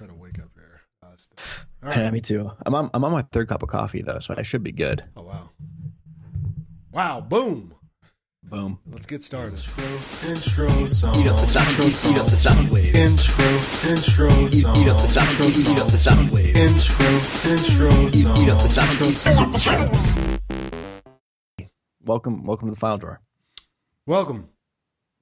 try 0.00 0.06
to 0.06 0.14
wake 0.14 0.38
up 0.38 0.48
here. 0.54 0.80
Uh, 1.02 1.08
st- 1.14 1.38
all 1.84 1.90
Yeah, 1.92 2.10
me 2.10 2.20
too. 2.22 2.50
I'm 2.64 2.74
on, 2.74 2.88
I'm 2.94 3.04
on 3.04 3.12
my 3.12 3.20
third 3.32 3.48
cup 3.48 3.62
of 3.62 3.68
coffee 3.68 4.00
though, 4.00 4.18
so 4.18 4.34
I 4.36 4.42
should 4.42 4.62
be 4.62 4.72
good. 4.72 5.04
Oh 5.14 5.22
wow. 5.22 5.50
Wow! 6.90 7.20
Boom. 7.20 7.74
Boom. 8.42 8.78
Let's 8.90 9.04
get 9.06 9.22
started. 9.22 9.60
Intro 10.26 10.86
song. 10.86 11.14
Eat 11.20 11.28
up 11.28 11.36
the 11.36 11.46
sound. 11.46 11.68
Intro 11.68 11.84
Eat, 11.84 11.90
song. 11.92 12.12
eat 12.12 12.18
up 12.18 12.26
the 12.28 12.36
sound 12.38 12.70
wave. 12.70 12.96
Intro, 12.96 13.44
intro 13.90 14.46
song. 14.46 14.76
eat 14.78 14.88
up 14.88 14.96
the 15.02 15.06
sound. 15.06 15.28
Intro 15.28 15.46
Eat, 15.46 15.68
eat 15.68 15.78
up 15.78 15.86
the 15.88 15.98
song. 15.98 16.16
sound 16.16 16.30
wave. 16.32 16.56
Intro, 16.56 17.06
intro 17.50 18.08
song. 18.08 18.36
eat 18.42 18.50
up 18.50 18.62
the 18.62 18.68
sound. 18.68 18.90
Intro 18.92 19.06
Eat, 19.06 19.12
song. 19.14 19.32
eat 19.34 19.38
up 19.38 19.52
the 19.52 19.58
sound 19.58 19.92
wave. 19.92 20.38
Welcome, 22.02 22.44
welcome 22.44 22.68
to 22.68 22.74
the 22.74 22.80
file 22.80 22.96
drawer. 22.96 23.20
Welcome. 24.06 24.48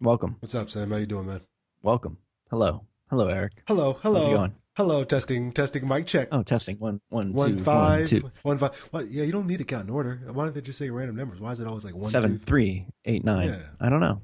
Welcome, 0.00 0.36
What's 0.38 0.54
up, 0.54 0.70
Sam? 0.70 0.92
How 0.92 0.98
you 0.98 1.06
doing, 1.06 1.26
man? 1.26 1.40
welcome. 1.82 2.18
Hello, 2.50 2.86
hello, 3.10 3.26
Eric. 3.26 3.64
Hello. 3.66 3.94
Hello. 4.00 4.20
How's 4.20 4.28
it 4.28 4.34
going? 4.36 4.54
Hello. 4.78 5.02
Testing. 5.02 5.50
Testing. 5.50 5.88
Mic 5.88 6.06
check. 6.06 6.28
Oh, 6.30 6.44
testing. 6.44 6.76
One, 6.78 7.00
one, 7.08 7.32
One 7.32 7.56
two, 7.56 7.64
five. 7.64 7.98
one, 7.98 8.06
two, 8.06 8.30
One 8.42 8.58
five. 8.58 8.76
What? 8.92 9.10
Yeah, 9.10 9.24
you 9.24 9.32
don't 9.32 9.48
need 9.48 9.58
to 9.58 9.64
count 9.64 9.88
in 9.88 9.90
order. 9.90 10.20
Why 10.32 10.44
don't 10.44 10.54
they 10.54 10.60
just 10.60 10.78
say 10.78 10.88
random 10.88 11.16
numbers? 11.16 11.40
Why 11.40 11.50
is 11.50 11.58
it 11.58 11.66
always 11.66 11.84
like 11.84 11.96
one, 11.96 12.04
seven, 12.04 12.38
two, 12.38 12.44
three, 12.44 12.86
eight, 13.04 13.24
nine. 13.24 13.48
Yeah. 13.48 13.62
I 13.80 13.88
don't 13.88 13.98
know. 13.98 14.22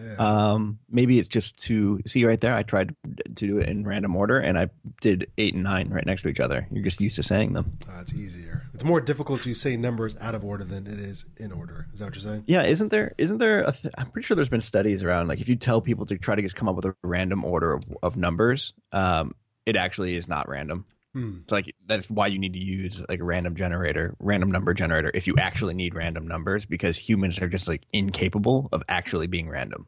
Yeah. 0.00 0.14
Um, 0.52 0.78
maybe 0.88 1.18
it's 1.18 1.28
just 1.28 1.56
to 1.64 2.00
see 2.06 2.24
right 2.24 2.40
there. 2.40 2.54
I 2.54 2.62
tried 2.62 2.94
to 3.16 3.28
do 3.28 3.58
it 3.58 3.68
in 3.68 3.84
random 3.84 4.14
order, 4.14 4.38
and 4.38 4.56
I 4.56 4.70
did 5.00 5.32
eight 5.36 5.54
and 5.54 5.64
nine 5.64 5.88
right 5.88 6.06
next 6.06 6.22
to 6.22 6.28
each 6.28 6.38
other. 6.38 6.68
You're 6.70 6.84
just 6.84 7.00
used 7.00 7.16
to 7.16 7.24
saying 7.24 7.54
them. 7.54 7.76
Uh, 7.88 8.02
it's 8.02 8.14
easier. 8.14 8.68
It's 8.74 8.84
more 8.84 9.00
difficult 9.00 9.42
to 9.42 9.52
say 9.52 9.76
numbers 9.76 10.16
out 10.20 10.36
of 10.36 10.44
order 10.44 10.62
than 10.62 10.86
it 10.86 11.00
is 11.00 11.24
in 11.38 11.50
order. 11.50 11.88
Is 11.92 11.98
that 11.98 12.04
what 12.06 12.14
you're 12.14 12.22
saying? 12.22 12.44
Yeah, 12.46 12.62
isn't 12.62 12.90
there? 12.90 13.16
Isn't 13.18 13.38
there? 13.38 13.62
A 13.62 13.72
th- 13.72 13.92
I'm 13.98 14.12
pretty 14.12 14.26
sure 14.26 14.36
there's 14.36 14.48
been 14.48 14.60
studies 14.60 15.02
around 15.02 15.26
like 15.26 15.40
if 15.40 15.48
you 15.48 15.56
tell 15.56 15.80
people 15.80 16.06
to 16.06 16.16
try 16.16 16.36
to 16.36 16.42
just 16.42 16.54
come 16.54 16.68
up 16.68 16.76
with 16.76 16.84
a 16.84 16.94
random 17.02 17.44
order 17.44 17.72
of, 17.72 17.82
of 18.00 18.16
numbers, 18.16 18.72
um, 18.92 19.34
it 19.66 19.76
actually 19.76 20.14
is 20.16 20.28
not 20.28 20.48
random. 20.48 20.84
Hmm. 21.12 21.38
So 21.48 21.56
like 21.56 21.74
that's 21.86 22.08
why 22.08 22.28
you 22.28 22.38
need 22.38 22.54
to 22.54 22.58
use 22.58 23.02
like 23.08 23.20
a 23.20 23.24
random 23.24 23.54
generator, 23.54 24.14
random 24.18 24.50
number 24.50 24.72
generator, 24.72 25.10
if 25.12 25.26
you 25.26 25.34
actually 25.38 25.74
need 25.74 25.94
random 25.94 26.26
numbers, 26.26 26.64
because 26.64 26.96
humans 26.96 27.38
are 27.40 27.48
just 27.48 27.68
like 27.68 27.82
incapable 27.92 28.68
of 28.72 28.82
actually 28.88 29.26
being 29.26 29.48
random. 29.48 29.86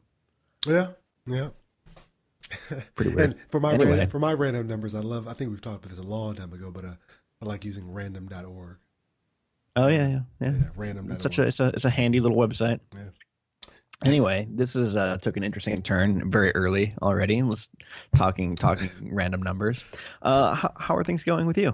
Yeah. 0.67 0.89
Yeah. 1.25 1.49
Pretty 2.93 3.11
weird. 3.15 3.31
And 3.31 3.35
for 3.49 3.59
my 3.59 3.73
Anyway. 3.73 3.89
random, 3.91 4.09
for 4.09 4.19
my 4.19 4.33
random 4.33 4.67
numbers, 4.67 4.93
I 4.93 4.99
love. 4.99 5.27
I 5.27 5.33
think 5.33 5.49
we've 5.49 5.61
talked 5.61 5.83
about 5.83 5.89
this 5.95 6.03
a 6.05 6.07
long 6.07 6.35
time 6.35 6.53
ago, 6.53 6.69
but 6.69 6.85
uh, 6.85 6.93
I 7.41 7.45
like 7.45 7.65
using 7.65 7.91
random.org. 7.91 8.77
Oh 9.77 9.87
yeah, 9.87 10.07
yeah, 10.07 10.19
yeah. 10.39 10.51
Yeah, 10.51 10.67
random. 10.75 11.11
It's 11.11 11.23
such 11.23 11.39
a 11.39 11.43
it's 11.43 11.59
a 11.59 11.67
it's 11.69 11.85
a 11.85 11.89
handy 11.89 12.19
little 12.19 12.37
website. 12.37 12.79
Yeah. 12.93 13.01
Anyway, 14.03 14.47
this 14.49 14.75
is 14.75 14.95
uh, 14.95 15.17
took 15.17 15.37
an 15.37 15.43
interesting 15.43 15.81
turn 15.81 16.29
very 16.29 16.53
early 16.53 16.93
already. 17.01 17.41
Let's 17.41 17.69
talking 18.15 18.55
talking 18.55 18.89
random 19.01 19.41
numbers. 19.41 19.83
Uh, 20.21 20.53
how, 20.53 20.73
how 20.77 20.95
are 20.97 21.03
things 21.03 21.23
going 21.23 21.47
with 21.47 21.57
you? 21.57 21.73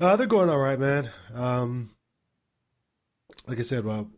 Uh, 0.00 0.16
they're 0.16 0.26
going 0.26 0.50
all 0.50 0.58
right, 0.58 0.78
man. 0.78 1.10
Um, 1.32 1.90
like 3.46 3.58
I 3.60 3.62
said, 3.62 3.84
well, 3.84 4.10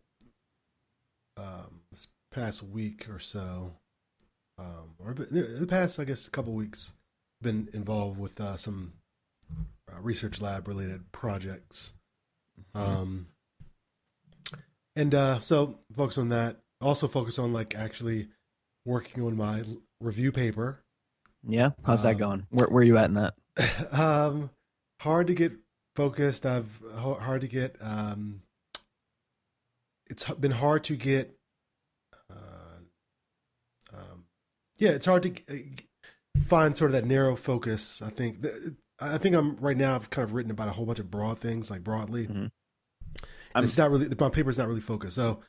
um, 1.36 1.82
this 1.90 2.06
past 2.32 2.62
week 2.62 3.06
or 3.10 3.18
so, 3.18 3.74
um, 4.58 4.94
or 4.98 5.12
the 5.12 5.66
past, 5.68 6.00
I 6.00 6.04
guess, 6.04 6.26
a 6.26 6.30
couple 6.30 6.54
weeks, 6.54 6.94
been 7.42 7.68
involved 7.74 8.18
with 8.18 8.40
uh, 8.40 8.56
some 8.56 8.94
uh, 9.92 10.00
research 10.00 10.40
lab 10.40 10.66
related 10.66 11.12
projects. 11.12 11.92
Um, 12.74 13.26
and 14.96 15.14
uh, 15.14 15.38
so 15.38 15.78
focus 15.94 16.16
on 16.16 16.30
that. 16.30 16.56
Also 16.80 17.08
focus 17.08 17.38
on 17.38 17.52
like 17.52 17.74
actually 17.74 18.28
working 18.84 19.22
on 19.22 19.36
my 19.36 19.64
review 20.00 20.30
paper. 20.32 20.82
Yeah, 21.46 21.70
how's 21.84 22.02
that 22.02 22.14
Um, 22.14 22.18
going? 22.18 22.46
Where 22.50 22.68
where 22.68 22.80
are 22.82 22.84
you 22.86 22.98
at 22.98 23.06
in 23.06 23.14
that? 23.14 23.34
um, 23.92 24.50
hard 25.00 25.26
to 25.28 25.34
get 25.34 25.52
focused. 25.94 26.44
I've 26.44 26.80
hard 26.98 27.40
to 27.42 27.48
get. 27.48 27.76
Um, 27.80 28.42
it's 30.08 30.24
been 30.34 30.50
hard 30.52 30.84
to 30.84 30.96
get. 30.96 31.36
Uh, 32.30 32.80
um, 33.96 34.24
yeah, 34.78 34.90
it's 34.90 35.06
hard 35.06 35.22
to 35.24 35.30
uh, 35.48 36.42
find 36.46 36.76
sort 36.76 36.90
of 36.90 36.92
that 36.92 37.06
narrow 37.06 37.36
focus. 37.36 38.02
I 38.02 38.10
think. 38.10 38.44
I 38.98 39.18
think 39.18 39.34
I'm 39.36 39.56
right 39.56 39.76
now. 39.76 39.94
I've 39.94 40.10
kind 40.10 40.24
of 40.28 40.34
written 40.34 40.50
about 40.50 40.68
a 40.68 40.72
whole 40.72 40.86
bunch 40.86 40.98
of 40.98 41.10
broad 41.10 41.38
things, 41.38 41.70
like 41.70 41.84
broadly. 41.84 42.26
Mhm. 42.26 42.50
And 43.54 43.64
it's 43.64 43.78
not 43.78 43.90
really 43.90 44.08
my 44.18 44.28
paper's 44.30 44.58
not 44.58 44.68
really 44.68 44.80
focused. 44.80 45.16
So, 45.16 45.40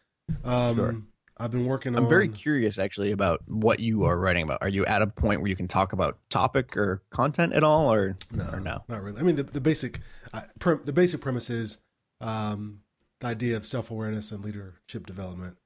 um, 0.46 0.76
Sure. 0.76 1.02
I've 1.40 1.52
been 1.52 1.66
working. 1.66 1.94
On 1.94 2.00
I'm 2.00 2.04
on, 2.06 2.10
very 2.10 2.28
curious 2.30 2.80
actually 2.80 3.12
about 3.12 3.42
what 3.48 3.80
you 3.80 4.04
are 4.06 4.18
writing 4.18 4.44
about. 4.44 4.60
Are 4.62 4.70
you 4.70 4.86
at 4.86 5.02
a 5.02 5.08
point 5.08 5.42
where 5.42 5.50
you 5.50 5.56
can 5.56 5.68
talk 5.68 5.94
about 5.94 6.18
topic 6.30 6.76
or 6.76 7.04
content 7.12 7.54
at 7.54 7.64
all, 7.64 7.92
or 7.94 8.16
No, 8.32 8.50
or 8.52 8.60
no? 8.60 8.84
not 8.88 9.04
really. 9.04 9.20
I 9.20 9.24
mean, 9.24 9.36
the, 9.36 9.44
the 9.44 9.62
basic, 9.62 10.02
uh, 10.34 10.42
pre- 10.60 10.80
the 10.84 10.94
basic 10.94 11.22
premise 11.22 11.50
is 11.50 11.78
um, 12.22 12.80
the 13.20 13.28
idea 13.28 13.56
of 13.56 13.66
self 13.68 13.92
awareness 13.92 14.32
and 14.32 14.44
leadership 14.44 15.06
development, 15.06 15.58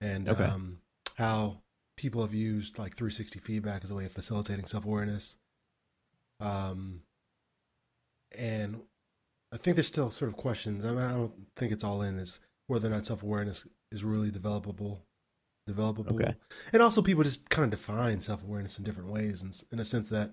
and 0.00 0.28
Okay. 0.28 0.44
um, 0.44 0.78
how 1.16 1.58
people 1.96 2.22
have 2.22 2.32
used 2.34 2.78
like 2.78 2.96
360 2.96 3.38
feedback 3.40 3.84
as 3.84 3.90
a 3.90 3.94
way 3.94 4.06
of 4.06 4.12
facilitating 4.12 4.64
self 4.64 4.84
awareness. 4.84 5.36
Um, 6.40 7.00
and 8.36 8.80
I 9.52 9.58
think 9.58 9.76
there's 9.76 9.86
still 9.86 10.10
sort 10.10 10.30
of 10.30 10.36
questions. 10.36 10.84
I 10.84 10.90
mean, 10.90 10.98
I 10.98 11.12
don't 11.12 11.32
think 11.56 11.70
it's 11.72 11.84
all 11.84 12.00
in 12.02 12.18
is 12.18 12.40
whether 12.66 12.88
or 12.88 12.92
not 12.92 13.04
self 13.04 13.22
awareness 13.22 13.68
is 13.92 14.02
really 14.04 14.30
developable, 14.30 15.00
developable, 15.68 16.12
Okay. 16.14 16.34
and 16.72 16.82
also 16.82 17.02
people 17.02 17.22
just 17.22 17.48
kind 17.50 17.64
of 17.64 17.70
define 17.78 18.20
self 18.20 18.42
awareness 18.42 18.78
in 18.78 18.84
different 18.84 19.10
ways, 19.10 19.42
and 19.42 19.60
in 19.70 19.78
a 19.78 19.84
sense 19.84 20.08
that 20.08 20.32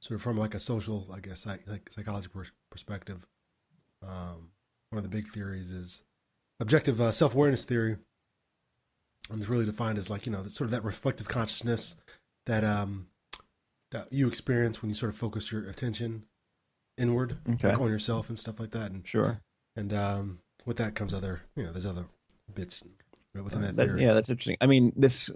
sort 0.00 0.16
of 0.16 0.22
from 0.22 0.36
like 0.36 0.54
a 0.54 0.60
social, 0.60 1.08
I 1.12 1.20
guess, 1.20 1.44
like 1.46 1.90
psychology 1.92 2.28
pers- 2.28 2.52
perspective. 2.70 3.26
Um, 4.02 4.50
one 4.90 4.98
of 4.98 5.02
the 5.02 5.08
big 5.08 5.28
theories 5.32 5.70
is 5.70 6.04
objective 6.60 7.00
uh, 7.00 7.12
self 7.12 7.34
awareness 7.34 7.64
theory, 7.64 7.96
and 9.30 9.38
it's 9.38 9.48
really 9.48 9.66
defined 9.66 9.98
as 9.98 10.08
like 10.08 10.24
you 10.26 10.32
know 10.32 10.46
sort 10.46 10.66
of 10.66 10.70
that 10.70 10.84
reflective 10.84 11.28
consciousness 11.28 11.96
that 12.46 12.64
um 12.64 13.08
that 13.90 14.12
you 14.12 14.28
experience 14.28 14.80
when 14.82 14.88
you 14.88 14.94
sort 14.94 15.10
of 15.10 15.16
focus 15.18 15.50
your 15.50 15.68
attention 15.68 16.24
inward 16.96 17.38
Okay. 17.48 17.68
like 17.68 17.80
on 17.80 17.88
yourself 17.90 18.28
and 18.28 18.38
stuff 18.38 18.58
like 18.60 18.70
that, 18.70 18.90
and 18.92 19.06
Sure. 19.06 19.40
and 19.76 19.92
um 19.92 20.38
with 20.64 20.76
that 20.76 20.94
comes 20.94 21.12
other 21.12 21.42
you 21.56 21.64
know 21.64 21.72
there's 21.72 21.86
other 21.86 22.06
bits 22.54 22.82
within 23.34 23.62
that 23.62 23.76
That- 23.76 23.98
yeah, 23.98 24.14
that's 24.14 24.30
interesting. 24.30 24.56
I 24.60 24.66
mean, 24.66 24.92
this. 24.96 25.30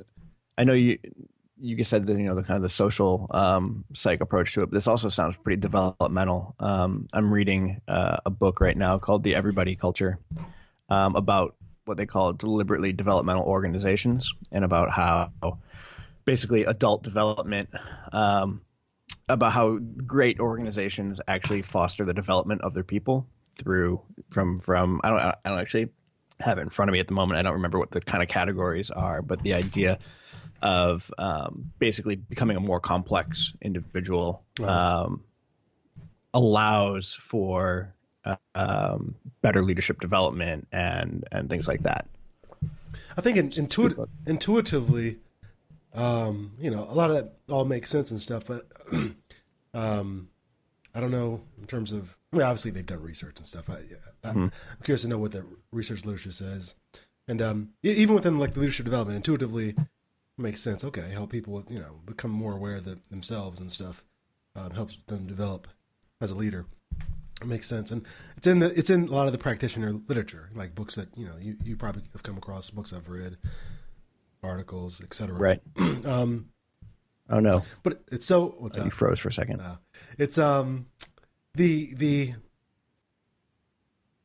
I 0.58 0.64
know 0.64 0.72
you. 0.74 0.98
You 1.64 1.76
just 1.76 1.90
said 1.90 2.06
that 2.06 2.18
you 2.18 2.24
know 2.24 2.34
the 2.34 2.42
kind 2.42 2.56
of 2.56 2.62
the 2.62 2.68
social 2.68 3.28
um, 3.30 3.84
psych 3.94 4.20
approach 4.20 4.52
to 4.54 4.62
it. 4.62 4.66
But 4.66 4.74
this 4.74 4.88
also 4.88 5.08
sounds 5.08 5.36
pretty 5.36 5.60
developmental. 5.60 6.56
Um, 6.58 7.06
I'm 7.12 7.32
reading 7.32 7.80
uh, 7.86 8.16
a 8.26 8.30
book 8.30 8.60
right 8.60 8.76
now 8.76 8.98
called 8.98 9.22
The 9.22 9.36
Everybody 9.36 9.76
Culture 9.76 10.18
um, 10.88 11.14
about 11.14 11.54
what 11.84 11.96
they 11.98 12.06
call 12.06 12.32
deliberately 12.32 12.92
developmental 12.92 13.44
organizations 13.44 14.32
and 14.50 14.64
about 14.64 14.90
how 14.90 15.30
basically 16.24 16.64
adult 16.64 17.02
development 17.02 17.68
um, 18.12 18.62
about 19.28 19.52
how 19.52 19.78
great 20.06 20.40
organizations 20.40 21.20
actually 21.28 21.62
foster 21.62 22.04
the 22.04 22.14
development 22.14 22.60
of 22.62 22.74
their 22.74 22.84
people 22.84 23.26
through 23.56 24.00
from 24.30 24.58
from 24.60 25.00
I 25.04 25.10
don't 25.10 25.20
I 25.20 25.34
don't 25.44 25.58
actually 25.58 25.90
have 26.40 26.58
it 26.58 26.62
in 26.62 26.70
front 26.70 26.88
of 26.88 26.92
me 26.92 27.00
at 27.00 27.08
the 27.08 27.14
moment. 27.14 27.38
I 27.38 27.42
don't 27.42 27.54
remember 27.54 27.78
what 27.78 27.90
the 27.90 28.00
kind 28.00 28.22
of 28.22 28.28
categories 28.28 28.90
are, 28.90 29.22
but 29.22 29.42
the 29.42 29.54
idea 29.54 29.98
of 30.62 31.12
um, 31.18 31.72
basically 31.78 32.16
becoming 32.16 32.56
a 32.56 32.60
more 32.60 32.80
complex 32.80 33.52
individual 33.60 34.44
um, 34.62 35.24
allows 36.32 37.14
for 37.14 37.94
uh, 38.24 38.36
um, 38.54 39.16
better 39.42 39.62
leadership 39.64 40.00
development 40.00 40.68
and 40.72 41.24
and 41.32 41.50
things 41.50 41.66
like 41.66 41.82
that. 41.82 42.06
I 43.16 43.20
think 43.20 43.36
in, 43.36 43.50
intuit- 43.50 44.08
intuitively, 44.26 45.18
um, 45.94 46.52
you 46.58 46.70
know, 46.70 46.86
a 46.88 46.94
lot 46.94 47.10
of 47.10 47.16
that 47.16 47.34
all 47.50 47.64
makes 47.64 47.90
sense 47.90 48.10
and 48.10 48.20
stuff, 48.20 48.44
but 48.46 48.70
um, 49.74 50.28
I 50.94 51.00
don't 51.00 51.10
know 51.10 51.42
in 51.60 51.66
terms 51.66 51.92
of. 51.92 52.16
I 52.32 52.36
mean, 52.36 52.46
obviously 52.46 52.70
they've 52.70 52.86
done 52.86 53.02
research 53.02 53.36
and 53.38 53.46
stuff. 53.46 53.68
I, 53.68 53.80
I, 54.24 54.30
I'm 54.30 54.52
curious 54.82 55.02
to 55.02 55.08
know 55.08 55.18
what 55.18 55.32
the 55.32 55.44
research 55.70 56.04
literature 56.04 56.32
says, 56.32 56.74
and 57.28 57.42
um, 57.42 57.70
even 57.82 58.14
within 58.14 58.38
like 58.38 58.54
the 58.54 58.60
leadership 58.60 58.84
development, 58.84 59.16
intuitively 59.16 59.74
makes 60.38 60.60
sense. 60.60 60.82
Okay, 60.82 61.10
help 61.10 61.30
people, 61.30 61.62
you 61.68 61.78
know, 61.78 62.00
become 62.06 62.30
more 62.30 62.54
aware 62.54 62.76
of 62.76 62.84
the, 62.84 62.98
themselves 63.10 63.60
and 63.60 63.70
stuff. 63.70 64.02
Um, 64.54 64.70
helps 64.72 64.98
them 65.06 65.26
develop 65.26 65.68
as 66.20 66.30
a 66.30 66.34
leader. 66.34 66.66
It 67.40 67.46
makes 67.46 67.66
sense, 67.66 67.90
and 67.90 68.06
it's 68.36 68.46
in 68.46 68.60
the 68.60 68.66
it's 68.78 68.90
in 68.90 69.08
a 69.08 69.10
lot 69.12 69.26
of 69.26 69.32
the 69.32 69.38
practitioner 69.38 69.92
literature, 70.08 70.48
like 70.54 70.74
books 70.74 70.94
that 70.94 71.08
you 71.16 71.26
know 71.26 71.34
you, 71.40 71.56
you 71.64 71.76
probably 71.76 72.02
have 72.12 72.22
come 72.22 72.36
across, 72.38 72.70
books 72.70 72.92
I've 72.92 73.08
read, 73.08 73.36
articles, 74.42 75.00
etc. 75.00 75.34
Right. 75.34 75.62
Um, 76.04 76.48
Oh 77.30 77.38
no, 77.40 77.64
but 77.82 78.02
it's 78.10 78.26
so 78.26 78.56
what's 78.58 78.76
you 78.76 78.82
that? 78.84 78.92
froze 78.92 79.18
for 79.18 79.28
a 79.28 79.32
second. 79.32 79.60
Uh, 79.60 79.76
it's 80.18 80.36
um 80.38 80.86
the 81.54 81.94
the 81.94 82.34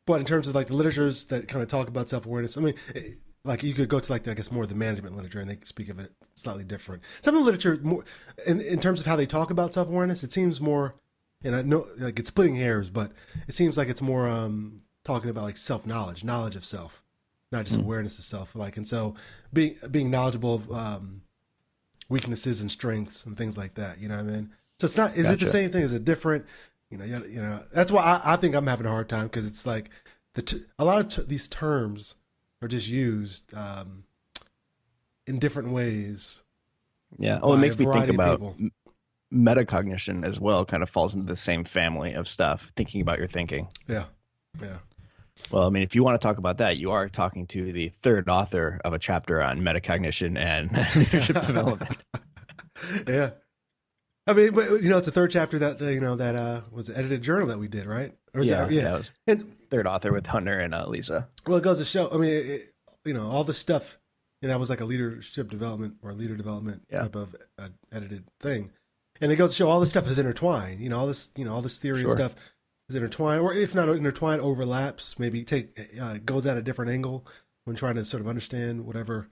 but 0.06 0.22
in 0.22 0.26
terms 0.26 0.48
of 0.48 0.56
like 0.56 0.68
the 0.68 0.74
literatures 0.74 1.26
that 1.26 1.48
kind 1.48 1.62
of 1.62 1.68
talk 1.68 1.88
about 1.88 2.10
self 2.10 2.26
awareness, 2.26 2.58
I 2.58 2.62
mean, 2.62 2.76
it, 2.96 3.18
like 3.44 3.64
you 3.64 3.74
could 3.74 3.90
go 3.90 4.00
to 4.00 4.12
like 4.12 4.28
I 4.28 4.34
guess 4.34 4.52
more 4.52 4.64
of 4.64 4.70
the 4.70 4.76
management 4.76 5.16
literature 5.16 5.40
and 5.40 5.50
they 5.50 5.58
speak 5.64 5.90
of 5.90 6.00
it 6.00 6.12
slightly 6.36 6.64
different. 6.64 7.04
Some 7.22 7.36
of 7.36 7.42
the 7.42 7.46
literature 7.46 7.80
more 7.84 8.06
in 8.46 8.62
in 8.62 8.80
terms 8.80 9.00
of 9.00 9.06
how 9.06 9.16
they 9.16 9.26
talk 9.26 9.52
about 9.52 9.74
self 9.74 9.88
awareness, 9.88 10.24
it 10.24 10.32
seems 10.32 10.62
more 10.62 10.96
and 11.44 11.56
I 11.56 11.62
know 11.62 11.88
like 11.98 12.20
it's 12.20 12.30
splitting 12.30 12.56
hairs, 12.56 12.90
but 12.90 13.12
it 13.48 13.54
seems 13.54 13.78
like 13.78 13.90
it's 13.90 14.02
more 14.02 14.28
um 14.28 14.78
talking 15.04 15.30
about 15.30 15.44
like 15.44 15.58
self 15.58 15.86
knowledge, 15.86 16.24
knowledge 16.24 16.56
of 16.56 16.66
self, 16.66 17.04
not 17.52 17.66
just 17.66 17.80
awareness 17.80 18.18
of 18.18 18.26
self. 18.26 18.56
Like 18.56 18.78
and 18.78 18.88
so 18.88 19.16
being 19.54 19.76
being 19.92 20.10
knowledgeable 20.10 20.56
of 20.56 20.72
um 20.72 21.22
weaknesses 22.10 22.62
and 22.62 22.72
strengths 22.72 23.26
and 23.26 23.38
things 23.38 23.58
like 23.58 23.76
that. 23.76 24.00
You 24.00 24.08
know 24.08 24.16
what 24.16 24.26
I 24.26 24.30
mean? 24.30 24.52
So 24.80 24.86
it's 24.86 24.98
not. 24.98 25.18
Is 25.18 25.30
it 25.30 25.40
the 25.40 25.48
same 25.48 25.70
thing? 25.72 25.84
Is 25.84 25.94
it 25.94 26.06
different? 26.06 26.46
You 26.90 26.98
know. 26.98 27.06
You, 27.06 27.42
know. 27.42 27.64
That's 27.74 27.92
why 27.92 28.02
I, 28.04 28.34
I 28.34 28.36
think 28.36 28.56
I'm 28.56 28.68
having 28.68 28.86
a 28.86 28.90
hard 28.90 29.10
time 29.10 29.24
because 29.24 29.46
it's 29.46 29.66
like 29.66 29.90
the 30.36 30.42
t- 30.42 30.64
a 30.80 30.86
lot 30.86 31.02
of 31.02 31.14
t- 31.14 31.24
these 31.28 31.48
terms 31.48 32.16
are 32.62 32.68
just 32.68 32.88
used 32.88 33.54
um, 33.54 34.04
in 35.26 35.40
different 35.40 35.72
ways. 35.72 36.44
Yeah. 37.18 37.40
Oh, 37.42 37.54
it 37.54 37.58
makes 37.58 37.78
me 37.78 37.86
think 37.86 38.10
about 38.10 38.40
people. 38.40 38.56
metacognition 39.34 40.26
as 40.26 40.40
well. 40.40 40.66
Kind 40.66 40.84
of 40.84 40.90
falls 40.90 41.14
into 41.14 41.26
the 41.26 41.36
same 41.36 41.64
family 41.64 42.14
of 42.14 42.28
stuff. 42.28 42.72
Thinking 42.76 43.02
about 43.02 43.18
your 43.20 43.28
thinking. 43.28 43.70
Yeah. 43.88 44.06
Yeah. 44.62 44.78
Well, 45.52 45.68
I 45.68 45.70
mean, 45.70 45.84
if 45.84 45.94
you 45.94 46.04
want 46.04 46.20
to 46.20 46.26
talk 46.26 46.40
about 46.40 46.58
that, 46.58 46.78
you 46.78 46.92
are 46.92 47.08
talking 47.08 47.46
to 47.48 47.72
the 47.72 47.90
third 47.90 48.28
author 48.28 48.82
of 48.84 48.94
a 48.94 49.00
chapter 49.00 49.42
on 49.42 49.62
metacognition 49.62 50.38
and 50.38 50.72
leadership 50.96 51.36
development. 51.48 51.98
yeah. 53.08 53.32
I 54.28 54.34
mean, 54.34 54.54
but 54.54 54.70
you 54.84 54.90
know, 54.90 54.98
it's 54.98 55.08
a 55.08 55.12
third 55.12 55.32
chapter 55.32 55.58
that 55.60 55.80
you 55.82 56.00
know 56.02 56.16
that 56.18 56.36
uh, 56.36 56.62
was 56.72 56.88
the 56.88 56.98
edited 56.98 57.22
journal 57.22 57.48
that 57.48 57.60
we 57.60 57.68
did, 57.68 57.86
right? 57.86 58.14
Or 58.34 58.42
is 58.42 58.50
Yeah, 58.50 58.66
that, 58.66 58.72
yeah. 58.72 58.94
was- 58.98 59.12
And 59.26 59.58
Third 59.70 59.88
author 59.88 60.12
with 60.14 60.28
Hunter 60.28 60.60
and 60.60 60.74
uh, 60.76 60.86
Lisa. 60.88 61.28
Well, 61.46 61.58
it 61.58 61.64
goes 61.64 61.80
to 61.80 61.86
show. 61.86 62.10
I 62.12 62.18
mean, 62.18 62.30
it, 62.34 62.62
you 63.06 63.14
know, 63.14 63.28
all 63.30 63.44
the 63.44 63.54
stuff. 63.54 63.98
And 64.42 64.52
that 64.52 64.60
was 64.60 64.70
like 64.70 64.82
a 64.82 64.86
leadership 64.86 65.50
development 65.50 65.96
or 66.04 66.14
leader 66.14 66.36
development 66.36 66.84
Yeah. 66.92 67.00
type 67.02 67.16
of 67.16 67.36
uh, 67.58 67.70
edited 67.92 68.26
thing. 68.40 68.70
And 69.20 69.32
it 69.32 69.36
goes 69.38 69.50
to 69.52 69.56
show 69.58 69.70
all 69.70 69.80
this 69.80 69.90
stuff 69.90 70.08
is 70.08 70.20
intertwined. 70.20 70.80
You 70.80 70.90
know, 70.90 71.00
all 71.00 71.08
this, 71.08 71.32
you 71.36 71.44
know, 71.44 71.54
all 71.54 71.62
this 71.64 71.80
theory 71.80 72.02
and 72.02 72.12
stuff 72.12 72.36
is 72.88 72.96
intertwined, 72.96 73.42
or 73.42 73.52
if 73.54 73.74
not 73.74 73.90
intertwined, 73.90 74.42
overlaps. 74.42 75.18
Maybe 75.18 75.44
take 75.44 75.78
uh, 76.00 76.20
goes 76.24 76.46
at 76.46 76.56
a 76.56 76.62
different 76.62 76.92
angle 76.92 77.26
when 77.66 77.76
trying 77.76 77.96
to 77.96 78.06
sort 78.06 78.22
of 78.22 78.28
understand 78.28 78.86
whatever 78.86 79.28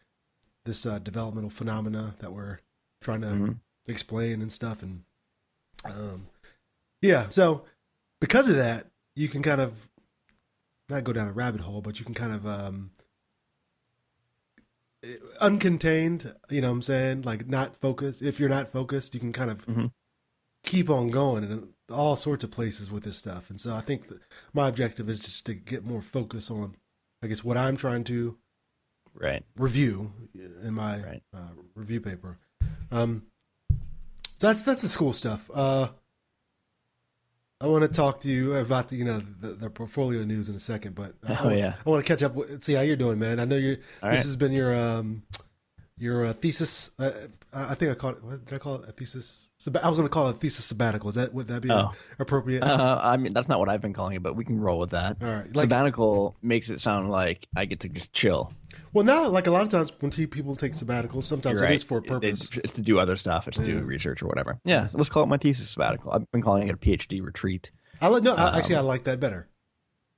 this 0.66 0.86
uh, 0.88 0.98
developmental 0.98 1.52
phenomena 1.52 2.16
that 2.20 2.34
we're 2.34 2.60
trying 3.02 3.22
to 3.22 3.28
Mhm. 3.28 3.60
Explain 3.88 4.42
and 4.42 4.52
stuff. 4.52 4.82
And 4.84 5.04
um, 5.86 6.28
yeah, 7.02 7.30
so 7.30 7.66
because 8.20 8.50
of 8.50 8.56
that, 8.56 8.88
you 9.16 9.28
can 9.28 9.42
kind 9.44 9.62
of 9.62 9.90
not 10.90 11.04
go 11.04 11.14
down 11.14 11.28
a 11.28 11.34
rabbit 11.34 11.62
hole, 11.62 11.82
but 11.82 12.00
you 12.00 12.06
can 12.06 12.14
kind 12.14 12.34
of 12.34 12.46
um 12.48 12.92
uncontained, 15.42 16.34
you 16.50 16.62
know 16.62 16.70
what 16.70 16.76
I'm 16.76 16.82
saying? 16.82 17.22
Like 17.24 17.48
not 17.48 17.76
focused. 17.76 18.22
If 18.22 18.40
you're 18.40 18.50
not 18.50 18.70
focused, 18.70 19.14
you 19.14 19.20
can 19.20 19.34
kind 19.34 19.52
of 19.52 19.66
Mhm. 19.66 19.92
keep 20.64 20.90
on 20.90 21.10
going 21.12 21.44
in 21.44 21.74
all 21.90 22.16
sorts 22.16 22.44
of 22.44 22.52
places 22.52 22.90
with 22.90 23.04
this 23.04 23.18
stuff. 23.18 23.50
And 23.50 23.62
so 23.62 23.76
I 23.76 23.82
think 23.82 24.12
my 24.54 24.68
objective 24.68 25.08
is 25.10 25.24
just 25.24 25.46
to 25.46 25.54
get 25.54 25.84
more 25.86 26.02
focus 26.02 26.50
on 26.50 26.78
I 27.22 27.28
guess 27.28 27.44
what 27.44 27.58
I'm 27.58 27.78
trying 27.78 28.04
to 28.06 28.38
Right. 29.14 29.44
review 29.56 30.14
in 30.34 30.74
my 30.74 31.02
Right. 31.02 31.24
uh, 31.34 31.54
review 31.74 32.02
paper. 32.02 32.38
Um, 32.92 33.26
so 34.38 34.48
that's 34.48 34.64
that's 34.64 34.82
the 34.82 34.90
school 34.90 35.14
stuff. 35.14 35.50
Uh, 35.54 35.88
I 37.62 37.68
want 37.68 37.84
to 37.84 37.88
talk 37.88 38.22
to 38.22 38.30
you 38.30 38.56
about 38.56 38.90
the 38.90 38.98
you 38.98 39.06
know 39.06 39.22
the, 39.40 39.50
the 39.54 39.70
portfolio 39.70 40.24
news 40.24 40.50
in 40.50 40.56
a 40.56 40.60
second, 40.60 40.94
but 40.96 41.16
I, 41.28 41.38
Oh, 41.42 41.50
yeah. 41.50 41.76
I 41.86 41.90
want 41.90 42.06
to 42.06 42.08
catch 42.08 42.22
up 42.22 42.36
with 42.36 42.62
see 42.64 42.74
how 42.74 42.82
you're 42.82 42.98
doing, 42.98 43.18
man. 43.18 43.40
I 43.40 43.46
know 43.46 43.56
you. 43.56 43.78
All 44.04 44.10
this 44.12 44.20
right. 44.20 44.26
has 44.26 44.36
been 44.36 44.52
your 44.52 44.76
um 44.76 45.24
your 45.98 46.26
uh, 46.26 46.34
thesis. 46.34 46.92
Uh, 47.00 47.12
I 47.54 47.72
I 47.72 47.74
think 47.76 47.92
I 47.92 47.96
called 47.96 48.18
it. 48.18 48.24
What 48.24 48.46
did 48.46 48.54
I 48.56 48.58
call 48.58 48.76
it? 48.76 48.90
A 48.90 48.92
thesis. 48.92 49.50
I 49.82 49.88
was 49.90 49.98
going 49.98 50.08
to 50.08 50.14
call 50.14 50.28
it 50.30 50.36
a 50.36 50.40
thesis 50.40 50.66
sabbatical. 50.66 51.10
Is 51.10 51.16
that 51.16 51.34
would 51.34 51.48
that 51.48 51.62
be 51.62 51.72
Oh. 51.72 51.92
appropriate? 52.20 52.62
Uh, 52.64 53.00
I 53.02 53.18
mean, 53.18 53.34
that's 53.34 53.48
not 53.48 53.60
what 53.60 53.70
I've 53.70 53.82
been 53.82 53.94
calling 53.94 54.16
it, 54.16 54.22
but 54.24 54.36
we 54.36 54.44
can 54.46 54.60
roll 54.60 54.78
with 54.80 54.90
that. 54.92 55.18
All 55.22 55.28
right. 55.28 55.56
Like, 55.56 55.64
Sabbatical 55.64 56.36
makes 56.42 56.70
it 56.70 56.82
sound 56.82 57.10
like 57.10 57.48
I 57.56 57.66
get 57.66 57.80
to 57.82 57.90
just 57.90 58.12
chill. 58.14 58.52
well, 58.94 59.06
now 59.06 59.28
like 59.30 59.48
a 59.48 59.52
lot 59.52 59.64
of 59.64 59.70
times 59.70 59.92
when 60.00 60.12
people 60.12 60.56
take 60.56 60.74
sabbaticals, 60.74 61.24
sometimes 61.24 61.62
right. 61.62 61.72
is 61.72 61.84
for 61.84 62.00
a 62.00 62.02
purpose. 62.02 62.46
It's, 62.46 62.58
it's 62.58 62.74
to 62.74 62.82
do 62.82 63.00
other 63.00 63.16
stuff. 63.16 63.48
It's 63.48 63.58
to 63.58 63.66
do 63.66 63.80
research 63.82 64.22
or 64.22 64.28
whatever. 64.28 64.60
Yeah, 64.66 64.88
so 64.88 64.98
let's 64.98 65.10
call 65.10 65.24
it 65.24 65.28
my 65.28 65.38
thesis 65.38 65.70
sabbatical. 65.70 66.12
I've 66.12 66.30
been 66.32 66.42
calling 66.42 66.68
it 66.68 66.74
a 66.74 66.78
PhD 66.78 67.24
retreat. 67.24 67.72
I 68.02 68.10
like 68.10 68.24
no. 68.24 68.36
I, 68.36 68.58
actually, 68.60 68.76
I 68.76 68.82
like 68.82 69.06
that 69.06 69.20
better. 69.22 69.48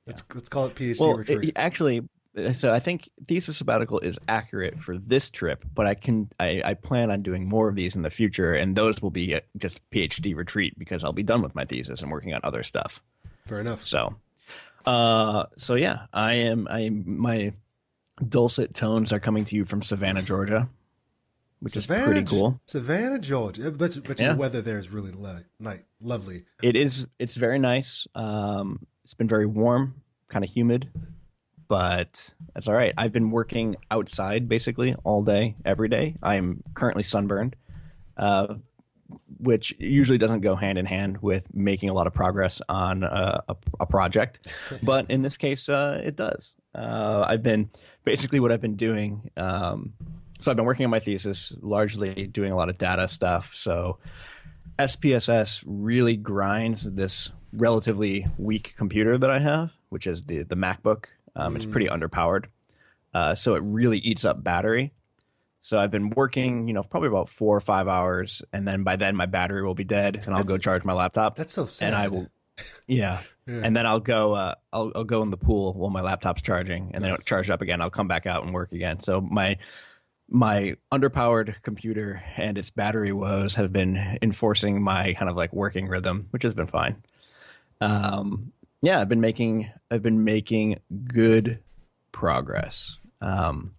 Let's 0.08 0.24
let's 0.34 0.50
call 0.50 0.66
it 0.66 0.76
PhD 0.76 1.00
Um, 1.02 1.08
Well, 1.08 1.18
retreat. 1.18 1.50
it- 1.50 1.54
actually, 1.58 2.08
so 2.52 2.74
I 2.74 2.80
think 2.80 3.10
thesis 3.28 3.58
sabbatical 3.58 4.00
is 4.00 4.20
accurate 4.28 4.80
for 4.80 4.98
this 4.98 5.30
trip, 5.30 5.66
but 5.74 5.88
I 5.88 5.94
can 5.96 6.30
I, 6.40 6.62
I 6.64 6.74
plan 6.76 7.10
on 7.12 7.22
doing 7.22 7.48
more 7.48 7.68
of 7.70 7.76
these 7.76 7.96
in 7.96 8.02
the 8.04 8.10
future, 8.10 8.54
and 8.54 8.76
those 8.76 9.02
will 9.02 9.10
be 9.12 9.36
uh, 9.36 9.40
just 9.58 9.80
PhD 9.92 10.36
retreat 10.36 10.78
because 10.78 11.04
I'll 11.04 11.14
be 11.14 11.24
done 11.24 11.42
with 11.42 11.56
my 11.56 11.66
thesis 11.66 12.02
and 12.02 12.12
working 12.12 12.34
on 12.34 12.42
other 12.44 12.64
stuff. 12.64 13.02
Fair 13.46 13.60
enough. 13.60 13.84
So, 13.84 14.16
uh, 14.86 15.46
so 15.56 15.76
yeah, 15.76 16.06
I 16.14 16.34
am. 16.34 16.68
I 16.70 16.82
am, 16.82 17.04
my 17.20 17.54
dulcet 18.28 18.74
tones 18.74 19.14
are 19.14 19.20
coming 19.20 19.46
to 19.46 19.56
you 19.56 19.64
from 19.66 19.84
Savannah, 19.84 20.22
Georgia, 20.24 20.68
which 21.60 21.76
is 21.76 21.86
pretty 21.86 22.24
cool. 22.24 22.60
Savannah, 22.66 23.20
Georgia. 23.20 23.72
But, 23.72 23.98
but 24.06 24.20
Yeah. 24.20 24.34
the 24.34 24.38
weather 24.40 24.62
there 24.62 24.80
is 24.80 24.90
really 24.90 25.12
li- 25.12 25.44
like 25.60 25.86
lovely. 26.02 26.46
It 26.62 26.76
is. 26.76 27.08
It's 27.20 27.36
very 27.36 27.60
nice. 27.60 28.08
Um, 28.16 28.86
it's 29.04 29.14
been 29.14 29.28
very 29.28 29.46
warm, 29.46 30.02
kind 30.30 30.44
of 30.44 30.52
humid, 30.52 30.90
but 31.68 32.34
that's 32.54 32.68
all 32.68 32.74
right. 32.74 32.94
I've 32.98 33.12
been 33.12 33.32
working 33.32 33.76
outside 33.92 34.48
basically 34.48 34.96
all 35.04 35.24
day, 35.24 35.56
every 35.66 35.90
day. 35.90 36.16
I 36.22 36.36
am 36.36 36.64
currently 36.74 37.04
sunburned, 37.04 37.56
uh, 38.18 38.56
which 39.40 39.76
usually 39.80 40.18
doesn't 40.18 40.42
go 40.42 40.56
hand 40.56 40.78
in 40.78 40.86
hand 40.86 41.18
with 41.22 41.48
making 41.54 41.90
a 41.90 41.94
lot 41.94 42.08
of 42.08 42.14
progress 42.14 42.62
on 42.70 43.04
a, 43.04 43.44
a, 43.48 43.56
a 43.82 43.86
project, 43.86 44.48
but 44.84 45.10
in 45.10 45.22
this 45.22 45.38
case, 45.38 45.70
uh, 45.70 46.02
it 46.04 46.16
does. 46.16 46.54
Uh, 46.74 47.26
I've 47.28 47.44
been 47.44 47.70
basically 48.04 48.40
what 48.40 48.52
I've 48.52 48.62
been 48.62 48.76
doing. 48.76 49.32
Um, 49.36 49.94
so 50.40 50.52
I've 50.52 50.58
been 50.58 50.66
working 50.66 50.86
on 50.86 50.92
my 50.92 51.00
thesis, 51.00 51.54
largely 51.62 52.28
doing 52.28 52.52
a 52.52 52.56
lot 52.56 52.70
of 52.70 52.78
data 52.78 53.08
stuff. 53.08 53.56
So 53.56 53.98
SPSS 54.78 55.64
really 55.66 56.16
grinds 56.16 56.84
this 56.84 57.32
relatively 57.54 58.28
weak 58.38 58.76
computer 58.78 59.18
that 59.18 59.30
I 59.30 59.40
have, 59.40 59.72
which 59.90 60.06
is 60.06 60.22
the 60.24 60.44
the 60.44 60.56
MacBook. 60.56 61.06
Um, 61.38 61.56
It's 61.56 61.66
pretty 61.66 61.88
underpowered, 61.88 62.46
uh, 63.14 63.36
so 63.36 63.56
it 63.56 63.62
really 63.64 64.00
eats 64.00 64.26
up 64.26 64.44
battery. 64.44 64.92
So 65.60 65.80
I've 65.80 65.92
been 65.92 66.10
working, 66.12 66.68
you 66.68 66.74
know, 66.74 66.84
probably 66.84 67.10
about 67.10 67.30
four 67.30 67.56
or 67.56 67.60
five 67.60 67.88
hours, 67.88 68.42
and 68.54 68.68
then 68.68 68.84
by 68.84 68.96
then 68.96 69.16
my 69.16 69.26
battery 69.26 69.64
will 69.64 69.76
be 69.76 69.84
dead, 69.84 70.22
and 70.26 70.36
I'll 70.36 70.44
go 70.44 70.58
charge 70.58 70.84
my 70.84 70.94
laptop. 70.94 71.36
That's 71.36 71.54
so 71.54 71.66
sad. 71.66 71.88
and 71.88 71.96
I 71.96 72.08
will, 72.08 72.28
yeah. 72.88 73.22
Yeah. 73.48 73.62
And 73.64 73.76
then 73.76 73.86
I'll 73.86 74.00
go, 74.02 74.34
uh, 74.34 74.56
I'll, 74.74 74.92
I'll 74.96 75.04
go 75.04 75.22
in 75.24 75.30
the 75.30 75.38
pool 75.38 75.74
while 75.74 75.90
my 75.90 76.02
laptop's 76.02 76.42
charging, 76.42 76.92
and 76.94 77.04
then 77.04 77.12
it'll 77.14 77.24
charge 77.24 77.50
up 77.50 77.62
again. 77.62 77.82
I'll 77.82 77.90
come 77.90 78.08
back 78.08 78.26
out 78.26 78.44
and 78.44 78.54
work 78.54 78.72
again. 78.74 79.02
So 79.02 79.22
my 79.22 79.58
my 80.30 80.76
underpowered 80.92 81.56
computer 81.64 82.22
and 82.36 82.58
its 82.58 82.70
battery 82.70 83.14
woes 83.14 83.56
have 83.56 83.72
been 83.72 84.18
enforcing 84.22 84.82
my 84.82 85.14
kind 85.14 85.30
of 85.30 85.38
like 85.38 85.54
working 85.54 85.88
rhythm, 85.88 86.28
which 86.32 86.44
has 86.44 86.54
been 86.54 86.68
fine. 86.68 87.02
Um, 87.80 88.52
yeah, 88.82 89.00
I've 89.00 89.10
been 89.10 89.22
making 89.22 89.72
I've 89.90 90.04
been 90.04 90.24
making 90.24 90.80
good 91.08 91.60
progress. 92.12 92.98
Um, 93.22 93.74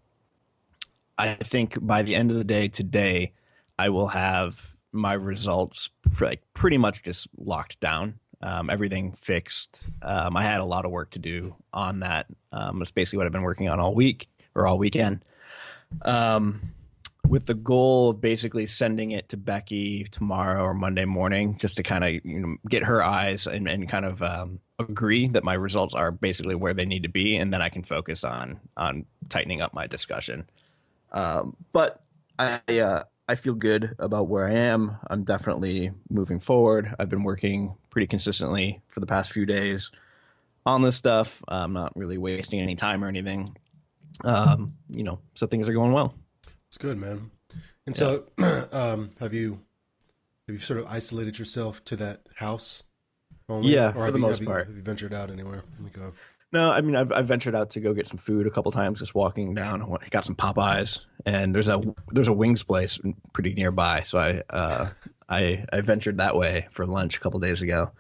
I 1.17 1.35
think 1.35 1.77
by 1.81 2.03
the 2.03 2.15
end 2.15 2.31
of 2.31 2.37
the 2.37 2.45
day 2.45 2.69
today, 2.69 3.33
I 3.79 3.89
will 3.89 4.09
have 4.09 4.75
my 4.93 5.13
results 5.15 5.91
like 6.21 6.43
pretty 6.55 6.79
much 6.79 7.03
just 7.03 7.29
locked 7.37 7.81
down. 7.81 8.21
Um, 8.41 8.71
everything 8.71 9.13
fixed. 9.13 9.89
Um, 10.01 10.37
I 10.37 10.45
had 10.45 10.61
a 10.61 10.65
lot 10.65 10.85
of 10.85 10.93
work 10.93 11.11
to 11.11 11.19
do 11.19 11.57
on 11.73 12.01
that. 12.01 12.27
Um, 12.53 12.79
that's 12.79 12.93
basically 12.93 13.19
what 13.19 13.27
I've 13.27 13.33
been 13.33 13.43
working 13.43 13.69
on 13.69 13.81
all 13.81 13.95
week 13.95 14.29
or 14.55 14.67
all 14.67 14.79
weekend 14.79 15.25
um, 16.03 16.75
with 17.27 17.47
the 17.47 17.55
goal 17.55 18.11
of 18.11 18.21
basically 18.21 18.67
sending 18.67 19.11
it 19.11 19.29
to 19.31 19.37
Becky 19.37 20.05
tomorrow 20.05 20.63
or 20.63 20.75
Monday 20.75 21.05
morning, 21.05 21.57
just 21.59 21.77
to 21.77 21.83
kind 21.83 22.05
of 22.05 22.11
you 22.25 22.41
know 22.41 22.57
get 22.69 22.85
her 22.85 23.03
eyes 23.03 23.47
and, 23.47 23.69
and 23.69 23.89
kind 23.89 24.05
of 24.05 24.23
um, 24.23 24.61
agree 24.79 25.29
that 25.29 25.45
my 25.45 25.55
results 25.55 25.95
are 25.95 26.11
basically 26.11 26.55
where 26.55 26.75
they 26.75 26.85
need 26.85 27.03
to 27.03 27.09
be, 27.09 27.37
and 27.37 27.53
then 27.53 27.63
I 27.63 27.69
can 27.69 27.83
focus 27.83 28.25
on 28.25 28.61
on 28.77 29.07
tightening 29.29 29.61
up 29.61 29.75
my 29.75 29.87
discussion. 29.87 30.49
Um, 31.13 31.57
but 31.73 32.03
I 32.39 32.61
uh, 32.69 33.05
I 33.29 33.35
feel 33.35 33.55
good 33.55 33.95
about 33.99 34.29
where 34.29 34.49
I 34.49 34.55
am. 34.55 34.97
I'm 35.09 35.25
definitely 35.25 35.93
moving 36.09 36.41
forward. 36.41 36.95
I've 36.99 37.11
been 37.11 37.25
working 37.25 37.75
pretty 37.91 38.07
consistently 38.07 38.81
for 38.89 39.01
the 39.01 39.07
past 39.07 39.33
few 39.33 39.47
days 39.47 39.91
on 40.65 40.83
this 40.83 40.97
stuff. 40.97 41.43
I'm 41.49 41.73
not 41.73 41.97
really 41.97 42.19
wasting 42.19 42.61
any 42.61 42.77
time 42.77 43.05
or 43.05 43.09
anything. 43.09 43.57
Um, 44.25 44.75
you 44.91 45.03
know, 45.03 45.19
so 45.35 45.47
things 45.47 45.69
are 45.69 45.73
going 45.73 45.93
well. 45.93 46.15
It's 46.69 46.79
good, 46.79 46.99
man. 46.99 47.31
And 47.87 47.97
so, 47.97 48.25
um, 48.73 49.11
have 49.21 49.35
you 49.35 49.61
have 50.47 50.55
you 50.55 50.61
sort 50.61 50.81
of 50.81 50.87
isolated 50.87 51.39
yourself 51.39 51.85
to 51.87 51.97
that 51.97 52.23
house? 52.37 52.85
Only? 53.49 53.73
Yeah, 53.75 53.89
or 53.91 54.07
for 54.07 54.11
the 54.13 54.19
you, 54.19 54.23
most 54.23 54.39
have 54.39 54.41
you- 54.43 54.47
part. 54.47 54.67
have 54.67 54.77
you 54.77 54.83
ventured 54.83 55.15
out 55.15 55.31
anywhere? 55.31 55.63
Uh, 55.83 56.11
No, 56.53 56.71
I 56.71 56.81
mean 56.81 56.97
I've, 56.97 57.13
I've 57.13 57.27
ventured 57.27 57.55
out 57.55 57.71
to 57.71 57.81
go 57.81 57.93
get 57.95 58.07
some 58.09 58.19
food 58.19 58.47
a 58.47 58.51
couple 58.51 58.71
times, 58.73 58.99
just 58.99 59.15
walking 59.15 59.55
down. 59.55 59.83
I 59.83 60.09
got 60.11 60.25
some 60.25 60.35
Popeyes, 60.35 61.01
and 61.27 61.55
there's 61.55 61.69
a 61.69 61.81
there's 62.13 62.29
a 62.29 62.33
wings 62.33 62.63
place 62.63 62.99
pretty 63.33 63.55
nearby, 63.55 64.03
so 64.03 64.19
I 64.19 64.43
uh, 64.51 64.89
I 65.29 65.65
I 65.73 65.81
ventured 65.81 66.19
that 66.19 66.37
way 66.37 66.69
for 66.73 66.87
lunch 66.87 67.17
a 67.17 67.21
couple 67.21 67.41
days 67.41 67.63
ago. 67.63 67.91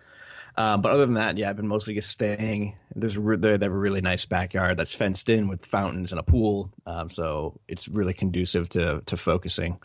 Uh, 0.56 0.76
but 0.76 0.90
other 0.90 1.06
than 1.06 1.14
that, 1.14 1.38
yeah, 1.38 1.48
I've 1.48 1.56
been 1.56 1.68
mostly 1.68 1.94
just 1.94 2.08
staying. 2.10 2.74
There's 2.96 3.16
a, 3.16 3.20
re- 3.20 3.36
they 3.36 3.52
have 3.52 3.62
a 3.62 3.70
really 3.70 4.00
nice 4.00 4.24
backyard 4.26 4.76
that's 4.76 4.92
fenced 4.92 5.28
in 5.30 5.46
with 5.46 5.64
fountains 5.64 6.10
and 6.10 6.18
a 6.18 6.22
pool, 6.24 6.72
um, 6.84 7.10
so 7.10 7.60
it's 7.68 7.86
really 7.86 8.12
conducive 8.14 8.68
to 8.70 9.00
to 9.06 9.16
focusing. 9.16 9.78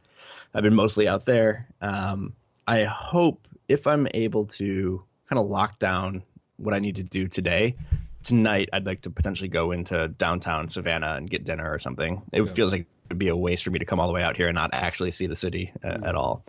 I've 0.56 0.64
been 0.64 0.74
mostly 0.74 1.08
out 1.08 1.26
there. 1.26 1.68
Um, 1.82 2.34
I 2.68 2.84
hope 2.86 3.48
if 3.68 3.86
I'm 3.88 4.08
able 4.14 4.46
to 4.46 5.04
kind 5.34 5.44
of 5.44 5.50
lock 5.50 5.80
down 5.80 6.22
what 6.58 6.74
I 6.76 6.80
need 6.80 6.98
to 6.98 7.04
do 7.04 7.28
today, 7.28 7.76
tonight 8.22 8.70
I'd 8.72 8.86
like 8.86 9.02
to 9.02 9.10
potentially 9.10 9.48
go 9.50 9.72
into 9.72 10.10
downtown 10.10 10.70
Savannah 10.70 11.14
and 11.16 11.28
get 11.30 11.44
dinner 11.44 11.72
or 11.74 11.80
something. 11.80 12.22
It 12.32 12.44
Yeah. 12.46 12.54
feels 12.54 12.72
like 12.72 12.82
it 12.82 12.88
would 13.10 13.18
be 13.18 13.30
a 13.30 13.36
waste 13.36 13.64
for 13.64 13.72
me 13.72 13.80
to 13.80 13.86
come 13.86 14.00
all 14.00 14.08
the 14.08 14.14
way 14.14 14.22
out 14.24 14.38
here 14.38 14.48
and 14.48 14.56
not 14.56 14.70
actually 14.74 15.10
see 15.12 15.26
the 15.26 15.36
city 15.36 15.72
uh, 15.84 15.88
Mm-hmm. 15.88 16.04
at 16.06 16.16
all. 16.16 16.46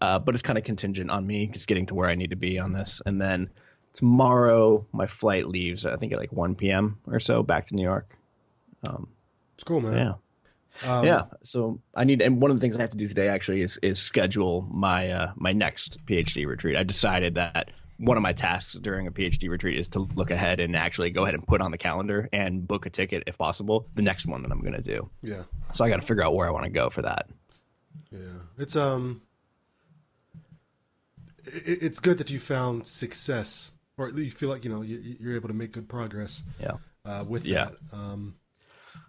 Uh, 0.00 0.18
but 0.18 0.34
it's 0.34 0.42
kind 0.42 0.58
of 0.58 0.64
contingent 0.64 1.10
on 1.10 1.24
me 1.26 1.46
just 1.46 1.68
getting 1.68 1.86
to 1.86 1.94
where 1.94 2.08
I 2.08 2.16
need 2.16 2.30
to 2.30 2.36
be 2.36 2.58
on 2.58 2.72
this. 2.72 3.00
And 3.06 3.20
then 3.20 3.50
tomorrow 3.92 4.84
my 4.92 5.06
flight 5.06 5.46
leaves, 5.46 5.86
I 5.86 5.94
think 5.96 6.12
at 6.12 6.18
like 6.18 6.32
1 6.32 6.56
p.m. 6.56 6.98
or 7.06 7.20
so 7.20 7.42
back 7.44 7.68
to 7.68 7.76
New 7.76 7.84
York. 7.84 8.16
It's 9.54 9.62
cool, 9.64 9.80
man. 9.80 9.94
Yeah. 9.96 10.14
Um, 10.98 11.04
yeah. 11.06 11.22
So 11.44 11.80
I 11.94 12.02
need, 12.02 12.20
and 12.20 12.42
one 12.42 12.50
of 12.50 12.56
the 12.56 12.60
things 12.60 12.74
I 12.76 12.80
have 12.80 12.90
to 12.90 12.96
do 12.96 13.06
today 13.06 13.28
actually 13.28 13.62
is 13.62 13.78
is 13.80 14.00
schedule 14.00 14.66
my 14.70 15.08
uh, 15.10 15.32
my 15.36 15.52
next 15.52 16.04
PhD 16.06 16.44
retreat. 16.48 16.76
I 16.76 16.82
decided 16.82 17.36
that 17.36 17.70
one 17.98 18.16
of 18.16 18.22
my 18.22 18.32
tasks 18.32 18.72
during 18.74 19.06
a 19.06 19.10
PhD 19.12 19.48
retreat 19.48 19.78
is 19.78 19.88
to 19.88 20.00
look 20.00 20.30
ahead 20.30 20.60
and 20.60 20.74
actually 20.76 21.10
go 21.10 21.22
ahead 21.22 21.34
and 21.34 21.46
put 21.46 21.60
on 21.60 21.70
the 21.70 21.78
calendar 21.78 22.28
and 22.32 22.66
book 22.66 22.86
a 22.86 22.90
ticket 22.90 23.22
if 23.26 23.38
possible. 23.38 23.86
The 23.94 24.02
next 24.02 24.26
one 24.26 24.42
that 24.42 24.50
I'm 24.50 24.60
going 24.60 24.74
to 24.74 24.82
do. 24.82 25.10
Yeah. 25.22 25.44
So 25.72 25.84
I 25.84 25.88
got 25.88 26.00
to 26.00 26.06
figure 26.06 26.22
out 26.24 26.34
where 26.34 26.46
I 26.48 26.50
want 26.50 26.64
to 26.64 26.70
go 26.70 26.90
for 26.90 27.02
that. 27.02 27.28
Yeah, 28.10 28.18
it's 28.58 28.76
um, 28.76 29.22
it, 31.44 31.78
it's 31.82 32.00
good 32.00 32.18
that 32.18 32.30
you 32.30 32.38
found 32.38 32.86
success, 32.86 33.72
or 33.96 34.10
you 34.10 34.30
feel 34.30 34.48
like 34.48 34.64
you 34.64 34.70
know 34.70 34.82
you, 34.82 35.16
you're 35.20 35.34
able 35.36 35.48
to 35.48 35.54
make 35.54 35.72
good 35.72 35.88
progress 35.88 36.42
Yeah. 36.60 36.72
uh, 37.04 37.24
with 37.26 37.44
Yeah. 37.44 37.70
that. 37.90 37.96
Um, 37.96 38.36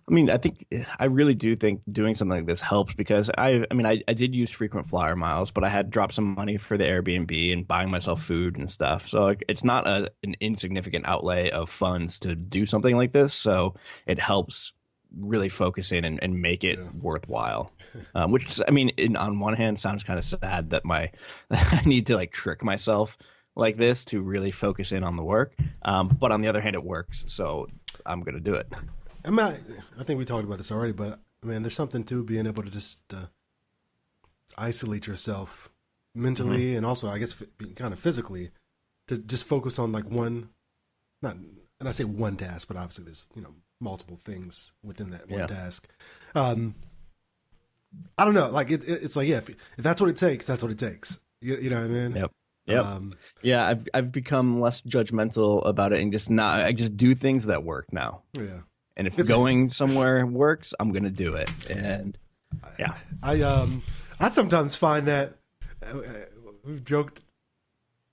I 0.08 0.14
mean, 0.14 0.30
I 0.30 0.38
think 0.38 0.68
I 1.00 1.06
really 1.06 1.34
do 1.34 1.56
think 1.56 1.82
doing 1.90 2.14
something 2.14 2.38
like 2.38 2.46
this 2.46 2.62
helps 2.62 2.94
because 2.94 3.32
I, 3.40 3.66
I 3.72 3.74
mean, 3.74 3.88
I, 3.88 4.04
I 4.08 4.14
did 4.14 4.36
use 4.36 4.52
frequent 4.52 4.88
flyer 4.88 5.16
miles, 5.16 5.50
but 5.50 5.64
I 5.64 5.70
had 5.70 5.90
dropped 5.90 6.14
some 6.14 6.36
money 6.36 6.58
for 6.58 6.78
the 6.78 6.84
Airbnb 6.84 7.52
and 7.52 7.68
buying 7.68 7.90
myself 7.90 8.22
food 8.24 8.56
and 8.58 8.70
stuff. 8.70 9.08
So 9.08 9.24
like, 9.24 9.44
it's 9.50 9.64
not 9.64 9.88
a, 9.88 10.12
an 10.24 10.36
insignificant 10.40 11.08
outlay 11.08 11.50
of 11.50 11.72
funds 11.72 12.20
to 12.20 12.36
do 12.36 12.68
something 12.68 12.96
like 12.96 13.14
this. 13.14 13.34
So 13.34 13.74
it 14.06 14.20
helps 14.20 14.74
really 15.18 15.50
focus 15.50 15.92
in 15.92 16.06
and, 16.06 16.22
and 16.22 16.40
make 16.40 16.64
it 16.64 16.78
Yeah. 16.78 16.90
worthwhile. 17.02 17.72
Um, 18.14 18.32
which 18.32 18.46
is- 18.46 18.62
I 18.68 18.70
mean, 18.72 18.90
in, 18.90 19.16
on 19.16 19.40
one 19.40 19.56
hand, 19.56 19.80
sounds 19.80 20.04
kind 20.04 20.20
of 20.20 20.26
sad 20.26 20.70
that 20.70 20.86
my 20.86 21.10
I 21.50 21.82
need 21.84 22.06
to 22.08 22.16
like 22.16 22.32
trick 22.32 22.64
myself 22.64 23.18
like 23.56 23.78
this 23.78 24.06
to 24.06 24.22
really 24.22 24.52
focus 24.52 24.92
in 24.92 25.04
on 25.04 25.16
the 25.16 25.24
work. 25.24 25.56
Um, 25.82 26.10
but 26.10 26.32
on 26.32 26.42
the 26.42 26.48
other 26.50 26.62
hand, 26.62 26.76
it 26.76 26.84
works. 26.84 27.26
So 27.28 27.68
I'm 28.06 28.22
gonna 28.22 28.40
do 28.40 28.54
it. 28.54 28.68
I 29.26 29.30
mean, 29.30 29.40
I, 29.40 29.58
I 30.00 30.04
think 30.04 30.18
we 30.20 30.26
talked 30.26 30.46
about 30.46 30.58
this 30.58 30.72
already, 30.72 30.94
but 30.94 31.20
I 31.44 31.48
mean, 31.48 31.62
there's 31.64 31.76
something 31.76 32.04
to 32.06 32.24
being 32.24 32.46
able 32.48 32.64
to 32.64 32.70
just 32.70 33.02
uh, 33.14 33.26
isolate 34.58 35.08
yourself 35.08 35.72
mentally 36.14 36.68
Mm-hmm. 36.68 36.78
and 36.78 36.86
also, 36.86 37.10
I 37.10 37.18
guess, 37.20 37.36
kind 37.76 37.94
of 37.94 38.00
physically 38.00 38.52
to 39.08 39.18
just 39.18 39.46
focus 39.48 39.78
on 39.80 39.92
like 39.92 40.06
one, 40.10 40.50
not, 41.22 41.36
and 41.36 41.90
I 41.90 41.92
say 41.92 42.04
one 42.04 42.38
task, 42.38 42.68
but 42.68 42.78
obviously 42.78 43.06
there's 43.06 43.26
you 43.36 43.42
know 43.42 43.54
multiple 43.80 44.18
things 44.18 44.72
within 44.84 45.10
that 45.12 45.30
one 45.30 45.42
Yeah. 45.42 45.48
task. 45.48 45.88
Um, 46.34 46.76
I 48.18 48.26
don't 48.26 48.34
know, 48.34 48.50
like 48.50 48.72
it, 48.72 48.84
it, 48.88 49.04
it's 49.04 49.16
like 49.16 49.28
yeah, 49.28 49.38
if, 49.38 49.50
if 49.50 49.58
that's 49.78 50.00
what 50.02 50.10
it 50.10 50.18
takes, 50.18 50.46
that's 50.46 50.62
what 50.64 50.72
it 50.72 50.80
takes. 50.80 51.20
You, 51.42 51.58
you 51.58 51.70
know 51.70 51.78
what 51.82 51.86
I 51.86 51.88
mean? 51.88 52.16
Yep. 52.16 52.32
Yep. 52.68 52.86
Um, 52.86 53.14
Yeah, 53.44 53.68
I've 53.68 53.88
I've 53.94 54.12
become 54.12 54.60
less 54.60 54.82
judgmental 54.82 55.66
about 55.68 55.94
it 55.94 56.00
and 56.02 56.12
just 56.12 56.30
not. 56.30 56.62
I 56.62 56.72
just 56.72 56.98
do 56.98 57.14
things 57.14 57.46
that 57.46 57.64
work 57.64 57.92
now. 57.94 58.22
yeah. 58.34 58.62
And 58.98 59.08
if 59.08 59.14
It's- 59.14 59.28
going 59.30 59.72
somewhere 59.72 60.26
works, 60.26 60.74
I'm 60.80 60.92
gonna 60.92 61.10
do 61.10 61.36
it. 61.36 61.50
And 61.70 62.18
yeah, 62.80 62.98
I 63.22 63.42
um 63.42 63.82
I 64.20 64.30
sometimes 64.30 64.76
find 64.76 65.08
that 65.08 65.36
uh, 65.86 65.94
we've 66.64 66.84
joked 66.84 67.22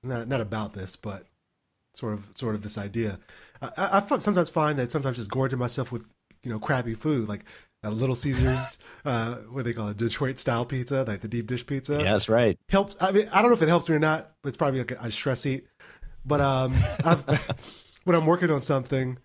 not 0.02 0.26
not 0.28 0.40
about 0.40 0.72
this, 0.72 0.96
but 0.96 1.26
sort 1.94 2.14
of 2.14 2.24
sort 2.34 2.54
of 2.54 2.62
this 2.62 2.76
idea. 2.78 3.18
I, 3.60 3.70
I, 3.76 4.02
I 4.12 4.18
sometimes 4.18 4.48
find 4.50 4.78
that 4.78 4.90
sometimes 4.90 5.16
just 5.16 5.30
gorging 5.30 5.58
myself 5.58 5.92
with 5.92 6.06
you 6.42 6.50
know 6.50 6.58
crappy 6.58 6.94
food 6.94 7.28
like 7.28 7.44
Little 7.84 8.14
Caesars, 8.14 8.78
uh, 9.04 9.34
what 9.50 9.64
do 9.64 9.70
they 9.70 9.72
call 9.72 9.88
it, 9.88 9.96
Detroit 9.96 10.38
style 10.38 10.64
pizza, 10.64 11.04
like 11.06 11.20
the 11.20 11.28
deep 11.28 11.46
dish 11.48 11.66
pizza. 11.66 11.98
yeah, 12.02 12.12
that's 12.12 12.28
right. 12.28 12.58
helps. 12.68 12.96
I 13.00 13.10
mean, 13.12 13.28
I 13.32 13.42
don't 13.42 13.50
know 13.50 13.56
if 13.56 13.62
it 13.62 13.68
helps 13.68 13.88
me 13.88 13.96
or 13.96 13.98
not, 13.98 14.32
but 14.42 14.48
it's 14.48 14.56
probably 14.56 14.78
like 14.80 14.92
a, 14.92 14.98
a 15.02 15.10
stress 15.10 15.44
eat. 15.46 15.66
But 16.24 16.40
um, 16.40 16.74
I've, 17.04 17.24
when 18.04 18.14
I'm 18.14 18.26
working 18.26 18.50
on 18.50 18.62
something, 18.62 19.18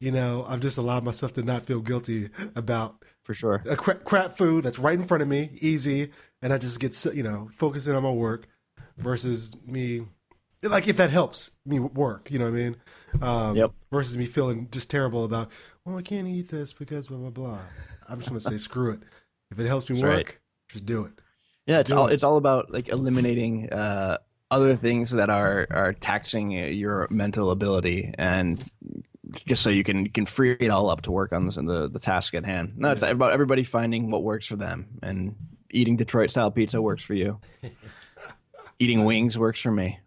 you 0.00 0.12
know, 0.12 0.44
I've 0.48 0.60
just 0.60 0.78
allowed 0.78 1.04
myself 1.04 1.32
to 1.34 1.42
not 1.42 1.62
feel 1.62 1.80
guilty 1.80 2.30
about 2.54 3.02
For 3.24 3.34
sure. 3.34 3.62
a 3.68 3.76
cra- 3.76 3.96
crap 3.96 4.36
food 4.36 4.64
that's 4.64 4.78
right 4.78 4.98
in 4.98 5.04
front 5.06 5.22
of 5.22 5.28
me, 5.28 5.50
easy, 5.60 6.10
and 6.42 6.52
I 6.52 6.58
just 6.58 6.78
get 6.80 6.94
so- 6.94 7.12
you 7.12 7.22
know 7.22 7.50
focusing 7.56 7.94
on 7.94 8.02
my 8.02 8.10
work 8.12 8.46
versus 8.96 9.56
me 9.66 10.02
like 10.62 10.88
if 10.88 10.96
that 10.96 11.10
helps 11.10 11.52
me 11.64 11.78
work, 11.78 12.30
you 12.32 12.38
know 12.38 12.46
what 12.50 12.58
I 12.58 12.62
mean? 12.62 12.76
Um, 13.22 13.56
Yep. 13.56 13.70
Versus 13.92 14.18
me 14.18 14.26
feeling 14.26 14.68
just 14.72 14.90
terrible 14.90 15.24
about 15.24 15.50
well 15.84 15.96
I 15.98 16.02
can't 16.02 16.26
eat 16.28 16.48
this 16.48 16.72
because 16.72 17.06
blah 17.06 17.18
blah 17.18 17.30
blah. 17.30 17.58
I'm 18.08 18.18
just 18.18 18.28
gonna 18.30 18.40
say 18.40 18.56
screw 18.56 18.92
it. 18.92 19.00
If 19.50 19.58
it 19.60 19.66
helps 19.66 19.88
me 19.88 19.96
That's 20.00 20.02
work, 20.02 20.26
right. 20.26 20.38
just 20.68 20.84
do 20.86 21.04
it. 21.04 21.12
Yeah, 21.66 21.78
it's 21.80 21.90
Do 21.90 21.96
all 21.98 22.06
it. 22.08 22.14
it's 22.14 22.24
all 22.24 22.36
about 22.38 22.70
like 22.72 22.88
eliminating 22.88 23.70
uh, 23.72 24.18
other 24.50 24.74
things 24.76 25.10
that 25.10 25.30
are 25.30 25.66
are 25.70 25.92
taxing 25.92 26.50
your 26.50 27.06
mental 27.10 27.50
ability 27.50 28.12
and 28.18 28.62
just 29.46 29.62
so 29.62 29.70
you 29.70 29.84
can 29.84 30.04
you 30.04 30.10
can 30.10 30.26
free 30.26 30.52
it 30.52 30.68
all 30.68 30.90
up 30.90 31.02
to 31.02 31.10
work 31.10 31.32
on 31.32 31.46
this 31.46 31.56
the 31.56 31.88
the 31.90 31.98
task 31.98 32.34
at 32.34 32.44
hand. 32.44 32.74
No, 32.76 32.90
it's 32.90 33.02
about 33.02 33.32
everybody 33.32 33.64
finding 33.64 34.10
what 34.10 34.22
works 34.22 34.46
for 34.46 34.56
them 34.56 34.86
and 35.02 35.36
eating 35.70 35.96
Detroit 35.96 36.30
style 36.30 36.50
pizza 36.50 36.80
works 36.80 37.04
for 37.04 37.14
you. 37.14 37.40
eating 38.78 39.04
wings 39.04 39.38
works 39.38 39.60
for 39.60 39.70
me. 39.70 39.98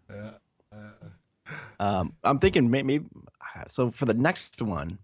Um, 1.78 2.14
I'm 2.22 2.38
thinking 2.38 2.70
maybe 2.70 3.00
so 3.68 3.90
for 3.90 4.06
the 4.06 4.14
next 4.14 4.62
one, 4.62 4.98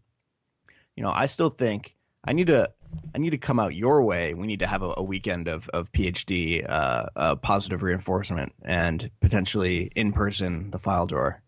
you 0.97 1.03
know, 1.03 1.11
I 1.11 1.27
still 1.27 1.51
think 1.51 1.97
I 2.25 2.33
need 2.33 2.49
to 2.49 2.71
I 3.15 3.19
need 3.19 3.31
to 3.31 3.39
come 3.39 3.61
out 3.61 3.75
your 3.75 4.03
way. 4.03 4.35
We 4.35 4.47
need 4.47 4.61
to 4.61 4.67
have 4.67 4.83
a, 4.83 4.95
a 4.97 5.03
weekend 5.03 5.49
of 5.49 5.69
of 5.71 5.91
PhD 5.93 6.69
uh, 6.69 7.07
uh, 7.17 7.35
positive 7.37 7.83
reinforcement 7.83 8.53
and 8.65 9.11
potentially 9.21 9.91
in 9.95 10.13
person 10.13 10.71
the 10.71 10.79
file 10.79 11.07
drawer. 11.07 11.43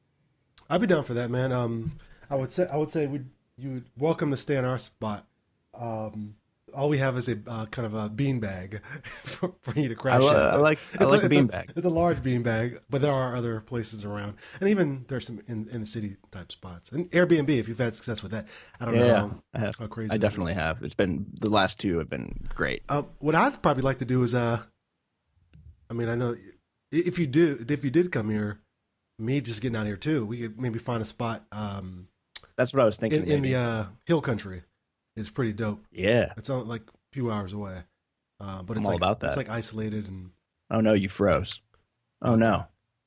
I'd 0.68 0.80
be 0.80 0.86
down 0.86 1.04
for 1.04 1.14
that, 1.14 1.30
man. 1.30 1.52
Um, 1.52 1.92
I 2.30 2.36
would 2.36 2.52
say 2.52 2.66
I 2.70 2.76
would 2.76 2.90
say 2.90 3.06
we 3.06 3.20
you 3.56 3.70
would 3.74 3.84
welcome 3.98 4.30
to 4.30 4.36
stay 4.36 4.56
in 4.56 4.64
our 4.64 4.78
spot. 4.78 5.26
Um, 5.74 6.36
all 6.72 6.88
we 6.88 6.98
have 6.98 7.16
is 7.18 7.28
a 7.28 7.36
uh, 7.48 7.66
kind 7.66 7.84
of 7.84 7.94
a 7.94 8.08
bean 8.08 8.38
bag 8.38 8.80
for, 9.24 9.52
for 9.60 9.78
you 9.78 9.88
to 9.88 9.94
crash 9.96 10.22
in. 10.22 10.28
I 10.36 10.56
like 10.56 10.78
I 10.98 11.02
It's 11.02 11.12
like 11.12 11.22
a, 11.22 11.26
a 11.26 11.28
beanbag. 11.28 11.70
It's 11.76 11.84
a 11.86 11.90
large 11.90 12.22
bean 12.22 12.42
bag, 12.44 12.80
but 12.88 13.00
there 13.02 13.10
are 13.12 13.34
other 13.34 13.60
places 13.60 14.04
around, 14.04 14.34
and 14.60 14.68
even 14.70 15.04
there's 15.08 15.26
some 15.26 15.40
in, 15.48 15.68
in 15.68 15.80
the 15.80 15.86
city 15.86 16.16
type 16.30 16.52
spots. 16.52 16.92
And 16.92 17.10
Airbnb, 17.10 17.48
if 17.50 17.66
you've 17.68 17.78
had 17.78 17.94
success 17.94 18.22
with 18.22 18.30
that, 18.32 18.46
I 18.78 18.84
don't 18.84 18.94
Yeah, 18.94 19.00
know 19.00 19.06
yeah, 19.06 19.18
how, 19.20 19.42
I 19.54 19.58
have. 19.58 19.76
how 19.76 19.86
crazy. 19.88 20.12
I 20.14 20.16
definitely 20.18 20.54
have. 20.54 20.82
It's 20.82 20.94
been 20.94 21.26
the 21.40 21.50
last 21.50 21.80
two 21.80 21.98
have 21.98 22.08
been 22.08 22.46
great. 22.54 22.82
Uh, 22.88 23.02
what 23.18 23.34
I'd 23.34 23.60
probably 23.62 23.82
like 23.82 23.98
to 23.98 24.04
do 24.04 24.22
is, 24.22 24.34
uh, 24.34 24.60
I 25.90 25.94
mean, 25.94 26.08
I 26.08 26.14
know 26.14 26.36
if 26.92 27.18
you 27.18 27.26
do, 27.26 27.64
if 27.68 27.82
you 27.84 27.90
did 27.90 28.12
come 28.12 28.30
here, 28.30 28.60
me 29.18 29.40
just 29.40 29.60
getting 29.60 29.76
out 29.76 29.86
here 29.86 29.96
too, 29.96 30.24
we 30.24 30.38
could 30.38 30.60
maybe 30.60 30.78
find 30.78 31.02
a 31.02 31.04
spot 31.06 31.44
um, 31.52 32.06
That's 32.60 32.74
what 32.74 32.82
I 32.82 32.84
was 32.84 32.98
thinking. 32.98 33.22
in, 33.22 33.30
in 33.32 33.42
the 33.42 33.54
uh, 33.54 33.84
hill 34.04 34.20
country. 34.20 34.64
is 35.16 35.30
pretty 35.30 35.54
dope. 35.54 35.82
yeah. 35.90 36.34
It's 36.36 36.50
like 36.50 36.82
a 36.82 36.92
few 37.10 37.32
hours 37.32 37.54
away, 37.54 37.84
uh, 38.38 38.62
but 38.62 38.76
I'm 38.76 38.82
it's 38.82 38.86
all 38.86 38.92
like 38.92 38.98
about 38.98 39.20
that. 39.20 39.28
it's 39.28 39.36
like 39.38 39.48
isolated, 39.48 40.06
and 40.08 40.32
Oh 40.70 40.80
no, 40.82 40.92
you 40.92 41.08
froze. 41.08 41.62
Oh 42.20 42.34
no. 42.34 42.66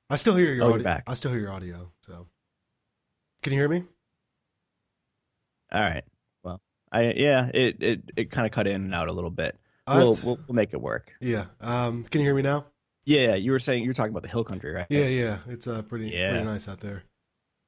I 0.10 0.16
still 0.16 0.36
hear 0.36 0.52
your 0.54 0.66
Oh, 0.66 0.74
audio. 0.74 0.84
back. 0.84 1.04
I 1.06 1.14
still 1.14 1.30
hear 1.32 1.40
your 1.42 1.52
audio. 1.52 1.92
So, 2.02 2.26
can 3.44 3.54
you 3.54 3.60
hear 3.60 3.70
me? 3.70 3.84
All 5.72 5.82
right. 5.82 6.04
Well, 6.44 6.60
I 6.92 7.12
yeah, 7.16 7.52
it 7.54 7.78
it, 7.84 8.02
it 8.16 8.32
kind 8.32 8.48
of 8.48 8.52
cut 8.54 8.66
in 8.66 8.76
and 8.86 8.96
out 8.96 9.08
a 9.08 9.14
little 9.14 9.30
bit. 9.30 9.56
Uh, 9.86 9.98
we'll, 10.00 10.18
we'll 10.24 10.40
we'll 10.48 10.56
make 10.56 10.74
it 10.74 10.82
work. 10.82 11.12
yeah. 11.22 11.46
Um, 11.62 12.04
can 12.06 12.22
you 12.22 12.26
hear 12.28 12.36
me 12.36 12.42
now? 12.42 12.66
Yeah, 13.06 13.36
you 13.36 13.52
were 13.52 13.60
saying 13.60 13.84
you 13.84 13.90
were 13.90 13.94
talking 13.94 14.12
about 14.12 14.24
the 14.24 14.30
hill 14.30 14.44
country, 14.46 14.72
right? 14.72 14.88
Yeah, 14.90 15.06
yeah. 15.06 15.38
It's 15.48 15.68
uh, 15.68 15.84
pretty 15.84 16.08
Yeah. 16.10 16.32
pretty 16.32 16.46
nice 16.46 16.68
out 16.68 16.80
there. 16.80 17.04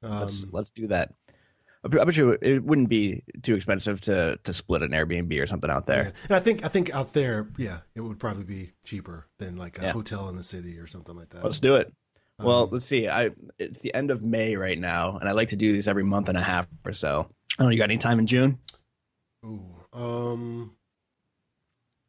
Um, 0.02 0.20
let's 0.20 0.44
let's 0.50 0.70
do 0.70 0.88
that. 0.88 1.14
I 1.86 2.04
bet 2.04 2.16
you 2.16 2.36
it 2.40 2.62
wouldn't 2.64 2.88
be 2.88 3.22
too 3.42 3.54
expensive 3.54 4.00
to 4.02 4.38
to 4.42 4.52
split 4.52 4.82
an 4.82 4.90
Airbnb 4.90 5.40
or 5.42 5.46
something 5.46 5.70
out 5.70 5.84
yeah. 5.88 5.94
there. 5.94 6.12
And 6.24 6.32
I 6.36 6.40
think 6.40 6.64
I 6.64 6.68
think 6.68 6.94
out 6.94 7.12
there, 7.12 7.48
yeah, 7.56 7.78
it 7.94 8.00
would 8.02 8.18
probably 8.18 8.44
be 8.44 8.72
cheaper 8.84 9.26
than 9.38 9.56
like 9.56 9.78
a 9.78 9.82
Yeah. 9.82 9.92
hotel 9.92 10.28
in 10.28 10.36
the 10.36 10.42
city 10.44 10.78
or 10.78 10.86
something 10.86 11.16
like 11.16 11.30
that. 11.30 11.44
Let's 11.44 11.60
do 11.60 11.76
it. 11.76 11.92
Well, 12.38 12.64
Um, 12.64 12.68
let's 12.72 12.84
see. 12.86 13.08
I 13.08 13.30
it's 13.58 13.80
the 13.80 13.94
end 13.94 14.10
of 14.10 14.22
May 14.22 14.56
right 14.56 14.78
now, 14.78 15.16
and 15.18 15.28
I 15.28 15.32
like 15.32 15.48
to 15.48 15.56
do 15.56 15.72
these 15.72 15.88
every 15.88 16.04
month 16.04 16.28
and 16.28 16.36
a 16.36 16.42
half 16.42 16.66
or 16.84 16.92
so. 16.92 17.30
Oh. 17.58 17.68
You 17.70 17.78
got 17.78 17.84
any 17.84 17.96
time 17.98 18.18
in 18.18 18.26
June? 18.26 18.58
ooh, 19.44 19.64
um, 19.92 20.76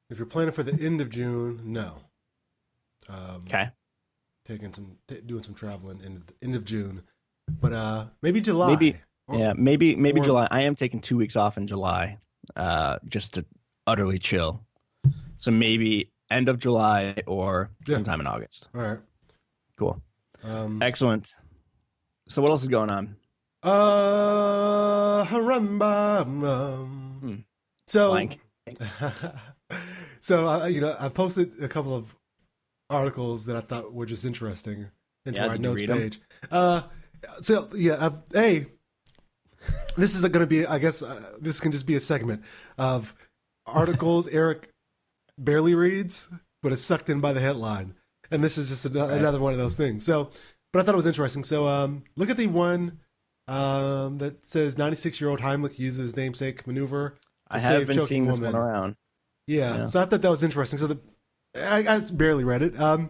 if 0.10 0.17
you're 0.17 0.25
planning 0.25 0.53
for 0.53 0.63
the 0.63 0.74
end 0.84 1.00
of 1.01 1.10
June, 1.10 1.62
no. 1.65 2.00
Um, 3.10 3.43
Okay. 3.46 3.69
taking 4.46 4.74
some 4.74 4.98
t- 5.07 5.22
doing 5.22 5.43
some 5.43 5.53
traveling 5.53 6.01
in 6.01 6.24
the 6.25 6.34
end 6.41 6.55
of 6.55 6.65
June, 6.65 7.03
but 7.48 7.72
uh 7.74 8.07
maybe 8.22 8.41
July. 8.41 8.72
Maybe- 8.74 8.98
Or- 9.27 9.38
Yeah, 9.39 9.53
maybe 9.57 9.96
maybe 9.96 10.22
or- 10.22 10.24
July. 10.24 10.48
I 10.51 10.62
am 10.62 10.75
taking 10.75 11.00
two 11.01 11.17
weeks 11.17 11.36
off 11.36 11.57
in 11.57 11.67
July, 11.67 12.17
uh, 12.55 13.00
just 13.07 13.34
to 13.36 13.46
utterly 13.86 14.19
chill. 14.19 14.62
So 15.38 15.51
maybe 15.51 16.12
end 16.29 16.50
of 16.50 16.60
July 16.60 17.15
or 17.27 17.69
Yeah. 17.88 17.96
sometime 17.96 18.19
in 18.22 18.27
August. 18.27 18.69
All 18.75 18.81
right. 18.81 19.00
Cool. 19.77 20.01
Um, 20.43 20.81
Excellent. 20.81 21.36
So 22.27 22.41
what 22.41 22.51
else 22.51 22.62
is 22.63 22.67
going 22.67 22.91
on? 22.91 23.15
uh, 23.63 25.25
haramba, 25.25 26.22
um, 26.22 27.17
Hmm. 27.22 27.36
so 27.88 28.17
so 30.19 30.48
uh, 30.50 30.65
you 30.65 30.81
know, 30.81 30.96
I 31.00 31.10
posted 31.10 31.51
a 31.62 31.67
couple 31.67 31.96
of 31.96 32.15
articles 32.89 33.46
that 33.46 33.55
I 33.57 33.62
thought 33.62 33.93
were 33.93 34.05
just 34.05 34.25
interesting 34.25 34.88
into 35.25 35.41
Yeah, 35.41 35.48
our 35.48 35.57
notes 35.57 35.81
page. 35.81 36.19
Uh, 36.51 36.84
so 37.41 37.69
yeah, 37.75 37.98
I've, 38.05 38.19
hey, 38.34 38.67
this 39.98 40.16
is 40.16 40.22
going 40.22 40.39
to 40.39 40.48
be, 40.48 40.66
I 40.66 40.80
guess, 40.80 41.01
uh, 41.01 41.32
this 41.39 41.60
can 41.60 41.72
just 41.72 41.86
be 41.88 41.96
a 41.96 42.00
segment 42.00 42.44
of 42.77 43.13
articles 43.66 44.27
Eric 44.32 44.70
barely 45.38 45.75
reads, 45.75 46.30
but 46.63 46.72
is 46.72 46.84
sucked 46.84 47.10
in 47.10 47.20
by 47.20 47.34
the 47.34 47.39
headline, 47.42 47.96
and 48.32 48.44
this 48.44 48.58
is 48.58 48.70
just 48.70 48.86
an- 48.86 48.98
another 48.98 49.39
one 49.39 49.54
of 49.54 49.60
those 49.60 49.75
things. 49.77 50.06
So, 50.06 50.30
but 50.72 50.80
I 50.80 50.84
thought 50.84 50.94
it 50.94 50.98
was 50.98 51.06
interesting. 51.08 51.44
So, 51.44 51.68
um, 51.68 52.04
look 52.16 52.30
at 52.30 52.38
the 52.38 52.48
one. 52.48 53.00
Um, 53.50 54.18
that 54.18 54.44
says 54.44 54.77
96 54.77 55.22
year 55.22 55.30
old 55.30 55.39
Heimlich 55.39 55.80
uses 55.80 56.18
namesake 56.18 56.68
maneuver. 56.68 57.12
to 57.12 57.18
I 57.56 57.60
save 57.60 57.80
have 57.80 57.88
been 57.88 57.96
choking 57.96 58.08
seeing 58.08 58.25
this 58.25 58.38
woman. 58.39 58.51
one 58.54 58.62
around. 58.62 58.96
Yeah, 59.48 59.77
Yeah. 59.77 59.86
so 59.86 60.01
I 60.01 60.06
thought 60.06 60.22
that 60.22 60.30
was 60.30 60.44
interesting. 60.44 60.77
So 60.77 60.88
the 60.88 61.00
I, 61.56 61.88
I 61.88 62.01
barely 62.12 62.44
read 62.44 62.62
it. 62.62 62.77
Um, 62.77 63.10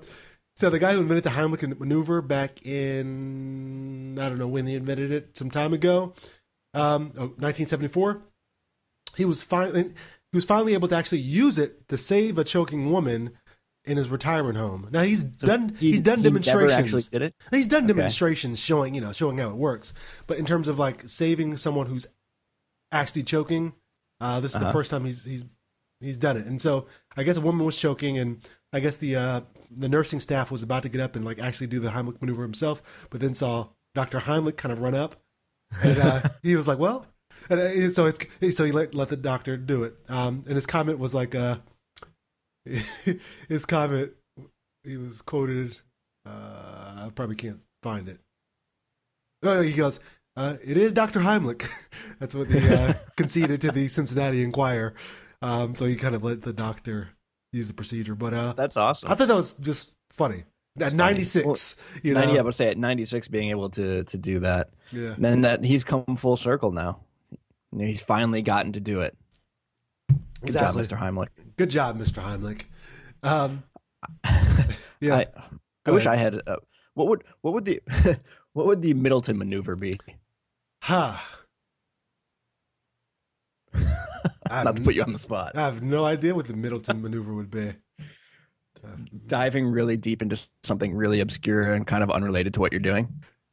so 0.56 0.70
the 0.70 0.78
guy 0.78 0.94
who 0.94 1.02
invented 1.02 1.24
the 1.24 1.32
Heimlich 1.32 1.80
maneuver 1.80 2.22
back 2.22 2.64
in 2.68 4.18
I 4.20 4.30
don't 4.30 4.38
know 4.38 4.48
when 4.48 4.68
he 4.68 4.76
invented 4.76 5.12
it, 5.12 5.36
some 5.38 5.50
time 5.50 5.74
ago, 5.74 6.14
um, 6.78 7.12
oh, 7.18 7.22
1974. 7.40 8.22
He 9.16 9.26
was 9.26 9.42
finally 9.44 9.84
he 10.32 10.36
was 10.38 10.46
finally 10.46 10.74
able 10.74 10.88
to 10.90 10.96
actually 10.96 11.20
use 11.22 11.58
it 11.58 11.88
to 11.90 11.98
save 11.98 12.38
a 12.38 12.44
choking 12.44 12.92
woman 12.92 13.32
in 13.86 13.96
his 13.98 14.10
retirement 14.10 14.58
home. 14.58 14.90
Now 14.92 15.02
he's 15.04 15.24
done 15.24 15.76
He- 15.80 15.92
he's 15.94 16.02
done 16.02 16.18
he 16.20 16.24
demonstrations. 16.26 17.08
Did 17.08 17.22
it. 17.22 17.36
He's 17.52 17.68
done 17.68 17.86
Okay. 17.86 17.94
demonstrations 17.94 18.60
showing, 18.60 18.94
you 18.94 19.02
know, 19.02 19.14
showing 19.14 19.38
how 19.38 19.50
it 19.50 19.56
works. 19.56 19.94
But 20.28 20.38
in 20.38 20.46
terms 20.46 20.68
of 20.68 20.78
like 20.78 21.08
saving 21.08 21.56
someone 21.58 21.88
who's 21.88 22.06
actually 22.92 23.24
choking, 23.24 23.74
uh, 24.20 24.40
this 24.42 24.52
is 24.54 24.60
the 24.60 24.66
Uh-huh. 24.66 24.74
first 24.74 24.92
time 24.92 25.06
he's 25.06 25.24
he's 25.24 25.46
he's 26.02 26.18
done 26.18 26.38
it. 26.38 26.46
And 26.46 26.62
so 26.62 26.86
I 27.16 27.24
guess 27.24 27.38
a 27.38 27.42
woman 27.42 27.66
was 27.66 27.78
choking, 27.78 28.18
and 28.18 28.42
I 28.74 28.82
guess 28.82 28.98
the 28.98 29.16
uh, 29.16 29.42
the 29.72 29.90
nursing 29.90 30.20
staff 30.20 30.52
was 30.52 30.64
about 30.64 30.84
to 30.84 30.90
get 30.90 31.02
up 31.02 31.16
and 31.16 31.24
like 31.26 31.40
actually 31.40 31.68
do 31.68 31.80
the 31.80 31.90
Heimlich 31.90 32.22
maneuver 32.22 32.44
himself, 32.44 33.08
but 33.10 33.22
then 33.22 33.34
saw 33.34 33.70
Doctor 33.96 34.20
Heimlich 34.20 34.58
kind 34.58 34.72
of 34.74 34.80
run 34.80 34.94
up, 34.96 35.16
and 35.82 35.98
uh, 36.00 36.22
he 36.44 36.56
was 36.56 36.68
like, 36.68 36.80
"Well," 36.80 37.06
and 37.50 37.60
uh, 37.60 37.90
so 37.90 38.06
it's 38.06 38.56
so 38.56 38.66
he 38.66 38.72
let 38.72 38.94
let 38.94 39.10
the 39.10 39.18
doctor 39.18 39.58
do 39.58 39.84
it. 39.84 39.98
Um, 40.10 40.44
and 40.48 40.56
his 40.56 40.66
comment 40.66 41.00
was 41.00 41.14
like, 41.14 41.36
uh, 41.36 41.58
his 43.48 43.66
comment 43.66 44.12
he 44.84 44.98
was 44.98 45.22
quoted. 45.22 45.78
Uh, 46.26 47.06
I 47.06 47.10
probably 47.14 47.36
can't 47.36 47.60
find 47.84 48.08
it. 48.10 48.20
Oh, 49.44 49.62
he 49.62 49.74
goes, 49.74 50.00
uh, 50.36 50.56
"It 50.64 50.78
is 50.78 50.94
Doctor 50.94 51.20
Heimlich." 51.20 51.68
That's 52.20 52.36
what 52.36 52.48
he 52.48 52.68
uh, 52.68 52.94
conceded 53.18 53.62
to 53.62 53.72
the 53.72 53.88
Cincinnati 53.88 54.44
Enquirer. 54.44 54.94
Um, 55.42 55.76
so 55.76 55.86
he 55.86 55.96
kind 55.96 56.16
of 56.16 56.24
let 56.24 56.42
the 56.42 56.54
doctor 56.54 57.10
use 57.54 57.68
the 57.68 57.74
procedure. 57.74 58.16
But 58.16 58.34
uh, 58.34 58.54
That's 58.54 58.76
awesome. 58.76 59.12
I 59.12 59.16
thought 59.16 59.28
that 59.28 59.36
was 59.36 59.54
just 59.54 59.94
funny. 60.12 60.44
At 60.80 60.92
funny. 60.92 60.98
96, 60.98 61.76
you 62.04 62.14
know, 62.14 62.22
90, 62.22 62.40
I 62.40 62.42
would 62.44 62.56
say 62.56 62.68
at 62.70 62.78
96 62.78 63.28
being 63.30 63.50
able 63.50 63.70
to 63.72 64.04
to 64.04 64.18
do 64.18 64.40
that. 64.40 64.70
yeah. 64.92 65.16
And 65.22 65.44
that 65.44 65.64
he's 65.64 65.84
come 65.84 66.16
full 66.18 66.38
circle 66.38 66.72
now. 66.72 67.00
You 67.72 67.80
know, 67.80 67.86
he's 67.86 68.02
finally 68.02 68.42
gotten 68.42 68.72
to 68.74 68.80
do 68.80 69.02
it. 69.02 69.18
Good 70.10 70.20
Exactly. 70.44 70.84
job, 70.86 70.92
Mr. 70.92 71.00
Heimlich. 71.02 71.28
Good 71.58 71.70
job, 71.72 72.00
Mr. 72.00 72.22
Heimlich. 72.24 72.66
Um, 73.24 73.64
yeah, 75.02 75.16
I, 75.18 75.26
I 75.86 75.92
wish. 75.92 76.06
I 76.06 76.16
had. 76.16 76.42
Uh, 76.48 76.58
what 76.94 77.08
would 77.08 77.24
what 77.42 77.54
would 77.56 77.66
the 77.66 77.82
what 78.54 78.66
would 78.68 78.82
the 78.82 78.94
Middleton 78.94 79.38
maneuver 79.38 79.76
be? 79.76 80.00
ha. 80.84 81.26
I 84.50 84.64
Not 84.64 84.76
to 84.78 84.82
put 84.82 84.96
you 84.96 85.04
on 85.04 85.12
the 85.12 85.20
spot. 85.20 85.56
I 85.56 85.62
have 85.62 85.82
no 85.82 86.06
idea 86.06 86.34
what 86.34 86.46
the 86.46 86.54
Middleton 86.54 87.02
maneuver 87.02 87.34
would 87.34 87.52
be. 87.52 87.74
Diving 89.28 89.68
really 89.68 89.98
deep 89.98 90.22
into 90.22 90.38
something 90.64 90.94
really 90.96 91.20
obscure 91.20 91.74
and 91.74 91.86
kind 91.86 92.04
of 92.04 92.10
unrelated 92.12 92.54
to 92.56 92.60
what 92.60 92.72
you're 92.72 92.80
doing. 92.80 93.08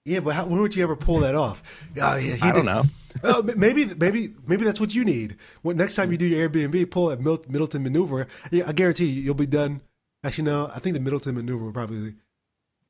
Yeah, 0.04 0.20
but 0.20 0.34
how, 0.34 0.44
when 0.46 0.60
would 0.60 0.76
you 0.76 0.82
ever 0.82 0.96
pull 0.96 1.20
that 1.20 1.34
off? 1.34 1.62
Uh, 2.00 2.18
yeah, 2.22 2.36
I 2.42 2.52
did- 2.52 2.54
don't 2.54 2.66
know. 2.66 2.82
M- 3.24 3.58
maybe, 3.58 3.86
maybe, 3.86 4.34
maybe 4.46 4.64
that's 4.64 4.80
what 4.80 4.94
you 4.94 5.04
need. 5.04 5.36
When 5.62 5.76
next 5.76 5.94
time 5.94 6.10
you 6.10 6.18
do 6.18 6.26
your 6.26 6.48
Airbnb, 6.48 6.90
pull 6.90 7.10
a 7.10 7.16
Middleton 7.16 7.82
maneuver. 7.82 8.26
Yeah, 8.50 8.64
I 8.66 8.72
guarantee 8.72 9.06
you, 9.06 9.22
you'll 9.22 9.34
be 9.34 9.46
done. 9.46 9.80
Actually, 10.24 10.44
no, 10.44 10.66
I 10.74 10.78
think 10.80 10.94
the 10.94 11.00
Middleton 11.00 11.34
maneuver 11.36 11.66
would 11.66 11.74
probably, 11.74 12.14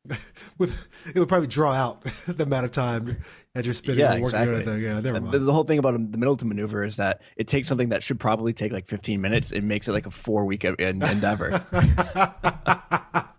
with 0.59 0.89
it 1.15 1.19
would 1.19 1.29
probably 1.29 1.47
draw 1.49 1.73
out 1.73 2.03
the 2.27 2.43
amount 2.43 2.67
of 2.67 2.73
time 2.73 3.17
that 3.55 3.65
you're 3.65 3.75
spending 3.75 4.01
Yeah, 4.05 4.15
exactly. 4.15 4.55
on 4.55 4.61
it. 4.61 4.65
There. 4.65 4.79
Yeah, 4.79 5.01
never 5.01 5.21
mind. 5.21 5.33
The, 5.33 5.39
the 5.39 5.53
whole 5.53 5.65
thing 5.65 5.79
about 5.79 5.93
the 6.13 6.19
Middleton 6.19 6.49
maneuver 6.49 6.85
is 6.85 6.97
that 6.97 7.23
it 7.37 7.49
takes 7.49 7.69
something 7.69 7.89
that 7.91 8.03
should 8.03 8.21
probably 8.21 8.53
take 8.53 8.73
like 8.73 8.87
15 8.87 9.21
minutes. 9.21 9.51
It 9.53 9.63
makes 9.65 9.89
it 9.89 9.93
like 9.93 10.07
a 10.07 10.11
four 10.11 10.45
week 10.45 10.65
endeavor. 10.65 11.65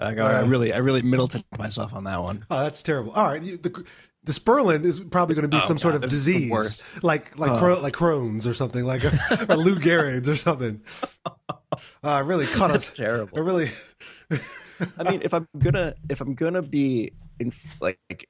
Like, 0.00 0.18
I 0.18 0.40
really, 0.40 0.72
I 0.72 0.78
really 0.78 1.02
Middleton 1.02 1.44
myself 1.56 1.94
on 1.94 2.04
that 2.04 2.20
one. 2.20 2.44
Oh, 2.50 2.64
that's 2.64 2.82
terrible. 2.82 3.12
All 3.12 3.24
right, 3.26 3.40
the 3.40 3.84
the 4.24 4.32
Sperlin 4.32 4.84
is 4.84 4.98
probably 4.98 5.36
going 5.36 5.42
to 5.42 5.48
be 5.48 5.58
Oh, 5.58 5.60
some 5.60 5.78
sort 5.78 5.94
of 5.94 6.00
this 6.00 6.12
is 6.12 6.26
the 6.26 6.32
disease, 6.48 6.82
like 7.02 7.38
like 7.38 7.52
like 7.60 7.94
Crohn's 7.94 8.44
or 8.44 8.54
something, 8.54 8.84
like 8.84 9.04
a, 9.04 9.10
or 9.48 9.56
Lou 9.56 9.76
Gehrig's 9.76 10.28
or 10.28 10.34
something. 10.34 10.80
Uh, 12.02 12.22
really 12.26 12.46
cut 12.46 12.72
That's 12.72 12.88
it. 12.88 12.96
terrible. 12.96 13.38
I 13.38 13.42
really. 13.42 13.70
I 14.98 15.10
mean, 15.10 15.22
if 15.22 15.32
I'm 15.34 15.48
gonna, 15.58 15.94
if 16.08 16.20
I'm 16.20 16.34
gonna 16.34 16.62
be 16.62 17.12
inf- 17.38 17.80
like 17.80 18.28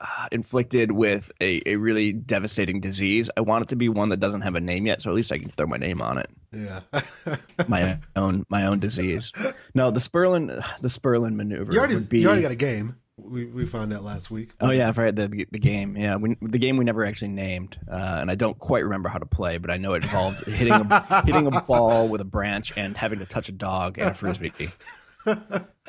uh, 0.00 0.28
inflicted 0.30 0.92
with 0.92 1.30
a, 1.40 1.60
a 1.66 1.76
really 1.76 2.12
devastating 2.12 2.80
disease, 2.80 3.28
I 3.36 3.40
want 3.40 3.62
it 3.64 3.68
to 3.70 3.76
be 3.76 3.88
one 3.88 4.10
that 4.10 4.20
doesn't 4.20 4.42
have 4.42 4.54
a 4.54 4.60
name 4.60 4.86
yet, 4.86 5.02
so 5.02 5.10
at 5.10 5.16
least 5.16 5.32
I 5.32 5.38
can 5.38 5.50
throw 5.50 5.66
my 5.66 5.76
name 5.76 6.00
on 6.00 6.18
it. 6.18 6.30
Yeah. 6.52 6.80
My 7.68 7.98
own, 8.16 8.46
my 8.48 8.64
own 8.64 8.78
disease. 8.78 9.32
No, 9.74 9.90
the 9.90 10.00
Sperlin, 10.00 10.46
the 10.80 10.88
Sperlin 10.88 11.34
maneuver 11.34 11.72
you 11.72 11.78
already 11.78 11.98
be. 11.98 12.20
you 12.20 12.28
already 12.28 12.42
got 12.42 12.52
a 12.52 12.56
game. 12.56 12.96
We 13.18 13.46
we 13.46 13.66
found 13.66 13.90
that 13.90 14.04
last 14.04 14.30
week. 14.30 14.52
Oh 14.60 14.70
yeah, 14.70 14.92
right. 14.96 15.14
The 15.14 15.26
the 15.50 15.58
game, 15.58 15.96
yeah, 15.96 16.14
we, 16.16 16.36
the 16.40 16.58
game 16.58 16.76
we 16.76 16.84
never 16.84 17.04
actually 17.04 17.28
named, 17.32 17.76
uh, 17.90 18.18
and 18.20 18.30
I 18.30 18.36
don't 18.36 18.56
quite 18.56 18.84
remember 18.84 19.08
how 19.08 19.18
to 19.18 19.26
play, 19.26 19.58
but 19.58 19.72
I 19.72 19.76
know 19.76 19.94
it 19.94 20.04
involved 20.04 20.46
hitting 20.46 20.72
a, 20.72 21.22
hitting 21.26 21.48
a 21.48 21.60
ball 21.62 22.06
with 22.08 22.20
a 22.20 22.24
branch 22.24 22.72
and 22.76 22.96
having 22.96 23.18
to 23.18 23.26
touch 23.26 23.48
a 23.48 23.52
dog 23.52 23.98
and 23.98 24.10
a 24.10 24.14
frisbee. 24.14 24.52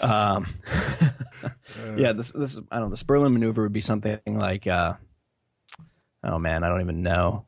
Um, 0.01 0.45
yeah, 1.97 2.13
this 2.13 2.31
this 2.31 2.59
I 2.71 2.79
don't 2.79 2.89
know. 2.89 2.95
The 2.95 3.03
Sperlin 3.03 3.33
maneuver 3.33 3.63
would 3.63 3.73
be 3.73 3.81
something 3.81 4.19
like, 4.27 4.65
uh, 4.67 4.93
oh 6.23 6.39
man, 6.39 6.63
I 6.63 6.69
don't 6.69 6.81
even 6.81 7.01
know. 7.03 7.45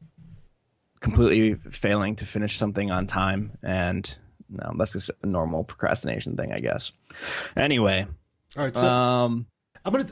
Completely 0.99 1.55
failing 1.71 2.15
to 2.17 2.25
finish 2.27 2.57
something 2.57 2.91
on 2.91 3.07
time, 3.07 3.57
and 3.63 4.15
no, 4.49 4.71
that's 4.77 4.91
just 4.91 5.09
a 5.23 5.25
normal 5.25 5.63
procrastination 5.63 6.37
thing, 6.37 6.51
I 6.53 6.59
guess. 6.59 6.91
Anyway, 7.57 8.05
All 8.55 8.63
right, 8.63 8.75
so 8.75 8.87
um, 8.87 9.47
I'm 9.83 9.91
gonna. 9.93 10.05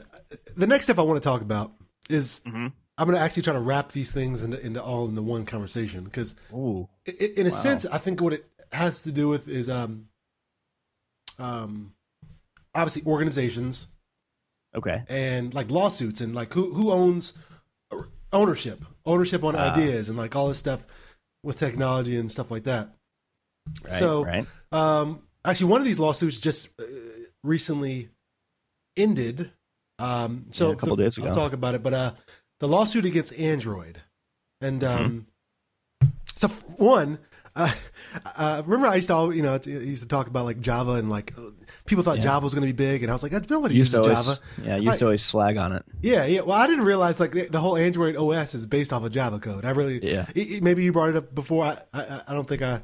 The 0.56 0.66
next 0.66 0.86
step 0.86 0.98
I 0.98 1.02
want 1.02 1.22
to 1.22 1.28
talk 1.28 1.42
about 1.42 1.72
is 2.08 2.40
Mhm. 2.44 2.72
I'm 2.98 3.06
gonna 3.06 3.18
actually 3.22 3.44
try 3.44 3.52
to 3.52 3.60
wrap 3.60 3.92
these 3.92 4.10
things 4.12 4.42
into, 4.42 4.58
into 4.64 4.82
all 4.82 5.08
into 5.08 5.22
one 5.22 5.46
conversation 5.46 6.02
because 6.04 6.34
ooh, 6.52 6.88
i- 7.06 7.14
i- 7.20 7.32
in 7.36 7.46
a 7.46 7.50
sense, 7.52 7.86
I 7.86 7.98
think 7.98 8.20
what 8.20 8.32
it 8.32 8.44
has 8.72 9.02
to 9.02 9.12
do 9.12 9.28
with 9.28 9.46
is 9.46 9.70
um 9.70 10.06
um 11.40 11.92
obviously 12.74 13.02
organizations 13.10 13.88
okay. 14.76 15.02
and 15.08 15.52
like 15.54 15.70
lawsuits 15.70 16.20
and 16.20 16.34
like 16.34 16.52
who 16.54 16.72
who 16.74 16.90
owns 16.92 17.32
ownership 18.32 18.84
ownership 19.04 19.42
on 19.42 19.56
Ah. 19.56 19.72
ideas 19.72 20.08
and 20.08 20.16
like 20.16 20.36
all 20.36 20.48
this 20.48 20.58
stuff 20.58 20.84
with 21.42 21.58
technology 21.58 22.16
and 22.16 22.30
stuff 22.30 22.50
like 22.50 22.64
that. 22.64 22.90
Right, 23.82 23.90
so 23.90 24.24
right. 24.24 24.46
um, 24.72 25.22
actually, 25.44 25.70
one 25.70 25.80
of 25.80 25.86
these 25.86 25.98
lawsuits 25.98 26.38
just 26.38 26.68
uh, 26.80 26.84
recently 27.42 28.10
ended. 28.96 29.50
Um, 29.98 30.46
so 30.50 30.68
Yeah, 30.68 30.72
a 30.74 30.76
couple 30.76 30.96
days 30.96 31.18
ago. 31.18 31.28
I'll 31.28 31.34
talk 31.34 31.52
about 31.52 31.74
it, 31.74 31.82
but 31.82 31.94
uh, 31.94 32.12
the 32.58 32.68
lawsuit 32.68 33.04
against 33.04 33.32
Android, 33.38 34.00
and 34.60 34.82
um, 34.84 35.26
Mm-hmm. 36.02 36.08
so 36.36 36.48
one, 36.76 37.18
Uh, 37.56 37.72
uh, 38.36 38.62
remember, 38.64 38.86
I 38.86 38.96
used 38.96 39.08
to, 39.08 39.14
all, 39.14 39.34
you 39.34 39.42
know, 39.42 39.54
I 39.54 39.68
used 39.68 40.02
to 40.02 40.08
talk 40.08 40.28
about 40.28 40.44
like 40.44 40.60
Java 40.60 40.92
and 40.92 41.10
like 41.10 41.34
people 41.84 42.04
thought 42.04 42.16
Yeah. 42.18 42.22
Java 42.24 42.44
was 42.44 42.54
going 42.54 42.66
to 42.66 42.72
be 42.72 42.76
big, 42.76 43.02
and 43.02 43.10
I 43.10 43.14
was 43.14 43.22
like, 43.22 43.32
nobody 43.50 43.74
used 43.74 43.92
uses 43.92 44.06
to 44.06 44.12
always, 44.14 44.26
Java. 44.26 44.40
yeah, 44.64 44.76
you 44.76 44.84
used 44.84 44.98
to 45.00 45.06
always 45.06 45.22
slag 45.22 45.56
on 45.56 45.72
it. 45.72 45.84
Yeah, 46.00 46.24
yeah. 46.26 46.40
Well, 46.42 46.56
I 46.56 46.66
didn't 46.66 46.84
realize 46.84 47.18
like 47.18 47.32
the, 47.50 47.60
whole 47.60 47.76
Android 47.76 48.16
OS 48.16 48.54
is 48.54 48.66
based 48.66 48.92
off 48.92 49.02
of 49.04 49.12
Java 49.12 49.38
code. 49.40 49.64
I 49.64 49.70
really, 49.70 50.04
Yeah. 50.04 50.26
it- 50.34 50.50
it- 50.50 50.62
maybe 50.62 50.84
you 50.84 50.92
brought 50.92 51.10
it 51.10 51.16
up 51.16 51.34
before. 51.34 51.64
I, 51.64 51.78
I, 51.92 52.22
I 52.28 52.34
don't 52.34 52.46
think 52.48 52.62
I, 52.62 52.82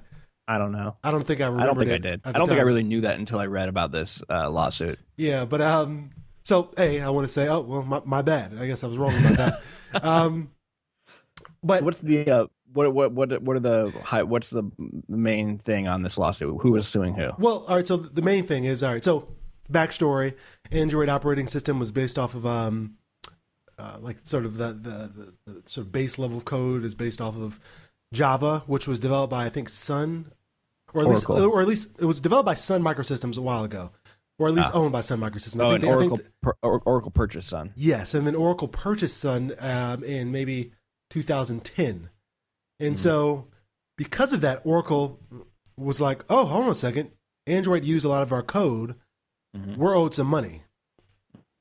I 0.48 0.58
don't 0.58 0.72
know. 0.72 0.96
I 1.02 1.10
don't 1.10 1.24
think 1.24 1.40
I 1.40 1.44
I 1.44 1.48
don't 1.48 1.56
remembered 1.58 1.88
think 1.88 2.04
I 2.04 2.08
did. 2.10 2.20
I 2.24 2.32
don't 2.32 2.46
think 2.46 2.58
I 2.60 2.62
really 2.62 2.84
knew 2.84 3.00
that 3.02 3.18
until 3.18 3.38
I 3.38 3.46
read 3.46 3.68
about 3.68 3.90
this 3.92 4.22
uh, 4.30 4.48
lawsuit. 4.50 4.98
Yeah, 5.16 5.44
but 5.44 5.60
um, 5.60 6.10
so 6.42 6.70
hey, 6.76 7.00
I 7.00 7.10
want 7.10 7.26
to 7.26 7.32
say, 7.32 7.48
oh 7.48 7.60
well, 7.60 7.82
my, 7.82 8.00
my 8.04 8.22
bad. 8.22 8.56
I 8.58 8.66
guess 8.66 8.84
I 8.84 8.86
was 8.88 8.96
wrong 8.96 9.16
about 9.18 9.36
that. 9.92 10.04
um, 10.04 10.50
but 11.64 11.82
What's 11.82 12.00
the 12.00 12.30
uh, 12.30 12.46
what 12.76 12.92
what 12.94 13.12
what 13.12 13.42
what 13.42 13.56
are 13.56 13.60
the 13.60 13.92
hi- 14.04 14.22
what's 14.22 14.50
the 14.50 14.62
main 15.08 15.58
thing 15.58 15.88
on 15.88 16.02
this 16.02 16.16
lawsuit? 16.18 16.60
Who 16.60 16.76
is 16.76 16.86
suing 16.86 17.14
who? 17.14 17.30
Well, 17.38 17.64
all 17.66 17.74
right. 17.76 17.86
So 17.86 17.96
the 17.96 18.22
main 18.22 18.44
thing 18.44 18.64
is 18.64 18.82
all 18.84 18.92
right. 18.92 19.02
So 19.04 19.26
backstory: 19.70 20.34
Android 20.70 21.08
operating 21.08 21.48
system 21.48 21.78
was 21.80 21.90
based 21.90 22.18
off 22.18 22.34
of 22.34 22.46
um, 22.46 22.94
uh, 23.78 23.96
like 24.00 24.18
sort 24.22 24.44
of 24.44 24.56
the, 24.58 24.68
the 24.68 25.10
the 25.46 25.52
the 25.52 25.62
sort 25.68 25.86
of 25.86 25.92
base 25.92 26.18
level 26.18 26.40
code 26.40 26.84
is 26.84 26.94
based 26.94 27.20
off 27.20 27.36
of 27.36 27.58
Java, 28.12 28.62
which 28.66 28.86
was 28.86 29.00
developed 29.00 29.30
by 29.32 29.46
I 29.46 29.48
think 29.48 29.68
Sun, 29.68 30.30
or 30.94 31.00
at 31.02 31.08
least 31.08 31.28
or 31.28 31.60
at 31.60 31.66
least 31.68 32.00
it 32.00 32.04
was 32.04 32.20
developed 32.20 32.46
by 32.46 32.54
Sun 32.54 32.82
Microsystems 32.82 33.36
a 33.36 33.42
while 33.42 33.64
ago, 33.64 33.90
or 34.38 34.48
at 34.48 34.54
least 34.54 34.70
Ah. 34.72 34.78
owned 34.78 34.92
by 34.92 35.00
Sun 35.00 35.20
Microsystems. 35.20 35.60
I 35.60 35.64
Oh, 35.64 35.70
think 35.72 35.82
and 35.82 35.82
they- 35.82 35.96
I 35.96 35.98
think 35.98 36.12
Oracle 36.44 36.58
Or- 36.62 36.82
Oracle 36.86 37.10
purchased 37.10 37.48
Sun. 37.48 37.72
Yes, 37.74 38.14
and 38.14 38.26
then 38.26 38.34
Oracle 38.34 38.68
purchased 38.68 39.18
Sun 39.18 39.54
um, 39.58 40.04
in 40.04 40.30
maybe 40.30 40.72
2010, 41.10 42.10
and 42.80 42.98
so 42.98 43.48
because 43.96 44.32
of 44.32 44.40
that, 44.42 44.60
Oracle 44.64 45.20
was 45.76 46.00
like, 46.00 46.24
"Oh, 46.28 46.44
hold 46.46 46.64
on 46.64 46.70
a 46.70 46.74
second, 46.74 47.10
Android 47.46 47.84
used 47.84 48.04
a 48.04 48.08
lot 48.08 48.22
of 48.22 48.32
our 48.32 48.42
code. 48.42 48.96
Mhm. 49.56 49.76
We're 49.76 49.96
owed 49.96 50.14
some 50.14 50.26
money." 50.26 50.62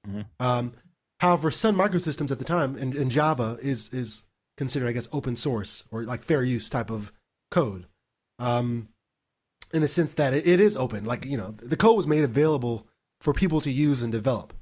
Mhm. 0.07 0.25
Um, 0.39 0.73
however, 1.19 1.51
Sun 1.51 1.75
Microsystems 1.75 2.31
at 2.31 2.39
the 2.39 2.45
time 2.45 2.75
and, 2.75 2.93
and 2.95 3.09
Java 3.11 3.57
is 3.61 3.93
is 3.93 4.23
considered, 4.57 4.87
I 4.87 4.93
guess, 4.93 5.09
open 5.11 5.35
source 5.35 5.87
or 5.91 6.03
like 6.03 6.23
fair 6.23 6.43
use 6.43 6.69
type 6.69 6.89
of 6.89 7.11
code. 7.51 7.87
Um, 8.39 8.89
in 9.73 9.81
the 9.81 9.87
sense 9.87 10.13
that 10.13 10.33
it, 10.33 10.47
it 10.47 10.59
is 10.59 10.77
open, 10.77 11.05
like 11.05 11.25
you 11.25 11.37
know, 11.37 11.55
the 11.61 11.77
code 11.77 11.97
was 11.97 12.07
made 12.07 12.23
available 12.23 12.87
for 13.21 13.33
people 13.33 13.61
to 13.61 13.71
use 13.71 14.03
and 14.03 14.11
develop 14.11 14.53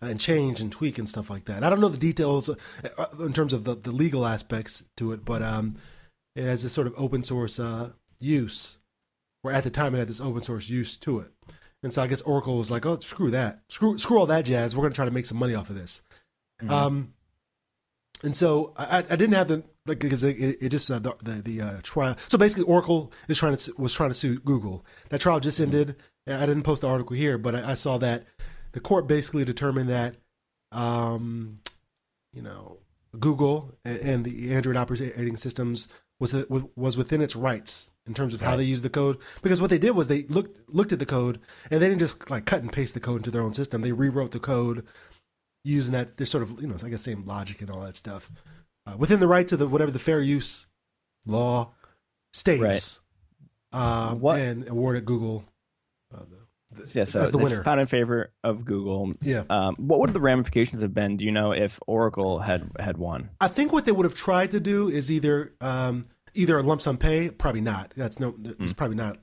and 0.00 0.18
change 0.18 0.60
and 0.60 0.70
tweak 0.72 0.98
and 0.98 1.08
stuff 1.08 1.30
like 1.30 1.44
that. 1.46 1.62
I 1.62 1.70
don't 1.70 1.80
know 1.80 1.88
the 1.88 1.96
details 1.96 2.48
uh, 2.48 3.06
in 3.20 3.32
terms 3.32 3.52
of 3.52 3.64
the, 3.64 3.74
the 3.74 3.92
legal 3.92 4.26
aspects 4.26 4.84
to 4.96 5.12
it, 5.12 5.24
but 5.24 5.42
um, 5.42 5.76
it 6.34 6.44
has 6.44 6.62
this 6.62 6.72
sort 6.72 6.86
of 6.86 6.94
open 6.96 7.22
source 7.22 7.58
uh, 7.58 7.90
use, 8.20 8.78
where 9.42 9.54
at 9.54 9.64
the 9.64 9.70
time 9.70 9.94
it 9.94 9.98
had 9.98 10.08
this 10.08 10.20
open 10.20 10.42
source 10.42 10.68
use 10.68 10.96
to 10.98 11.20
it. 11.20 11.30
And 11.82 11.92
so 11.92 12.02
I 12.02 12.06
guess 12.06 12.22
Oracle 12.22 12.56
was 12.56 12.70
like, 12.70 12.86
"Oh, 12.86 12.98
screw 13.00 13.30
that, 13.30 13.60
screw 13.68 13.98
screw 13.98 14.18
all 14.18 14.26
that 14.26 14.44
jazz. 14.44 14.76
We're 14.76 14.82
going 14.82 14.92
to 14.92 14.96
try 14.96 15.04
to 15.04 15.10
make 15.10 15.26
some 15.26 15.38
money 15.38 15.54
off 15.54 15.70
of 15.70 15.76
this." 15.76 16.02
Um, 16.68 17.14
and 18.22 18.36
so 18.36 18.72
I, 18.76 18.98
I 18.98 19.16
didn't 19.16 19.32
have 19.32 19.48
the 19.48 19.64
like 19.86 19.98
because 19.98 20.22
it, 20.22 20.36
it 20.38 20.68
just 20.68 20.90
uh, 20.90 21.00
the 21.00 21.14
the, 21.22 21.42
the 21.42 21.60
uh, 21.60 21.76
trial. 21.82 22.16
So 22.28 22.38
basically, 22.38 22.64
Oracle 22.64 23.12
is 23.28 23.38
trying 23.38 23.56
to 23.56 23.74
was 23.78 23.92
trying 23.92 24.10
to 24.10 24.14
sue 24.14 24.38
Google. 24.38 24.84
That 25.08 25.20
trial 25.20 25.40
just 25.40 25.60
ended. 25.60 25.96
I 26.26 26.46
didn't 26.46 26.62
post 26.62 26.82
the 26.82 26.88
article 26.88 27.16
here, 27.16 27.36
but 27.36 27.54
I, 27.54 27.72
I 27.72 27.74
saw 27.74 27.98
that 27.98 28.24
the 28.72 28.80
court 28.80 29.08
basically 29.08 29.44
determined 29.44 29.88
that, 29.88 30.14
um, 30.70 31.58
you 32.32 32.42
know, 32.42 32.78
Google 33.18 33.74
and, 33.84 33.98
and 33.98 34.24
the 34.24 34.54
Android 34.54 34.76
operating 34.76 35.36
systems 35.36 35.88
was 36.22 36.64
was 36.76 36.96
within 36.96 37.20
its 37.20 37.34
rights 37.36 37.90
in 38.06 38.14
terms 38.14 38.32
of 38.34 38.40
how 38.40 38.50
Right. 38.50 38.58
they 38.58 38.64
used 38.64 38.84
the 38.84 38.90
code. 38.90 39.18
Because 39.42 39.60
what 39.60 39.70
they 39.70 39.78
did 39.78 39.90
was 39.92 40.06
they 40.08 40.22
looked 40.24 40.58
looked 40.68 40.92
at 40.92 40.98
the 40.98 41.06
code 41.06 41.40
and 41.70 41.80
they 41.82 41.88
didn't 41.88 42.00
just 42.00 42.30
like 42.30 42.44
cut 42.46 42.62
and 42.62 42.72
paste 42.72 42.94
the 42.94 43.00
code 43.00 43.18
into 43.18 43.30
their 43.30 43.42
own 43.42 43.54
system. 43.54 43.80
They 43.80 43.92
rewrote 43.92 44.30
the 44.30 44.40
code 44.40 44.86
using 45.64 45.92
that 45.92 46.16
their 46.16 46.26
sort 46.26 46.42
of 46.42 46.60
you 46.60 46.68
know 46.68 46.76
I 46.82 46.88
guess 46.88 47.02
same 47.02 47.22
logic 47.22 47.60
and 47.60 47.70
all 47.70 47.80
that 47.82 47.96
stuff 47.96 48.30
uh, 48.86 48.96
within 48.96 49.20
the 49.20 49.28
rights 49.28 49.52
of 49.52 49.58
the 49.58 49.66
whatever 49.68 49.90
the 49.90 49.98
fair 49.98 50.20
use 50.20 50.66
law 51.26 51.72
states. 52.32 53.00
Uh, 53.72 54.14
What- 54.14 54.38
and 54.38 54.68
awarded 54.68 55.04
Google 55.06 55.44
yeah, 56.94 57.04
so 57.04 57.20
as 57.20 57.30
the 57.32 57.38
winner. 57.38 57.62
found 57.64 57.80
in 57.80 57.86
favor 57.86 58.32
of 58.44 58.64
Google. 58.64 59.12
Yeah. 59.20 59.44
Um, 59.50 59.74
what 59.76 60.00
would 60.00 60.12
the 60.12 60.20
ramifications 60.20 60.82
have 60.82 60.94
been? 60.94 61.16
Do 61.16 61.24
you 61.24 61.32
know 61.32 61.52
if 61.52 61.78
Oracle 61.86 62.38
had 62.40 62.70
had 62.78 62.96
won? 62.98 63.30
I 63.40 63.48
think 63.48 63.72
what 63.72 63.84
they 63.84 63.92
would 63.92 64.04
have 64.04 64.14
tried 64.14 64.50
to 64.52 64.60
do 64.60 64.88
is 64.88 65.10
either 65.10 65.54
um, 65.60 66.02
either 66.34 66.58
a 66.58 66.62
lump 66.62 66.80
sum 66.80 66.96
pay, 66.96 67.30
probably 67.30 67.60
not. 67.60 67.92
That's 67.96 68.18
no, 68.20 68.34
it's 68.60 68.72
probably 68.72 68.96
not. 68.96 69.18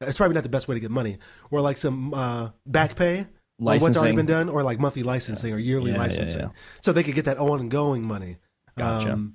It's 0.00 0.18
probably 0.18 0.34
not 0.34 0.42
the 0.42 0.50
best 0.50 0.68
way 0.68 0.74
to 0.74 0.80
get 0.80 0.90
money, 0.90 1.18
or 1.50 1.60
like 1.60 1.76
some 1.76 2.12
uh, 2.12 2.50
back 2.66 2.96
pay, 2.96 3.20
on 3.20 3.78
what's 3.78 3.96
already 3.96 4.14
been 4.16 4.26
done, 4.26 4.48
or 4.48 4.62
like 4.62 4.78
monthly 4.78 5.02
licensing 5.02 5.52
or 5.54 5.58
yearly 5.58 5.90
Yeah, 5.90 5.96
yeah, 5.96 6.02
licensing, 6.02 6.40
yeah. 6.40 6.48
so 6.82 6.92
they 6.92 7.02
could 7.02 7.14
get 7.14 7.24
that 7.24 7.38
ongoing 7.38 8.02
money. 8.02 8.36
Gotcha. 8.76 9.30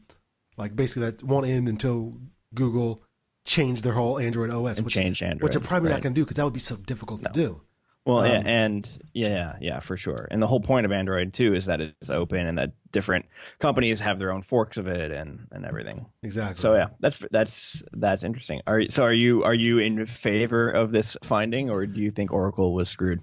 like 0.58 0.76
basically 0.76 1.10
that 1.10 1.24
won't 1.24 1.48
end 1.48 1.68
until 1.68 2.16
Google 2.54 3.02
changed 3.45 3.84
their 3.84 3.93
whole 3.93 4.19
Android 4.19 4.49
OS, 4.49 4.77
And 4.77 4.86
which, 4.86 4.93
change 4.93 5.21
Android, 5.23 5.43
which 5.43 5.54
they're 5.54 5.62
probably 5.62 5.89
right. 5.89 5.95
not 5.95 6.01
going 6.04 6.13
to 6.13 6.19
do 6.19 6.25
because 6.25 6.38
that 6.38 6.43
would 6.43 6.54
be 6.54 6.60
so 6.60 6.75
difficult 6.75 7.23
to 7.23 7.30
do. 7.34 7.62
Well, 8.04 8.25
yeah, 8.25 8.39
Um, 8.39 8.47
and 8.47 8.89
yeah, 9.13 9.58
yeah, 9.62 9.80
for 9.80 9.95
sure. 9.95 10.27
And 10.32 10.41
the 10.41 10.47
whole 10.47 10.60
point 10.60 10.88
of 10.88 10.91
Android 10.91 11.34
too 11.34 11.54
is 11.54 11.67
that 11.67 11.82
it's 11.82 12.10
open 12.10 12.47
and 12.47 12.58
that 12.58 12.71
different 12.91 13.25
companies 13.60 13.99
have 13.99 14.17
their 14.17 14.32
own 14.32 14.41
forks 14.41 14.77
of 14.77 14.88
it 14.88 15.12
and 15.12 15.47
and 15.51 15.65
everything. 15.65 16.08
Exactly. 16.23 16.56
So 16.56 16.73
yeah, 16.73 16.88
that's 16.99 17.19
that's 17.30 17.84
that's 17.93 18.23
interesting. 18.23 18.62
Are 18.65 18.82
so 18.89 19.04
are 19.04 19.13
you 19.13 19.43
are 19.43 19.54
you 19.54 19.77
in 19.77 20.08
favor 20.08 20.71
of 20.71 20.91
this 20.91 21.15
finding, 21.23 21.69
or 21.69 21.86
do 21.86 22.01
you 22.01 22.10
think 22.10 22.32
Oracle 22.34 22.73
was 22.73 22.89
screwed? 22.89 23.21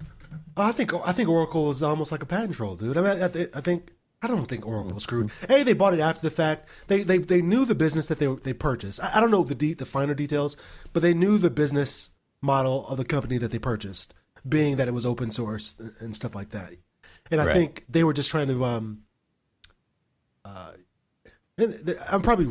I 0.56 0.70
think 0.70 0.94
I 1.04 1.10
think 1.10 1.28
Oracle 1.28 1.70
is 1.70 1.82
almost 1.82 2.12
like 2.12 2.22
a 2.22 2.26
patent 2.26 2.54
troll, 2.54 2.76
dude. 2.76 2.96
I 2.96 3.00
mean, 3.00 3.22
I, 3.22 3.28
th- 3.28 3.50
I 3.54 3.60
think 3.60 3.90
I 4.20 4.26
don't 4.26 4.46
think 4.46 4.66
Oracle 4.66 4.94
was 4.94 5.04
screwed. 5.04 5.30
Hey, 5.46 5.62
they 5.62 5.74
bought 5.74 5.94
it 5.94 6.00
after 6.00 6.22
the 6.22 6.30
fact. 6.30 6.68
They 6.88 7.02
they, 7.02 7.18
they 7.18 7.40
knew 7.40 7.64
the 7.64 7.74
business 7.74 8.08
that 8.08 8.18
they 8.18 8.26
they 8.26 8.52
purchased. 8.52 9.00
I, 9.02 9.12
I 9.16 9.20
don't 9.20 9.30
know 9.30 9.44
the 9.44 9.54
de- 9.54 9.74
the 9.74 9.86
finer 9.86 10.14
details, 10.14 10.56
but 10.92 11.02
they 11.02 11.14
knew 11.14 11.38
the 11.38 11.50
business 11.50 12.10
model 12.42 12.86
of 12.88 12.96
the 12.98 13.04
company 13.04 13.38
that 13.38 13.50
they 13.52 13.58
purchased, 13.58 14.14
being 14.48 14.76
that 14.76 14.88
it 14.88 14.94
was 14.94 15.06
open 15.06 15.30
source 15.30 15.76
and 16.00 16.14
stuff 16.16 16.34
like 16.34 16.50
that. 16.50 16.72
And 17.30 17.40
I 17.40 17.46
Right. 17.46 17.54
think 17.54 17.84
they 17.88 18.02
were 18.04 18.12
just 18.12 18.30
trying 18.30 18.48
to. 18.48 18.64
Um, 18.64 19.02
uh, 20.44 20.72
I'm 22.10 22.22
probably 22.22 22.46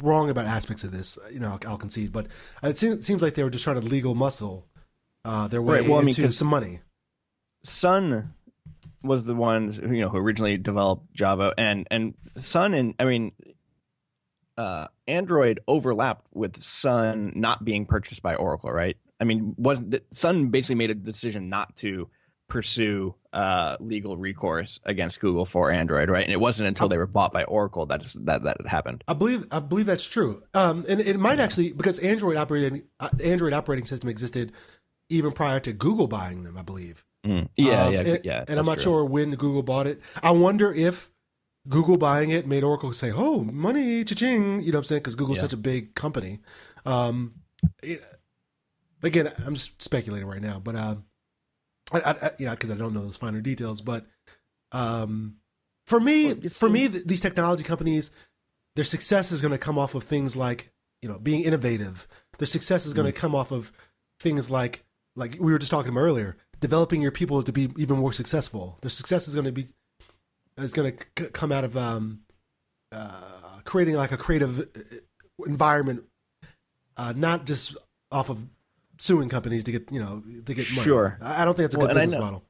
wrong 0.00 0.30
about 0.30 0.46
aspects 0.46 0.84
of 0.84 0.92
this. 0.92 1.18
You 1.32 1.40
know, 1.40 1.50
I'll, 1.50 1.70
I'll 1.72 1.78
concede, 1.78 2.12
but 2.12 2.28
it 2.62 2.78
seems, 2.78 3.04
seems 3.04 3.20
like 3.20 3.34
they 3.34 3.42
were 3.42 3.50
just 3.50 3.64
trying 3.64 3.80
to 3.80 3.86
legal 3.86 4.14
muscle 4.14 4.68
uh, 5.24 5.48
their 5.48 5.60
way 5.60 5.80
Right, 5.80 5.88
well, 5.88 5.98
I 6.00 6.02
mean, 6.04 6.30
some 6.30 6.48
money. 6.48 6.80
Sun 7.64 8.34
was 9.02 9.24
the 9.24 9.34
ones 9.34 9.76
who, 9.76 9.92
you 9.92 10.02
know 10.02 10.08
who 10.08 10.18
originally 10.18 10.56
developed 10.56 11.12
Java, 11.14 11.54
and 11.58 11.86
and 11.90 12.14
Sun 12.36 12.74
and 12.74 12.94
I 12.98 13.04
mean, 13.04 13.32
uh, 14.56 14.86
Android 15.06 15.60
overlapped 15.66 16.26
with 16.32 16.62
Sun 16.62 17.32
not 17.36 17.64
being 17.64 17.86
purchased 17.86 18.22
by 18.22 18.34
Oracle, 18.34 18.70
right? 18.70 18.96
I 19.20 19.24
mean, 19.24 19.54
the- 19.58 20.02
Sun 20.10 20.48
basically 20.48 20.74
made 20.76 20.90
a 20.90 20.94
decision 20.94 21.48
not 21.48 21.76
to 21.76 22.08
pursue 22.48 23.14
uh, 23.32 23.76
legal 23.80 24.18
recourse 24.18 24.78
against 24.84 25.20
Google 25.20 25.46
for 25.46 25.70
Android, 25.70 26.10
right? 26.10 26.22
And 26.22 26.32
it 26.32 26.40
wasn't 26.40 26.68
until 26.68 26.86
they 26.86 26.98
were 26.98 27.06
bought 27.06 27.32
by 27.32 27.44
Oracle 27.44 27.86
that 27.86 28.02
is, 28.02 28.12
that 28.12 28.42
that 28.42 28.66
happened. 28.66 29.02
I 29.08 29.14
believe 29.14 29.46
I 29.50 29.60
believe 29.60 29.86
that's 29.86 30.06
true. 30.06 30.42
Um, 30.52 30.84
and 30.86 31.00
it 31.00 31.18
might 31.18 31.40
actually 31.40 31.72
because 31.72 31.98
Android 32.00 32.36
operating 32.36 32.82
uh, 33.00 33.08
Android 33.24 33.54
operating 33.54 33.86
system 33.86 34.10
existed 34.10 34.52
even 35.08 35.32
prior 35.32 35.60
to 35.60 35.72
Google 35.72 36.08
buying 36.08 36.42
them. 36.42 36.58
I 36.58 36.62
believe. 36.62 37.04
Mm. 37.26 37.48
Yeah, 37.56 37.84
Um, 37.86 37.92
yeah, 37.94 38.00
and, 38.00 38.24
yeah. 38.24 38.44
And 38.48 38.58
I'm 38.58 38.66
not 38.66 38.74
true. 38.74 38.82
sure 38.84 39.04
when 39.04 39.30
Google 39.36 39.62
bought 39.62 39.86
it. 39.86 40.00
I 40.22 40.32
wonder 40.32 40.72
if 40.74 41.10
Google 41.68 41.96
buying 41.96 42.30
it 42.30 42.46
made 42.46 42.64
Oracle 42.64 42.92
say, 42.92 43.12
"Oh, 43.14 43.44
money, 43.44 44.02
cha-ching," 44.04 44.62
you 44.62 44.72
know 44.72 44.78
what 44.78 44.80
I'm 44.80 44.84
saying? 44.84 45.00
Because 45.02 45.14
Google's 45.14 45.38
Yeah. 45.38 45.42
such 45.42 45.52
a 45.52 45.56
big 45.58 45.94
company. 45.94 46.40
Um, 46.84 47.34
it- 47.82 48.02
again, 49.02 49.32
I'm 49.46 49.54
just 49.54 49.80
speculating 49.82 50.26
right 50.28 50.40
now, 50.42 50.58
but 50.58 50.74
um, 50.74 51.04
I, 51.92 52.00
I, 52.00 52.30
you 52.38 52.46
know, 52.46 52.52
because 52.52 52.70
I 52.70 52.74
don't 52.74 52.92
know 52.94 53.02
those 53.04 53.16
finer 53.16 53.40
details, 53.40 53.80
but 53.80 54.06
um, 54.72 55.36
for 55.86 56.00
me, 56.00 56.32
Well, 56.34 56.48
for 56.50 56.68
me, 56.70 56.88
th- 56.88 57.04
these 57.04 57.20
technology 57.20 57.62
companies, 57.62 58.10
their 58.76 58.84
success 58.84 59.30
is 59.32 59.40
going 59.40 59.52
to 59.52 59.58
come 59.58 59.78
off 59.78 59.94
of 59.94 60.02
things 60.04 60.34
like 60.36 60.72
you 61.02 61.08
know 61.08 61.18
being 61.18 61.42
innovative. 61.42 62.08
Their 62.38 62.46
success 62.46 62.86
is 62.86 62.94
going 62.94 63.06
Mm. 63.06 63.14
to 63.14 63.20
come 63.20 63.34
off 63.34 63.52
of 63.52 63.72
things 64.18 64.50
like 64.50 64.84
like 65.14 65.36
we 65.38 65.52
were 65.52 65.58
just 65.58 65.70
talking 65.70 65.90
about 65.92 66.00
earlier, 66.00 66.36
developing 66.62 67.02
your 67.02 67.10
people 67.10 67.42
to 67.42 67.52
be 67.52 67.68
even 67.76 67.98
more 67.98 68.14
successful. 68.14 68.78
Their 68.80 68.90
success 68.90 69.28
is 69.28 69.34
going 69.34 69.44
to 69.44 69.52
be 69.52 69.66
is 70.56 70.72
going 70.72 70.96
to 70.96 71.04
c- 71.18 71.30
come 71.30 71.52
out 71.52 71.64
of 71.64 71.76
um, 71.76 72.20
uh, 72.90 73.58
creating 73.64 73.96
like 73.96 74.12
a 74.12 74.16
creative 74.16 74.60
uh, 74.60 75.44
environment, 75.46 76.04
uh, 76.96 77.12
not 77.14 77.44
just 77.44 77.76
off 78.10 78.30
of 78.30 78.46
suing 78.98 79.28
companies 79.28 79.64
to 79.64 79.72
get 79.72 79.90
you 79.92 80.00
know 80.00 80.22
to 80.46 80.54
get 80.54 80.70
money. 80.70 80.84
Sure. 80.84 81.18
I 81.20 81.44
don't 81.44 81.54
think 81.54 81.66
it's 81.66 81.74
a 81.74 81.78
Well, 81.78 81.88
good 81.88 81.96
business 81.96 82.20
model. 82.20 82.44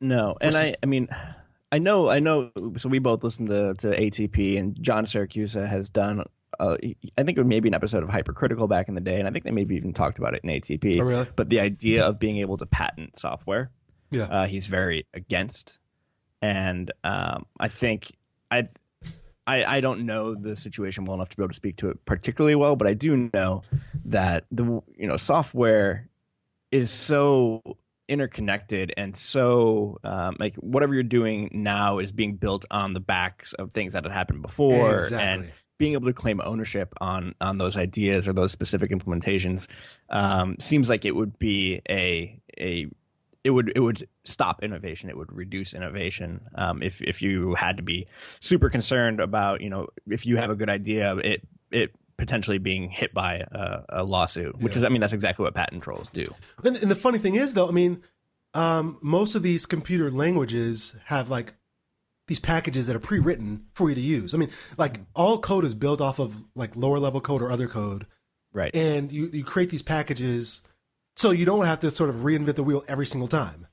No, 0.00 0.36
and 0.40 0.54
I, 0.56 0.74
I 0.82 0.86
mean, 0.86 1.08
I 1.72 1.78
know, 1.78 2.08
I 2.08 2.20
know. 2.20 2.50
So 2.76 2.88
we 2.88 2.98
both 2.98 3.24
listen 3.24 3.46
to 3.46 3.74
to 3.74 3.88
ATP, 3.88 4.58
and 4.58 4.80
John 4.82 5.06
Siracusa 5.06 5.66
has 5.66 5.88
done 5.88 6.24
uh, 6.60 6.76
I 7.16 7.22
think 7.22 7.38
it 7.38 7.40
was 7.40 7.46
maybe 7.46 7.68
an 7.68 7.74
episode 7.74 8.02
of 8.02 8.08
Hypercritical 8.08 8.66
back 8.68 8.88
in 8.88 8.94
the 8.94 9.00
day, 9.00 9.18
and 9.18 9.28
I 9.28 9.30
think 9.30 9.44
they 9.44 9.50
maybe 9.50 9.76
even 9.76 9.92
talked 9.92 10.18
about 10.18 10.34
it 10.34 10.40
in 10.44 10.50
ATP. 10.50 11.00
Oh, 11.00 11.04
really? 11.04 11.26
But 11.36 11.48
the 11.48 11.60
idea 11.60 12.04
of 12.04 12.18
being 12.18 12.38
able 12.38 12.56
to 12.58 12.66
patent 12.66 13.18
software, 13.18 13.70
Yeah. 14.10 14.24
uh, 14.24 14.46
he's 14.46 14.66
very 14.66 15.06
against, 15.14 15.80
and 16.42 16.90
um, 17.04 17.46
I 17.60 17.68
think 17.68 18.16
I, 18.50 18.66
I 19.46 19.76
I 19.76 19.80
don't 19.80 20.06
know 20.06 20.34
the 20.34 20.56
situation 20.56 21.04
well 21.04 21.14
enough 21.14 21.28
to 21.30 21.36
be 21.36 21.42
able 21.42 21.50
to 21.50 21.54
speak 21.56 21.76
to 21.78 21.90
it 21.90 22.04
particularly 22.04 22.54
well, 22.54 22.76
but 22.76 22.86
I 22.86 22.94
do 22.94 23.30
know 23.32 23.62
that 24.04 24.44
the 24.50 24.64
you 24.96 25.06
know 25.06 25.16
software 25.16 26.08
is 26.70 26.90
so 26.90 27.62
interconnected 28.08 28.92
and 28.96 29.14
so 29.14 29.98
um, 30.02 30.34
like 30.40 30.54
whatever 30.56 30.94
you're 30.94 31.02
doing 31.02 31.50
now 31.52 31.98
is 31.98 32.10
being 32.10 32.36
built 32.36 32.64
on 32.70 32.94
the 32.94 33.00
backs 33.00 33.52
of 33.54 33.70
things 33.72 33.92
that 33.92 34.02
had 34.04 34.12
happened 34.12 34.40
before 34.40 34.92
and 34.92 34.94
exactly. 35.44 35.50
Being 35.78 35.92
able 35.94 36.06
to 36.06 36.12
claim 36.12 36.40
ownership 36.44 36.92
on 37.00 37.34
on 37.40 37.58
those 37.58 37.76
ideas 37.76 38.28
or 38.28 38.32
those 38.32 38.52
specific 38.52 38.90
implementations 38.90 39.66
um, 40.10 40.56
seems 40.60 40.88
like 40.90 41.04
it 41.04 41.14
would 41.16 41.38
be 41.38 41.80
a 41.88 42.40
a 42.58 42.86
it 43.44 43.50
would 43.50 43.72
it 43.74 43.80
would 43.80 44.08
stop 44.24 44.62
innovation. 44.62 45.08
It 45.08 45.16
would 45.16 45.32
reduce 45.32 45.72
innovation. 45.72 46.40
Um, 46.56 46.82
if 46.82 47.00
if 47.00 47.22
you 47.22 47.54
had 47.54 47.76
to 47.78 47.82
be 47.82 48.06
super 48.40 48.68
concerned 48.68 49.20
about 49.20 49.60
you 49.60 49.70
know 49.70 49.86
if 50.08 50.26
you 50.26 50.36
have 50.36 50.50
a 50.50 50.56
good 50.56 50.68
idea, 50.68 51.16
it 51.16 51.46
it 51.70 51.94
potentially 52.16 52.58
being 52.58 52.90
hit 52.90 53.14
by 53.14 53.36
a, 53.36 54.00
a 54.00 54.02
lawsuit, 54.04 54.58
which 54.58 54.72
Yeah. 54.72 54.78
is 54.78 54.84
I 54.84 54.88
mean 54.88 55.00
that's 55.00 55.12
exactly 55.12 55.44
what 55.44 55.54
patent 55.54 55.84
trolls 55.84 56.10
do. 56.10 56.24
And, 56.64 56.76
and 56.76 56.90
the 56.90 56.96
funny 56.96 57.18
thing 57.18 57.36
is, 57.36 57.54
though, 57.54 57.68
I 57.68 57.70
mean, 57.70 58.02
um, 58.54 58.98
most 59.02 59.36
of 59.36 59.42
these 59.44 59.66
computer 59.66 60.10
languages 60.10 60.96
have 61.06 61.30
like 61.30 61.54
these 62.28 62.38
packages 62.38 62.86
that 62.86 62.94
are 62.94 63.00
pre-written 63.00 63.64
for 63.74 63.88
you 63.88 63.94
to 63.96 64.00
use. 64.00 64.32
I 64.34 64.36
mean, 64.36 64.50
like 64.76 65.00
all 65.14 65.38
code 65.40 65.64
is 65.64 65.74
built 65.74 66.00
off 66.00 66.18
of 66.20 66.42
like 66.54 66.76
lower 66.76 66.98
level 67.00 67.20
code 67.20 67.42
or 67.42 67.50
other 67.50 67.66
code, 67.66 68.06
Right. 68.52 68.74
and 68.76 69.10
you 69.10 69.26
you 69.32 69.42
create 69.44 69.70
these 69.70 69.82
packages 69.82 70.62
so 71.16 71.32
you 71.32 71.44
don't 71.44 71.66
have 71.66 71.80
to 71.80 71.90
sort 71.90 72.10
of 72.10 72.16
reinvent 72.16 72.54
the 72.54 72.62
wheel 72.62 72.84
every 72.86 73.06
single 73.06 73.28
time. 73.28 73.66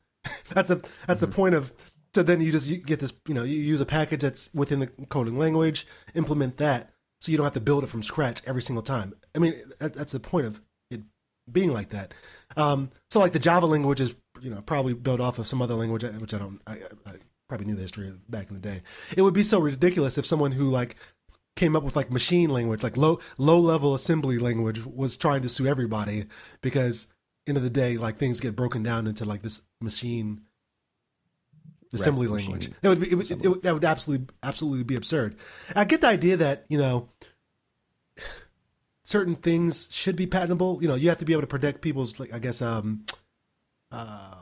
that's 0.49 0.69
a 0.75 0.81
that's 1.05 1.19
the 1.19 1.27
point 1.27 1.53
of. 1.55 1.71
So 2.15 2.23
then 2.23 2.39
you 2.39 2.51
just 2.51 2.67
you 2.67 2.77
get 2.77 3.01
this, 3.01 3.13
you 3.27 3.33
know, 3.33 3.43
you 3.43 3.57
use 3.59 3.81
a 3.81 3.85
package 3.85 4.21
that's 4.21 4.49
within 4.53 4.79
the 4.79 4.87
coding 5.09 5.37
language, 5.37 5.85
implement 6.13 6.57
that, 6.57 6.93
so 7.19 7.29
you 7.29 7.37
don't 7.37 7.43
have 7.43 7.53
to 7.55 7.59
build 7.59 7.83
it 7.83 7.87
from 7.87 8.01
scratch 8.03 8.41
every 8.47 8.61
single 8.61 8.81
time. 8.83 9.13
I 9.35 9.39
mean, 9.39 9.53
that, 9.79 9.93
that's 9.93 10.13
the 10.13 10.21
point 10.21 10.45
of 10.45 10.61
it 10.89 11.01
being 11.51 11.73
like 11.73 11.89
that. 11.89 12.13
Um, 12.55 12.89
so 13.09 13.19
like 13.19 13.33
the 13.33 13.39
Java 13.39 13.65
language 13.65 13.99
is, 13.99 14.15
you 14.39 14.49
know, 14.49 14.61
probably 14.61 14.93
built 14.93 15.19
off 15.19 15.39
of 15.39 15.45
some 15.47 15.61
other 15.61 15.73
language, 15.75 16.03
which 16.03 16.33
I 16.33 16.37
don't, 16.37 16.61
I, 16.65 16.77
I 17.05 17.11
probably 17.55 17.71
knew 17.71 17.75
the 17.75 17.83
history 17.83 18.11
back 18.27 18.49
in 18.49 18.55
the 18.55 18.61
day. 18.61 18.81
It 19.15 19.21
would 19.21 19.33
be 19.33 19.43
so 19.43 19.59
ridiculous 19.59 20.17
if 20.17 20.25
someone 20.25 20.51
who 20.51 20.69
like 20.69 20.97
came 21.55 21.73
up 21.73 21.83
with 21.83 21.95
like 21.95 22.11
machine 22.11 22.49
language, 22.49 22.83
like 22.83 22.97
low 22.97 23.19
low 23.37 23.57
level 23.59 23.95
assembly 23.95 24.37
language, 24.37 24.85
was 24.85 25.15
trying 25.15 25.41
to 25.41 25.47
sue 25.49 25.65
everybody 25.65 26.25
because 26.61 27.07
end 27.47 27.55
of 27.55 27.63
the 27.63 27.69
day, 27.69 27.95
like 27.97 28.17
things 28.17 28.41
get 28.41 28.57
broken 28.57 28.83
down 28.83 29.07
into 29.07 29.23
like 29.23 29.41
this 29.41 29.61
machine 29.79 30.41
assembly 31.93 32.27
Right, 32.27 32.41
language. 32.41 32.67
machine 32.67 32.75
That 32.81 32.89
would 32.89 32.99
be 32.99 33.11
it 33.11 33.15
would, 33.15 33.31
it 33.31 33.47
would, 33.47 33.63
that 33.63 33.73
would 33.73 33.85
absolutely 33.85 34.27
absolutely 34.43 34.83
be 34.83 34.97
absurd. 34.97 35.37
I 35.77 35.85
get 35.85 36.01
the 36.01 36.07
idea 36.07 36.35
that 36.35 36.65
you 36.67 36.77
know 36.77 37.07
certain 39.03 39.35
things 39.35 39.87
should 39.91 40.17
be 40.17 40.27
patentable. 40.27 40.79
You 40.81 40.89
know, 40.89 40.95
you 40.95 41.07
have 41.07 41.19
to 41.19 41.25
be 41.25 41.31
able 41.31 41.43
to 41.43 41.47
protect 41.47 41.79
people's 41.81 42.19
like 42.19 42.33
I 42.33 42.39
guess 42.39 42.61
um 42.61 43.05
uh 43.93 44.35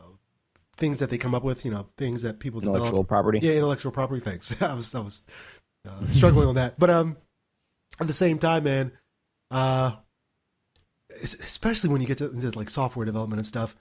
things 0.78 1.00
that 1.00 1.10
they 1.10 1.18
come 1.18 1.36
up 1.36 1.44
with. 1.44 1.66
You 1.66 1.72
know, 1.72 1.88
things 1.98 2.22
that 2.22 2.40
people 2.40 2.62
Intellectual 2.62 2.88
develop. 2.88 3.08
property. 3.08 3.40
Yeah, 3.42 3.54
intellectual 3.54 3.92
property 3.92 4.22
things. 4.22 4.56
I 4.62 4.74
was 4.74 4.94
I 4.94 5.00
was 5.00 5.26
uh, 5.88 6.10
struggling 6.10 6.48
on 6.48 6.56
that, 6.56 6.80
but 6.80 6.90
um, 6.90 7.18
at 8.00 8.08
the 8.08 8.14
same 8.14 8.40
time, 8.40 8.64
man, 8.64 8.92
uh, 9.52 9.94
especially 11.22 11.90
when 11.90 12.02
you 12.02 12.08
get 12.08 12.18
to 12.20 12.30
into 12.32 12.52
like 12.58 12.70
software 12.70 13.06
development 13.06 13.40
and 13.40 13.48
stuff, 13.48 13.76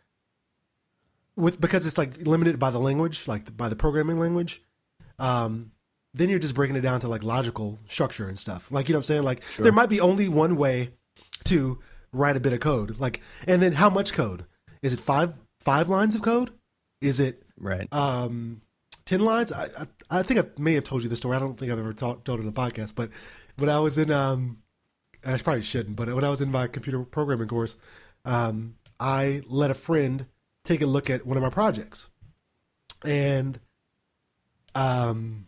with 1.37 1.61
because 1.61 1.87
it's 1.87 1.99
like 1.99 2.27
limited 2.27 2.59
by 2.59 2.71
the 2.71 2.81
language, 2.81 3.27
like 3.27 3.57
by 3.57 3.69
the 3.69 3.77
programming 3.77 4.19
language, 4.19 4.63
um, 5.19 5.73
then 6.15 6.29
you're 6.29 6.39
just 6.39 6.55
breaking 6.55 6.77
it 6.77 6.83
down 6.83 7.01
to 7.01 7.09
like 7.09 7.23
logical 7.23 7.79
structure 7.89 8.29
and 8.29 8.39
stuff. 8.39 8.71
Like 8.71 8.89
you 8.89 8.93
know 8.93 8.99
what 8.99 9.05
I'm 9.05 9.07
saying? 9.07 9.23
Like 9.23 9.43
there 9.59 9.73
might 9.73 9.89
be 9.89 10.01
only 10.01 10.29
one 10.29 10.57
way 10.57 10.91
to 11.45 11.79
write 12.13 12.37
a 12.37 12.41
bit 12.41 12.53
of 12.53 12.61
code. 12.61 12.99
Like, 13.01 13.23
and 13.47 13.63
then 13.63 13.73
how 13.73 13.89
much 13.89 14.13
code? 14.13 14.45
Is 14.83 14.93
it 14.93 15.01
five 15.01 15.35
five 15.61 15.89
lines 15.89 16.15
of 16.15 16.23
code? 16.23 16.51
Is 17.03 17.21
it 17.21 17.43
Right. 17.59 17.93
um, 17.93 18.63
ten 19.05 19.21
lines. 19.21 19.53
I, 19.53 19.65
I 20.11 20.19
I 20.19 20.23
think 20.23 20.41
I 20.41 20.45
may 20.61 20.75
have 20.75 20.85
told 20.85 21.03
you 21.03 21.09
this 21.09 21.19
story. 21.19 21.37
I 21.37 21.41
don't 21.41 21.59
think 21.59 21.71
I've 21.73 21.79
ever 21.79 21.93
talk, 21.93 22.25
told 22.25 22.39
it 22.41 22.43
on 22.43 22.49
a 22.49 22.53
podcast. 22.53 22.95
But 22.95 23.11
when 23.59 23.69
I 23.69 23.79
was 23.81 23.99
in, 23.99 24.11
um, 24.11 24.59
and 25.25 25.35
I 25.35 25.39
probably 25.39 25.63
shouldn't, 25.63 25.97
but 25.97 26.13
when 26.15 26.25
I 26.25 26.31
was 26.31 26.41
in 26.41 26.51
my 26.51 26.67
computer 26.69 27.03
programming 27.05 27.49
course, 27.49 27.77
um, 28.25 28.77
I 28.99 29.43
let 29.47 29.71
a 29.71 29.75
friend 29.75 30.27
take 30.65 30.81
a 30.81 30.87
look 30.87 31.11
at 31.11 31.27
one 31.27 31.37
of 31.37 31.43
my 31.43 31.51
projects, 31.51 32.09
and 33.05 33.59
um, 34.75 35.47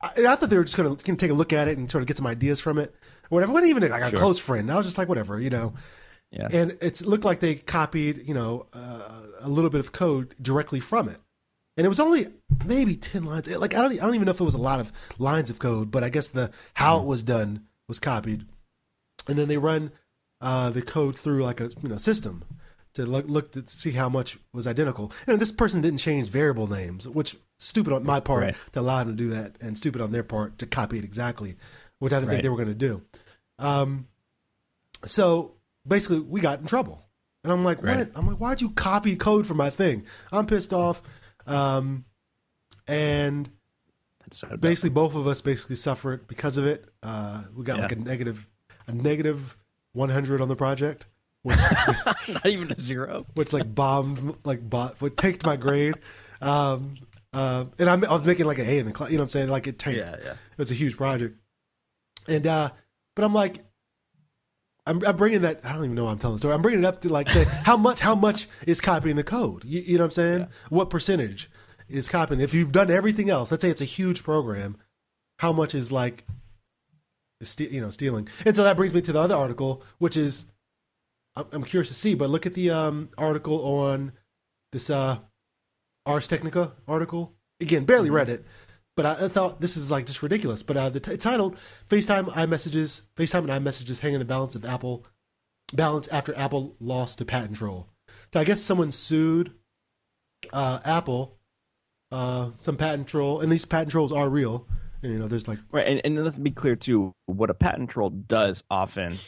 I, 0.00 0.10
I 0.26 0.36
thought 0.36 0.50
they 0.50 0.56
were 0.56 0.64
just 0.64 0.76
going 0.76 0.96
to 0.96 1.16
take 1.16 1.30
a 1.30 1.34
look 1.34 1.52
at 1.52 1.68
it 1.68 1.78
and 1.78 1.90
sort 1.90 2.02
of 2.02 2.08
get 2.08 2.16
some 2.16 2.26
ideas 2.26 2.60
from 2.60 2.78
it, 2.78 2.90
or 3.30 3.36
whatever. 3.36 3.50
It 3.50 3.54
wasn't 3.54 3.70
even 3.70 3.90
like 3.90 4.02
a 4.02 4.10
Sure. 4.10 4.18
close 4.18 4.38
friend. 4.38 4.70
I 4.70 4.76
was 4.76 4.86
just 4.86 4.98
like, 4.98 5.08
whatever, 5.08 5.40
you 5.40 5.50
know 5.50 5.74
yeah. 6.32 6.48
and 6.50 6.76
it 6.80 7.04
looked 7.06 7.24
like 7.24 7.40
they 7.40 7.54
copied 7.54 8.26
you 8.26 8.34
know 8.34 8.66
uh, 8.72 9.22
a 9.40 9.48
little 9.48 9.70
bit 9.70 9.80
of 9.80 9.92
code 9.92 10.34
directly 10.40 10.80
from 10.80 11.08
it. 11.08 11.18
And 11.76 11.86
it 11.86 11.88
was 11.88 12.00
only 12.00 12.26
maybe 12.66 12.96
10 12.96 13.24
lines. 13.24 13.48
It- 13.48 13.58
like 13.58 13.74
I 13.74 13.80
don't, 13.80 13.92
I 13.92 14.04
don't 14.04 14.14
even 14.14 14.26
know 14.26 14.32
if 14.32 14.40
it 14.40 14.44
was 14.44 14.54
a 14.54 14.58
lot 14.58 14.78
of 14.80 14.92
lines 15.18 15.48
of 15.50 15.58
code 15.58 15.90
but 15.90 16.02
i 16.04 16.08
guess 16.10 16.28
the 16.28 16.50
how 16.74 16.98
it 17.00 17.06
was 17.06 17.22
done 17.22 17.66
was 17.88 17.98
copied. 17.98 18.44
And 19.28 19.38
then 19.38 19.48
they 19.48 19.56
run 19.58 19.90
uh, 20.40 20.70
the 20.70 20.82
code 20.82 21.16
through 21.18 21.42
like 21.44 21.60
a 21.60 21.70
you 21.82 21.88
know 21.88 21.96
system 21.96 22.44
to 22.94 23.06
look, 23.06 23.26
look 23.26 23.52
to 23.52 23.62
see 23.66 23.92
how 23.92 24.08
much 24.10 24.36
was 24.52 24.66
identical. 24.66 25.10
And 25.26 25.40
this 25.40 25.50
person 25.52 25.80
didn't 25.80 26.00
change 26.00 26.28
variable 26.28 26.66
names 26.66 27.08
which 27.08 27.36
stupid 27.58 27.92
on 27.92 28.04
my 28.04 28.20
part 28.20 28.42
Right. 28.42 28.56
to 28.72 28.80
allow 28.80 28.98
them 29.04 29.16
to 29.16 29.22
do 29.24 29.30
that 29.30 29.56
and 29.60 29.78
stupid 29.78 30.00
on 30.02 30.12
their 30.12 30.24
part 30.24 30.58
to 30.58 30.66
copy 30.66 30.98
it 30.98 31.04
exactly 31.04 31.56
which 32.00 32.12
i 32.12 32.18
didn't 32.18 32.30
think 32.30 32.42
they 32.42 32.48
were 32.48 32.56
going 32.56 32.68
to 32.68 32.74
do. 32.74 33.00
Um, 33.58 34.08
so 35.06 35.52
basically 35.86 36.20
we 36.20 36.40
got 36.40 36.60
in 36.60 36.66
trouble 36.66 37.02
and 37.44 37.52
i'm 37.52 37.64
like 37.64 37.78
what 37.82 37.96
Right. 37.96 38.08
i'm 38.14 38.26
like 38.26 38.38
why'd 38.38 38.60
you 38.60 38.70
copy 38.70 39.16
code 39.16 39.46
for 39.46 39.54
my 39.54 39.70
thing 39.70 40.04
i'm 40.30 40.46
pissed 40.46 40.72
off 40.72 41.02
um, 41.46 42.04
and 42.86 43.50
That's 44.20 44.38
so 44.38 44.48
dumb. 44.48 44.60
basically 44.60 44.90
both 44.90 45.14
of 45.14 45.26
us 45.26 45.40
basically 45.40 45.76
suffered 45.76 46.26
because 46.28 46.56
of 46.56 46.66
it 46.66 46.84
uh, 47.02 47.42
we 47.54 47.64
got 47.64 47.80
like 47.80 47.92
a 47.92 47.96
negative 47.96 48.46
a 48.86 48.92
negative 48.92 49.56
100 49.92 50.40
on 50.40 50.48
the 50.48 50.56
project 50.56 51.06
which 51.42 51.58
not 52.28 52.46
even 52.46 52.70
a 52.70 52.80
zero. 52.80 53.24
which 53.34 53.52
like 53.52 53.74
bombed 53.74 54.36
like 54.44 54.68
bot 54.68 55.00
what 55.00 55.16
tanked 55.16 55.44
my 55.44 55.56
grade 55.56 55.94
um, 56.40 56.94
uh, 57.34 57.64
and 57.78 57.88
I'm, 57.90 58.04
i 58.04 58.12
was 58.12 58.24
making 58.24 58.46
like 58.46 58.58
a 58.58 58.62
a 58.62 58.78
in 58.78 58.86
the 58.86 58.92
class 58.92 59.10
you 59.10 59.16
know 59.16 59.22
what 59.22 59.26
i'm 59.26 59.30
saying 59.30 59.48
like 59.48 59.66
it 59.66 59.78
tanked 59.78 59.98
Yeah, 59.98 60.16
yeah. 60.22 60.32
it 60.32 60.58
was 60.58 60.70
a 60.70 60.74
huge 60.74 60.96
project. 60.96 61.36
And 62.28 62.46
uh 62.46 62.70
but 63.16 63.24
I'm 63.24 63.34
like 63.34 63.64
I'm, 64.86 65.04
I'm 65.06 65.16
bringing 65.16 65.42
that 65.42 65.64
I 65.64 65.74
don't 65.74 65.84
even 65.84 65.94
know 65.94 66.04
why 66.04 66.10
I'm 66.10 66.18
telling 66.18 66.36
the 66.36 66.38
story. 66.40 66.54
I'm 66.54 66.62
bringing 66.62 66.80
it 66.80 66.86
up 66.86 67.00
to 67.02 67.08
like 67.08 67.30
say 67.30 67.44
how 67.44 67.76
much 67.76 68.00
how 68.00 68.14
much 68.14 68.48
is 68.66 68.80
copying 68.80 69.16
the 69.16 69.24
code? 69.24 69.64
You, 69.64 69.80
you 69.80 69.98
know 69.98 70.04
what 70.04 70.06
I'm 70.06 70.10
saying? 70.12 70.48
What 70.70 70.90
percentage 70.90 71.50
is 71.88 72.08
copying? 72.08 72.40
If 72.40 72.52
you've 72.52 72.72
done 72.72 72.90
everything 72.90 73.30
else, 73.30 73.50
let's 73.50 73.62
say 73.62 73.70
it's 73.70 73.80
a 73.80 73.86
huge 73.86 74.22
program, 74.24 74.76
how 75.38 75.52
much 75.52 75.74
is 75.74 75.92
like 75.92 76.26
you 77.58 77.80
know 77.80 77.90
stealing? 77.90 78.28
And 78.44 78.56
so 78.56 78.64
that 78.64 78.76
brings 78.76 78.92
me 78.92 79.00
to 79.02 79.12
the 79.12 79.20
other 79.20 79.36
article, 79.36 79.82
which 79.98 80.16
is 80.16 80.46
I'm, 81.36 81.46
I'm 81.52 81.64
curious 81.64 81.88
to 81.88 81.94
see. 81.94 82.14
But 82.14 82.30
look 82.30 82.46
at 82.46 82.54
the 82.54 82.70
um 82.70 83.10
article 83.16 83.64
on 83.64 84.12
this 84.72 84.90
uh 84.90 85.18
Ars 86.06 86.26
Technica 86.26 86.72
article. 86.88 87.34
Again, 87.60 87.84
barely 87.84 88.10
read 88.10 88.28
it, 88.28 88.44
but 88.96 89.06
I, 89.06 89.28
thought 89.28 89.60
this 89.60 89.76
is 89.76 89.90
like 89.90 90.06
just 90.06 90.22
ridiculous. 90.22 90.62
But 90.62 90.76
uh, 90.76 90.88
the 90.90 91.00
t- 91.00 91.16
titled 91.16 91.56
FaceTime 91.88 92.28
iMessages, 92.32 93.02
FaceTime 93.16 93.50
and 93.50 93.64
iMessages 93.64 94.00
hang 94.00 94.12
in 94.12 94.18
the 94.18 94.24
balance 94.24 94.54
of 94.54 94.64
Apple 94.64 95.06
balance 95.72 96.08
after 96.08 96.36
Apple 96.36 96.76
lost 96.80 97.18
to 97.18 97.24
patent 97.24 97.56
troll. 97.56 97.88
So 98.32 98.40
I 98.40 98.44
guess 98.44 98.60
someone 98.60 98.92
sued 98.92 99.52
uh, 100.52 100.80
Apple, 100.84 101.38
uh, 102.10 102.50
some 102.56 102.76
patent 102.76 103.08
troll, 103.08 103.40
and 103.40 103.50
these 103.50 103.64
patent 103.64 103.90
trolls 103.90 104.12
are 104.12 104.28
real. 104.28 104.66
And 105.02 105.12
you 105.12 105.18
know, 105.18 105.28
there's 105.28 105.48
like 105.48 105.58
Right, 105.70 105.86
and, 105.86 106.00
and 106.04 106.24
let's 106.24 106.38
be 106.38 106.50
clear 106.50 106.76
too. 106.76 107.12
What 107.26 107.50
a 107.50 107.54
patent 107.54 107.90
troll 107.90 108.10
does 108.10 108.62
often 108.70 109.18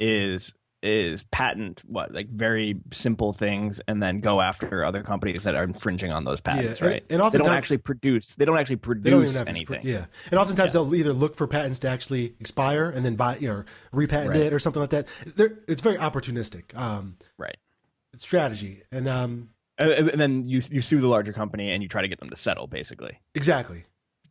is 0.00 0.54
is 0.82 1.22
patent 1.30 1.80
what 1.86 2.12
like 2.12 2.28
very 2.28 2.76
simple 2.92 3.32
things, 3.32 3.80
and 3.86 4.02
then 4.02 4.20
go 4.20 4.40
after 4.40 4.84
other 4.84 5.02
companies 5.02 5.44
that 5.44 5.54
are 5.54 5.62
infringing 5.64 6.10
on 6.10 6.24
those 6.24 6.40
patents. 6.40 6.80
and- 6.80 6.88
right, 6.90 7.04
and 7.10 7.20
they 7.32 7.38
don't 7.38 7.48
actually 7.48 7.78
produce. 7.78 8.34
They 8.34 8.44
don't 8.44 8.58
actually 8.58 8.76
don't 8.76 9.00
produce 9.02 9.40
to- 9.40 9.48
anything. 9.48 9.80
yeah, 9.84 10.06
and 10.30 10.40
oftentimes 10.40 10.72
they'll 10.72 10.94
either 10.94 11.12
look 11.12 11.36
for 11.36 11.46
patents 11.46 11.78
to 11.80 11.88
actually 11.88 12.34
expire 12.40 12.90
and 12.90 13.04
then 13.04 13.14
buy, 13.16 13.36
you 13.36 13.48
know, 13.48 13.64
repatent 13.92 14.30
Right. 14.30 14.40
it 14.40 14.52
or 14.52 14.58
something 14.58 14.80
like 14.80 14.90
that. 14.90 15.06
They're, 15.36 15.58
it's 15.68 15.82
very 15.82 15.96
opportunistic. 15.98 16.76
Um, 16.76 17.16
Right. 17.38 17.56
it's 18.12 18.24
strategy, 18.24 18.82
and 18.90 19.08
um, 19.08 19.50
And, 19.78 20.10
and 20.10 20.20
then 20.20 20.48
you 20.48 20.62
you 20.70 20.80
sue 20.80 21.00
the 21.00 21.08
larger 21.08 21.32
company 21.32 21.70
and 21.70 21.82
you 21.82 21.88
try 21.88 22.02
to 22.02 22.08
get 22.08 22.18
them 22.20 22.30
to 22.30 22.36
settle, 22.36 22.66
basically, 22.66 23.18
exactly. 23.34 23.84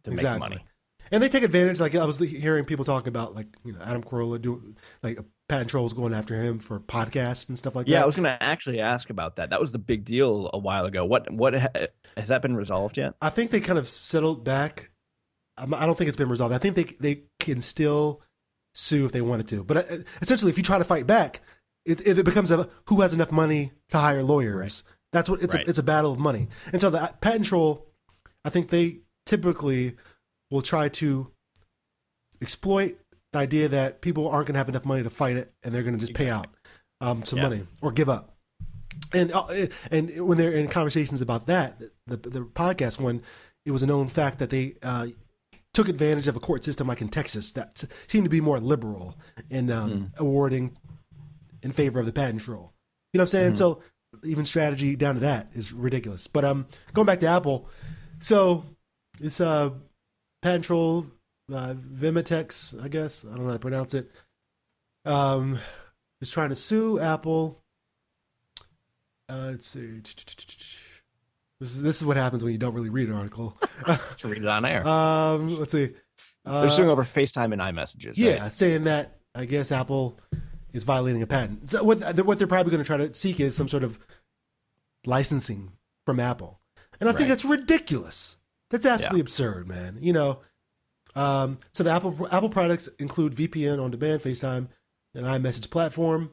to 0.03 0.11
Exactly. 0.11 0.39
make 0.39 0.49
money. 0.49 0.65
and 1.11 1.21
they 1.21 1.29
take 1.29 1.43
advantage. 1.43 1.79
Like 1.79 1.93
I 1.95 2.05
was 2.05 2.17
hearing 2.19 2.63
people 2.65 2.85
talk 2.85 3.07
about, 3.07 3.35
like 3.35 3.47
you 3.65 3.73
know, 3.73 3.79
Adam 3.81 4.03
Carolla 4.03 4.41
doing 4.41 4.77
like 5.03 5.19
patent 5.51 5.69
trolls 5.69 5.91
going 5.91 6.13
after 6.13 6.41
him 6.41 6.59
for 6.59 6.79
podcasts 6.79 7.49
and 7.49 7.57
stuff 7.57 7.75
like 7.75 7.85
Yeah, 7.85 7.95
that. 7.95 7.99
Yeah, 7.99 8.03
I 8.03 8.05
was 8.05 8.15
going 8.15 8.23
to 8.23 8.41
actually 8.41 8.79
ask 8.79 9.09
about 9.09 9.35
that. 9.35 9.49
That 9.49 9.59
was 9.59 9.73
the 9.73 9.79
big 9.79 10.05
deal 10.05 10.49
a 10.53 10.57
while 10.57 10.85
ago. 10.85 11.03
What 11.03 11.29
what 11.29 11.53
has 11.53 12.29
that 12.29 12.41
been 12.41 12.55
resolved 12.55 12.97
yet? 12.97 13.15
I 13.21 13.29
think 13.29 13.51
they 13.51 13.59
kind 13.59 13.77
of 13.77 13.89
settled 13.89 14.45
back. 14.45 14.91
I'm- 15.57 15.71
don't 15.71 15.97
think 15.97 16.07
it's 16.07 16.15
been 16.17 16.29
resolved. 16.29 16.53
I 16.53 16.57
think 16.57 16.75
they 16.75 16.83
they 17.01 17.23
can 17.41 17.61
still 17.61 18.21
sue 18.73 19.05
if 19.05 19.11
they 19.11 19.19
wanted 19.21 19.49
to, 19.49 19.65
but 19.65 19.77
uh, 19.77 19.97
essentially, 20.21 20.49
if 20.49 20.57
you 20.57 20.63
try 20.63 20.77
to 20.77 20.85
fight 20.85 21.05
back, 21.05 21.41
it 21.85 22.07
it 22.07 22.23
becomes 22.23 22.49
a 22.49 22.69
who 22.85 23.01
has 23.01 23.13
enough 23.13 23.31
money 23.33 23.73
to 23.89 23.97
hire 23.97 24.23
lawyers. 24.23 24.85
That's 25.11 25.29
what 25.29 25.41
it's. 25.43 25.53
Right. 25.53 25.67
A, 25.67 25.69
it's 25.69 25.79
a 25.79 25.83
battle 25.83 26.13
of 26.13 26.19
money, 26.19 26.47
and 26.71 26.79
so 26.79 26.89
the 26.89 27.13
patent 27.19 27.47
troll, 27.47 27.87
I 28.45 28.49
think 28.49 28.69
they 28.69 28.99
typically 29.25 29.97
will 30.49 30.61
try 30.61 30.87
to 30.87 31.29
exploit 32.41 32.97
the 33.33 33.39
idea 33.39 33.67
that 33.69 34.01
people 34.01 34.27
aren't 34.29 34.47
going 34.47 34.53
to 34.55 34.59
have 34.59 34.69
enough 34.69 34.85
money 34.85 35.03
to 35.03 35.09
fight 35.09 35.37
it, 35.37 35.53
and 35.63 35.73
they're 35.73 35.83
going 35.83 35.97
to 35.97 35.99
just 35.99 36.13
pay 36.13 36.29
out 36.29 36.47
um, 36.99 37.23
some 37.23 37.37
Yeah. 37.37 37.43
money 37.49 37.67
or 37.81 37.91
give 37.91 38.09
up. 38.09 38.35
And 39.13 39.31
uh, 39.31 39.67
and 39.89 40.27
when 40.27 40.37
they're 40.37 40.51
in 40.51 40.67
conversations 40.67 41.21
about 41.21 41.45
that, 41.47 41.79
the 42.07 42.17
the 42.17 42.41
podcast 42.41 42.99
one, 42.99 43.21
it 43.65 43.71
was 43.71 43.83
a 43.83 43.87
known 43.87 44.07
fact 44.07 44.39
that 44.39 44.49
they 44.49 44.75
uh, 44.83 45.07
took 45.73 45.87
advantage 45.89 46.27
of 46.27 46.35
a 46.35 46.39
court 46.39 46.63
system 46.63 46.87
like 46.87 47.01
in 47.01 47.09
Texas 47.09 47.51
that 47.53 47.83
seemed 48.07 48.25
to 48.25 48.29
be 48.29 48.41
more 48.41 48.59
liberal 48.59 49.17
in 49.49 49.71
um, 49.71 50.11
awarding 50.17 50.77
in 51.63 51.71
favor 51.71 51.99
of 51.99 52.05
the 52.05 52.11
patent 52.13 52.41
troll. 52.41 52.73
You 53.13 53.17
know 53.17 53.23
what 53.23 53.27
I'm 53.27 53.27
saying? 53.29 53.55
So 53.55 53.81
even 54.25 54.45
strategy 54.45 54.95
down 54.95 55.15
to 55.15 55.21
that 55.21 55.49
is 55.53 55.71
ridiculous. 55.71 56.27
But 56.27 56.43
um, 56.45 56.67
going 56.93 57.05
back 57.05 57.19
to 57.21 57.27
Apple, 57.27 57.69
so 58.19 58.65
it's 59.21 59.39
uh 59.41 59.71
patent 60.41 60.65
troll 60.65 61.07
uh, 61.53 61.73
Vimitex, 61.75 62.81
I 62.83 62.87
guess 62.87 63.25
I 63.25 63.29
don't 63.29 63.41
know 63.41 63.47
how 63.47 63.53
to 63.53 63.59
pronounce 63.59 63.93
it, 63.93 64.11
um, 65.05 65.59
is 66.21 66.31
trying 66.31 66.49
to 66.49 66.55
sue 66.55 66.99
Apple. 66.99 67.61
Uh, 69.29 69.49
let's 69.51 69.67
see. 69.67 70.01
This 71.59 71.75
is 71.75 71.83
this 71.83 72.01
is 72.01 72.05
what 72.05 72.17
happens 72.17 72.43
when 72.43 72.51
you 72.53 72.57
don't 72.59 72.73
really 72.73 72.89
read 72.89 73.07
an 73.07 73.15
article. 73.15 73.55
Let's 73.87 74.25
read 74.25 74.41
it 74.41 74.47
on 74.47 74.65
air. 74.65 74.85
um, 74.85 75.59
let's 75.59 75.71
see. 75.71 75.91
Uh, 76.43 76.61
They're 76.61 76.69
suing 76.71 76.89
over 76.89 77.03
FaceTime 77.03 77.53
and 77.53 77.61
iMessages. 77.61 78.13
yeah, 78.15 78.41
right? 78.41 78.53
saying 78.53 78.85
that 78.85 79.19
I 79.35 79.45
guess 79.45 79.71
Apple 79.71 80.17
is 80.73 80.83
violating 80.83 81.21
a 81.21 81.27
patent. 81.27 81.69
So 81.69 81.83
what 81.83 81.99
what 82.25 82.39
they're 82.39 82.47
probably 82.47 82.71
going 82.71 82.83
to 82.83 82.87
try 82.87 82.97
to 82.97 83.13
seek 83.13 83.39
is 83.39 83.55
some 83.55 83.67
sort 83.67 83.83
of 83.83 83.99
licensing 85.05 85.73
from 86.05 86.19
Apple, 86.19 86.59
and 86.99 87.07
I 87.07 87.13
think 87.13 87.29
that's 87.29 87.45
ridiculous. 87.45 88.37
That's 88.71 88.85
absolutely 88.85 89.21
absurd, 89.21 89.67
man. 89.67 89.99
You 90.01 90.13
know, 90.13 90.39
um, 91.15 91.57
so 91.73 91.83
the 91.83 91.91
Apple 91.91 92.27
Apple 92.31 92.49
products 92.49 92.87
include 92.99 93.35
VPN 93.35 93.83
on 93.83 93.91
demand, 93.91 94.21
FaceTime, 94.21 94.67
and 95.13 95.25
iMessage 95.25 95.69
platform. 95.69 96.31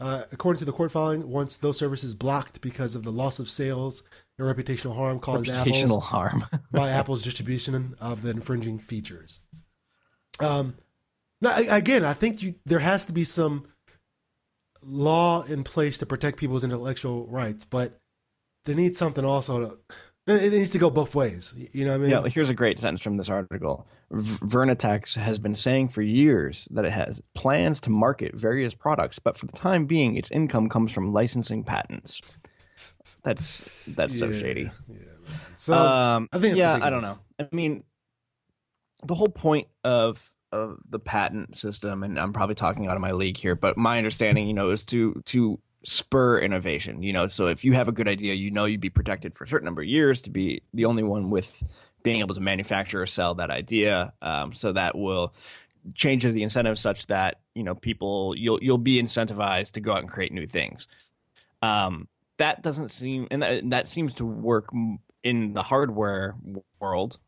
Uh, 0.00 0.24
according 0.32 0.58
to 0.58 0.64
the 0.64 0.72
court 0.72 0.90
filing, 0.90 1.28
once 1.30 1.54
those 1.54 1.78
services 1.78 2.12
blocked 2.12 2.60
because 2.60 2.96
of 2.96 3.04
the 3.04 3.12
loss 3.12 3.38
of 3.38 3.48
sales 3.48 4.02
and 4.36 4.48
reputational 4.48 4.96
harm 4.96 5.20
caused 5.20 5.44
to 5.44 5.52
Apple's 5.52 6.02
harm. 6.02 6.44
by 6.72 6.90
Apple's 6.90 7.22
distribution 7.22 7.94
of 8.00 8.22
the 8.22 8.30
infringing 8.30 8.80
features. 8.80 9.40
Um, 10.40 10.74
now 11.40 11.56
again, 11.56 12.04
I 12.04 12.14
think 12.14 12.42
you 12.42 12.56
there 12.64 12.80
has 12.80 13.06
to 13.06 13.12
be 13.12 13.22
some 13.22 13.66
law 14.82 15.42
in 15.44 15.62
place 15.62 15.98
to 15.98 16.06
protect 16.06 16.38
people's 16.38 16.64
intellectual 16.64 17.26
rights, 17.28 17.64
but 17.64 18.00
there 18.64 18.74
needs 18.74 18.98
something 18.98 19.24
also 19.24 19.60
to. 19.60 19.78
It 20.26 20.52
needs 20.52 20.70
to 20.70 20.78
go 20.78 20.88
both 20.88 21.16
ways. 21.16 21.52
You 21.72 21.84
know 21.84 21.90
what 21.92 21.96
I 21.96 21.98
mean? 21.98 22.10
Yeah, 22.10 22.28
here's 22.28 22.48
a 22.48 22.54
great 22.54 22.78
sentence 22.78 23.02
from 23.02 23.16
this 23.16 23.28
article. 23.28 23.88
V- 24.12 24.38
VirnetX 24.46 25.16
has 25.16 25.40
been 25.40 25.56
saying 25.56 25.88
for 25.88 26.00
years 26.00 26.68
that 26.70 26.84
it 26.84 26.92
has 26.92 27.20
plans 27.34 27.80
to 27.82 27.90
market 27.90 28.34
various 28.34 28.72
products, 28.72 29.18
but 29.18 29.36
for 29.36 29.46
the 29.46 29.52
time 29.52 29.86
being, 29.86 30.16
its 30.16 30.30
income 30.30 30.68
comes 30.68 30.92
from 30.92 31.12
licensing 31.12 31.64
patents. 31.64 32.38
That's 33.24 33.84
that's 33.96 34.16
so 34.16 34.30
shady. 34.30 34.70
Yeah, 34.88 34.94
man. 34.94 35.40
So 35.56 35.74
um, 35.74 36.28
I 36.32 36.38
think 36.38 36.52
it's 36.52 36.58
yeah, 36.60 36.78
I 36.80 36.90
don't 36.90 37.02
know. 37.02 37.16
I 37.40 37.48
mean, 37.50 37.82
the 39.04 39.14
whole 39.14 39.28
point 39.28 39.68
of 39.82 40.30
of 40.52 40.78
the 40.88 40.98
patent 41.00 41.56
system, 41.56 42.02
and 42.02 42.18
I'm 42.18 42.32
probably 42.32 42.54
talking 42.54 42.86
out 42.86 42.94
of 42.94 43.00
my 43.00 43.12
league 43.12 43.38
here, 43.38 43.54
but 43.56 43.76
my 43.76 43.98
understanding, 43.98 44.46
you 44.46 44.54
know, 44.54 44.70
is 44.70 44.84
to 44.86 45.20
to 45.26 45.58
spur 45.84 46.38
innovation. 46.38 47.02
You 47.02 47.12
know, 47.12 47.28
so 47.28 47.46
if 47.46 47.64
you 47.64 47.72
have 47.74 47.88
a 47.88 47.92
good 47.92 48.08
idea, 48.08 48.34
you 48.34 48.50
know, 48.50 48.64
you'd 48.64 48.80
be 48.80 48.90
protected 48.90 49.36
for 49.36 49.44
a 49.44 49.48
certain 49.48 49.64
number 49.64 49.82
of 49.82 49.88
years 49.88 50.22
to 50.22 50.30
be 50.30 50.62
the 50.74 50.86
only 50.86 51.02
one 51.02 51.30
with 51.30 51.62
being 52.02 52.20
able 52.20 52.34
to 52.34 52.40
manufacture 52.40 53.02
or 53.02 53.06
sell 53.06 53.34
that 53.34 53.50
idea. 53.50 54.12
Um, 54.22 54.52
so 54.54 54.72
that 54.72 54.96
will 54.96 55.34
changes 55.94 56.34
the 56.34 56.42
incentive 56.42 56.78
such 56.78 57.06
that 57.08 57.40
you 57.54 57.64
know 57.64 57.74
people 57.74 58.34
you'll 58.36 58.62
you'll 58.62 58.78
be 58.78 59.02
incentivized 59.02 59.72
to 59.72 59.80
go 59.80 59.92
out 59.92 59.98
and 59.98 60.08
create 60.08 60.32
new 60.32 60.46
things. 60.46 60.86
Um, 61.60 62.08
that 62.38 62.62
doesn't 62.62 62.90
seem 62.90 63.28
and 63.30 63.42
that, 63.42 63.68
that 63.70 63.88
seems 63.88 64.14
to 64.14 64.24
work 64.24 64.70
in 65.24 65.52
the 65.52 65.62
hardware 65.62 66.34
world, 66.80 67.18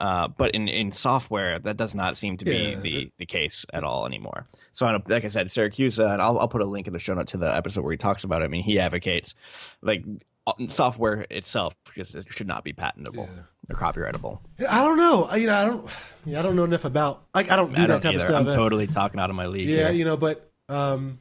uh, 0.00 0.26
but 0.26 0.50
in 0.52 0.66
in 0.66 0.90
software 0.90 1.58
that 1.60 1.76
does 1.76 1.94
not 1.94 2.16
seem 2.16 2.36
to 2.38 2.44
be 2.44 2.56
Yeah, 2.56 2.80
the 2.80 3.12
the 3.18 3.26
case 3.26 3.64
at 3.72 3.84
all 3.84 4.06
anymore. 4.06 4.48
So 4.72 4.86
on 4.86 4.96
a, 4.96 5.02
like 5.06 5.24
I 5.24 5.28
said, 5.28 5.46
Siracusa, 5.48 6.12
and 6.12 6.20
I'll 6.20 6.38
I'll 6.38 6.48
put 6.48 6.62
a 6.62 6.66
link 6.66 6.86
in 6.88 6.92
the 6.92 6.98
show 6.98 7.14
note 7.14 7.28
to 7.28 7.36
the 7.36 7.54
episode 7.54 7.82
where 7.82 7.92
he 7.92 7.96
talks 7.98 8.24
about 8.24 8.42
it. 8.42 8.46
I 8.46 8.48
mean, 8.48 8.64
he 8.64 8.80
advocates 8.80 9.36
like 9.82 10.04
uh, 10.48 10.52
software 10.68 11.26
itself 11.30 11.74
just 11.94 12.16
it 12.16 12.26
should 12.30 12.48
not 12.48 12.64
be 12.64 12.72
patentable 12.72 13.28
or 13.70 13.76
copyrightable. 13.76 14.40
I 14.68 14.84
don't 14.84 14.96
know. 14.98 15.24
I- 15.24 15.36
You 15.36 15.46
know, 15.46 15.54
I 15.56 15.64
don't. 15.66 15.90
Yeah, 16.26 16.38
I 16.40 16.42
don't 16.42 16.56
know 16.56 16.64
enough 16.64 16.84
about. 16.84 17.22
Like, 17.34 17.50
I 17.52 17.56
don't 17.56 17.72
do 17.74 17.82
I 17.82 17.86
that 17.86 17.86
don't 17.86 18.00
type 18.00 18.14
either. 18.14 18.24
of 18.24 18.28
stuff. 18.28 18.40
I'm 18.40 18.48
Uh, 18.48 18.54
totally 18.56 18.86
talking 18.88 19.20
out 19.20 19.30
of 19.30 19.36
my 19.36 19.46
league. 19.46 19.68
yeah, 19.68 19.76
here. 19.84 19.92
you 19.92 20.04
know, 20.04 20.16
but 20.16 20.50
um, 20.68 21.20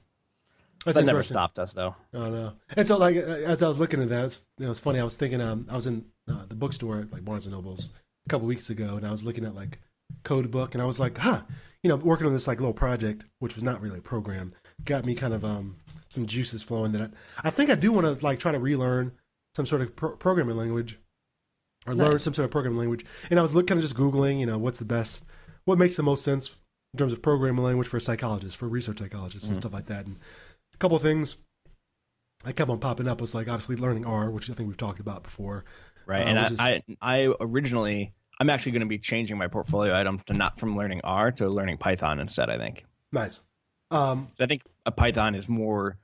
that's 0.85 0.97
that 0.97 1.05
never 1.05 1.23
stopped 1.23 1.59
us 1.59 1.73
though. 1.73 1.95
Oh 2.13 2.29
no! 2.29 2.53
And 2.75 2.87
so, 2.87 2.97
like, 2.97 3.15
as 3.15 3.63
I 3.63 3.67
was 3.67 3.79
looking 3.79 4.01
at 4.01 4.09
that, 4.09 4.25
it's, 4.25 4.39
you 4.57 4.65
know, 4.65 4.71
it's 4.71 4.79
funny. 4.79 4.99
I 4.99 5.03
was 5.03 5.15
thinking, 5.15 5.41
um, 5.41 5.65
I 5.69 5.75
was 5.75 5.87
in 5.87 6.05
uh, 6.29 6.45
the 6.47 6.55
bookstore 6.55 6.99
at 6.99 7.11
like 7.11 7.23
Barnes 7.23 7.45
and 7.45 7.53
Nobles 7.53 7.89
a 8.25 8.29
couple 8.29 8.47
weeks 8.47 8.69
ago, 8.69 8.95
and 8.95 9.05
I 9.05 9.11
was 9.11 9.23
looking 9.23 9.45
at 9.45 9.55
like 9.55 9.79
code 10.23 10.51
book, 10.51 10.75
and 10.75 10.81
I 10.81 10.85
was 10.85 10.99
like, 10.99 11.17
huh, 11.17 11.41
you 11.83 11.89
know, 11.89 11.95
working 11.95 12.27
on 12.27 12.33
this 12.33 12.47
like 12.47 12.59
little 12.59 12.73
project, 12.73 13.25
which 13.39 13.55
was 13.55 13.63
not 13.63 13.81
really 13.81 13.99
a 13.99 14.01
program, 14.01 14.51
got 14.85 15.05
me 15.05 15.15
kind 15.15 15.33
of 15.33 15.45
um 15.45 15.77
some 16.09 16.25
juices 16.25 16.63
flowing. 16.63 16.91
That 16.91 17.11
I, 17.43 17.47
I 17.47 17.49
think 17.49 17.69
I 17.69 17.75
do 17.75 17.91
want 17.91 18.05
to 18.19 18.25
like 18.25 18.39
try 18.39 18.51
to 18.51 18.59
relearn 18.59 19.13
some 19.55 19.65
sort 19.65 19.81
of 19.81 19.95
pro- 19.95 20.15
programming 20.15 20.57
language, 20.57 20.97
or 21.85 21.95
learn 21.95 22.19
some 22.19 22.33
sort 22.33 22.45
of 22.45 22.51
programming 22.51 22.79
language. 22.79 23.05
And 23.29 23.39
I 23.39 23.41
was 23.41 23.53
looking, 23.53 23.67
kind 23.67 23.79
of 23.79 23.83
just 23.83 23.95
googling, 23.95 24.39
you 24.39 24.45
know, 24.45 24.57
what's 24.57 24.79
the 24.79 24.85
best, 24.85 25.25
what 25.65 25.77
makes 25.77 25.95
the 25.95 26.03
most 26.03 26.23
sense 26.23 26.55
in 26.93 26.97
terms 26.97 27.13
of 27.13 27.21
programming 27.21 27.63
language 27.63 27.87
for 27.87 27.99
psychologists, 27.99 28.55
for 28.55 28.67
research 28.67 28.99
psychologists, 28.99 29.47
and 29.47 29.57
stuff 29.57 29.73
like 29.73 29.87
that. 29.87 30.05
And 30.05 30.17
couple 30.83 30.97
of 30.97 31.01
things 31.01 31.37
that 32.43 32.57
kept 32.57 32.69
on 32.69 32.77
popping 32.77 33.07
up 33.07 33.21
was 33.21 33.33
like 33.33 33.47
obviously 33.47 33.77
learning 33.77 34.05
R, 34.05 34.29
which 34.29 34.49
I 34.49 34.53
think 34.53 34.67
we've 34.67 34.75
talked 34.75 34.99
about 34.99 35.23
before. 35.23 35.63
Right. 36.05 36.23
Uh, 36.23 36.25
and 36.25 36.39
I, 36.39 36.45
is- 36.45 36.59
I, 36.59 36.83
I 37.01 37.33
originally, 37.39 38.13
I'm 38.37 38.49
actually 38.49 38.73
going 38.73 38.81
to 38.81 38.87
be 38.87 38.99
changing 38.99 39.37
my 39.37 39.47
portfolio 39.47 39.97
item 39.97 40.19
to 40.27 40.33
not 40.33 40.59
from 40.59 40.75
learning 40.75 40.99
R 41.05 41.31
to 41.31 41.47
learning 41.47 41.77
Python 41.77 42.19
instead. 42.19 42.49
I 42.49 42.57
think. 42.57 42.83
Nice. 43.13 43.43
Um, 43.91 44.31
I 44.41 44.45
think 44.45 44.63
a 44.85 44.91
Python 44.91 45.35
is 45.35 45.47
more, 45.47 45.99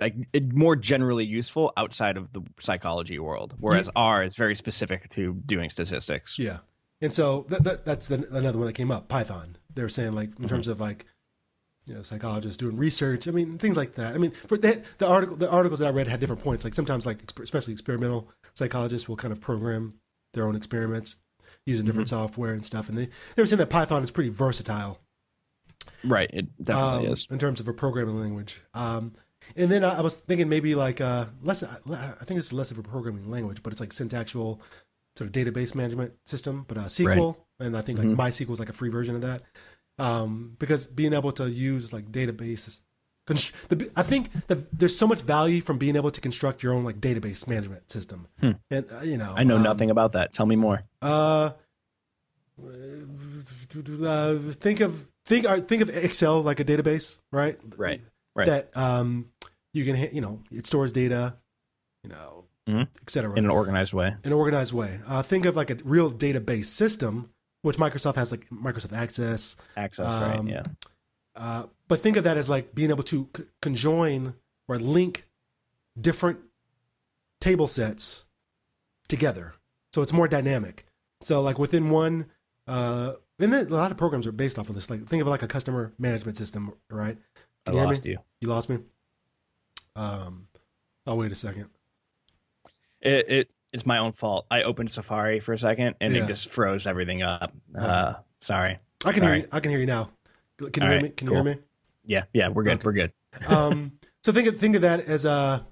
like, 0.00 0.14
more 0.52 0.76
generally 0.76 1.26
useful 1.26 1.72
outside 1.76 2.16
of 2.16 2.32
the 2.32 2.40
psychology 2.60 3.18
world, 3.18 3.54
whereas 3.58 3.90
R 3.94 4.22
is 4.22 4.36
very 4.36 4.56
specific 4.56 5.10
to 5.10 5.34
doing 5.44 5.68
statistics. 5.68 6.38
yeah. 6.38 6.60
And 7.02 7.14
so 7.14 7.44
that, 7.48 7.64
that 7.64 7.84
that's 7.84 8.06
the, 8.06 8.26
another 8.30 8.58
one 8.58 8.68
that 8.68 8.74
came 8.74 8.90
up. 8.90 9.08
Python. 9.08 9.56
They 9.74 9.82
were 9.82 9.88
saying 9.88 10.12
like 10.12 10.30
in 10.38 10.48
terms 10.48 10.68
of 10.68 10.80
like, 10.80 11.06
you 11.86 11.94
know, 11.94 12.02
psychologists 12.02 12.56
doing 12.56 12.76
research. 12.76 13.26
I 13.26 13.30
mean, 13.30 13.58
things 13.58 13.76
like 13.76 13.94
that. 13.94 14.14
I 14.14 14.18
mean, 14.18 14.30
for 14.30 14.56
the, 14.56 14.82
the 14.98 15.06
article, 15.06 15.36
the 15.36 15.50
articles 15.50 15.80
that 15.80 15.86
I 15.86 15.90
read 15.90 16.08
had 16.08 16.20
different 16.20 16.42
points. 16.42 16.64
Like 16.64 16.74
sometimes, 16.74 17.06
like 17.06 17.18
especially 17.40 17.72
experimental 17.72 18.28
psychologists 18.54 19.08
will 19.08 19.16
kind 19.16 19.32
of 19.32 19.40
program 19.40 19.94
their 20.32 20.46
own 20.46 20.54
experiments 20.54 21.16
using 21.66 21.86
different 21.86 22.08
software 22.08 22.52
and 22.52 22.64
stuff. 22.64 22.88
And 22.88 22.96
they 22.96 23.08
they 23.34 23.42
were 23.42 23.46
saying 23.46 23.58
that 23.58 23.70
Python 23.70 24.02
is 24.02 24.10
pretty 24.10 24.30
versatile. 24.30 24.98
Right. 26.04 26.30
It 26.32 26.64
definitely 26.64 27.06
um, 27.06 27.12
is. 27.12 27.26
in 27.30 27.38
terms 27.38 27.60
of 27.60 27.68
a 27.68 27.72
programming 27.72 28.18
language. 28.18 28.60
Um, 28.74 29.12
and 29.56 29.70
then 29.70 29.82
I, 29.82 29.98
I 29.98 30.00
was 30.00 30.14
thinking 30.14 30.48
maybe 30.48 30.74
like 30.74 31.00
uh, 31.00 31.26
less. 31.42 31.62
I 31.62 32.24
think 32.24 32.38
it's 32.38 32.52
less 32.52 32.70
of 32.70 32.78
a 32.78 32.82
programming 32.82 33.30
language, 33.30 33.62
but 33.62 33.72
it's 33.72 33.80
like 33.80 33.92
syntactical 33.92 34.60
sort 35.16 35.26
of 35.28 35.32
database 35.32 35.74
management 35.74 36.12
system, 36.26 36.64
but 36.68 36.78
uh, 36.78 36.84
SQL, 36.84 37.36
and 37.58 37.76
I 37.76 37.80
think 37.80 37.98
like 37.98 38.08
MySQL 38.08 38.52
is 38.52 38.60
like 38.60 38.68
a 38.68 38.72
free 38.72 38.90
version 38.90 39.14
of 39.14 39.22
that. 39.22 39.42
Um, 40.00 40.56
because 40.58 40.86
being 40.86 41.12
able 41.12 41.32
to 41.32 41.50
use 41.50 41.92
like 41.92 42.10
databases, 42.10 42.80
const- 43.26 43.52
the, 43.68 43.90
I 43.94 44.02
think 44.02 44.30
that 44.48 44.58
there's 44.78 44.96
so 44.96 45.06
much 45.06 45.20
value 45.22 45.60
from 45.60 45.76
being 45.78 45.96
able 45.96 46.10
to 46.10 46.20
construct 46.20 46.62
your 46.62 46.72
own 46.72 46.84
like 46.84 47.00
database 47.00 47.46
management 47.46 47.90
system. 47.90 48.26
And 48.42 48.86
uh, 48.92 49.02
you 49.02 49.18
know, 49.18 49.34
I 49.36 49.44
know 49.44 49.56
um, 49.56 49.62
nothing 49.62 49.90
about 49.90 50.12
that. 50.12 50.32
Tell 50.32 50.46
me 50.46 50.56
more. 50.56 50.84
uh, 51.02 51.50
uh, 54.04 54.36
think 54.60 54.80
of 54.80 55.06
think 55.24 55.46
uh, 55.46 55.60
think 55.60 55.82
of 55.82 55.90
Excel 55.90 56.42
like 56.42 56.60
a 56.60 56.64
database, 56.64 57.18
right? 57.32 57.58
Right. 57.76 58.00
Right. 58.36 58.46
That 58.46 58.76
um, 58.76 59.30
you 59.74 59.84
can 59.84 60.14
you 60.14 60.20
know 60.20 60.40
it 60.50 60.66
stores 60.66 60.92
data, 60.92 61.34
you 62.04 62.10
know, 62.10 62.44
Mhm. 62.68 62.88
et 63.02 63.10
cetera, 63.10 63.32
in 63.36 63.44
an 63.44 63.50
organized 63.50 63.92
way. 63.92 64.08
in 64.24 64.32
an 64.32 64.38
organized 64.38 64.72
way. 64.72 65.00
Uh, 65.06 65.22
think 65.22 65.44
of 65.46 65.56
like 65.56 65.70
a 65.70 65.76
real 65.84 66.12
database 66.12 66.66
system 66.66 67.30
which 67.62 67.76
Microsoft 67.76 68.14
has 68.16 68.30
like 68.30 68.48
Microsoft 68.50 68.92
Access. 68.92 69.56
Access, 69.76 70.06
Um, 70.06 70.22
right? 70.22 70.48
Yeah. 70.48 70.62
Uh, 71.36 71.66
but 71.88 72.00
think 72.00 72.16
of 72.16 72.24
that 72.24 72.36
as 72.36 72.48
like 72.50 72.74
being 72.74 72.90
able 72.90 73.02
to 73.04 73.28
c- 73.36 73.44
conjoin 73.62 74.34
or 74.68 74.78
link 74.78 75.26
different 76.00 76.40
table 77.40 77.68
sets 77.68 78.24
together. 79.08 79.54
So 79.92 80.02
it's 80.02 80.12
more 80.12 80.28
dynamic. 80.28 80.86
So 81.22 81.40
like 81.42 81.58
within 81.58 81.90
one, 81.90 82.26
uh, 82.66 83.14
and 83.38 83.52
then 83.52 83.66
a 83.66 83.70
lot 83.70 83.90
of 83.90 83.96
programs 83.96 84.26
are 84.26 84.32
based 84.32 84.58
off 84.58 84.68
of 84.68 84.74
this. 84.74 84.90
Like 84.90 85.06
think 85.06 85.22
of 85.22 85.28
like 85.28 85.42
a 85.42 85.48
customer 85.48 85.92
management 85.98 86.36
system, 86.36 86.72
right? 86.90 87.16
I 87.66 87.70
you 87.72 87.76
lost 87.78 88.04
me? 88.04 88.10
you. 88.12 88.18
You 88.40 88.48
lost 88.48 88.68
me. 88.68 88.78
Um, 89.96 90.48
oh 91.06 91.14
wait 91.14 91.32
a 91.32 91.34
second. 91.34 91.66
It, 93.00 93.28
it 93.28 93.50
it's 93.72 93.86
my 93.86 93.98
own 93.98 94.12
fault. 94.12 94.46
I 94.50 94.62
opened 94.62 94.90
Safari 94.90 95.40
for 95.40 95.52
a 95.52 95.58
second 95.58 95.94
and 96.00 96.14
Yeah. 96.14 96.24
it 96.24 96.26
just 96.26 96.48
froze 96.48 96.86
everything 96.86 97.22
up. 97.22 97.52
Uh, 97.76 98.14
sorry. 98.40 98.78
I 99.04 99.12
can 99.12 99.22
Sorry. 99.22 99.34
hear 99.36 99.42
you. 99.44 99.48
I 99.52 99.60
can 99.60 99.70
hear 99.70 99.80
you 99.80 99.86
now. 99.86 100.10
Can 100.58 100.66
you 100.66 100.70
All 100.82 100.88
hear 100.88 100.96
right, 100.96 101.02
me? 101.04 101.08
Can 101.10 101.28
cool. 101.28 101.36
you 101.38 101.44
hear 101.44 101.54
me? 101.54 101.60
Yeah, 102.04 102.24
yeah, 102.34 102.48
we're 102.48 102.64
good. 102.64 102.74
Okay. 102.74 102.82
We're 102.84 102.92
good. 102.92 103.12
um, 103.46 103.92
so 104.22 104.32
think 104.32 104.48
of 104.48 104.58
think 104.58 104.74
of 104.76 104.82
that 104.82 105.00
as 105.00 105.24
a, 105.24 105.64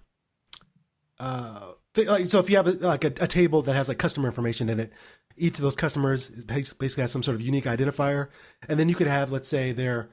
uh, 1.18 1.72
th- 1.94 2.06
like 2.08 2.26
so 2.26 2.38
if 2.38 2.48
you 2.48 2.56
have 2.56 2.66
a, 2.68 2.72
like 2.72 3.04
a, 3.04 3.12
a 3.20 3.26
table 3.26 3.62
that 3.62 3.74
has 3.74 3.88
like 3.88 3.98
customer 3.98 4.28
information 4.28 4.68
in 4.68 4.80
it, 4.80 4.92
each 5.36 5.56
of 5.58 5.62
those 5.62 5.76
customers 5.76 6.28
basically 6.30 7.02
has 7.02 7.12
some 7.12 7.22
sort 7.22 7.34
of 7.34 7.40
unique 7.42 7.64
identifier, 7.64 8.28
and 8.68 8.78
then 8.78 8.88
you 8.88 8.94
could 8.94 9.06
have 9.08 9.30
let's 9.32 9.48
say 9.48 9.72
their, 9.72 10.10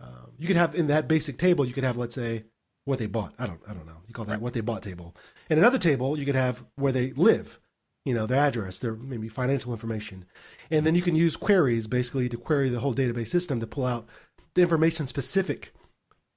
um, 0.00 0.32
you 0.38 0.46
could 0.46 0.56
have 0.56 0.74
in 0.74 0.88
that 0.88 1.08
basic 1.08 1.38
table 1.38 1.64
you 1.64 1.72
could 1.72 1.84
have 1.84 1.96
let's 1.96 2.14
say 2.14 2.44
what 2.84 2.98
they 2.98 3.06
bought. 3.06 3.34
I 3.38 3.46
don't 3.46 3.60
I 3.68 3.74
don't 3.74 3.86
know. 3.86 3.98
You 4.06 4.14
call 4.14 4.24
that 4.26 4.40
what 4.40 4.52
they 4.52 4.60
bought 4.60 4.82
table. 4.82 5.14
And 5.48 5.58
another 5.58 5.78
table 5.78 6.18
you 6.18 6.24
could 6.26 6.34
have 6.34 6.64
where 6.76 6.92
they 6.92 7.12
live, 7.12 7.60
you 8.04 8.14
know 8.14 8.26
their 8.26 8.40
address, 8.40 8.78
their 8.78 8.94
maybe 8.94 9.28
financial 9.28 9.72
information, 9.72 10.24
and 10.70 10.86
then 10.86 10.94
you 10.94 11.02
can 11.02 11.14
use 11.14 11.36
queries 11.36 11.86
basically 11.86 12.28
to 12.28 12.36
query 12.36 12.68
the 12.68 12.80
whole 12.80 12.94
database 12.94 13.28
system 13.28 13.60
to 13.60 13.66
pull 13.66 13.86
out 13.86 14.06
the 14.54 14.62
information 14.62 15.06
specific 15.06 15.72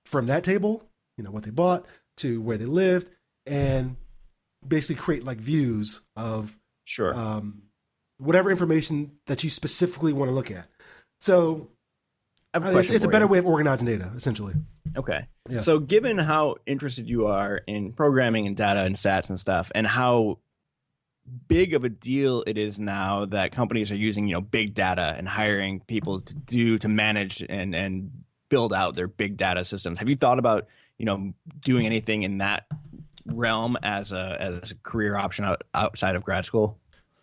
from 0.06 0.28
that 0.28 0.44
table, 0.44 0.84
you 1.18 1.24
know, 1.24 1.32
what 1.32 1.44
they 1.44 1.50
bought 1.50 1.86
to 2.18 2.42
where 2.42 2.58
they 2.58 2.66
lived, 2.66 3.10
and 3.46 3.96
basically 4.68 5.02
create 5.02 5.24
like 5.24 5.38
views 5.38 6.02
of 6.16 6.58
Sure. 6.86 7.14
um, 7.16 7.64
whatever 8.18 8.52
information 8.52 9.14
that 9.28 9.44
you 9.44 9.50
specifically 9.50 10.14
want 10.14 10.30
to 10.30 10.36
look 10.36 10.52
at. 10.52 10.68
So 11.20 11.32
I 11.42 11.42
have 11.42 11.64
a 11.64 11.73
it's, 12.54 13.04
a 13.04 13.08
better 13.08 13.26
you. 13.26 13.30
way 13.30 13.38
of 13.40 13.46
organizing 13.46 13.88
data, 13.88 14.12
essentially. 14.16 14.54
Okay. 14.96 15.26
Yeah. 15.50 15.60
So, 15.60 15.80
given 15.80 16.18
how 16.18 16.58
interested 16.66 17.10
you 17.10 17.28
are 17.28 17.62
in 17.68 17.94
programming 17.94 18.48
and 18.48 18.56
data 18.56 18.82
and 18.82 18.96
stats 18.96 19.30
and 19.30 19.40
stuff, 19.40 19.72
and 19.74 19.88
how 19.88 20.40
big 21.48 21.74
of 21.74 21.84
a 21.84 21.90
deal 21.90 22.44
it 22.46 22.58
is 22.58 22.80
now 22.80 23.26
that 23.26 23.52
companies 23.52 23.92
are 23.92 23.96
using, 23.96 24.28
you 24.28 24.34
know, 24.34 24.42
big 24.42 24.74
data 24.74 25.16
and 25.18 25.28
hiring 25.28 25.80
people 25.82 26.22
to 26.22 26.36
do 26.36 26.78
to 26.80 26.88
manage 26.88 27.44
and 27.48 27.74
and 27.74 28.12
build 28.50 28.74
out 28.74 28.96
their 28.96 29.08
big 29.08 29.38
data 29.38 29.66
systems. 29.66 29.98
Have 30.00 30.10
you 30.10 30.16
thought 30.16 30.38
about, 30.38 30.68
you 30.98 31.06
know, 31.06 31.34
doing 31.62 31.86
anything 31.86 32.24
in 32.24 32.38
that 32.38 32.68
realm 33.26 33.78
as 33.82 34.12
a 34.12 34.38
as 34.40 34.72
a 34.72 34.76
career 34.76 35.16
option 35.16 35.46
out, 35.46 35.64
outside 35.74 36.16
of 36.16 36.24
grad 36.24 36.46
school? 36.46 36.78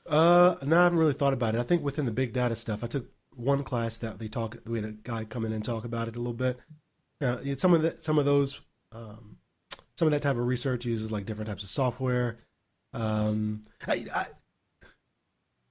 Uh, 0.08 0.56
no, 0.64 0.80
I 0.80 0.84
haven't 0.84 0.98
really 0.98 1.12
thought 1.12 1.32
about 1.32 1.54
it. 1.54 1.60
I 1.60 1.62
think 1.62 1.84
within 1.84 2.04
the 2.04 2.10
big 2.10 2.32
data 2.32 2.56
stuff, 2.56 2.82
I 2.82 2.88
took 2.88 3.06
one 3.34 3.62
class 3.64 3.96
that 3.98 4.18
they 4.18 4.28
talk. 4.28 4.56
We 4.66 4.80
had 4.80 4.88
a 4.88 4.92
guy 4.92 5.24
come 5.24 5.44
in 5.44 5.52
and 5.52 5.64
talk 5.64 5.84
about 5.84 6.08
it 6.08 6.16
a 6.16 6.18
little 6.18 6.32
bit. 6.34 6.58
Uh, 7.20 7.38
some 7.56 7.74
of 7.74 7.82
the, 7.82 7.96
some 8.00 8.18
of 8.18 8.24
those, 8.24 8.60
um, 8.92 9.36
some 9.98 10.06
of 10.06 10.12
that 10.12 10.22
type 10.22 10.36
of 10.36 10.46
research 10.46 10.84
uses 10.84 11.12
like 11.12 11.26
different 11.26 11.48
types 11.48 11.62
of 11.62 11.68
software. 11.68 12.38
Um, 12.94 13.62
I, 13.86 14.06
I, 14.14 14.26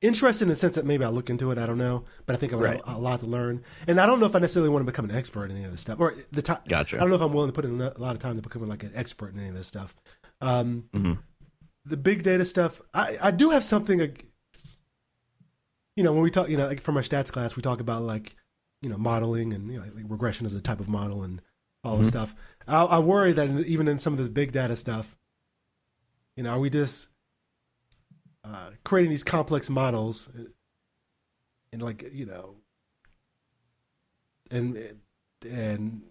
interested 0.02 0.44
in 0.46 0.50
the 0.50 0.56
sense 0.56 0.76
that 0.76 0.86
maybe 0.86 1.04
I'll 1.04 1.12
look 1.12 1.30
into 1.30 1.52
it. 1.52 1.58
I 1.58 1.66
don't 1.66 1.78
know, 1.78 2.06
but 2.26 2.34
I 2.36 2.40
think 2.40 2.54
I 2.54 2.56
have 2.56 2.64
Right. 2.64 2.82
a, 2.86 2.96
a 2.96 2.98
lot 2.98 3.20
to 3.20 3.26
learn. 3.26 3.64
And 3.88 4.00
I 4.00 4.06
don't 4.06 4.20
know 4.20 4.26
if 4.28 4.36
I 4.36 4.40
necessarily 4.40 4.70
want 4.70 4.86
to 4.86 4.92
become 4.92 5.10
an 5.10 5.16
expert 5.16 5.46
in 5.52 5.58
any 5.58 5.66
of 5.66 5.72
this 5.72 5.82
stuff, 5.82 6.00
or 6.00 6.14
the 6.32 6.42
time. 6.42 6.60
Gotcha. 6.68 6.96
I 6.96 7.00
don't 7.02 7.10
know 7.10 7.16
if 7.16 7.22
I'm 7.22 7.34
willing 7.34 7.50
to 7.50 7.54
put 7.54 7.66
in 7.66 7.82
a 7.82 7.98
lot 8.00 8.14
of 8.14 8.20
time 8.20 8.36
to 8.38 8.42
become 8.42 8.68
like 8.70 8.84
an 8.84 8.92
expert 8.96 9.34
in 9.34 9.40
any 9.40 9.50
of 9.50 9.56
this 9.56 9.68
stuff. 9.68 9.96
Um, 10.40 10.86
Mhm. 10.94 11.18
The 11.86 11.98
big 11.98 12.24
data 12.24 12.46
stuff, 12.46 12.82
I, 12.94 13.18
I 13.22 13.32
do 13.32 13.50
have 13.50 13.64
something. 13.64 14.16
You 16.00 16.04
know, 16.04 16.14
when 16.14 16.22
we 16.22 16.32
talk, 16.32 16.48
you 16.48 16.56
know, 16.56 16.66
like 16.66 16.80
from 16.80 16.96
our 16.96 17.04
stats 17.04 17.30
class, 17.30 17.58
we 17.58 17.62
talk 17.62 17.82
about 17.82 18.04
like, 18.04 18.34
you 18.82 18.88
know, 18.88 18.98
modeling 18.98 19.52
and 19.52 19.70
you 19.70 19.80
know, 19.80 19.84
like 19.94 20.06
regression 20.08 20.46
as 20.46 20.56
a 20.56 20.62
type 20.62 20.80
of 20.80 20.88
model 20.88 21.24
and 21.24 21.42
all 21.84 21.98
this 21.98 22.08
stuff. 22.08 22.34
I, 22.66 22.84
I 22.86 23.00
worry 23.00 23.34
that 23.34 23.50
even 23.66 23.86
in 23.90 24.00
some 24.00 24.14
of 24.14 24.18
this 24.20 24.30
big 24.30 24.54
data 24.54 24.78
stuff, 24.78 25.18
you 26.38 26.44
know, 26.44 26.52
are 26.52 26.60
we 26.60 26.70
just 26.70 27.10
uh, 28.46 28.70
creating 28.86 29.10
these 29.10 29.26
complex 29.26 29.70
models 29.70 30.30
and 31.74 31.82
like 31.82 32.10
you 32.14 32.26
know, 32.26 32.56
and 34.50 34.82
and 35.52 36.04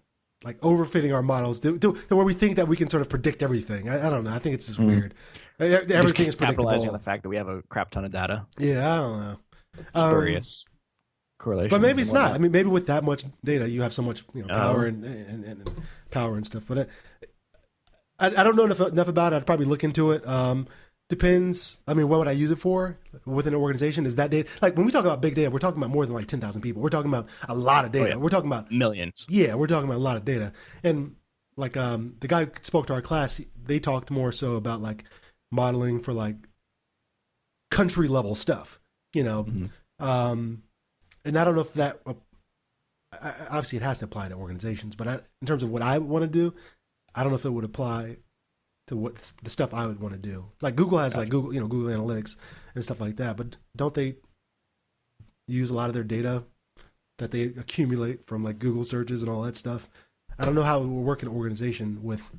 like 0.43 0.61
overfitting 0.61 1.11
our 1.15 1.23
models 1.23 1.61
to, 1.61 1.79
to, 1.79 1.93
to 2.09 2.15
where 2.15 2.25
we 2.27 2.35
think 2.35 2.57
that 2.57 2.67
we 2.67 2.77
can 2.77 2.89
sort 2.91 3.01
of 3.01 3.09
predict 3.09 3.41
everything. 3.41 3.89
I, 3.89 4.05
I 4.05 4.09
don't 4.11 4.23
know. 4.23 4.35
I 4.35 4.37
think 4.37 4.53
it's 4.53 4.67
just 4.67 4.77
Mhm. 4.77 4.85
weird. 4.85 5.13
Everything 5.59 6.27
is 6.27 6.35
Just 6.35 6.37
capitalizing 6.37 6.89
on 6.89 6.93
the 6.93 6.99
fact 6.99 7.23
that 7.23 7.29
we 7.29 7.37
have 7.37 7.47
a 7.47 7.63
crap 7.63 7.89
ton 7.89 8.05
of 8.05 8.11
data. 8.11 8.45
Yeah, 8.59 8.93
I 8.93 8.97
don't 8.97 9.19
know. 9.19 9.39
Um, 9.93 10.11
Spurious 10.11 10.65
correlation. 11.39 11.69
but 11.69 11.81
maybe 11.81 12.01
it's 12.01 12.11
not. 12.11 12.31
I 12.33 12.37
mean, 12.37 12.51
maybe 12.51 12.69
with 12.69 12.87
that 12.87 13.03
much 13.03 13.23
data, 13.43 13.69
you 13.69 13.81
have 13.81 13.93
so 13.93 14.01
much 14.01 14.23
you 14.33 14.41
know, 14.43 14.47
power 14.53 14.83
Oh. 14.83 14.87
and, 14.87 15.05
and, 15.05 15.43
and 15.45 15.69
power 16.11 16.35
and 16.35 16.45
stuff. 16.45 16.63
But 16.67 16.77
uh, 16.77 16.85
I, 18.19 18.27
I 18.27 18.43
don't 18.43 18.55
know 18.55 18.65
enough, 18.65 18.79
enough 18.81 19.07
about 19.07 19.33
it. 19.33 19.37
I'd 19.37 19.45
probably 19.45 19.65
look 19.65 19.83
into 19.83 20.11
it. 20.11 20.27
Um, 20.27 20.67
depends. 21.07 21.77
I 21.87 21.93
mean, 21.93 22.09
what 22.09 22.19
would 22.19 22.27
I 22.27 22.31
use 22.33 22.51
it 22.51 22.57
for 22.57 22.97
within 23.25 23.53
an 23.53 23.59
organization? 23.61 24.05
Is 24.05 24.17
that 24.17 24.29
data 24.31 24.49
like 24.61 24.75
when 24.75 24.85
we 24.85 24.91
talk 24.91 25.05
about 25.05 25.21
big 25.21 25.35
data? 25.35 25.49
We're 25.49 25.59
talking 25.59 25.79
about 25.81 25.91
more 25.91 26.05
than 26.05 26.13
like 26.13 26.27
ten 26.27 26.41
thousand 26.41 26.61
people. 26.61 26.81
We're 26.81 26.89
talking 26.89 27.09
about 27.11 27.27
a 27.47 27.55
lot 27.55 27.85
of 27.85 27.91
data. 27.91 28.05
Oh, 28.05 28.09
yeah. 28.09 28.15
We're 28.15 28.29
talking 28.29 28.49
about 28.51 28.71
millions. 28.71 29.25
yeah, 29.29 29.55
we're 29.55 29.67
talking 29.67 29.87
about 29.89 29.97
a 29.99 30.03
lot 30.03 30.17
of 30.17 30.25
data. 30.25 30.51
And 30.83 31.15
like 31.55 31.77
um 31.77 32.15
the 32.19 32.27
guy 32.27 32.45
who 32.45 32.51
spoke 32.61 32.87
to 32.87 32.93
our 32.93 33.01
class, 33.01 33.41
they 33.65 33.79
talked 33.79 34.11
more 34.11 34.31
so 34.33 34.55
about 34.55 34.81
like 34.81 35.05
modeling 35.51 35.99
for 36.01 36.13
like 36.13 36.35
country 37.71 38.07
level 38.07 38.35
stuff, 38.35 38.78
you 39.13 39.23
know. 39.23 39.47
Um 39.99 40.63
and 41.25 41.37
I 41.37 41.43
don't 41.43 41.55
know 41.55 41.61
if 41.61 41.73
that 41.73 41.99
uh, 42.05 42.13
obviously 43.49 43.77
it 43.77 43.81
has 43.83 43.99
to 43.99 44.05
apply 44.05 44.29
to 44.29 44.35
organizations, 44.35 44.95
but 44.95 45.07
I, 45.07 45.19
in 45.41 45.47
terms 45.47 45.63
of 45.63 45.71
what 45.71 45.81
I 45.81 45.97
want 45.97 46.23
to 46.23 46.27
do, 46.27 46.53
I 47.15 47.23
don't 47.23 47.31
know 47.31 47.37
if 47.37 47.45
it 47.45 47.49
would 47.49 47.63
apply 47.65 48.17
to 48.87 48.95
what 48.95 49.15
the 49.43 49.49
stuff 49.49 49.73
I 49.73 49.87
would 49.87 49.99
want 49.99 50.13
to 50.13 50.19
do. 50.19 50.45
Like 50.61 50.75
Google 50.75 50.99
has 50.99 51.17
like 51.17 51.29
Google, 51.29 51.53
you 51.53 51.59
know, 51.59 51.67
Google 51.67 51.95
Analytics 51.95 52.35
and 52.75 52.83
stuff 52.83 53.01
like 53.01 53.17
that, 53.17 53.35
but 53.37 53.57
don't 53.75 53.93
they 53.93 54.15
use 55.47 55.69
a 55.69 55.73
lot 55.73 55.89
of 55.89 55.93
their 55.95 56.03
data 56.03 56.43
that 57.17 57.31
they 57.31 57.43
accumulate 57.43 58.25
from 58.25 58.43
like 58.43 58.59
Google 58.59 58.85
searches 58.85 59.21
and 59.21 59.31
all 59.31 59.41
that 59.41 59.55
stuff? 59.55 59.89
I 60.37 60.45
don't 60.45 60.55
know 60.55 60.63
how 60.63 60.81
it 60.81 60.87
will 60.87 61.03
work 61.03 61.21
in 61.21 61.27
an 61.29 61.35
organization 61.35 62.03
with 62.03 62.31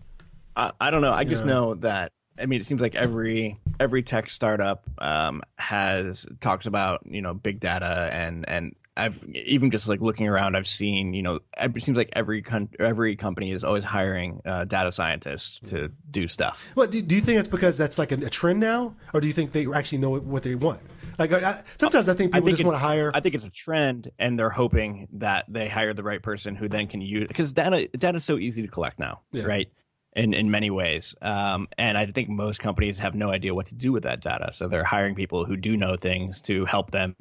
I, 0.57 0.73
I 0.81 0.91
don't 0.91 1.03
know. 1.03 1.13
I 1.13 1.25
just 1.25 1.45
Yeah. 1.45 1.51
know 1.51 1.75
that. 1.75 2.13
I 2.41 2.47
mean, 2.47 2.61
it 2.61 2.67
seems 2.67 2.81
like 2.81 2.95
every 2.95 3.59
every 3.79 4.03
tech 4.03 4.31
startup 4.31 4.85
um, 4.99 5.43
has 5.57 6.27
talks 6.41 6.67
about 6.67 7.01
you 7.05 7.23
know 7.23 7.35
big 7.35 7.61
data 7.61 8.09
and 8.13 8.49
and 8.49 8.75
I've 8.97 9.25
even 9.35 9.71
just 9.71 9.89
like 9.89 10.01
looking 10.01 10.29
around, 10.29 10.57
I've 10.57 10.67
seen 10.67 11.15
you 11.15 11.23
know 11.23 11.41
it 11.59 11.83
seems 11.83 11.97
like 11.97 12.11
every 12.15 12.43
con- 12.43 12.69
every 12.79 13.17
company 13.17 13.53
is 13.53 13.65
always 13.65 13.85
hiring 13.85 14.43
uh, 14.45 14.65
data 14.65 14.93
scientists 14.93 15.61
to 15.71 15.91
do 16.11 16.29
stuff. 16.29 16.69
Well, 16.75 16.87
do, 16.87 17.01
do 17.01 17.15
you 17.15 17.21
think 17.21 17.39
that's 17.39 17.49
because 17.49 17.79
that's 17.79 17.99
like 17.99 18.13
a, 18.13 18.17
a 18.17 18.31
trend 18.31 18.61
now, 18.61 18.97
or 19.15 19.21
do 19.21 19.27
you 19.27 19.33
think 19.33 19.53
they 19.53 19.67
actually 19.73 19.99
know 19.99 20.19
what, 20.19 20.43
they 20.43 20.55
want? 20.55 20.81
Like 21.19 21.33
I, 21.33 21.63
sometimes 21.79 22.09
I 22.09 22.15
think 22.15 22.35
I 22.35 22.39
people 22.39 22.47
think 22.49 22.59
just 22.59 22.67
want 22.67 22.75
to 22.75 22.79
hire. 22.87 23.11
I 23.15 23.21
think 23.21 23.35
it's 23.37 23.45
a 23.45 23.51
trend, 23.51 24.11
and 24.19 24.39
they're 24.39 24.51
hoping 24.51 25.09
that 25.13 25.45
they 25.49 25.69
hire 25.69 25.95
the 25.95 26.03
right 26.03 26.23
person 26.23 26.55
who 26.57 26.69
then 26.69 26.87
can 26.87 27.01
use 27.01 27.29
because 27.29 27.53
data 27.53 27.89
data 27.97 28.17
is 28.17 28.25
so 28.25 28.39
easy 28.39 28.63
to 28.63 28.69
collect 28.69 28.99
now, 28.99 29.21
Yeah. 29.33 29.45
right? 29.45 29.71
In 30.17 30.35
in 30.35 30.51
many 30.51 30.71
ways, 30.71 31.15
um, 31.23 31.69
and 31.79 31.97
I 31.97 32.05
think 32.07 32.29
most 32.29 32.59
companies 32.61 32.99
have 32.99 33.15
no 33.15 33.31
idea 33.31 33.55
what 33.55 33.67
to 33.67 33.77
do 33.77 33.93
with 33.93 34.03
that 34.03 34.21
data, 34.21 34.51
so 34.53 34.67
they're 34.67 34.83
hiring 34.83 35.15
people 35.15 35.45
who 35.45 35.57
do 35.57 35.77
know 35.77 35.95
things 35.95 36.41
to 36.43 36.65
help 36.65 36.91
them 36.91 37.15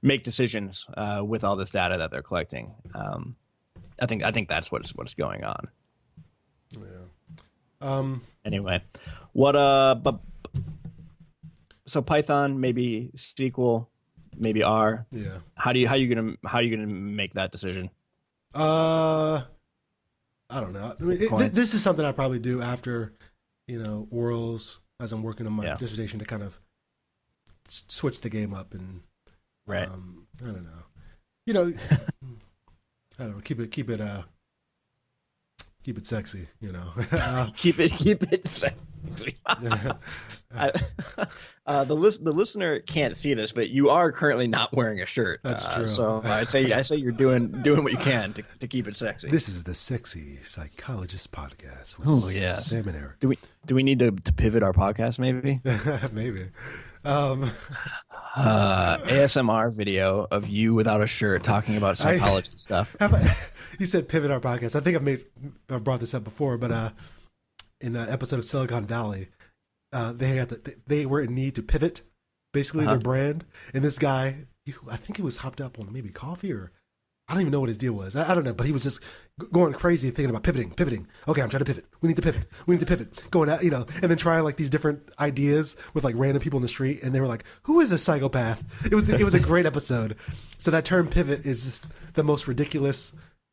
make 0.00 0.24
decisions 0.24 0.86
uh, 0.96 1.22
with 1.22 1.44
all 1.44 1.56
this 1.56 1.68
data 1.70 1.98
that 1.98 2.10
they're 2.10 2.22
collecting. 2.22 2.72
Um, 2.94 3.36
I 4.00 4.06
think 4.06 4.22
I 4.24 4.30
think 4.30 4.48
that's 4.48 4.72
what's 4.72 4.94
what's 4.94 5.12
going 5.12 5.44
on. 5.44 5.68
Yeah. 6.72 6.78
Um, 7.82 8.22
Anyway, 8.46 8.82
what 9.34 9.54
uh, 9.54 9.94
but 9.94 10.18
so 11.86 12.00
Python, 12.00 12.60
maybe 12.60 13.10
SQL, 13.14 13.86
maybe 14.36 14.62
R. 14.62 15.06
yeah. 15.10 15.38
How 15.58 15.72
do 15.72 15.80
you 15.80 15.86
how 15.86 15.96
you 15.96 16.12
gonna 16.14 16.34
how 16.46 16.60
you 16.60 16.74
gonna 16.74 16.88
make 16.88 17.34
that 17.34 17.52
decision? 17.52 17.90
Uh, 18.54 19.42
I 20.52 20.60
don't 20.60 20.72
know. 20.72 20.94
I 20.98 21.02
mean, 21.02 21.22
it, 21.22 21.28
th- 21.30 21.52
this 21.52 21.74
is 21.74 21.82
something 21.82 22.04
I 22.04 22.12
probably 22.12 22.38
do 22.38 22.60
after, 22.60 23.12
you 23.66 23.82
know, 23.82 24.06
orals 24.12 24.78
as 25.00 25.12
I'm 25.12 25.22
working 25.22 25.46
on 25.46 25.52
my 25.54 25.64
Yeah. 25.64 25.74
dissertation 25.76 26.18
to 26.18 26.24
kind 26.24 26.42
of 26.42 26.60
s- 27.66 27.84
switch 27.88 28.20
the 28.20 28.28
game 28.28 28.52
up 28.54 28.74
and 28.74 29.00
Right. 29.66 29.88
um, 29.88 30.26
I 30.42 30.46
don't 30.46 30.64
know. 30.64 30.84
You 31.46 31.54
know, 31.54 31.72
I 33.18 33.22
don't 33.24 33.36
know. 33.36 33.40
Keep 33.42 33.60
it, 33.60 33.70
keep 33.72 33.88
it, 33.90 34.00
uh, 34.00 34.22
keep 35.84 35.98
it 35.98 36.06
sexy. 36.06 36.48
You 36.60 36.72
know. 36.72 36.92
uh, 37.12 37.50
keep 37.56 37.80
it 37.80 37.92
keep 37.92 38.30
it. 38.32 38.46
se- 38.48 38.74
I, 40.54 40.70
uh, 41.66 41.84
the 41.84 41.96
list, 41.96 42.22
the 42.24 42.32
listener 42.32 42.80
can't 42.80 43.16
see 43.16 43.32
this, 43.32 43.52
but 43.52 43.70
you 43.70 43.88
are 43.88 44.12
currently 44.12 44.46
not 44.46 44.74
wearing 44.76 45.00
a 45.00 45.06
shirt. 45.06 45.40
That's 45.42 45.64
Uh, 45.64 45.76
true. 45.78 45.88
So 45.88 46.20
I'd 46.24 46.48
say 46.48 46.72
I 46.72 46.82
say 46.82 46.96
you're 46.96 47.10
doing 47.12 47.48
doing 47.62 47.82
what 47.82 47.92
you 47.92 47.98
can 47.98 48.34
to, 48.34 48.42
to 48.60 48.66
keep 48.68 48.86
it 48.86 48.94
sexy. 48.96 49.30
This 49.30 49.48
is 49.48 49.64
the 49.64 49.74
Sexy 49.74 50.40
Psychologist 50.44 51.32
Podcast. 51.32 51.96
Oh, 52.04 52.28
yeah. 52.28 52.56
Sam 52.56 52.86
and 52.88 52.96
Eric. 52.96 53.20
do 53.20 53.28
we 53.28 53.38
do 53.64 53.74
we 53.74 53.82
need 53.82 53.98
to, 54.00 54.10
to 54.10 54.32
pivot 54.32 54.62
our 54.62 54.72
podcast 54.74 55.18
maybe? 55.18 55.60
Maybe. 56.12 56.48
Um, 57.04 57.50
Uh, 58.34 58.98
ASMR 58.98 59.72
video 59.74 60.26
of 60.30 60.48
you 60.48 60.72
without 60.74 61.02
a 61.02 61.06
shirt 61.06 61.42
talking 61.42 61.76
about 61.76 61.98
psychology 61.98 62.52
stuff. 62.56 62.96
how 63.00 63.06
about, 63.06 63.22
you 63.78 63.84
said 63.86 64.08
pivot 64.08 64.30
our 64.30 64.40
podcast. 64.40 64.74
I 64.76 64.80
think 64.80 64.96
I've 64.96 65.02
made 65.02 65.24
I've 65.68 65.84
brought 65.84 66.00
this 66.00 66.14
up 66.14 66.24
before, 66.24 66.56
but 66.58 66.70
uh, 66.70 66.90
in 67.82 67.96
an 67.96 68.08
episode 68.08 68.38
of 68.38 68.44
Silicon 68.44 68.86
Valley, 68.86 69.28
uh, 69.92 70.12
they 70.12 70.36
had 70.36 70.48
to, 70.50 70.60
they 70.86 71.04
were 71.04 71.20
in 71.20 71.34
need 71.34 71.54
to 71.56 71.62
pivot 71.62 72.02
basically 72.52 72.84
Uh-huh. 72.84 72.94
their 72.94 73.00
brand, 73.02 73.44
and 73.74 73.84
this 73.84 73.98
guy, 73.98 74.46
I 74.90 74.96
think 74.96 75.16
he 75.16 75.22
was 75.22 75.38
hopped 75.38 75.60
up 75.60 75.78
on 75.78 75.92
maybe 75.92 76.08
coffee 76.10 76.52
or 76.52 76.72
I 77.28 77.34
don't 77.34 77.42
even 77.42 77.52
know 77.52 77.60
what 77.60 77.68
his 77.68 77.78
deal 77.78 77.92
was. 77.92 78.16
I, 78.16 78.30
I 78.30 78.34
don't 78.34 78.44
know, 78.44 78.52
but 78.52 78.66
he 78.66 78.72
was 78.72 78.82
just 78.82 79.00
going 79.52 79.72
crazy 79.74 80.10
thinking 80.10 80.28
about 80.28 80.42
pivoting, 80.42 80.70
pivoting. 80.70 81.06
Okay, 81.28 81.40
I'm 81.40 81.48
trying 81.48 81.60
to 81.60 81.64
pivot. 81.64 81.86
We 82.00 82.08
need 82.08 82.16
to 82.16 82.22
pivot. 82.22 82.44
We 82.66 82.74
need 82.74 82.80
to 82.80 82.86
pivot. 82.86 83.30
Going 83.30 83.48
out, 83.48 83.62
you 83.64 83.70
know, 83.70 83.86
and 84.02 84.10
then 84.10 84.18
trying 84.18 84.42
like 84.44 84.56
these 84.56 84.68
different 84.68 85.08
ideas 85.18 85.76
with 85.94 86.02
like 86.04 86.16
random 86.18 86.42
people 86.42 86.58
in 86.58 86.62
the 86.62 86.68
street, 86.68 87.02
and 87.02 87.14
they 87.14 87.20
were 87.20 87.28
like, 87.28 87.44
"Who 87.62 87.80
is 87.80 87.92
a 87.92 87.96
psychopath?" 87.96 88.64
It 88.84 88.94
was 88.94 89.08
it 89.08 89.22
was 89.24 89.34
a 89.34 89.40
great 89.40 89.66
episode. 89.66 90.16
So 90.58 90.70
that 90.72 90.84
term 90.84 91.06
pivot 91.08 91.46
is 91.46 91.64
just 91.64 91.86
the 92.14 92.24
most 92.24 92.48
ridiculous 92.48 93.12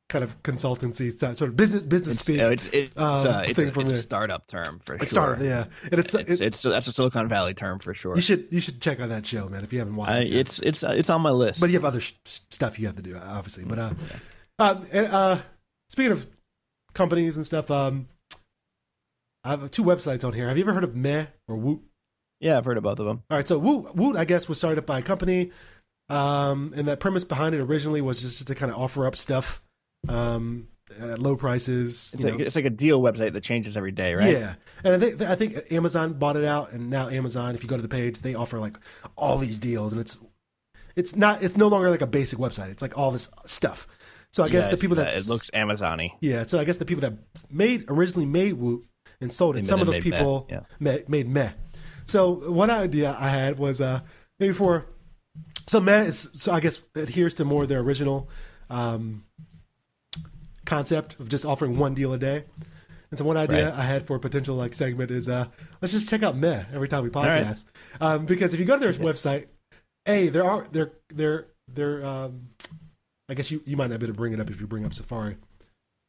kind 0.09 0.23
of 0.23 0.41
consultancy 0.43 1.17
sort 1.17 1.41
of 1.41 1.55
business 1.55 1.85
business 1.85 2.15
It's, 2.17 2.19
speak. 2.25 2.41
uh, 2.41 2.47
it's, 2.49 2.65
it's, 2.73 2.93
um, 2.97 3.03
uh, 3.27 3.41
it's, 3.41 3.59
thing 3.59 3.69
a, 3.75 3.79
it's 3.79 3.91
a 3.91 3.97
startup 3.97 4.47
term 4.47 4.81
for 4.83 4.97
sure. 4.97 5.05
startup, 5.05 5.43
yeah, 5.43 5.65
and 5.83 5.93
it's, 5.99 6.13
It's, 6.15 6.41
it- 6.41 6.69
that's 6.71 6.87
a 6.87 6.91
Silicon 6.91 7.27
Valley 7.29 7.53
term 7.53 7.77
for 7.79 7.93
sure. 7.93 8.15
you 8.15 8.21
should 8.21 8.47
you 8.51 8.59
should 8.59 8.81
check 8.81 8.99
out 8.99 9.09
that 9.09 9.25
show, 9.25 9.47
man, 9.47 9.63
if 9.63 9.71
you 9.71 9.79
haven't 9.79 9.95
watched 9.95 10.11
I, 10.11 10.21
it. 10.21 10.27
yet. 10.27 10.39
it's 10.41 10.59
it's 10.59 10.83
uh, 10.83 10.89
it's 10.95 11.09
on 11.09 11.21
my 11.21 11.29
list. 11.31 11.61
But 11.61 11.69
you 11.69 11.75
have 11.77 11.85
other 11.85 12.01
sh- 12.01 12.13
stuff 12.25 12.79
you 12.79 12.87
have 12.87 12.95
to 12.97 13.01
do, 13.03 13.15
obviously. 13.17 13.63
But 13.65 13.79
uh, 13.79 13.93
um, 14.57 14.85
and, 14.91 15.07
uh, 15.07 15.37
speaking 15.89 16.11
of 16.11 16.27
companies 16.93 17.35
and 17.37 17.45
stuff, 17.45 17.69
um, 17.71 18.07
I 19.43 19.51
have 19.51 19.71
two 19.71 19.83
websites 19.83 20.23
on 20.25 20.33
here. 20.33 20.47
Have 20.47 20.57
you 20.57 20.63
ever 20.63 20.73
heard 20.73 20.83
of 20.83 20.95
Meh 20.95 21.27
or 21.47 21.55
Woot? 21.55 21.81
yeah, 22.39 22.57
I've 22.57 22.65
heard 22.65 22.77
of 22.77 22.83
both 22.83 22.99
of 22.99 23.05
them. 23.05 23.21
All 23.29 23.37
right, 23.37 23.47
so 23.47 23.57
Woot, 23.59 23.95
Woot, 23.95 24.15
I 24.17 24.25
guess, 24.25 24.49
was 24.49 24.57
started 24.57 24.79
up 24.79 24.85
by 24.85 24.99
a 24.99 25.01
company, 25.01 25.51
um, 26.09 26.73
and 26.75 26.87
that 26.87 26.99
premise 26.99 27.23
behind 27.23 27.53
it 27.53 27.61
originally 27.61 28.01
was 28.01 28.21
just 28.21 28.47
to 28.47 28.55
kind 28.55 28.71
of 28.71 28.77
offer 28.77 29.05
up 29.05 29.15
stuff 29.15 29.61
um, 30.07 30.67
at 30.99 31.19
low 31.19 31.35
prices. 31.35 32.11
It's 32.13 32.21
you 32.23 32.29
like, 32.29 32.39
know. 32.39 32.45
it's 32.45 32.55
like 32.55 32.65
a 32.65 32.69
deal 32.69 33.01
website 33.01 33.33
that 33.33 33.43
changes 33.43 33.75
every 33.77 33.91
day, 33.91 34.13
right? 34.15 34.31
Yeah, 34.31 34.55
and 34.83 34.95
I 34.95 34.99
think 34.99 35.21
I 35.21 35.35
think 35.35 35.57
Amazon 35.71 36.13
bought 36.13 36.35
it 36.37 36.45
out, 36.45 36.71
and 36.71 36.89
now 36.89 37.09
Amazon, 37.09 37.55
if 37.55 37.63
you 37.63 37.69
go 37.69 37.75
to 37.75 37.81
the 37.81 37.87
page, 37.89 38.19
they 38.19 38.35
offer 38.35 38.59
like 38.59 38.77
all 39.17 39.37
these 39.37 39.59
deals, 39.59 39.91
and 39.91 40.01
it's 40.01 40.17
it's 40.95 41.15
not 41.15 41.43
it's 41.43 41.57
no 41.57 41.67
longer 41.67 41.89
like 41.89 42.01
a 42.01 42.07
basic 42.07 42.39
website. 42.39 42.69
It's 42.69 42.81
like 42.81 42.97
all 42.97 43.11
this 43.11 43.29
stuff. 43.45 43.87
So 44.31 44.43
I 44.43 44.49
guess 44.49 44.65
Yeah, 44.65 44.71
the 44.71 44.77
people 44.77 44.95
that. 44.97 45.15
it 45.15 45.27
looks 45.27 45.49
Amazon-y. 45.53 46.13
yeah, 46.21 46.43
so 46.43 46.59
I 46.59 46.63
guess 46.63 46.77
the 46.77 46.85
people 46.85 47.01
that 47.01 47.13
made 47.49 47.85
originally 47.87 48.27
made 48.27 48.53
Woot 48.53 48.85
and 49.21 49.33
sold 49.33 49.55
it, 49.55 49.63
They 49.63 49.67
some 49.67 49.79
of 49.81 49.87
those 49.87 49.95
made 49.95 50.05
Meh, 50.05 50.17
people 50.17 50.47
yeah. 50.49 50.59
made, 50.79 51.09
made 51.09 51.27
Meh. 51.27 51.51
So 52.05 52.51
one 52.51 52.69
idea 52.69 53.15
I 53.19 53.29
had 53.29 53.57
was 53.57 53.81
uh 53.81 54.01
maybe 54.39 54.53
for 54.53 54.85
so 55.67 55.79
Meh 55.79 56.03
is 56.03 56.29
so 56.35 56.51
I 56.51 56.59
guess 56.59 56.79
adheres 56.95 57.33
to 57.35 57.45
more 57.45 57.65
their 57.65 57.79
original 57.79 58.29
um 58.69 59.25
concept 60.69 61.19
of 61.19 61.29
just 61.29 61.45
offering 61.45 61.77
one 61.77 61.93
deal 61.93 62.13
a 62.13 62.17
day. 62.17 62.43
And 63.11 63.17
so 63.17 63.25
one 63.25 63.37
idea 63.37 63.69
Right. 63.69 63.79
I 63.79 63.83
had 63.83 64.05
for 64.05 64.15
a 64.15 64.19
potential 64.19 64.55
like 64.55 64.73
segment 64.73 65.09
is 65.09 65.27
uh 65.27 65.47
let's 65.81 65.91
just 65.91 66.09
check 66.09 66.21
out 66.21 66.37
Meh 66.37 66.63
every 66.71 66.87
time 66.87 67.03
we 67.03 67.09
right. 67.09 67.43
podcast. 67.43 67.65
Um 67.99 68.25
because 68.25 68.53
if 68.53 68.59
you 68.59 68.65
go 68.67 68.77
to 68.77 68.85
their 68.85 68.93
website, 68.93 69.47
A, 70.07 70.29
there 70.29 70.43
are 70.45 70.67
they're 70.71 70.91
they're 71.13 71.47
they're 71.73 72.05
um 72.05 72.49
I 73.27 73.33
guess 73.33 73.49
you, 73.51 73.61
you 73.65 73.77
might 73.77 73.89
not 73.89 73.99
be 73.99 74.05
able 74.05 74.13
to 74.13 74.17
bring 74.17 74.33
it 74.33 74.39
up 74.39 74.49
if 74.49 74.59
you 74.61 74.67
bring 74.67 74.85
up 74.85 74.93
Safari. 74.93 75.37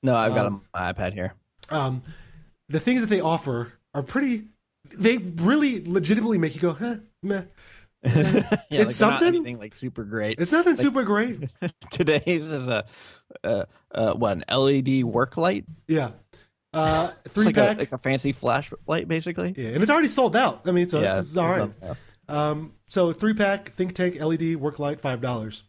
No, 0.02 0.14
I've 0.14 0.34
got 0.34 0.46
Um, 0.46 0.62
a- 0.74 0.78
my 0.78 0.92
iPad 0.92 1.12
here. 1.12 1.34
um, 1.70 2.02
the 2.68 2.80
things 2.80 3.00
that 3.02 3.08
they 3.08 3.20
offer 3.20 3.72
are 3.94 4.02
pretty. 4.02 4.48
They 4.96 5.18
really 5.18 5.84
legitimately 5.84 6.38
make 6.38 6.54
you 6.54 6.61
go, 6.61 6.72
huh, 6.72 6.96
meh. 7.22 7.42
Yeah, 8.02 8.42
it's 8.70 8.98
like 9.00 9.20
something? 9.20 9.58
like 9.58 9.76
super 9.76 10.04
great. 10.04 10.40
It's 10.40 10.52
nothing 10.52 10.76
super 10.76 11.02
great. 11.04 11.50
Today's 11.90 12.50
is 12.50 12.68
a 12.68 12.84
uh, 13.45 13.64
uh, 13.93 14.12
what 14.14 14.37
an 14.39 14.45
LED 14.49 15.05
work 15.05 15.37
light. 15.37 15.64
Yeah, 15.89 16.11
uh, 16.72 17.11
It's 17.24 17.35
three 17.35 17.47
like 17.47 17.55
pack. 17.55 17.76
a, 17.76 17.81
like 17.81 17.93
a 17.93 17.99
fancy 17.99 18.33
flash 18.33 18.72
light, 18.87 19.09
basically. 19.09 19.55
yeah, 19.57 19.68
and 19.70 19.83
it's 19.83 19.91
already 19.91 20.09
sold 20.09 20.37
out. 20.37 20.62
I 20.66 20.72
mean, 20.72 20.89
so 20.89 21.01
yeah, 21.01 21.16
this 21.16 21.31
is 21.31 21.37
all 21.37 21.49
right. 21.49 21.70
Um, 22.28 22.74
so 22.87 23.12
three 23.12 23.35
pack 23.35 23.72
Think 23.72 23.95
Tank 23.95 24.20
LED 24.20 24.57
work 24.57 24.78
light, 24.78 25.01
five 25.01 25.20
dollars. 25.20 25.64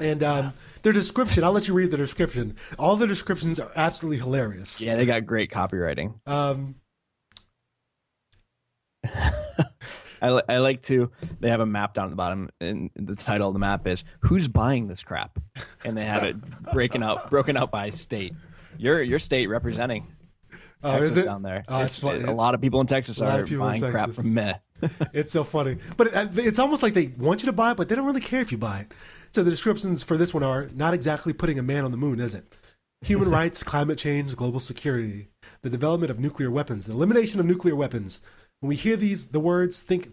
And 0.00 0.22
um, 0.22 0.52
their 0.82 0.92
description, 0.92 1.42
I'll 1.42 1.50
let 1.52 1.66
you 1.66 1.74
read 1.74 1.90
the 1.90 1.96
description. 1.96 2.56
All 2.78 2.94
the 2.94 3.06
descriptions 3.06 3.58
are 3.58 3.72
absolutely 3.74 4.18
hilarious. 4.18 4.80
Yeah, 4.80 4.94
they 4.94 5.06
got 5.06 5.26
great 5.26 5.50
copywriting. 5.50 6.14
Um, 6.26 6.76
I, 10.20 10.30
li- 10.30 10.42
I 10.48 10.58
like 10.58 10.82
to. 10.84 11.10
They 11.40 11.50
have 11.50 11.60
a 11.60 11.66
map 11.66 11.94
down 11.94 12.04
at 12.06 12.10
the 12.10 12.16
bottom, 12.16 12.50
and 12.60 12.90
the 12.96 13.14
title 13.16 13.48
of 13.48 13.54
the 13.54 13.60
map 13.60 13.86
is 13.86 14.04
"Who's 14.20 14.48
buying 14.48 14.88
this 14.88 15.02
crap?" 15.02 15.38
And 15.84 15.96
they 15.96 16.04
have 16.04 16.24
it 16.24 16.36
breaking 16.72 17.02
out, 17.02 17.30
broken 17.30 17.56
out 17.56 17.70
by 17.70 17.90
state. 17.90 18.34
Your 18.76 19.02
your 19.02 19.18
state 19.18 19.48
representing 19.48 20.06
oh, 20.82 20.92
Texas 20.92 21.10
is 21.12 21.16
it? 21.18 21.24
down 21.24 21.42
there. 21.42 21.64
Oh, 21.68 21.76
It's- 21.76 21.88
it's 21.90 21.98
funny. 21.98 22.22
A 22.24 22.32
lot 22.32 22.54
of 22.54 22.60
people 22.60 22.80
in 22.80 22.86
Texas 22.86 23.20
are 23.20 23.44
buying 23.44 23.80
crap 23.80 24.12
from 24.12 24.34
Meh. 24.34 24.54
It's 25.12 25.32
so 25.32 25.42
funny, 25.42 25.78
but 25.96 26.14
uh, 26.14 26.28
it, 26.32 26.38
it's 26.38 26.58
almost 26.60 26.84
like 26.84 26.94
they 26.94 27.08
want 27.18 27.42
you 27.42 27.46
to 27.46 27.52
buy 27.52 27.72
it, 27.72 27.76
but 27.76 27.88
they 27.88 27.96
don't 27.96 28.06
really 28.06 28.20
care 28.20 28.40
if 28.40 28.52
you 28.52 28.58
buy 28.58 28.80
it. 28.80 28.92
So 29.32 29.42
the 29.42 29.50
descriptions 29.50 30.04
for 30.04 30.16
this 30.16 30.32
one 30.32 30.44
are 30.44 30.70
not 30.72 30.94
exactly 30.94 31.32
putting 31.32 31.58
a 31.58 31.64
man 31.64 31.84
on 31.84 31.90
the 31.90 31.96
moon, 31.96 32.20
is 32.20 32.32
it? 32.32 32.56
Human 33.02 33.28
rights, 33.38 33.64
climate 33.64 33.98
change, 33.98 34.36
global 34.36 34.60
security, 34.60 35.30
the 35.62 35.70
development 35.70 36.10
of 36.12 36.20
nuclear 36.20 36.48
weapons, 36.50 36.86
the 36.86 36.92
elimination 36.92 37.40
of 37.40 37.46
nuclear 37.46 37.74
weapons. 37.74 38.20
When 38.60 38.68
we 38.68 38.76
hear 38.76 38.96
these, 38.96 39.26
the 39.26 39.40
words 39.40 39.80
think, 39.80 40.10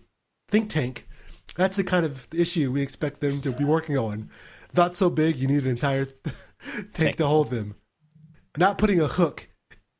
think 0.49 0.69
tank, 0.69 1.07
that's 1.55 1.75
the 1.75 1.83
kind 1.83 2.05
of 2.05 2.27
issue 2.33 2.71
we 2.71 2.81
expect 2.81 3.21
them 3.21 3.41
to 3.41 3.51
be 3.51 3.63
working 3.63 3.97
on. 3.97 4.29
Not 4.75 4.95
so 4.95 5.09
big, 5.09 5.37
you 5.37 5.47
need 5.47 5.63
an 5.63 5.69
entire 5.69 6.07
tank 6.93 7.15
to 7.17 7.27
hold 7.27 7.49
them. 7.49 7.75
Not 8.57 8.77
putting 8.77 8.99
a 8.99 9.07
hook 9.07 9.49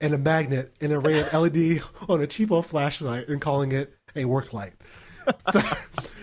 and 0.01 0.13
a 0.13 0.17
magnet 0.17 0.75
and 0.81 0.91
a 0.91 0.97
array 0.99 1.19
of 1.19 1.33
LED 1.33 1.81
on 2.09 2.21
a 2.21 2.27
cheapo 2.27 2.63
flashlight 2.63 3.27
and 3.27 3.41
calling 3.41 3.71
it 3.71 3.93
a 4.15 4.25
work 4.25 4.53
light. 4.53 4.73
So, 5.51 5.59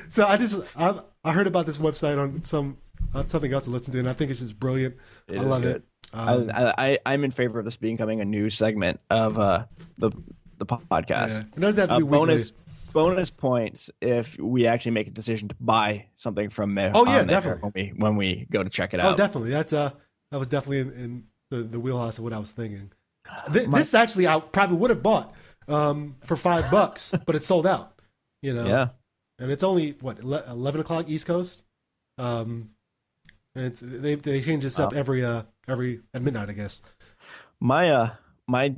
so 0.09 0.27
I 0.27 0.37
just 0.37 0.61
I, 0.77 0.95
I 1.25 1.33
heard 1.33 1.49
about 1.49 1.67
this 1.67 1.79
website 1.79 2.23
on 2.23 2.45
some 2.45 2.77
on 3.13 3.27
something 3.27 3.53
else 3.53 3.65
to 3.65 3.71
listen 3.71 3.93
to, 3.93 3.99
and 3.99 4.09
I 4.09 4.13
think 4.13 4.31
it's 4.31 4.39
just 4.39 4.61
brilliant. 4.61 4.95
It 5.27 5.41
I 5.41 5.43
love 5.43 5.63
good. 5.63 5.77
it. 5.77 5.83
Um, 6.13 6.51
I, 6.55 6.75
I, 6.79 6.99
I'm 7.05 7.25
in 7.25 7.33
favor 7.33 7.59
of 7.59 7.65
this 7.65 7.75
becoming 7.75 8.21
a 8.21 8.25
new 8.25 8.49
segment 8.49 9.01
of 9.11 9.41
uh, 9.41 9.65
the 9.99 10.13
the 10.67 10.77
podcast. 10.77 11.41
yeah. 11.41 11.45
It 11.57 11.61
doesn't 11.61 11.89
have 11.91 11.99
to 11.99 12.05
Uh, 12.07 12.09
bonus 12.09 12.53
bonus 12.93 13.31
points 13.31 13.91
if 14.03 14.39
we 14.39 14.67
actually 14.67 14.93
make 14.93 15.07
a 15.09 15.11
decision 15.11 15.49
to 15.49 15.55
buy 15.59 16.07
something 16.17 16.51
from 16.51 16.75
Meh. 16.75 16.93
Oh, 16.95 17.07
yeah, 17.07 17.25
definitely. 17.25 17.61
When 17.63 17.73
we 17.75 17.93
when 17.97 18.17
we 18.17 18.47
go 18.51 18.63
to 18.63 18.69
check 18.71 18.93
it 18.95 19.01
Oh, 19.01 19.09
out. 19.09 19.15
Oh, 19.15 19.17
definitely. 19.17 19.51
That's 19.51 19.73
uh 19.73 19.91
that 20.31 20.39
was 20.39 20.49
definitely 20.49 20.81
in, 20.81 20.93
in 20.93 21.25
the, 21.51 21.63
the 21.63 21.81
wheelhouse 21.81 22.19
of 22.19 22.25
what 22.25 22.33
I 22.33 22.39
was 22.39 22.51
thinking. 22.51 22.91
Th- 23.53 23.67
My- 23.69 23.79
this 23.79 23.95
actually 23.95 24.27
I 24.27 24.41
probably 24.41 24.77
would 24.77 24.91
have 24.91 25.03
bought 25.03 25.33
um 25.69 26.17
for 26.25 26.37
five 26.37 26.71
bucks, 26.71 27.13
but 27.27 27.35
it's 27.35 27.47
sold 27.47 27.67
out. 27.67 27.99
You 28.43 28.53
know. 28.55 28.67
yeah. 28.67 28.89
and 29.39 29.51
it's 29.51 29.63
only 29.63 29.93
what 30.01 30.21
ele- 30.23 30.45
eleven 30.51 30.81
o'clock 30.81 31.09
East 31.09 31.27
Coast. 31.27 31.65
Um, 32.19 32.71
and 33.55 33.67
it's, 33.67 33.81
they 33.81 34.17
they 34.17 34.41
change 34.43 34.65
this 34.65 34.79
up 34.79 34.93
every 34.95 35.25
uh 35.25 35.43
every 35.67 36.01
at 36.13 36.21
midnight, 36.23 36.51
I 36.51 36.53
guess. 36.53 36.83
My 37.61 37.91
uh 37.91 38.11
my 38.49 38.75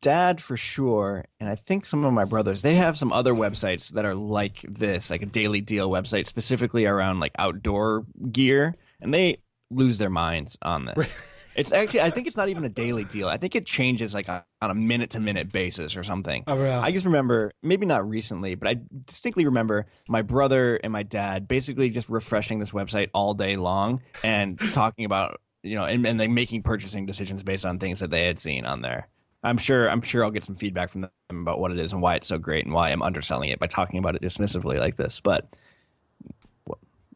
dad 0.00 0.40
for 0.40 0.56
sure, 0.56 1.24
and 1.40 1.48
I 1.48 1.54
think 1.54 1.86
some 1.86 2.04
of 2.04 2.12
my 2.12 2.24
brothers, 2.24 2.62
they 2.62 2.74
have 2.74 2.98
some 2.98 3.12
other 3.12 3.32
websites 3.32 3.88
that 3.90 4.04
are 4.04 4.14
like 4.14 4.64
this, 4.68 5.10
like 5.10 5.22
a 5.22 5.26
daily 5.26 5.60
deal 5.60 5.90
website 5.90 6.26
specifically 6.26 6.84
around 6.86 7.20
like 7.20 7.32
outdoor 7.38 8.04
gear, 8.30 8.74
and 9.00 9.12
they 9.12 9.38
lose 9.70 9.98
their 9.98 10.10
minds 10.10 10.56
on 10.62 10.84
this. 10.84 11.14
It's 11.54 11.70
actually, 11.70 12.00
I 12.00 12.10
think 12.10 12.26
it's 12.26 12.36
not 12.36 12.48
even 12.48 12.64
a 12.64 12.68
daily 12.70 13.04
deal. 13.04 13.28
I 13.28 13.36
think 13.36 13.54
it 13.54 13.66
changes 13.66 14.14
like 14.14 14.26
on 14.26 14.42
a 14.62 14.74
minute 14.74 15.10
to 15.10 15.20
minute 15.20 15.52
basis 15.52 15.96
or 15.96 16.04
something. 16.04 16.44
Oh, 16.46 16.62
yeah. 16.62 16.80
I 16.80 16.92
just 16.92 17.04
remember, 17.04 17.52
maybe 17.62 17.84
not 17.84 18.08
recently, 18.08 18.54
but 18.54 18.68
I 18.68 18.76
distinctly 19.04 19.44
remember 19.44 19.86
my 20.08 20.22
brother 20.22 20.76
and 20.76 20.92
my 20.94 21.02
dad 21.02 21.48
basically 21.48 21.90
just 21.90 22.08
refreshing 22.08 22.58
this 22.58 22.70
website 22.70 23.10
all 23.12 23.34
day 23.34 23.56
long 23.56 24.00
and 24.24 24.58
talking 24.72 25.04
about, 25.04 25.40
you 25.62 25.76
know, 25.76 25.84
and, 25.84 26.06
and 26.06 26.18
like 26.18 26.30
making 26.30 26.62
purchasing 26.62 27.06
decisions 27.06 27.42
based 27.42 27.64
on 27.64 27.78
things 27.78 28.00
that 28.00 28.10
they 28.10 28.24
had 28.26 28.38
seen 28.38 28.64
on 28.64 28.82
there. 28.82 29.08
I'm 29.44 29.58
sure, 29.58 29.88
I'm 29.90 30.02
sure 30.02 30.24
I'll 30.24 30.30
get 30.30 30.44
some 30.44 30.54
feedback 30.54 30.90
from 30.90 31.00
them 31.02 31.10
about 31.30 31.58
what 31.58 31.72
it 31.72 31.78
is 31.78 31.92
and 31.92 32.00
why 32.00 32.14
it's 32.14 32.28
so 32.28 32.38
great 32.38 32.64
and 32.64 32.72
why 32.72 32.90
I'm 32.90 33.02
underselling 33.02 33.48
it 33.50 33.58
by 33.58 33.66
talking 33.66 33.98
about 33.98 34.14
it 34.14 34.22
dismissively 34.22 34.78
like 34.78 34.96
this. 34.96 35.20
But 35.20 35.46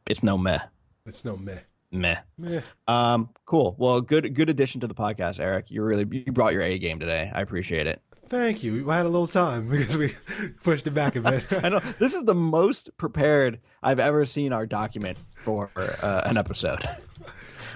it's 0.06 0.22
no 0.22 0.36
meh, 0.38 0.58
It's 1.04 1.24
no 1.24 1.36
meh. 1.36 1.60
meh. 1.92 2.16
Meh. 2.38 2.60
Um, 2.88 3.30
cool. 3.44 3.74
Well, 3.78 4.00
good, 4.00 4.34
good 4.34 4.50
addition 4.50 4.80
to 4.80 4.86
the 4.86 4.94
podcast, 4.94 5.40
Eric. 5.40 5.70
You 5.70 5.82
really, 5.82 6.06
you 6.24 6.32
brought 6.32 6.52
your 6.52 6.62
A 6.62 6.78
game 6.78 6.98
today. 7.00 7.30
I 7.34 7.40
appreciate 7.42 7.86
it. 7.86 8.00
Thank 8.28 8.64
you. 8.64 8.84
We 8.84 8.92
had 8.92 9.06
a 9.06 9.08
little 9.08 9.28
time 9.28 9.68
because 9.70 9.96
we 9.96 10.14
pushed 10.64 10.86
it 10.86 10.92
back 10.92 11.14
a 11.16 11.20
bit. 11.20 11.46
I 11.64 11.68
know 11.68 11.80
this 12.00 12.14
is 12.14 12.24
the 12.24 12.34
most 12.34 12.90
prepared 12.98 13.60
I've 13.82 14.00
ever 14.00 14.26
seen 14.26 14.52
our 14.52 14.66
document 14.66 15.16
for 15.44 15.70
uh, 15.76 16.22
an 16.24 16.36
episode. 16.36 16.84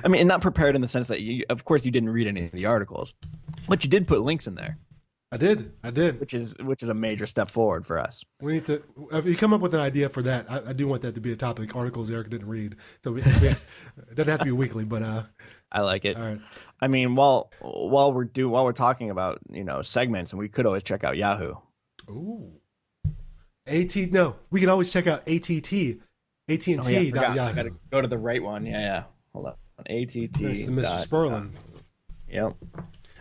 I 0.04 0.08
mean, 0.08 0.26
not 0.26 0.40
prepared 0.40 0.74
in 0.74 0.80
the 0.80 0.88
sense 0.88 1.08
that 1.08 1.20
you, 1.20 1.44
of 1.50 1.64
course, 1.64 1.84
you 1.84 1.90
didn't 1.90 2.10
read 2.10 2.26
any 2.26 2.44
of 2.44 2.52
the 2.52 2.66
articles, 2.66 3.14
but 3.68 3.84
you 3.84 3.90
did 3.90 4.06
put 4.08 4.22
links 4.22 4.46
in 4.46 4.54
there, 4.54 4.78
I 5.32 5.36
did. 5.36 5.72
I 5.84 5.90
did. 5.90 6.18
which 6.18 6.34
is 6.34 6.56
which 6.58 6.82
is 6.82 6.88
a 6.88 6.94
major 6.94 7.24
step 7.26 7.50
forward 7.50 7.86
for 7.86 8.00
us. 8.00 8.24
We 8.40 8.54
need 8.54 8.66
to. 8.66 8.82
If 9.12 9.26
you 9.26 9.36
come 9.36 9.52
up 9.52 9.60
with 9.60 9.74
an 9.74 9.80
idea 9.80 10.08
for 10.08 10.22
that, 10.22 10.50
I, 10.50 10.70
I 10.70 10.72
do 10.72 10.88
want 10.88 11.02
that 11.02 11.14
to 11.14 11.20
be 11.20 11.30
a 11.32 11.36
topic. 11.36 11.76
Articles 11.76 12.10
Eric 12.10 12.30
didn't 12.30 12.48
read, 12.48 12.76
so 13.04 13.12
we, 13.12 13.22
we, 13.40 13.48
it 13.48 13.58
doesn't 14.14 14.28
have 14.28 14.40
to 14.40 14.46
be 14.46 14.50
weekly. 14.50 14.84
But 14.84 15.02
uh, 15.02 15.22
I 15.70 15.82
like 15.82 16.04
it. 16.04 16.16
all 16.16 16.22
right. 16.22 16.40
I 16.80 16.88
mean, 16.88 17.14
while 17.14 17.52
while 17.60 18.12
we're 18.12 18.24
do 18.24 18.48
while 18.48 18.64
we're 18.64 18.72
talking 18.72 19.10
about 19.10 19.38
you 19.48 19.62
know 19.62 19.82
segments, 19.82 20.32
and 20.32 20.40
we 20.40 20.48
could 20.48 20.66
always 20.66 20.82
check 20.82 21.04
out 21.04 21.16
Yahoo. 21.16 21.54
Ooh. 22.08 22.50
At 23.66 23.94
no, 24.10 24.34
we 24.50 24.58
can 24.58 24.68
always 24.68 24.90
check 24.90 25.06
out 25.06 25.28
ATT. 25.28 25.72
AT 26.48 26.66
and 26.66 26.80
Oh, 26.84 26.88
yeah, 26.88 26.98
I 26.98 27.02
T. 27.02 27.12
I 27.16 27.52
gotta 27.52 27.70
go 27.92 28.00
to 28.00 28.08
the 28.08 28.18
right 28.18 28.42
one. 28.42 28.66
Yeah, 28.66 28.80
yeah. 28.80 29.02
Hold 29.32 29.46
up. 29.46 29.60
ATT. 29.88 30.32
There's 30.34 30.66
the 30.66 30.72
Mr. 30.72 31.06
Sperlin. 31.06 31.50
Yep. 32.28 32.54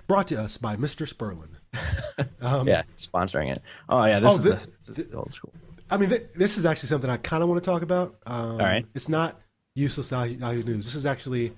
Brought 0.08 0.28
to 0.28 0.42
us 0.42 0.58
by 0.58 0.76
Mr. 0.76 1.08
Sperlin. 1.12 1.50
Um, 2.42 2.68
Yeah, 2.68 2.84
sponsoring 2.98 3.52
it. 3.52 3.62
Oh 3.88 4.04
yeah, 4.04 4.20
this 4.20 4.32
Oh, 4.32 4.36
is 4.36 4.42
the- 4.42 4.50
the, 4.52 4.68
this 4.96 5.08
is 5.08 5.16
old 5.16 5.34
school. 5.34 5.54
I 5.92 5.98
mean, 5.98 6.10
th- 6.10 6.24
this 6.36 6.58
is 6.58 6.66
actually 6.66 6.88
something 6.90 7.10
I 7.10 7.18
kind 7.18 7.42
of 7.44 7.50
want 7.50 7.64
to 7.64 7.70
talk 7.70 7.82
about. 7.82 8.16
Um, 8.26 8.52
All 8.52 8.58
right. 8.58 8.86
It's 8.94 9.08
not 9.10 9.40
useless 9.76 10.12
Yahoo 10.12 10.64
news. 10.64 10.86
This 10.86 10.96
is 10.96 11.06
actually, 11.06 11.54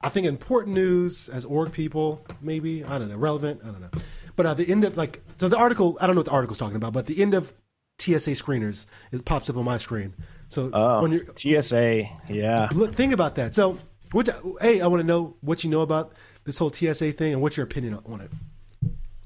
I 0.00 0.08
think, 0.08 0.26
important 0.26 0.74
news 0.74 1.28
as 1.28 1.44
org 1.44 1.72
people. 1.72 2.24
Maybe 2.42 2.82
I 2.84 2.98
don't 2.98 3.08
know, 3.08 3.16
relevant. 3.16 3.60
I 3.62 3.66
don't 3.68 3.80
know. 3.80 3.90
But 4.36 4.46
uh, 4.46 4.54
the 4.54 4.68
end 4.70 4.84
of 4.84 4.96
like, 4.96 5.22
so 5.38 5.48
the 5.48 5.56
article. 5.56 5.96
I 6.00 6.06
don't 6.06 6.16
know 6.16 6.20
what 6.20 6.26
the 6.26 6.32
article's 6.32 6.58
talking 6.58 6.76
about, 6.76 6.92
but 6.92 7.06
the 7.06 7.20
end 7.22 7.34
of 7.34 7.52
TSA 7.98 8.32
screeners 8.32 8.86
it 9.12 9.24
pops 9.24 9.48
up 9.50 9.56
on 9.56 9.64
my 9.64 9.78
screen. 9.78 10.14
So 10.48 10.70
Oh, 10.72 11.02
when 11.02 11.12
you're 11.12 11.24
TSA. 11.62 12.04
Yeah. 12.28 12.68
look, 12.74 12.92
think 12.94 13.12
about 13.12 13.36
that. 13.36 13.54
So, 13.54 13.78
what? 14.12 14.28
Hey, 14.60 14.80
I 14.80 14.86
want 14.86 15.00
to 15.00 15.06
know 15.06 15.36
what 15.40 15.64
you 15.64 15.70
know 15.70 15.82
about 15.82 16.12
this 16.44 16.58
whole 16.58 16.70
TSA 16.70 17.12
thing 17.12 17.32
and 17.32 17.42
what's 17.42 17.56
your 17.56 17.64
opinion 17.64 17.98
on 18.06 18.20
it. 18.20 18.30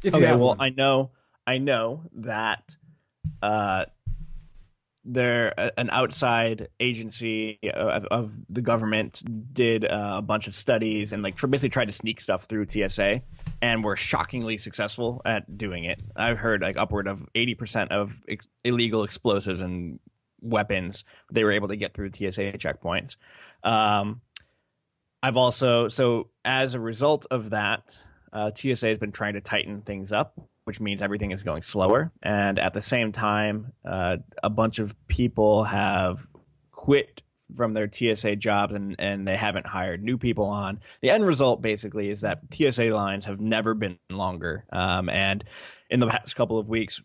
If 0.03 0.15
Okay. 0.15 0.27
Well, 0.27 0.49
one. 0.49 0.61
I 0.61 0.71
know. 0.71 1.11
I 1.47 1.59
know 1.59 2.03
that. 2.15 2.77
Uh, 3.43 3.87
they're 5.05 5.53
an 5.79 5.91
outside 5.91 6.69
agency 6.81 7.59
of, 7.75 8.07
of 8.07 8.39
the 8.49 8.63
government 8.63 9.23
did 9.53 9.85
uh, 9.85 10.15
a 10.17 10.23
bunch 10.23 10.47
of 10.47 10.55
studies 10.55 11.13
and 11.13 11.23
like 11.23 11.39
basically 11.39 11.69
tried 11.69 11.87
to 11.87 11.93
sneak 11.93 12.21
stuff 12.21 12.45
through 12.45 12.67
TSA 12.67 13.21
and 13.61 13.85
were 13.85 13.97
shockingly 13.97 14.57
successful 14.57 15.21
at 15.27 15.59
doing 15.59 15.85
it. 15.85 16.03
I've 16.17 16.39
heard 16.39 16.63
like 16.63 16.79
upward 16.79 17.07
of 17.07 17.27
80% 17.35 17.89
of 17.89 18.23
ex- 18.29 18.49
illegal 18.65 19.05
explosives 19.05 19.61
and 19.61 20.01
weapons 20.41 21.05
they 21.33 21.45
were 21.45 21.53
able 21.53 21.69
to 21.69 21.77
get 21.77 21.93
through 21.95 22.11
TSA 22.11 22.53
checkpoints. 22.59 23.17
Um, 23.63 24.23
I've 25.25 25.39
also 25.39 25.89
so 25.89 26.29
as 26.45 26.75
a 26.75 26.81
result 26.81 27.25
of 27.31 27.49
that, 27.51 27.99
uh, 28.31 28.51
TSA 28.55 28.89
has 28.89 28.99
been 28.99 29.11
trying 29.11 29.33
to 29.35 29.41
tighten 29.41 29.81
things 29.81 30.13
up, 30.13 30.39
which 30.65 30.81
means 30.81 31.01
everything 31.01 31.31
is 31.31 31.43
going 31.43 31.63
slower. 31.63 32.13
And 32.23 32.59
at 32.59 32.75
the 32.75 32.83
same 32.83 33.11
time, 33.11 33.73
uh, 33.87 34.19
a 34.43 34.51
bunch 34.51 34.81
of 34.81 34.95
people 35.09 35.65
have 35.65 36.27
quit 36.73 37.23
from 37.57 37.73
their 37.73 37.89
TSA 37.91 38.37
jobs 38.37 38.75
and, 38.75 38.97
and 38.99 39.27
they 39.27 39.39
haven't 39.39 39.67
hired 39.67 40.05
new 40.05 40.19
people 40.19 40.45
on. 40.45 40.81
The 41.01 41.09
end 41.09 41.25
result 41.25 41.63
basically 41.63 42.11
is 42.11 42.21
that 42.21 42.41
TSA 42.53 42.91
lines 42.91 43.25
have 43.25 43.41
never 43.41 43.73
been 43.73 43.99
longer. 44.11 44.67
Um, 44.71 45.09
and 45.09 45.43
in 45.89 46.01
the 46.01 46.07
past 46.07 46.37
couple 46.37 46.59
of 46.59 46.69
weeks, 46.69 47.01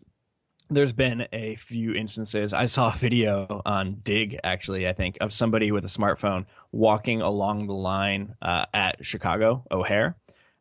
there's 0.70 0.92
been 0.92 1.26
a 1.32 1.56
few 1.56 1.92
instances. 1.94 2.52
I 2.52 2.66
saw 2.66 2.92
a 2.94 2.96
video 2.96 3.62
on 3.66 3.96
Digg, 4.02 4.38
actually, 4.44 4.88
I 4.88 4.92
think, 4.92 5.18
of 5.20 5.32
somebody 5.32 5.72
with 5.72 5.84
a 5.84 5.88
smartphone 5.88 6.46
walking 6.72 7.20
along 7.20 7.66
the 7.66 7.74
line 7.74 8.34
uh, 8.40 8.66
at 8.72 9.04
Chicago 9.04 9.64
O'Hare. 9.70 10.16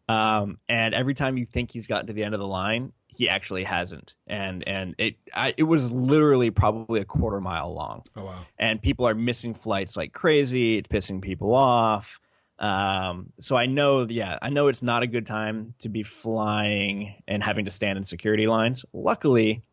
Um, 0.07 0.57
and 0.68 0.95
every 0.95 1.14
time 1.14 1.38
you 1.38 1.45
think 1.45 1.72
he's 1.72 1.86
gotten 1.86 2.07
to 2.07 2.14
the 2.14 2.24
end 2.24 2.34
of 2.34 2.39
the 2.39 2.47
line, 2.47 2.93
he 3.07 3.30
actually 3.30 3.64
hasn't. 3.64 4.16
And 4.26 4.68
and 4.68 4.95
it 4.97 5.16
I, 5.34 5.53
it 5.55 5.64
was 5.64 5.91
literally 5.91 6.49
probably 6.49 6.99
a 6.99 7.05
quarter 7.05 7.39
mile 7.39 7.74
long 7.74 8.03
oh 8.16 8.26
wow, 8.26 8.45
and 8.57 8.82
people 8.82 9.07
are 9.07 9.16
missing 9.16 9.53
flights 9.53 9.95
like 9.95 10.14
crazy. 10.14 10.78
It's 10.78 10.88
pissing 10.88 11.22
people 11.22 11.53
off. 11.53 12.20
Um, 12.60 13.32
so 13.39 13.55
I 13.55 13.68
know, 13.68 14.05
yeah, 14.10 14.38
I 14.41 14.49
know 14.49 14.68
it's 14.68 14.84
not 14.84 15.01
a 15.01 15.07
good 15.07 15.26
time 15.26 15.76
to 15.80 15.89
be 15.89 16.03
flying 16.03 17.16
and 17.26 17.41
having 17.41 17.66
to 17.66 17.72
stand 17.72 17.97
in 17.97 18.03
security 18.03 18.47
lines. 18.47 18.84
Luckily, 18.91 19.64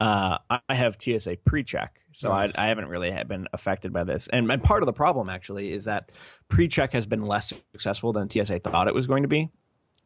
uh, 0.00 0.38
I 0.50 0.74
have 0.74 0.96
TSA 1.00 1.38
pre-check, 1.44 2.00
so 2.14 2.28
Nice. 2.28 2.52
I, 2.56 2.66
I 2.66 2.68
haven't 2.68 2.88
really 2.88 3.10
been 3.24 3.48
affected 3.52 3.92
by 3.92 4.04
this. 4.04 4.28
And, 4.28 4.50
and 4.50 4.62
part 4.62 4.82
of 4.82 4.86
the 4.86 4.92
problem 4.92 5.28
actually 5.28 5.72
is 5.72 5.84
that 5.84 6.12
pre-check 6.48 6.92
has 6.92 7.06
been 7.06 7.22
less 7.22 7.52
successful 7.72 8.12
than 8.12 8.30
TSA 8.30 8.60
thought 8.60 8.86
it 8.86 8.94
was 8.94 9.06
going 9.06 9.22
to 9.22 9.28
be. 9.28 9.50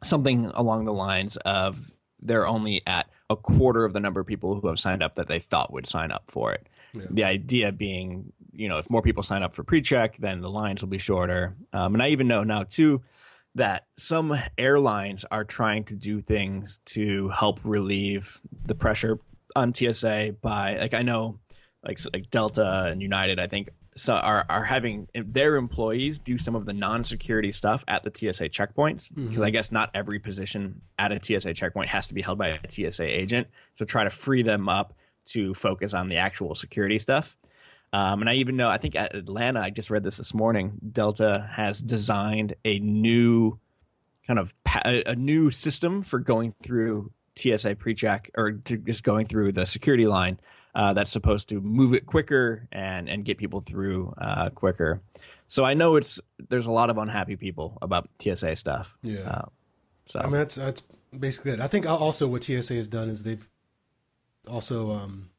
Something 0.03 0.47
along 0.47 0.87
the 0.87 0.93
lines 0.93 1.37
of 1.39 1.93
they're 2.21 2.47
only 2.47 2.83
at 2.87 3.09
a 3.29 3.37
quarter 3.37 3.85
of 3.85 3.93
the 3.93 4.01
number 4.01 4.21
of 4.21 4.27
people 4.27 4.59
who 4.61 4.69
have 4.69 4.79
signed 4.79 5.03
up 5.03 5.17
that 5.17 5.29
they 5.29 5.41
thought 5.41 5.73
would 5.73 5.87
sign 5.87 6.11
up 6.11 6.25
for 6.29 6.53
it. 6.53 6.69
Yeah. 6.95 7.05
The 7.11 7.25
idea 7.25 7.73
being, 7.73 8.33
you 8.53 8.69
know, 8.69 8.79
if 8.79 8.89
more 8.89 9.03
people 9.03 9.23
sign 9.23 9.43
up 9.43 9.55
for 9.55 9.65
pre-check, 9.65 10.17
then 10.19 10.41
the 10.41 10.51
lines 10.51 10.83
will 10.83 10.89
be 10.89 10.99
shorter. 10.99 11.57
Um, 11.73 11.95
and 11.95 12.03
I 12.03 12.09
even 12.09 12.29
know 12.29 12.45
now 12.45 12.65
too 12.65 13.03
that 13.55 13.87
some 13.99 14.39
airlines 14.57 15.25
are 15.31 15.45
trying 15.45 15.85
to 15.85 15.95
do 15.95 16.23
things 16.23 16.81
to 16.87 17.29
help 17.29 17.61
relieve 17.65 18.41
the 18.65 18.75
pressure 18.75 19.21
on 19.57 19.73
TSA 19.75 20.37
by, 20.41 20.77
like, 20.79 20.95
I 20.95 21.03
know, 21.03 21.39
like 21.85 22.01
like 22.13 22.31
Delta 22.31 22.85
and 22.91 23.03
United, 23.03 23.41
I 23.41 23.47
think, 23.49 23.71
so 23.97 24.15
are 24.15 24.47
are 24.49 24.65
having 24.65 25.09
their 25.15 25.57
employees 25.57 26.19
do 26.19 26.39
some 26.39 26.55
of 26.55 26.65
the 26.65 26.73
non-security 26.73 27.53
stuff 27.53 27.85
at 27.89 28.05
the 28.05 28.11
TSA 28.11 28.49
checkpoints 28.49 29.09
because 29.15 29.43
I 29.43 29.51
guess 29.51 29.71
not 29.71 29.91
every 29.95 30.19
position 30.19 30.81
at 30.99 31.13
a 31.13 31.23
TSA 31.23 31.55
checkpoint 31.55 31.91
has 31.91 32.07
to 32.07 32.15
be 32.15 32.23
held 32.23 32.39
by 32.39 32.49
a 32.49 32.59
TSA 32.69 33.05
agent. 33.05 33.49
So 33.75 33.85
try 33.85 34.05
to 34.05 34.11
free 34.11 34.43
them 34.43 34.69
up 34.69 34.95
to 35.27 35.53
focus 35.55 35.93
on 35.93 36.09
the 36.09 36.17
actual 36.17 36.55
security 36.55 36.99
stuff. 36.99 37.37
Um, 37.93 38.23
and 38.23 38.31
I 38.31 38.35
even 38.35 38.57
know, 38.57 38.71
I 38.71 38.79
think 38.79 38.97
at 38.97 39.15
Atlanta, 39.15 39.61
I 39.61 39.69
just 39.69 39.91
read 39.91 40.03
this 40.03 40.17
this 40.17 40.33
morning. 40.33 40.79
Delta 40.93 41.51
has 41.53 41.83
designed 41.83 42.55
a 42.65 42.79
new 42.79 43.59
kind 44.27 44.39
of 44.39 44.55
pa- 44.65 44.83
a 44.85 45.17
new 45.17 45.51
system 45.51 46.03
for 46.03 46.19
going 46.19 46.55
through 46.63 47.13
TSA 47.37 47.77
pre-check 47.77 48.31
or 48.37 48.53
to 48.53 48.77
just 48.77 49.03
going 49.03 49.27
through 49.27 49.53
the 49.53 49.67
security 49.67 50.07
line 50.07 50.39
uh, 50.75 50.93
that's 50.93 51.13
supposed 51.13 51.49
to 51.49 51.61
move 51.61 51.95
it 51.95 52.07
quicker 52.07 52.67
and 52.73 53.09
and 53.09 53.25
get 53.25 53.39
people 53.39 53.61
through 53.61 54.15
uh, 54.19 54.51
quicker. 54.51 55.01
So 55.49 55.65
I 55.65 55.75
know 55.75 55.97
it's 55.97 56.19
there's 56.49 56.67
a 56.67 56.71
lot 56.71 56.91
of 56.91 56.99
unhappy 56.99 57.37
people 57.37 57.77
about 57.83 58.09
TSA 58.23 58.57
stuff. 58.57 58.97
Yeah. 59.03 59.21
Uh, 59.21 59.43
so 60.07 60.21
I 60.21 60.25
mean, 60.25 60.33
that's 60.33 60.55
that's 60.55 60.83
basically 61.19 61.53
it. 61.53 61.61
I 61.61 61.67
think 61.67 61.87
also 61.87 62.27
what 62.27 62.45
TSA 62.45 62.75
has 62.75 62.89
done 62.89 63.09
is 63.09 63.23
they've 63.23 63.47
also, 64.49 64.93
um, 64.93 65.31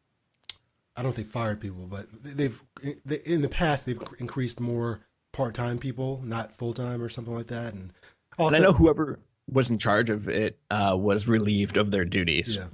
I 0.96 1.02
don't 1.02 1.16
they 1.16 1.24
fired 1.24 1.60
people, 1.60 1.88
but 1.88 2.08
they've 2.24 2.62
they, 3.06 3.18
in 3.26 3.41
the 3.41 3.50
past 3.50 3.86
they've 3.86 4.02
increased 4.20 4.60
more 4.60 5.02
part 5.32 5.56
time 5.56 5.80
people, 5.80 6.22
not 6.24 6.56
full 6.58 6.74
time 6.74 7.02
or 7.02 7.10
something 7.10 7.34
like 7.34 7.48
that. 7.48 7.74
And 7.74 7.91
also, 8.38 8.56
and 8.56 8.64
I 8.64 8.68
know 8.68 8.74
whoever 8.74 9.20
was 9.52 9.70
in 9.70 9.78
charge 9.78 10.10
of 10.10 10.28
it 10.30 10.58
uh, 10.72 10.96
was 10.98 11.28
relieved 11.28 11.78
of 11.78 11.91
their 11.91 12.06
duties. 12.06 12.56
yeah, 12.56 12.68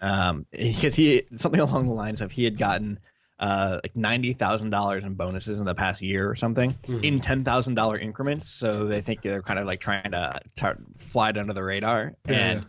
um, 0.00 0.46
because 0.52 0.94
he 0.94 1.22
something 1.32 1.60
along 1.60 1.86
the 1.86 1.92
lines 1.94 2.20
of 2.20 2.32
he 2.32 2.44
had 2.44 2.58
gotten 2.58 2.98
uh, 3.40 3.80
like 3.82 3.94
ninety 3.96 4.32
thousand 4.32 4.70
dollars 4.70 5.04
in 5.04 5.14
bonuses 5.14 5.58
in 5.60 5.66
the 5.66 5.74
past 5.74 6.00
year 6.02 6.28
or 6.30 6.34
something 6.36 6.70
Mm-hmm. 6.70 7.04
in 7.04 7.20
ten 7.20 7.44
thousand 7.44 7.74
dollar 7.74 7.98
increments. 7.98 8.48
So 8.48 8.86
they 8.86 9.00
think 9.00 9.22
they're 9.22 9.42
kind 9.42 9.58
of 9.58 9.66
like 9.66 9.80
trying 9.80 10.10
to 10.12 10.40
tar- 10.56 10.78
fly 10.96 11.30
it 11.30 11.36
under 11.38 11.52
the 11.52 11.62
radar, 11.64 12.14
Yeah, 12.28 12.34
and 12.34 12.60
yeah. 12.60 12.66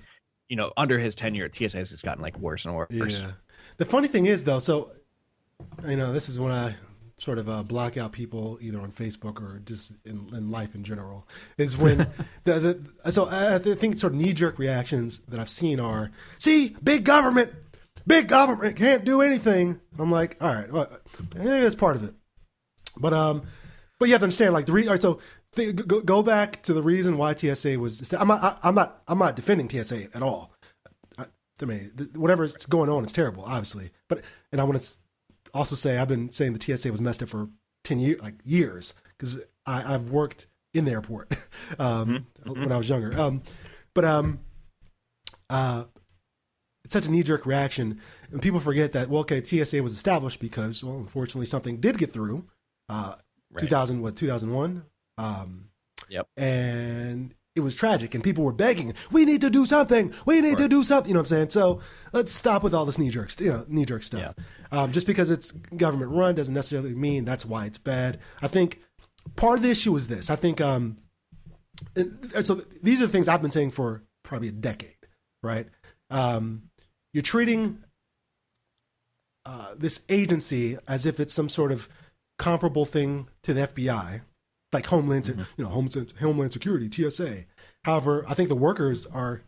you 0.49 0.55
know, 0.55 0.71
under 0.75 0.97
his 0.99 1.15
tenure, 1.15 1.49
TSA 1.51 1.77
has 1.77 1.89
just 1.91 2.03
gotten 2.03 2.21
like 2.21 2.37
worse 2.39 2.65
and 2.65 2.75
worse. 2.75 2.87
yeah. 2.91 3.31
The 3.77 3.85
funny 3.85 4.07
thing 4.07 4.25
is 4.25 4.43
though, 4.43 4.59
so 4.59 4.91
you 5.87 5.95
know, 5.95 6.11
this 6.13 6.29
is 6.29 6.39
when 6.39 6.51
I 6.51 6.75
sort 7.17 7.37
of 7.37 7.47
uh, 7.47 7.63
block 7.63 7.97
out 7.97 8.11
people 8.11 8.57
either 8.61 8.79
on 8.79 8.91
Facebook 8.91 9.41
or 9.41 9.59
just 9.59 9.93
in, 10.05 10.27
in 10.33 10.51
life 10.51 10.75
in 10.75 10.83
general. 10.83 11.27
Is 11.57 11.77
when 11.77 11.97
the, 12.43 12.89
the 13.03 13.11
so 13.11 13.27
I, 13.29 13.57
think 13.59 13.97
sort 13.97 14.13
of 14.13 14.19
knee 14.19 14.33
jerk 14.33 14.59
reactions 14.59 15.19
that 15.29 15.39
I've 15.39 15.49
seen 15.49 15.79
are, 15.79 16.11
see, 16.37 16.75
big 16.83 17.05
government, 17.05 17.53
big 18.05 18.27
government 18.27 18.75
can't 18.75 19.05
do 19.05 19.21
anything. 19.21 19.79
I'm 19.97 20.11
like, 20.11 20.37
all 20.41 20.53
right, 20.53 20.71
well, 20.71 20.89
eh, 21.37 21.61
that's 21.61 21.75
part 21.75 21.95
of 21.95 22.03
it. 22.03 22.13
But 22.97 23.13
um, 23.13 23.43
but 23.99 24.07
you 24.07 24.13
have 24.13 24.21
to 24.21 24.25
understand, 24.25 24.53
like 24.53 24.65
the 24.65 24.73
re- 24.73 24.87
all 24.87 24.93
right, 24.93 25.01
so 25.01 25.19
th- 25.55 25.75
go, 25.75 26.01
go 26.01 26.23
back 26.23 26.61
to 26.63 26.73
the 26.73 26.83
reason 26.83 27.17
why 27.17 27.33
TSA 27.35 27.79
was. 27.79 28.13
I'm 28.13 28.27
not, 28.27 28.43
I, 28.43 28.57
I'm 28.63 28.75
not, 28.75 29.01
I'm 29.07 29.19
not 29.19 29.35
defending 29.35 29.69
TSA 29.69 30.15
at 30.15 30.21
all. 30.21 30.53
I, 31.17 31.25
I 31.61 31.65
mean, 31.65 31.91
th- 31.97 32.11
whatever's 32.11 32.65
going 32.65 32.89
on, 32.89 33.03
it's 33.03 33.13
terrible, 33.13 33.43
obviously. 33.43 33.91
But 34.07 34.21
and 34.51 34.59
I 34.59 34.63
want 34.63 34.81
to 34.81 34.95
also 35.55 35.75
say 35.75 35.97
I've 35.97 36.07
been 36.07 36.31
saying 36.31 36.53
the 36.53 36.77
TSA 36.77 36.91
was 36.91 37.01
messed 37.01 37.23
up 37.23 37.29
for 37.29 37.49
ten 37.83 37.99
years, 37.99 38.21
like 38.21 38.35
years, 38.43 38.93
because 39.17 39.39
I've 39.65 40.09
worked 40.09 40.45
in 40.73 40.85
the 40.85 40.91
airport 40.91 41.31
um, 41.79 42.27
when 42.45 42.71
I 42.71 42.77
was 42.77 42.89
younger. 42.89 43.19
Um, 43.19 43.41
but 43.95 44.05
um, 44.05 44.39
uh, 45.49 45.85
it's 46.83 46.93
such 46.93 47.07
a 47.07 47.11
knee 47.11 47.23
jerk 47.23 47.45
reaction, 47.45 47.99
and 48.31 48.41
people 48.41 48.59
forget 48.59 48.91
that. 48.91 49.09
Well, 49.09 49.21
okay, 49.21 49.41
TSA 49.43 49.81
was 49.81 49.93
established 49.93 50.39
because, 50.39 50.83
well, 50.83 50.97
unfortunately, 50.97 51.45
something 51.47 51.77
did 51.77 51.97
get 51.97 52.11
through. 52.11 52.45
Uh, 52.89 53.15
Right. 53.51 53.61
2000 53.61 54.01
what 54.01 54.17
2001 54.17 54.83
um 55.17 55.69
Yep. 56.09 56.27
and 56.35 57.33
it 57.55 57.61
was 57.61 57.73
tragic 57.75 58.13
and 58.13 58.23
people 58.23 58.43
were 58.43 58.53
begging 58.53 58.93
we 59.11 59.25
need 59.25 59.41
to 59.41 59.49
do 59.49 59.65
something. 59.65 60.13
We 60.25 60.41
need 60.41 60.57
to 60.57 60.67
do 60.67 60.83
something 60.83 61.09
you 61.09 61.13
know 61.13 61.19
what 61.19 61.31
i'm 61.31 61.37
saying? 61.37 61.49
So 61.51 61.79
let's 62.13 62.31
stop 62.31 62.63
with 62.63 62.73
all 62.73 62.85
this 62.85 62.97
knee 62.97 63.09
jerk 63.09 63.39
you 63.39 63.51
know 63.51 63.65
knee 63.67 63.85
jerk 63.85 64.03
stuff 64.03 64.35
um, 64.71 64.91
just 64.91 65.07
because 65.07 65.31
it's 65.31 65.51
government 65.51 66.11
run 66.11 66.35
doesn't 66.35 66.53
necessarily 66.53 66.95
mean 66.95 67.25
that's 67.25 67.45
why 67.45 67.65
it's 67.65 67.77
bad. 67.77 68.19
I 68.41 68.47
think 68.47 68.81
part 69.35 69.57
of 69.57 69.63
the 69.63 69.71
issue 69.71 69.95
is 69.95 70.07
this. 70.07 70.29
I 70.29 70.35
think 70.35 70.61
um 70.61 70.97
and 71.95 72.31
so 72.43 72.55
these 72.81 73.01
are 73.01 73.07
the 73.07 73.11
things 73.11 73.27
i've 73.27 73.41
been 73.41 73.51
saying 73.51 73.71
for 73.71 74.03
probably 74.23 74.47
a 74.47 74.53
decade 74.53 74.95
right? 75.43 75.67
Um 76.09 76.69
you're 77.13 77.21
treating 77.21 77.83
uh, 79.45 79.75
this 79.77 80.05
agency 80.09 80.77
as 80.87 81.05
if 81.05 81.19
it's 81.19 81.33
some 81.33 81.49
sort 81.49 81.71
of 81.71 81.87
comparable 82.37 82.85
thing 82.85 83.29
to 83.43 83.53
the 83.53 83.67
FBI, 83.67 84.21
like 84.75 84.85
Homeland, 84.87 85.27
you 85.57 85.63
know, 85.63 85.69
Homeland, 85.69 86.13
Homeland 86.19 86.53
Security, 86.53 86.89
TSA. 86.91 87.45
However, 87.83 88.25
I 88.27 88.33
think 88.33 88.49
the 88.49 88.55
workers 88.55 89.05
are 89.07 89.41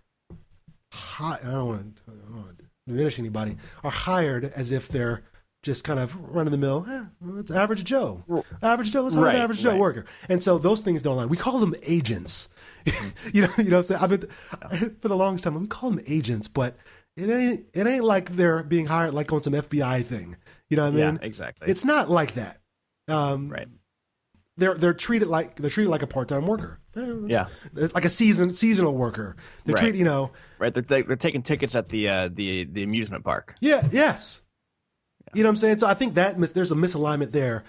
hot. 0.93 1.43
I 1.43 1.51
don't 1.51 1.67
want 1.67 1.95
to, 1.97 2.01
I 2.07 2.11
don't 2.31 2.35
want 2.37 2.57
to 2.59 2.65
diminish 2.87 3.19
anybody. 3.19 3.57
Are 3.83 3.91
hired 3.91 4.45
as 4.45 4.71
if 4.71 4.87
they're 4.87 5.23
just 5.63 5.83
kind 5.83 5.99
of 5.99 6.15
run 6.15 6.47
of 6.47 6.51
the 6.51 6.57
mill. 6.57 6.85
Eh, 6.89 7.03
well, 7.21 7.39
it's 7.39 7.51
average 7.51 7.83
Joe, 7.83 8.23
average 8.61 8.91
Joe. 8.91 9.01
Let's 9.03 9.15
hire 9.15 9.25
Right, 9.25 9.35
an 9.35 9.41
average 9.41 9.59
Joe 9.59 9.71
right. 9.71 9.79
worker. 9.79 10.05
And 10.29 10.41
so 10.41 10.57
those 10.57 10.81
things 10.81 11.01
don't 11.01 11.17
line. 11.17 11.29
We 11.29 11.37
call 11.37 11.59
them 11.59 11.75
agents. 11.83 12.49
you 13.33 13.41
know, 13.41 13.49
you 13.57 13.65
know. 13.65 13.77
What 13.77 13.77
I'm 13.77 13.83
saying 13.83 14.01
I've 14.01 14.09
been 14.09 14.95
for 15.01 15.07
the 15.09 15.17
longest 15.17 15.43
time. 15.43 15.59
We 15.59 15.67
call 15.67 15.89
them 15.89 15.99
agents, 16.07 16.47
but 16.47 16.77
it 17.17 17.29
ain't. 17.29 17.65
It 17.73 17.85
ain't 17.85 18.03
like 18.03 18.35
they're 18.35 18.63
being 18.63 18.85
hired 18.85 19.13
like 19.13 19.33
on 19.33 19.43
some 19.43 19.53
FBI 19.53 20.05
thing. 20.05 20.37
You 20.69 20.77
know 20.77 20.83
what 20.83 20.93
I 20.93 21.05
mean? 21.11 21.19
yeah, 21.21 21.27
exactly. 21.27 21.67
It's 21.69 21.83
not 21.83 22.09
like 22.09 22.35
that. 22.35 22.61
Um, 23.09 23.49
right. 23.49 23.67
They're 24.57 24.73
they're 24.73 24.93
treated 24.93 25.27
like 25.27 25.55
they're 25.57 25.69
treated 25.69 25.89
like 25.89 26.01
a 26.01 26.07
part 26.07 26.27
time 26.27 26.47
worker. 26.47 26.79
Yeah. 26.95 27.47
like 27.73 28.05
a 28.05 28.09
season 28.09 28.49
seasonal 28.49 28.95
worker. 28.95 29.35
They're 29.65 29.73
Right. 29.73 29.79
treated, 29.81 29.99
you 29.99 30.05
know. 30.05 30.31
Right. 30.57 30.73
They're, 30.73 31.03
they're, 31.03 31.15
taking 31.15 31.43
tickets 31.43 31.75
at 31.75 31.89
the 31.89 32.09
uh, 32.09 32.29
the 32.33 32.63
the 32.63 32.81
amusement 32.81 33.23
park. 33.23 33.55
Yeah. 33.61 33.87
Yes. 33.91 34.41
You 35.33 35.43
know 35.43 35.49
what 35.49 35.51
I'm 35.51 35.57
saying? 35.57 35.79
So 35.79 35.87
I 35.87 35.93
think 35.93 36.15
that 36.15 36.39
mis- 36.39 36.51
there's 36.51 36.71
a 36.71 36.75
misalignment 36.75 37.31
there. 37.31 37.63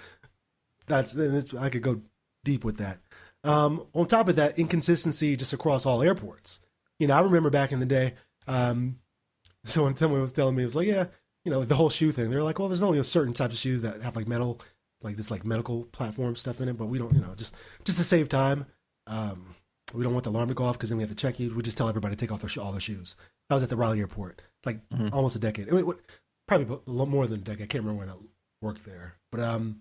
That's 0.87 1.13
and 1.15 1.37
it's, 1.37 1.53
I 1.53 1.69
could 1.69 1.83
go 1.83 2.01
deep 2.45 2.65
with 2.65 2.79
that. 2.79 2.99
Um, 3.45 3.87
on 3.93 4.07
top 4.07 4.29
of 4.29 4.37
that, 4.37 4.59
inconsistency 4.59 5.37
just 5.37 5.53
across 5.53 5.85
all 5.85 6.03
airports. 6.03 6.61
You 6.99 7.07
know, 7.07 7.15
I 7.15 7.21
remember 7.21 7.51
back 7.51 7.71
in 7.71 7.81
the 7.81 7.87
day, 7.87 8.15
um, 8.47 8.99
someone 9.65 9.97
someone 9.97 10.23
was 10.23 10.33
telling 10.33 10.55
me 10.55 10.63
it 10.63 10.67
was 10.67 10.77
like, 10.77 10.87
yeah, 10.87 11.07
you 11.45 11.51
know, 11.53 11.65
the 11.65 11.77
whole 11.77 11.91
shoe 11.91 12.13
thing. 12.13 12.31
They're 12.31 12.43
like, 12.43 12.59
well, 12.59 12.69
there's 12.69 12.83
only 12.83 12.99
a 12.99 13.05
certain 13.05 13.35
types 13.35 13.53
of 13.55 13.59
shoes 13.61 13.83
that 13.83 14.01
have 14.03 14.17
like 14.17 14.27
metal, 14.27 14.61
like 15.03 15.17
this 15.17 15.31
like 15.31 15.45
medical 15.45 15.85
platform 15.85 16.37
stuff 16.37 16.61
in 16.61 16.69
it, 16.69 16.77
but 16.77 16.87
we 16.87 16.99
don't, 16.99 17.15
you 17.15 17.21
know, 17.21 17.35
just 17.37 17.55
just 17.85 17.99
to 17.99 18.05
save 18.05 18.29
time. 18.29 18.67
Um, 19.07 19.55
we 19.95 20.03
don't 20.05 20.13
want 20.13 20.25
the 20.25 20.31
alarm 20.31 20.49
to 20.49 20.55
go 20.55 20.65
off 20.65 20.77
because 20.77 20.89
then 20.91 20.99
we 20.99 21.03
have 21.03 21.11
to 21.11 21.17
check 21.17 21.39
you. 21.41 21.55
We 21.55 21.63
just 21.63 21.77
tell 21.77 21.89
everybody 21.89 22.15
to 22.15 22.19
take 22.21 22.33
off 22.33 22.43
their 22.43 22.63
all 22.63 22.73
their 22.73 22.81
shoes. 22.81 23.15
I 23.49 23.55
was 23.55 23.63
at 23.63 23.71
the 23.71 23.77
Raleigh 23.77 24.01
airport, 24.01 24.43
like 24.67 24.87
Mhm. 24.91 25.13
almost 25.15 25.37
a 25.37 25.39
decade. 25.39 25.69
I 25.69 25.73
mean, 25.73 25.87
what, 25.87 26.01
probably 26.47 26.79
a 26.87 26.91
lot 26.91 27.09
more 27.09 27.27
than 27.27 27.41
a 27.41 27.45
decade. 27.45 27.63
I 27.65 27.67
can't 27.67 27.85
remember 27.85 28.01
when 28.07 28.11
I 28.11 28.19
worked 28.61 28.85
there, 28.85 29.15
but 29.31 29.41
um, 29.41 29.81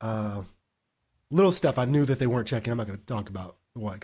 uh, 0.00 0.42
little 1.30 1.52
stuff 1.52 1.78
I 1.78 1.84
knew 1.84 2.04
that 2.04 2.18
they 2.18 2.26
weren't 2.26 2.48
checking. 2.48 2.70
I'm 2.70 2.76
not 2.78 2.86
going 2.86 2.98
to 2.98 3.04
talk 3.04 3.28
about 3.28 3.56
what, 3.76 4.00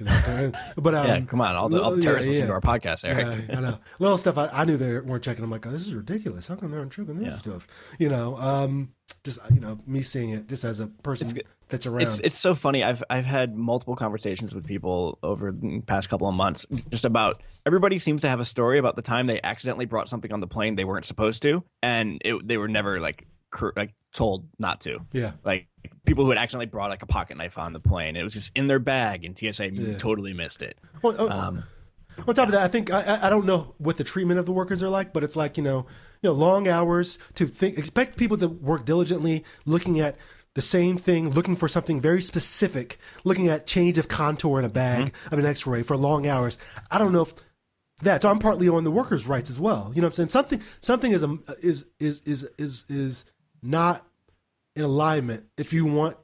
but 0.76 0.94
um, 0.94 1.06
yeah, 1.06 1.20
come 1.22 1.40
on, 1.40 1.56
all 1.56 1.68
the 1.68 1.82
all 1.82 1.90
the 1.92 1.96
yeah, 1.98 2.02
terrorists 2.02 2.28
listen 2.28 2.42
yeah. 2.42 2.46
to 2.48 2.52
our 2.52 2.60
podcast, 2.60 3.04
Eric. 3.04 3.48
yeah, 3.48 3.58
I 3.58 3.60
know. 3.60 3.78
Little 3.98 4.18
stuff 4.18 4.38
I, 4.38 4.48
I 4.48 4.64
knew 4.64 4.76
they 4.76 5.00
weren't 5.00 5.24
checking. 5.24 5.42
I'm 5.44 5.50
like, 5.50 5.66
oh, 5.66 5.70
this 5.70 5.86
is 5.86 5.94
ridiculous. 5.94 6.46
How 6.46 6.56
come 6.56 6.70
they're 6.70 6.84
checking 6.86 7.18
this 7.18 7.26
Yeah. 7.26 7.38
stuff? 7.38 7.66
You 7.98 8.08
know, 8.08 8.36
um, 8.36 8.92
just 9.24 9.38
you 9.52 9.60
know, 9.60 9.78
me 9.86 10.02
seeing 10.02 10.30
it 10.30 10.48
just 10.48 10.64
as 10.64 10.80
a 10.80 10.86
person 10.86 11.36
It's 11.36 11.48
that's 11.68 11.86
around. 11.86 12.02
It's 12.02 12.20
it's 12.20 12.38
so 12.38 12.54
funny. 12.54 12.84
I've 12.84 13.02
I've 13.08 13.24
had 13.24 13.56
multiple 13.56 13.96
conversations 13.96 14.54
with 14.54 14.66
people 14.66 15.18
over 15.22 15.52
the 15.52 15.80
past 15.86 16.08
couple 16.08 16.28
of 16.28 16.34
months 16.34 16.66
just 16.90 17.04
about 17.04 17.42
everybody 17.64 17.98
seems 17.98 18.20
to 18.22 18.28
have 18.28 18.40
a 18.40 18.44
story 18.44 18.78
about 18.78 18.96
the 18.96 19.02
time 19.02 19.26
they 19.26 19.40
accidentally 19.42 19.86
brought 19.86 20.08
something 20.08 20.32
on 20.32 20.40
the 20.40 20.46
plane 20.46 20.74
they 20.76 20.84
weren't 20.84 21.06
supposed 21.06 21.42
to, 21.42 21.62
and 21.82 22.20
it, 22.24 22.46
they 22.46 22.56
were 22.58 22.68
never 22.68 23.00
like 23.00 23.26
like 23.76 23.94
told 24.12 24.46
not 24.58 24.80
to. 24.82 24.98
yeah, 25.12 25.32
Like 25.44 25.68
people 26.04 26.24
who 26.24 26.30
had 26.30 26.38
accidentally 26.38 26.66
brought 26.66 26.90
like 26.90 27.02
a 27.02 27.06
pocket 27.06 27.36
knife 27.36 27.56
on 27.58 27.72
the 27.72 27.80
plane, 27.80 28.16
it 28.16 28.22
was 28.22 28.32
just 28.34 28.52
in 28.54 28.66
their 28.66 28.78
bag, 28.78 29.24
and 29.24 29.36
TSA 29.36 29.70
Yeah. 29.72 29.96
totally 29.96 30.32
missed 30.34 30.62
it. 30.62 30.78
Well, 31.02 31.14
oh, 31.18 31.28
Um, 31.28 31.64
On 32.26 32.34
top 32.34 32.46
of 32.48 32.52
that, 32.52 32.60
I 32.62 32.68
think 32.68 32.92
I, 32.92 33.20
I- 33.26 33.30
don't 33.30 33.46
know 33.46 33.74
what 33.78 33.96
the 33.96 34.04
treatment 34.04 34.38
of 34.38 34.44
the 34.44 34.52
workers 34.52 34.82
are 34.82 34.90
like, 34.90 35.14
but 35.14 35.24
it's 35.24 35.34
like 35.36 35.56
you 35.56 35.62
know, 35.62 35.86
you 36.20 36.28
know, 36.28 36.32
long 36.34 36.68
hours 36.68 37.18
to 37.36 37.46
think. 37.46 37.78
Expect 37.78 38.18
people 38.18 38.36
to 38.36 38.48
work 38.48 38.84
diligently, 38.84 39.44
looking 39.64 39.98
at 39.98 40.16
the 40.54 40.60
same 40.60 40.98
thing, 40.98 41.30
looking 41.30 41.56
for 41.56 41.68
something 41.68 41.98
very 41.98 42.20
specific, 42.20 42.98
looking 43.24 43.48
at 43.48 43.66
change 43.66 43.96
of 43.96 44.08
contour 44.08 44.58
in 44.58 44.64
a 44.66 44.68
bag 44.68 45.14
of 45.30 45.38
an 45.38 45.46
X-ray 45.46 45.82
for 45.82 45.96
long 45.96 46.26
hours. 46.26 46.58
I 46.90 46.98
don't 46.98 47.12
know 47.12 47.22
if 47.22 47.32
that. 48.02 48.20
So 48.20 48.28
I'm 48.30 48.38
partly 48.38 48.68
on 48.68 48.84
the 48.84 48.90
workers' 48.90 49.26
rights 49.26 49.48
as 49.48 49.58
well. 49.58 49.90
You 49.94 50.02
know 50.02 50.08
what 50.08 50.18
I'm 50.18 50.28
saying? 50.28 50.28
Something 50.28 50.60
something 50.82 51.12
is 51.12 51.22
a, 51.22 51.38
is 51.62 51.86
is 51.98 52.20
is 52.26 52.46
is 52.58 52.84
is 52.90 53.24
not 53.62 54.06
in 54.74 54.82
alignment 54.82 55.46
if 55.56 55.72
you 55.72 55.84
want 55.84 56.16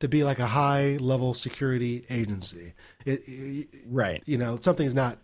to 0.00 0.08
be 0.08 0.24
like 0.24 0.38
a 0.38 0.46
high 0.46 0.96
level 0.96 1.34
security 1.34 2.04
agency. 2.10 2.74
It, 3.04 3.22
it, 3.26 3.68
right. 3.86 4.22
you 4.26 4.38
know 4.38 4.58
something's 4.60 4.94
not 4.94 5.18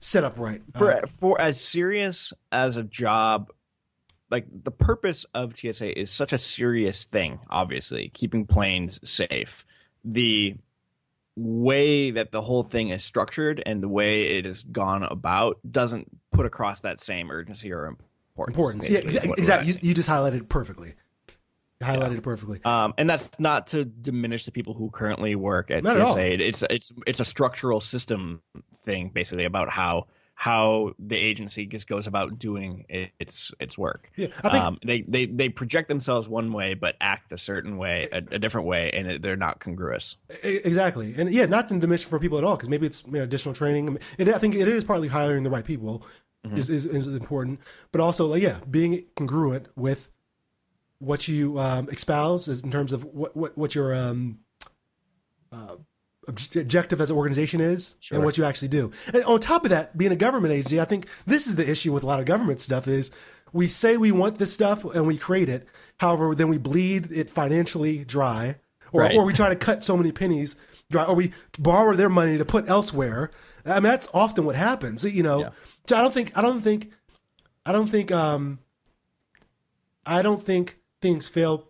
set 0.00 0.24
up 0.24 0.38
right. 0.38 0.62
for 0.76 0.92
Uh, 0.92 1.06
for 1.06 1.40
as 1.40 1.60
serious 1.60 2.32
as 2.50 2.76
a 2.76 2.82
job 2.82 3.50
like 4.30 4.46
the 4.50 4.70
purpose 4.70 5.24
of 5.34 5.56
TSA 5.56 5.98
is 5.98 6.10
such 6.10 6.32
a 6.32 6.38
serious 6.38 7.04
thing 7.04 7.38
obviously 7.48 8.10
keeping 8.12 8.44
planes 8.44 8.98
safe 9.08 9.64
the 10.04 10.56
way 11.36 12.10
that 12.10 12.32
the 12.32 12.42
whole 12.42 12.64
thing 12.64 12.88
is 12.88 13.04
structured 13.04 13.62
and 13.64 13.80
the 13.80 13.88
way 13.88 14.38
it 14.38 14.44
is 14.44 14.64
gone 14.64 15.04
about 15.04 15.58
doesn't 15.70 16.08
put 16.32 16.46
across 16.46 16.80
that 16.80 16.98
same 16.98 17.30
urgency 17.30 17.72
or 17.72 17.86
importance 17.86 18.11
importance. 18.36 18.88
Yeah, 18.88 19.00
exa- 19.00 19.38
exactly. 19.38 19.72
You, 19.72 19.78
you 19.82 19.94
just 19.94 20.08
highlighted 20.08 20.36
it 20.36 20.48
perfectly. 20.48 20.94
You 21.80 21.86
highlighted 21.86 22.18
it 22.18 22.22
perfectly. 22.22 22.60
Um, 22.64 22.94
and 22.96 23.10
that's 23.10 23.38
not 23.38 23.68
to 23.68 23.84
diminish 23.84 24.44
the 24.44 24.52
people 24.52 24.74
who 24.74 24.90
currently 24.90 25.34
work 25.34 25.70
at 25.70 25.82
Not 25.82 25.96
at 25.96 26.02
all. 26.02 26.16
It's 26.16 26.62
it's 26.70 26.92
it's 27.06 27.20
a 27.20 27.24
structural 27.24 27.80
system 27.80 28.42
thing, 28.76 29.10
basically 29.12 29.44
about 29.44 29.68
how 29.68 30.06
how 30.34 30.92
the 30.98 31.16
agency 31.16 31.66
just 31.66 31.86
goes 31.86 32.06
about 32.08 32.38
doing 32.38 32.84
its 32.88 33.52
its 33.60 33.78
work. 33.78 34.10
Yeah, 34.16 34.28
I 34.42 34.48
think 34.48 34.64
um, 34.64 34.78
they, 34.84 35.02
they 35.02 35.26
they 35.26 35.48
project 35.48 35.88
themselves 35.88 36.26
one 36.28 36.52
way 36.52 36.74
but 36.74 36.96
act 37.00 37.32
a 37.32 37.38
certain 37.38 37.76
way, 37.76 38.08
a, 38.10 38.16
a 38.16 38.38
different 38.38 38.66
way, 38.66 38.90
and 38.92 39.06
it, 39.08 39.22
they're 39.22 39.36
not 39.36 39.60
congruous. 39.60 40.16
Exactly, 40.42 41.14
and 41.16 41.32
yeah, 41.32 41.46
not 41.46 41.68
to 41.68 41.78
diminish 41.78 42.04
for 42.04 42.18
people 42.18 42.38
at 42.38 42.44
all, 42.44 42.56
because 42.56 42.68
maybe 42.68 42.86
it's 42.86 43.04
you 43.06 43.12
know, 43.12 43.22
additional 43.22 43.54
training. 43.54 43.98
It, 44.18 44.28
I 44.28 44.38
think 44.38 44.54
it 44.54 44.66
is 44.66 44.84
partly 44.84 45.08
hiring 45.08 45.44
the 45.44 45.50
right 45.50 45.64
people 45.64 46.04
Mm-hmm. 46.46 46.56
is, 46.58 46.68
is 46.68 46.86
is 46.86 47.06
important, 47.06 47.60
but 47.92 48.00
also 48.00 48.26
like 48.26 48.42
yeah, 48.42 48.58
being 48.68 49.04
congruent 49.16 49.68
with 49.76 50.10
what 50.98 51.28
you 51.28 51.58
um, 51.58 51.88
espouse 51.88 52.48
in 52.48 52.70
terms 52.70 52.92
of 52.92 53.04
what 53.04 53.36
what 53.36 53.56
what 53.56 53.74
your 53.76 53.94
um, 53.94 54.40
uh, 55.52 55.76
obj- 56.26 56.56
objective 56.56 57.00
as 57.00 57.10
an 57.10 57.16
organization 57.16 57.60
is 57.60 57.94
Sure. 58.00 58.16
and 58.16 58.24
what 58.24 58.38
you 58.38 58.44
actually 58.44 58.68
do. 58.68 58.90
And 59.12 59.22
on 59.24 59.38
top 59.40 59.64
of 59.64 59.70
that, 59.70 59.96
being 59.96 60.12
a 60.12 60.16
government 60.16 60.52
agency, 60.52 60.80
I 60.80 60.84
think 60.84 61.06
this 61.26 61.46
is 61.46 61.56
the 61.56 61.70
issue 61.70 61.92
with 61.92 62.02
a 62.02 62.06
lot 62.06 62.20
of 62.20 62.26
government 62.26 62.60
stuff 62.60 62.88
is 62.88 63.10
we 63.52 63.68
say 63.68 63.96
we 63.96 64.12
want 64.12 64.38
this 64.38 64.52
stuff 64.52 64.84
and 64.84 65.06
we 65.06 65.16
create 65.16 65.48
it. 65.48 65.68
However, 65.98 66.34
then 66.34 66.48
we 66.48 66.58
bleed 66.58 67.12
it 67.12 67.30
financially 67.30 68.04
dry, 68.04 68.56
or, 68.92 69.02
Right. 69.02 69.14
or 69.16 69.24
we 69.24 69.32
try 69.32 69.48
to 69.48 69.56
cut 69.56 69.84
so 69.84 69.96
many 69.96 70.10
pennies 70.10 70.56
dry, 70.90 71.04
or 71.04 71.14
we 71.14 71.32
borrow 71.58 71.94
their 71.94 72.08
money 72.10 72.36
to 72.38 72.44
put 72.44 72.68
elsewhere. 72.68 73.30
I 73.64 73.74
mean, 73.74 73.84
that's 73.84 74.08
often 74.12 74.44
what 74.44 74.56
happens. 74.56 75.04
You 75.04 75.22
know, 75.22 75.40
Yeah. 75.40 75.50
So 75.86 75.96
I 75.96 76.02
don't 76.02 76.14
think 76.14 76.36
I 76.36 76.42
don't 76.42 76.60
think 76.60 76.90
I 77.66 77.72
don't 77.72 77.88
think 77.88 78.12
um 78.12 78.58
I 80.06 80.22
don't 80.22 80.42
think 80.42 80.78
things 81.00 81.28
fail 81.28 81.66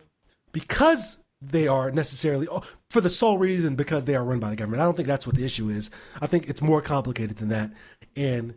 because 0.51 1.23
they 1.41 1.67
are 1.67 1.91
necessarily 1.91 2.47
oh, 2.49 2.63
for 2.89 3.01
the 3.01 3.09
sole 3.09 3.37
reason 3.37 3.75
because 3.75 4.05
they 4.05 4.15
are 4.15 4.23
run 4.23 4.39
by 4.39 4.49
the 4.49 4.55
government. 4.55 4.81
I 4.81 4.85
don't 4.85 4.95
think 4.95 5.07
that's 5.07 5.27
what 5.27 5.35
the 5.35 5.43
issue 5.43 5.69
is. 5.69 5.89
I 6.21 6.27
think 6.27 6.47
it's 6.47 6.61
more 6.61 6.81
complicated 6.81 7.37
than 7.37 7.49
that. 7.49 7.71
And 8.15 8.55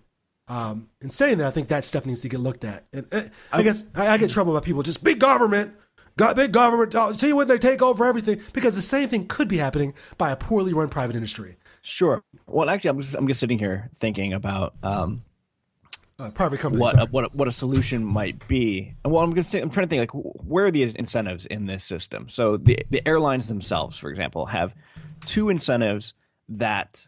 um, 0.48 0.88
in 1.00 1.10
saying 1.10 1.38
that, 1.38 1.46
I 1.46 1.50
think 1.50 1.68
that 1.68 1.84
stuff 1.84 2.06
needs 2.06 2.20
to 2.20 2.28
get 2.28 2.40
looked 2.40 2.64
at. 2.64 2.86
And 2.92 3.06
uh, 3.12 3.22
I, 3.50 3.62
guess 3.62 3.82
I, 3.94 4.08
I 4.08 4.18
get 4.18 4.30
trouble 4.30 4.54
by 4.54 4.60
people 4.60 4.82
just 4.82 5.02
big 5.02 5.18
government, 5.18 5.76
got 6.16 6.36
big 6.36 6.52
government. 6.52 6.94
oh, 6.94 7.12
see 7.12 7.32
when 7.32 7.48
they 7.48 7.58
take 7.58 7.82
over 7.82 8.04
everything 8.04 8.40
because 8.52 8.76
the 8.76 8.82
same 8.82 9.08
thing 9.08 9.26
could 9.26 9.48
be 9.48 9.56
happening 9.56 9.94
by 10.18 10.30
a 10.30 10.36
poorly 10.36 10.72
run 10.72 10.88
private 10.88 11.16
industry. 11.16 11.56
Sure. 11.82 12.22
Well, 12.46 12.68
actually, 12.68 12.90
I'm 12.90 13.00
just 13.00 13.14
I'm 13.14 13.28
just 13.28 13.40
sitting 13.40 13.58
here 13.58 13.90
thinking 13.98 14.32
about 14.32 14.74
um, 14.82 15.22
Uh, 16.18 16.30
private 16.30 16.60
companies. 16.60 16.80
what 16.94 17.10
what 17.12 17.34
what 17.34 17.46
a 17.48 17.52
solution 17.52 18.02
might 18.02 18.48
be. 18.48 18.92
And 19.04 19.12
well, 19.12 19.22
I'm 19.22 19.30
going 19.30 19.42
to 19.42 19.48
say 19.48 19.60
I'm 19.60 19.68
trying 19.68 19.86
to 19.86 19.90
think 19.90 20.00
like 20.14 20.24
where 20.44 20.64
are 20.66 20.70
the 20.70 20.82
incentives 20.98 21.44
in 21.44 21.66
this 21.66 21.84
system? 21.84 22.28
So 22.30 22.56
the 22.56 22.78
the 22.90 23.06
airlines 23.06 23.48
themselves, 23.48 23.98
for 23.98 24.08
example, 24.08 24.46
have 24.46 24.74
two 25.26 25.50
incentives 25.50 26.14
that 26.48 27.06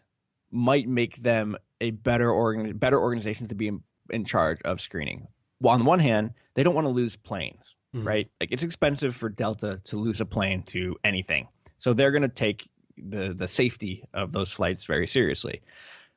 might 0.50 0.88
make 0.88 1.22
them 1.22 1.56
a 1.80 1.90
better 1.92 2.30
organ, 2.30 2.76
better 2.76 3.00
organization 3.00 3.48
to 3.48 3.54
be 3.54 3.68
in, 3.68 3.82
in 4.10 4.24
charge 4.26 4.60
of 4.62 4.80
screening. 4.80 5.28
Well, 5.60 5.72
on 5.72 5.80
the 5.80 5.86
one 5.86 6.00
hand, 6.00 6.32
they 6.54 6.62
don't 6.62 6.74
want 6.74 6.86
to 6.86 6.90
lose 6.92 7.16
planes, 7.16 7.76
Mhm. 7.94 8.04
right? 8.04 8.30
Like 8.40 8.50
it's 8.52 8.62
expensive 8.62 9.16
for 9.16 9.28
Delta 9.30 9.80
to 9.84 9.96
lose 9.96 10.20
a 10.20 10.26
plane 10.26 10.64
to 10.64 10.96
anything, 11.02 11.48
so 11.78 11.94
they're 11.94 12.10
going 12.10 12.22
to 12.22 12.28
take 12.28 12.68
the 12.98 13.32
the 13.32 13.48
safety 13.48 14.04
of 14.12 14.32
those 14.32 14.52
flights 14.52 14.84
very 14.84 15.08
seriously. 15.08 15.62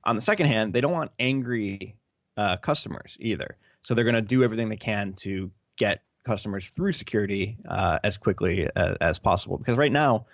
On 0.04 0.16
the 0.16 0.22
second 0.22 0.48
hand, 0.48 0.74
they 0.74 0.82
don't 0.82 0.92
want 0.92 1.12
angry 1.20 1.96
uh, 2.38 2.58
customers 2.58 3.18
either, 3.20 3.58
so 3.84 3.94
they're 3.94 4.06
going 4.06 4.16
to 4.16 4.22
do 4.22 4.44
everything 4.44 4.70
they 4.70 4.78
can 4.78 5.14
to 5.14 5.52
get 5.78 6.02
customers 6.24 6.70
through 6.70 6.94
security 6.94 7.58
uh, 7.68 8.00
as 8.04 8.18
quickly 8.18 8.68
as, 8.76 8.98
as 9.02 9.20
possible. 9.20 9.58
Because 9.58 9.78
right 9.78 9.92
now, 9.92 10.26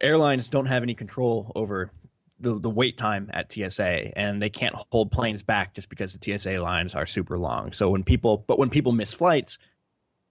airlines 0.00 0.48
don't 0.48 0.66
have 0.66 0.82
any 0.82 0.94
control 0.94 1.52
over 1.54 1.90
the, 2.40 2.58
the 2.58 2.70
wait 2.70 2.98
time 2.98 3.30
at 3.32 3.50
TSA, 3.52 4.18
and 4.18 4.42
they 4.42 4.50
can't 4.50 4.74
hold 4.90 5.12
planes 5.12 5.42
back 5.42 5.74
just 5.74 5.88
because 5.88 6.16
the 6.16 6.38
TSA 6.38 6.60
lines 6.60 6.94
are 6.94 7.06
super 7.06 7.38
long. 7.38 7.72
So 7.72 7.90
when 7.90 8.02
people, 8.02 8.44
but 8.46 8.58
when 8.58 8.68
people 8.68 8.92
miss 8.92 9.14
flights, 9.14 9.58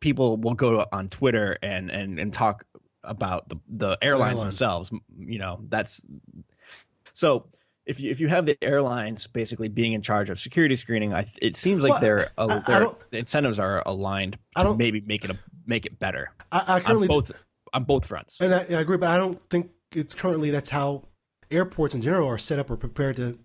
people 0.02 0.38
will 0.38 0.56
go 0.56 0.86
on 0.92 1.08
Twitter 1.08 1.58
and 1.62 1.90
and 1.90 2.20
and 2.20 2.34
talk 2.34 2.66
about 3.04 3.48
the 3.50 3.56
the 3.70 3.98
airlines 4.02 4.34
Airlines. 4.34 4.42
themselves. 4.44 4.92
You 5.18 5.40
know, 5.40 5.62
that's 5.70 6.06
so. 7.14 7.48
If 7.86 8.00
you, 8.00 8.12
if 8.12 8.20
you 8.20 8.28
have 8.28 8.46
the 8.46 8.58
airlines 8.64 9.26
basically 9.28 9.68
being 9.68 9.94
in 9.94 10.02
charge 10.02 10.30
of 10.30 10.40
security 10.40 10.76
screening, 10.76 11.14
I, 11.14 11.26
it 11.42 11.58
seems 11.58 11.84
like 11.84 11.94
Well, 11.94 12.02
their, 12.02 12.32
their 12.68 12.88
incentives 13.12 13.60
are 13.60 13.82
aligned 13.86 14.38
I 14.56 14.62
to 14.62 14.70
don't- 14.70 14.78
maybe 14.78 15.02
make 15.02 15.26
it 15.26 15.32
a, 15.32 15.38
make 15.66 15.86
it 15.86 15.98
better 16.00 16.32
I, 16.52 16.64
I 16.68 16.76
on 16.76 16.82
currently 16.82 17.08
both 17.08 17.32
on 17.74 17.84
both 17.86 18.06
fronts. 18.06 18.38
And 18.42 18.54
I, 18.54 18.60
I 18.60 18.82
agree, 18.82 18.98
but 18.98 19.10
I 19.10 19.18
don't 19.18 19.40
think 19.50 19.72
it's 19.96 20.14
currently 20.14 20.52
that's 20.52 20.70
how 20.70 21.04
airports 21.50 21.96
in 21.96 22.02
general 22.02 22.28
are 22.28 22.38
set 22.38 22.60
up 22.60 22.70
or 22.70 22.78
prepared 22.78 23.16
to 23.18 23.40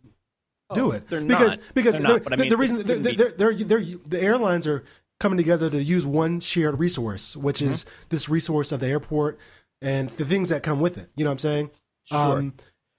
do 0.75 0.91
it. 0.91 1.05
Oh, 1.07 1.07
they're 1.09 1.21
because 1.23 1.59
not. 1.59 1.75
because 1.75 1.99
They're 2.01 2.19
the, 2.19 2.25
not, 2.25 2.33
I 2.33 2.37
mean, 2.37 2.49
the 2.49 2.57
reason 2.57 2.79
they're, 2.79 2.99
they're, 2.99 3.31
they're, 3.33 3.55
they're, 3.55 3.81
the 3.81 4.21
airlines 4.21 4.67
are 4.67 4.85
coming 5.21 5.37
together 5.39 5.71
to 5.71 5.83
use 5.83 6.05
one 6.05 6.41
shared 6.41 6.79
resource, 6.79 7.37
which 7.37 7.61
Mm-hmm. 7.61 7.71
is 7.73 7.87
this 8.11 8.29
resource 8.29 8.71
of 8.73 8.81
the 8.81 8.87
airport 8.89 9.39
and 9.81 10.11
the 10.11 10.25
things 10.25 10.49
that 10.51 10.63
come 10.63 10.81
with 10.81 10.99
it. 10.99 11.09
You 11.17 11.25
know 11.25 11.31
what 11.31 11.35
I'm 11.35 11.39
saying? 11.39 11.71
Sure. 12.05 12.53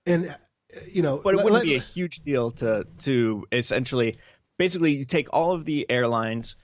and 0.06 0.30
uh, 0.30 0.34
you 0.92 1.02
know, 1.02 1.18
but 1.18 1.34
it 1.34 1.38
wouldn't 1.38 1.54
let- 1.54 1.64
be 1.64 1.76
a 1.76 1.80
huge 1.80 2.20
deal 2.20 2.52
to 2.52 2.86
to 3.00 3.46
essentially 3.52 4.16
basically 4.58 4.96
you 4.96 5.06
take 5.06 5.28
all 5.32 5.52
of 5.52 5.66
the 5.66 5.90
airlines 5.90 6.56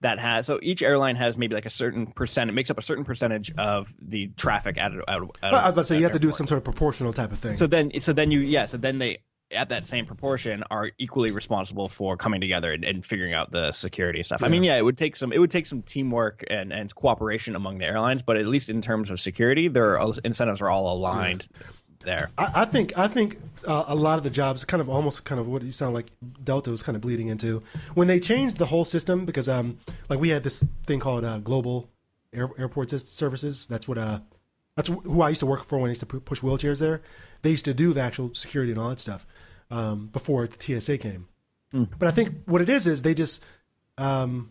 that 0.00 0.18
has 0.18 0.46
so 0.46 0.58
each 0.62 0.82
airline 0.82 1.14
has 1.14 1.36
maybe 1.36 1.54
like 1.54 1.66
a 1.66 1.70
certain 1.70 2.06
percent 2.08 2.50
it 2.50 2.54
makes 2.54 2.70
up 2.70 2.78
a 2.78 2.82
certain 2.82 3.04
percentage 3.04 3.52
of 3.56 3.94
the 4.00 4.26
traffic 4.36 4.76
at, 4.76 4.92
at 4.92 5.02
I 5.08 5.18
was 5.20 5.30
about 5.42 5.74
to 5.74 5.84
say 5.84 5.96
you 5.96 6.02
have 6.02 6.12
to 6.12 6.18
do 6.18 6.32
some 6.32 6.48
sort 6.48 6.58
of 6.58 6.64
proportional 6.64 7.12
type 7.12 7.30
of 7.30 7.38
thing. 7.38 7.54
so 7.54 7.68
then 7.68 7.92
so 8.00 8.12
then 8.12 8.32
you 8.32 8.40
yeah 8.40 8.64
so 8.64 8.78
then 8.78 8.98
they 8.98 9.18
at 9.52 9.68
that 9.68 9.86
same 9.86 10.06
proportion 10.06 10.64
are 10.70 10.90
equally 10.98 11.30
responsible 11.30 11.88
for 11.88 12.16
coming 12.16 12.40
together 12.40 12.72
and, 12.72 12.84
and 12.84 13.04
figuring 13.04 13.34
out 13.34 13.50
the 13.50 13.72
security 13.72 14.22
stuff. 14.22 14.42
I 14.42 14.48
mean, 14.48 14.64
yeah, 14.64 14.76
it 14.76 14.82
would 14.82 14.96
take 14.96 15.16
some 15.16 15.32
it 15.32 15.38
would 15.38 15.50
take 15.50 15.66
some 15.66 15.82
teamwork 15.82 16.44
and, 16.48 16.72
and 16.72 16.94
cooperation 16.94 17.54
among 17.54 17.78
the 17.78 17.86
airlines, 17.86 18.22
but 18.22 18.36
at 18.36 18.46
least 18.46 18.68
in 18.68 18.80
terms 18.82 19.10
of 19.10 19.20
security, 19.20 19.68
their 19.68 20.00
incentives 20.24 20.60
are 20.60 20.70
all 20.70 20.92
aligned 20.92 21.44
there. 22.02 22.30
I, 22.38 22.62
I 22.62 22.64
think 22.64 22.96
I 22.96 23.08
think 23.08 23.38
uh, 23.66 23.84
a 23.88 23.94
lot 23.94 24.18
of 24.18 24.24
the 24.24 24.30
jobs 24.30 24.64
kind 24.64 24.80
of 24.80 24.88
almost 24.88 25.24
kind 25.24 25.40
of 25.40 25.48
what 25.48 25.62
you 25.62 25.72
sound 25.72 25.94
like 25.94 26.06
Delta 26.42 26.70
was 26.70 26.82
kind 26.82 26.96
of 26.96 27.02
bleeding 27.02 27.28
into 27.28 27.62
when 27.94 28.08
they 28.08 28.20
changed 28.20 28.58
the 28.58 28.66
whole 28.66 28.84
system 28.84 29.24
because 29.24 29.48
um 29.48 29.78
like 30.08 30.18
we 30.20 30.30
had 30.30 30.42
this 30.42 30.64
thing 30.86 31.00
called 31.00 31.24
uh, 31.24 31.38
global 31.38 31.88
air, 32.32 32.50
airport 32.58 32.90
services 32.90 33.66
that's 33.66 33.86
what 33.86 33.98
uh 33.98 34.20
that's 34.76 34.88
who 34.88 35.22
I 35.22 35.30
used 35.30 35.40
to 35.40 35.46
work 35.46 35.64
for 35.64 35.78
when 35.78 35.88
I 35.88 35.92
used 35.92 36.00
to 36.00 36.06
pu- 36.06 36.20
push 36.20 36.40
wheelchairs 36.40 36.78
there 36.80 37.02
they 37.42 37.50
used 37.50 37.64
to 37.66 37.74
do 37.74 37.92
the 37.92 38.00
actual 38.00 38.34
security 38.34 38.72
and 38.72 38.80
all 38.80 38.88
that 38.88 38.98
stuff 39.00 39.26
um, 39.70 40.08
before 40.08 40.46
the 40.46 40.80
TSA 40.80 40.98
came 40.98 41.28
but 41.98 42.08
I 42.08 42.10
think 42.10 42.44
what 42.46 42.60
it 42.60 42.68
is 42.68 42.86
is 42.86 43.02
they 43.02 43.14
just 43.14 43.44
um 43.98 44.50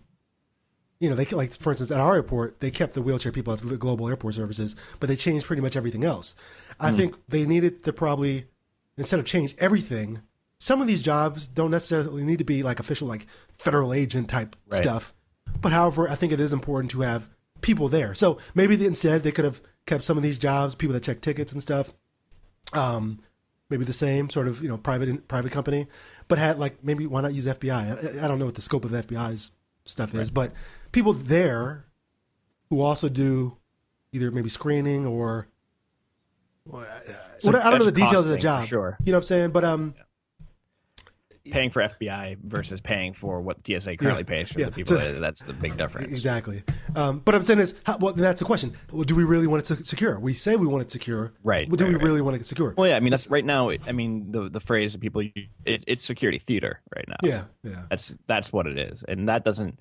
you 1.02 1.10
know, 1.10 1.16
they 1.16 1.26
like 1.26 1.54
for 1.56 1.72
instance 1.72 1.90
at 1.90 2.00
our 2.00 2.14
airport, 2.14 2.60
they 2.60 2.70
kept 2.70 2.94
the 2.94 3.02
wheelchair 3.02 3.32
people 3.32 3.52
as 3.52 3.64
the 3.64 3.76
global 3.76 4.08
airport 4.08 4.36
services, 4.36 4.76
but 5.00 5.08
they 5.08 5.16
changed 5.16 5.48
pretty 5.48 5.62
much 5.62 5.76
everything 5.76 6.04
else. 6.04 6.36
I 6.80 6.92
think 6.92 7.16
they 7.28 7.46
needed 7.46 7.84
to 7.84 7.94
probably 7.94 8.46
instead 8.98 9.20
of 9.20 9.26
change 9.26 9.56
everything. 9.58 10.22
Some 10.60 10.80
of 10.82 10.88
these 10.88 11.02
jobs 11.02 11.48
don't 11.48 11.72
necessarily 11.72 12.24
need 12.24 12.38
to 12.40 12.44
be 12.46 12.62
like 12.64 12.80
official, 12.80 13.08
like 13.08 13.26
federal 13.58 13.94
agent 13.94 14.30
type 14.30 14.56
Right. 14.68 14.82
stuff. 14.82 15.14
But 15.60 15.72
however, 15.72 16.08
I 16.10 16.16
think 16.16 16.32
it 16.32 16.40
is 16.40 16.54
important 16.54 16.92
to 16.92 17.02
have 17.02 17.28
people 17.62 17.88
there. 17.88 18.14
So 18.16 18.38
maybe 18.56 18.76
they, 18.76 18.86
instead 18.86 19.24
they 19.24 19.32
could 19.32 19.46
have 19.46 19.62
kept 19.86 20.06
some 20.06 20.18
of 20.18 20.24
these 20.24 20.38
jobs, 20.40 20.76
people 20.76 20.94
that 20.94 21.04
check 21.04 21.22
tickets 21.22 21.52
and 21.52 21.62
stuff. 21.62 21.94
Um, 22.74 23.20
maybe 23.70 23.86
the 23.86 23.94
same 23.94 24.30
sort 24.30 24.48
of 24.48 24.62
you 24.62 24.70
know 24.70 24.78
private 24.78 25.28
private 25.28 25.52
company, 25.52 25.88
but 26.28 26.38
had 26.38 26.60
like 26.60 26.84
maybe 26.84 27.06
why 27.08 27.22
not 27.22 27.34
use 27.34 27.46
FBI? 27.48 28.20
I, 28.22 28.26
I 28.26 28.28
don't 28.28 28.40
know 28.40 28.46
what 28.46 28.56
the 28.56 28.62
scope 28.62 28.86
of 28.86 28.92
the 28.92 29.02
FBI's 29.04 29.54
stuff 29.86 30.14
is, 30.14 30.30
but 30.30 30.52
people 30.92 31.14
there 31.14 31.86
who 32.70 32.82
also 32.82 33.10
do 33.10 33.58
either 34.14 34.30
maybe 34.32 34.50
screening 34.50 35.06
or 35.06 35.48
well, 36.66 36.82
uh, 36.84 37.12
So 37.40 37.50
I 37.60 37.70
don't 37.70 37.80
know 37.80 37.86
the 37.86 37.92
details 37.92 38.26
of 38.26 38.32
the 38.32 38.38
job. 38.38 38.66
sure. 38.66 38.98
You 39.04 39.12
know 39.12 39.18
what 39.18 39.22
I'm 39.22 39.24
saying? 39.26 39.52
But 39.52 39.64
um, 39.64 39.96
paying 41.50 41.72
for 41.72 41.82
FBI 41.82 42.38
versus 42.44 42.80
paying 42.82 43.14
for 43.14 43.42
what 43.42 43.66
TSA 43.66 43.98
currently 43.98 44.24
pays 44.24 44.52
for 44.52 44.60
yeah. 44.60 44.68
the 44.68 44.72
people. 44.72 44.98
So- 45.00 45.20
that's 45.20 45.42
the 45.44 45.54
big 45.54 45.76
difference. 45.76 46.10
exactly. 46.10 46.64
Um, 46.96 47.20
but 47.20 47.34
I'm 47.34 47.44
saying 47.46 47.60
is, 47.60 47.74
how, 47.86 47.98
well, 47.98 48.14
that's 48.14 48.40
the 48.40 48.46
question. 48.46 48.74
Well, 48.92 49.04
do 49.04 49.16
we 49.16 49.24
really 49.24 49.48
want 49.48 49.70
it 49.70 49.76
to 49.76 49.84
secure? 49.84 50.20
We 50.20 50.34
say 50.36 50.56
we 50.56 50.68
want 50.68 50.84
it 50.84 50.92
secure, 50.92 51.34
Right, 51.44 51.68
Well, 51.68 51.78
do 51.78 51.86
right, 51.86 51.90
we 51.90 51.96
right. 51.96 52.04
really 52.04 52.22
want 52.22 52.36
it 52.36 52.46
secure? 52.46 52.76
Well, 52.78 52.88
yeah, 52.88 52.96
I 52.96 53.00
mean 53.00 53.12
that's 53.12 53.28
right 53.28 53.44
now. 53.46 53.70
I 53.88 53.92
mean 53.92 54.32
the 54.32 54.50
the 54.50 54.60
phrase 54.60 54.92
that 54.94 55.02
people 55.02 55.24
use, 55.24 55.34
it, 55.66 55.84
it's 55.88 56.06
security 56.06 56.38
theater 56.38 56.82
right 56.96 57.08
now. 57.08 57.18
yeah, 57.24 57.44
yeah. 57.64 57.84
that's 57.90 58.14
that's 58.28 58.54
what 58.54 58.68
it 58.68 58.78
is, 58.78 59.04
and 59.08 59.28
that 59.30 59.44
doesn't. 59.44 59.80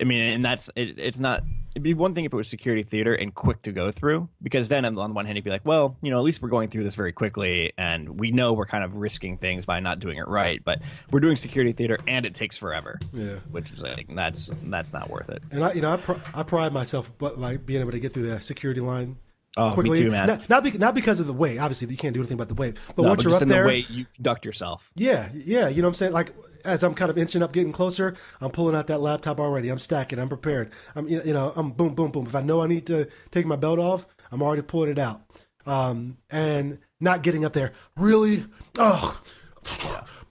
I 0.00 0.04
mean, 0.04 0.20
and 0.20 0.44
that's 0.44 0.70
it, 0.76 0.98
it's 0.98 1.18
not. 1.18 1.42
It'd 1.74 1.82
be 1.82 1.94
one 1.94 2.14
thing 2.14 2.24
if 2.24 2.32
it 2.32 2.36
was 2.36 2.48
security 2.48 2.82
theater 2.82 3.14
and 3.14 3.34
quick 3.34 3.62
to 3.62 3.72
go 3.72 3.90
through, 3.90 4.28
because 4.42 4.68
then 4.68 4.84
on 4.84 4.94
the 4.94 5.00
one 5.00 5.26
hand 5.26 5.36
you'd 5.36 5.44
be 5.44 5.50
like, 5.50 5.64
well, 5.64 5.96
you 6.02 6.10
know, 6.10 6.18
at 6.18 6.24
least 6.24 6.42
we're 6.42 6.48
going 6.48 6.70
through 6.70 6.84
this 6.84 6.94
very 6.94 7.12
quickly, 7.12 7.72
and 7.78 8.18
we 8.18 8.30
know 8.30 8.52
we're 8.52 8.66
kind 8.66 8.82
of 8.84 8.96
risking 8.96 9.36
things 9.38 9.64
by 9.64 9.80
not 9.80 10.00
doing 10.00 10.18
it 10.18 10.26
right. 10.26 10.62
But 10.64 10.80
we're 11.10 11.20
doing 11.20 11.36
security 11.36 11.72
theater, 11.72 11.98
and 12.06 12.26
it 12.26 12.34
takes 12.34 12.56
forever. 12.56 12.98
Yeah. 13.12 13.36
which 13.50 13.70
is 13.70 13.82
like 13.82 14.06
that's 14.14 14.50
that's 14.64 14.92
not 14.92 15.10
worth 15.10 15.30
it. 15.30 15.42
And 15.50 15.64
I, 15.64 15.72
you 15.72 15.82
know, 15.82 15.92
I, 15.92 15.96
pr- 15.98 16.20
I 16.34 16.42
pride 16.42 16.72
myself, 16.72 17.12
but 17.18 17.38
like 17.38 17.66
being 17.66 17.80
able 17.80 17.92
to 17.92 18.00
get 18.00 18.12
through 18.12 18.30
the 18.30 18.40
security 18.40 18.80
line 18.80 19.16
Oh, 19.58 19.68
me 19.70 19.74
quickly. 19.74 19.98
too, 19.98 20.10
man. 20.10 20.28
Not 20.28 20.48
not, 20.48 20.64
be, 20.64 20.70
not 20.72 20.94
because 20.94 21.20
of 21.20 21.26
the 21.26 21.32
weight. 21.32 21.58
Obviously, 21.58 21.88
you 21.88 21.96
can't 21.96 22.14
do 22.14 22.20
anything 22.20 22.34
about 22.36 22.48
the 22.48 22.54
weight. 22.54 22.76
But 22.94 23.02
No, 23.02 23.08
once 23.10 23.24
but 23.24 23.30
you're 23.30 23.36
up 23.36 23.42
in 23.42 23.48
there, 23.48 23.62
the 23.62 23.68
way 23.68 23.86
you 23.90 24.06
conduct 24.14 24.44
yourself. 24.44 24.90
yeah, 24.94 25.28
yeah, 25.34 25.68
you 25.68 25.82
know 25.82 25.88
what 25.88 25.92
I'm 25.92 25.94
saying. 25.94 26.12
Like 26.12 26.32
as 26.64 26.82
I'm 26.82 26.94
kind 26.94 27.10
of 27.10 27.18
inching 27.18 27.42
up, 27.42 27.52
getting 27.52 27.72
closer, 27.72 28.14
I'm 28.40 28.50
pulling 28.50 28.74
out 28.74 28.86
that 28.88 29.00
laptop 29.00 29.40
already. 29.40 29.68
I'm 29.68 29.78
stacking. 29.78 30.18
I'm 30.18 30.28
prepared. 30.28 30.70
I'm 30.94 31.08
you 31.08 31.32
know 31.32 31.52
I'm 31.56 31.70
boom, 31.72 31.94
boom, 31.94 32.10
boom. 32.10 32.26
If 32.26 32.34
I 32.34 32.40
know 32.40 32.62
I 32.62 32.66
need 32.66 32.86
to 32.86 33.08
take 33.30 33.46
my 33.46 33.56
belt 33.56 33.78
off, 33.78 34.06
I'm 34.30 34.42
already 34.42 34.62
pulling 34.62 34.90
it 34.90 34.98
out. 34.98 35.22
Um, 35.66 36.16
and 36.30 36.78
not 37.00 37.22
getting 37.22 37.44
up 37.44 37.52
there 37.52 37.72
really. 37.96 38.46
Oh, 38.78 39.20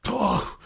oh, 0.08 0.57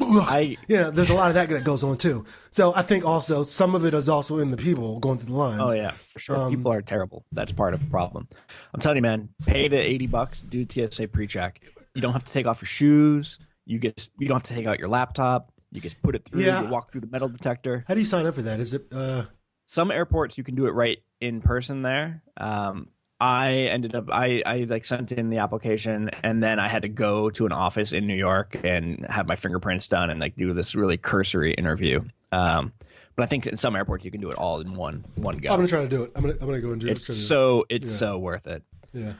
I 0.00 0.56
yeah, 0.68 0.90
there's 0.90 1.10
a 1.10 1.14
lot 1.14 1.28
of 1.28 1.34
that 1.34 1.48
that 1.50 1.64
goes 1.64 1.82
on 1.84 1.96
too. 1.98 2.24
So 2.50 2.74
I 2.74 2.82
think 2.82 3.04
also 3.04 3.42
some 3.42 3.74
of 3.74 3.84
it 3.84 3.94
is 3.94 4.08
also 4.08 4.38
in 4.38 4.50
the 4.50 4.56
people 4.56 4.98
going 5.00 5.18
through 5.18 5.34
the 5.34 5.38
lines. 5.38 5.60
Oh 5.62 5.72
yeah, 5.72 5.90
for 5.90 6.18
sure. 6.18 6.36
Um, 6.36 6.50
People 6.50 6.72
are 6.72 6.82
terrible. 6.82 7.24
That's 7.32 7.52
part 7.52 7.74
of 7.74 7.80
the 7.80 7.86
problem. 7.86 8.28
I'm 8.72 8.80
telling 8.80 8.96
you, 8.96 9.02
man. 9.02 9.28
Pay 9.44 9.68
the 9.68 9.78
eighty 9.78 10.06
bucks. 10.06 10.40
Do 10.40 10.66
TSA 10.66 11.08
pre-check. 11.08 11.60
You 11.94 12.00
don't 12.02 12.12
have 12.12 12.24
to 12.24 12.32
take 12.32 12.46
off 12.46 12.62
your 12.62 12.68
shoes. 12.68 13.38
You 13.66 13.78
get. 13.78 14.08
You 14.18 14.28
don't 14.28 14.36
have 14.36 14.44
to 14.44 14.54
take 14.54 14.66
out 14.66 14.78
your 14.78 14.88
laptop. 14.88 15.52
You 15.72 15.80
just 15.80 16.00
put 16.02 16.14
it 16.14 16.24
through. 16.24 16.42
Yeah. 16.42 16.62
You 16.62 16.70
walk 16.70 16.90
through 16.90 17.02
the 17.02 17.08
metal 17.08 17.28
detector. 17.28 17.84
How 17.86 17.94
do 17.94 18.00
you 18.00 18.06
sign 18.06 18.24
up 18.24 18.34
for 18.34 18.42
that? 18.42 18.60
Is 18.60 18.72
it 18.72 18.86
uh 18.92 19.24
Some 19.66 19.90
airports 19.90 20.38
you 20.38 20.44
can 20.44 20.54
do 20.54 20.66
it 20.66 20.70
right 20.72 20.98
in 21.20 21.42
person 21.42 21.82
there. 21.82 22.22
Um, 22.38 22.88
I 23.20 23.52
ended 23.52 23.94
up 23.96 24.10
I, 24.12 24.42
I 24.46 24.58
like 24.68 24.84
sent 24.84 25.10
in 25.12 25.28
the 25.30 25.38
application 25.38 26.10
and 26.22 26.40
then 26.42 26.58
I 26.60 26.68
had 26.68 26.82
to 26.82 26.88
go 26.88 27.30
to 27.30 27.46
an 27.46 27.52
office 27.52 27.92
in 27.92 28.06
New 28.06 28.14
York 28.14 28.56
and 28.62 29.04
have 29.08 29.26
my 29.26 29.34
fingerprints 29.36 29.88
done 29.88 30.10
and 30.10 30.20
like 30.20 30.36
do 30.36 30.52
this 30.54 30.74
really 30.76 30.96
cursory 30.96 31.52
interview. 31.54 32.00
Um, 32.30 32.72
but 33.16 33.24
I 33.24 33.26
think 33.26 33.46
in 33.48 33.56
some 33.56 33.74
airports 33.74 34.04
you 34.04 34.12
can 34.12 34.20
do 34.20 34.30
it 34.30 34.36
all 34.38 34.60
in 34.60 34.74
one 34.74 35.04
one 35.16 35.36
go. 35.38 35.50
I'm 35.50 35.58
gonna 35.58 35.66
try 35.68 35.82
to 35.82 35.88
do 35.88 36.04
it. 36.04 36.12
I'm 36.14 36.22
gonna 36.22 36.34
I'm 36.40 36.46
gonna 36.46 36.60
go 36.60 36.70
and 36.70 36.80
do 36.80 36.86
it's 36.88 37.08
it. 37.08 37.14
so 37.14 37.64
it's 37.68 37.90
Yeah. 37.90 37.96
so 37.96 38.18
worth 38.18 38.46
it. 38.46 38.62
yeah. 38.92 39.14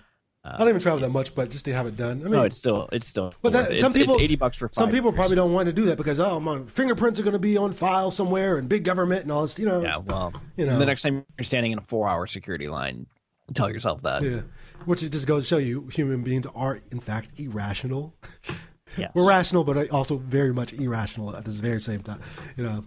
I 0.44 0.56
don't 0.56 0.68
even 0.68 0.80
travel 0.80 1.00
that 1.00 1.10
much, 1.10 1.34
but 1.34 1.50
just 1.50 1.66
to 1.66 1.74
have 1.74 1.86
it 1.86 1.94
done. 1.96 2.20
I 2.20 2.22
mean, 2.22 2.30
No, 2.30 2.44
it's 2.44 2.56
still 2.56 2.88
it's 2.92 3.06
still. 3.06 3.34
but 3.42 3.52
that, 3.52 3.72
it. 3.72 3.78
some 3.80 3.90
It's- 3.90 4.00
people 4.02 4.14
it's 4.14 4.24
eighty 4.24 4.36
bucks 4.36 4.56
for 4.56 4.70
some 4.72 4.90
people 4.90 5.10
years. 5.10 5.16
probably 5.16 5.36
don't 5.36 5.52
want 5.52 5.66
to 5.66 5.72
do 5.74 5.86
that 5.86 5.96
because 5.98 6.20
oh 6.20 6.38
my 6.40 6.60
fingerprints 6.66 7.18
are 7.20 7.22
going 7.24 7.32
to 7.34 7.38
be 7.40 7.56
on 7.58 7.72
file 7.72 8.10
somewhere 8.12 8.56
and 8.56 8.66
big 8.68 8.84
government 8.84 9.22
and 9.24 9.32
all 9.32 9.42
this. 9.42 9.58
You 9.58 9.66
know, 9.66 9.82
Yeah, 9.82 9.92
well, 10.06 10.32
you 10.56 10.64
know. 10.64 10.78
the 10.78 10.86
next 10.86 11.02
time 11.02 11.26
you're 11.36 11.44
standing 11.44 11.72
in 11.72 11.78
a 11.78 11.82
four-hour 11.82 12.26
security 12.28 12.68
line, 12.68 13.06
tell 13.54 13.70
yourself 13.70 14.02
that. 14.02 14.22
yeah. 14.22 14.40
Which 14.84 15.00
just 15.10 15.26
goes 15.26 15.42
to 15.44 15.48
show 15.48 15.58
you 15.58 15.88
human 15.88 16.22
beings 16.22 16.46
are 16.54 16.80
in 16.90 17.00
fact 17.00 17.38
irrational. 17.38 18.14
Yes. 18.96 19.12
We're 19.14 19.28
rational, 19.28 19.62
but 19.64 19.90
also 19.90 20.16
very 20.16 20.52
much 20.52 20.72
irrational 20.72 21.36
at 21.36 21.44
this 21.44 21.60
very 21.60 21.80
same 21.80 22.00
time. 22.00 22.20
You 22.56 22.64
know, 22.64 22.84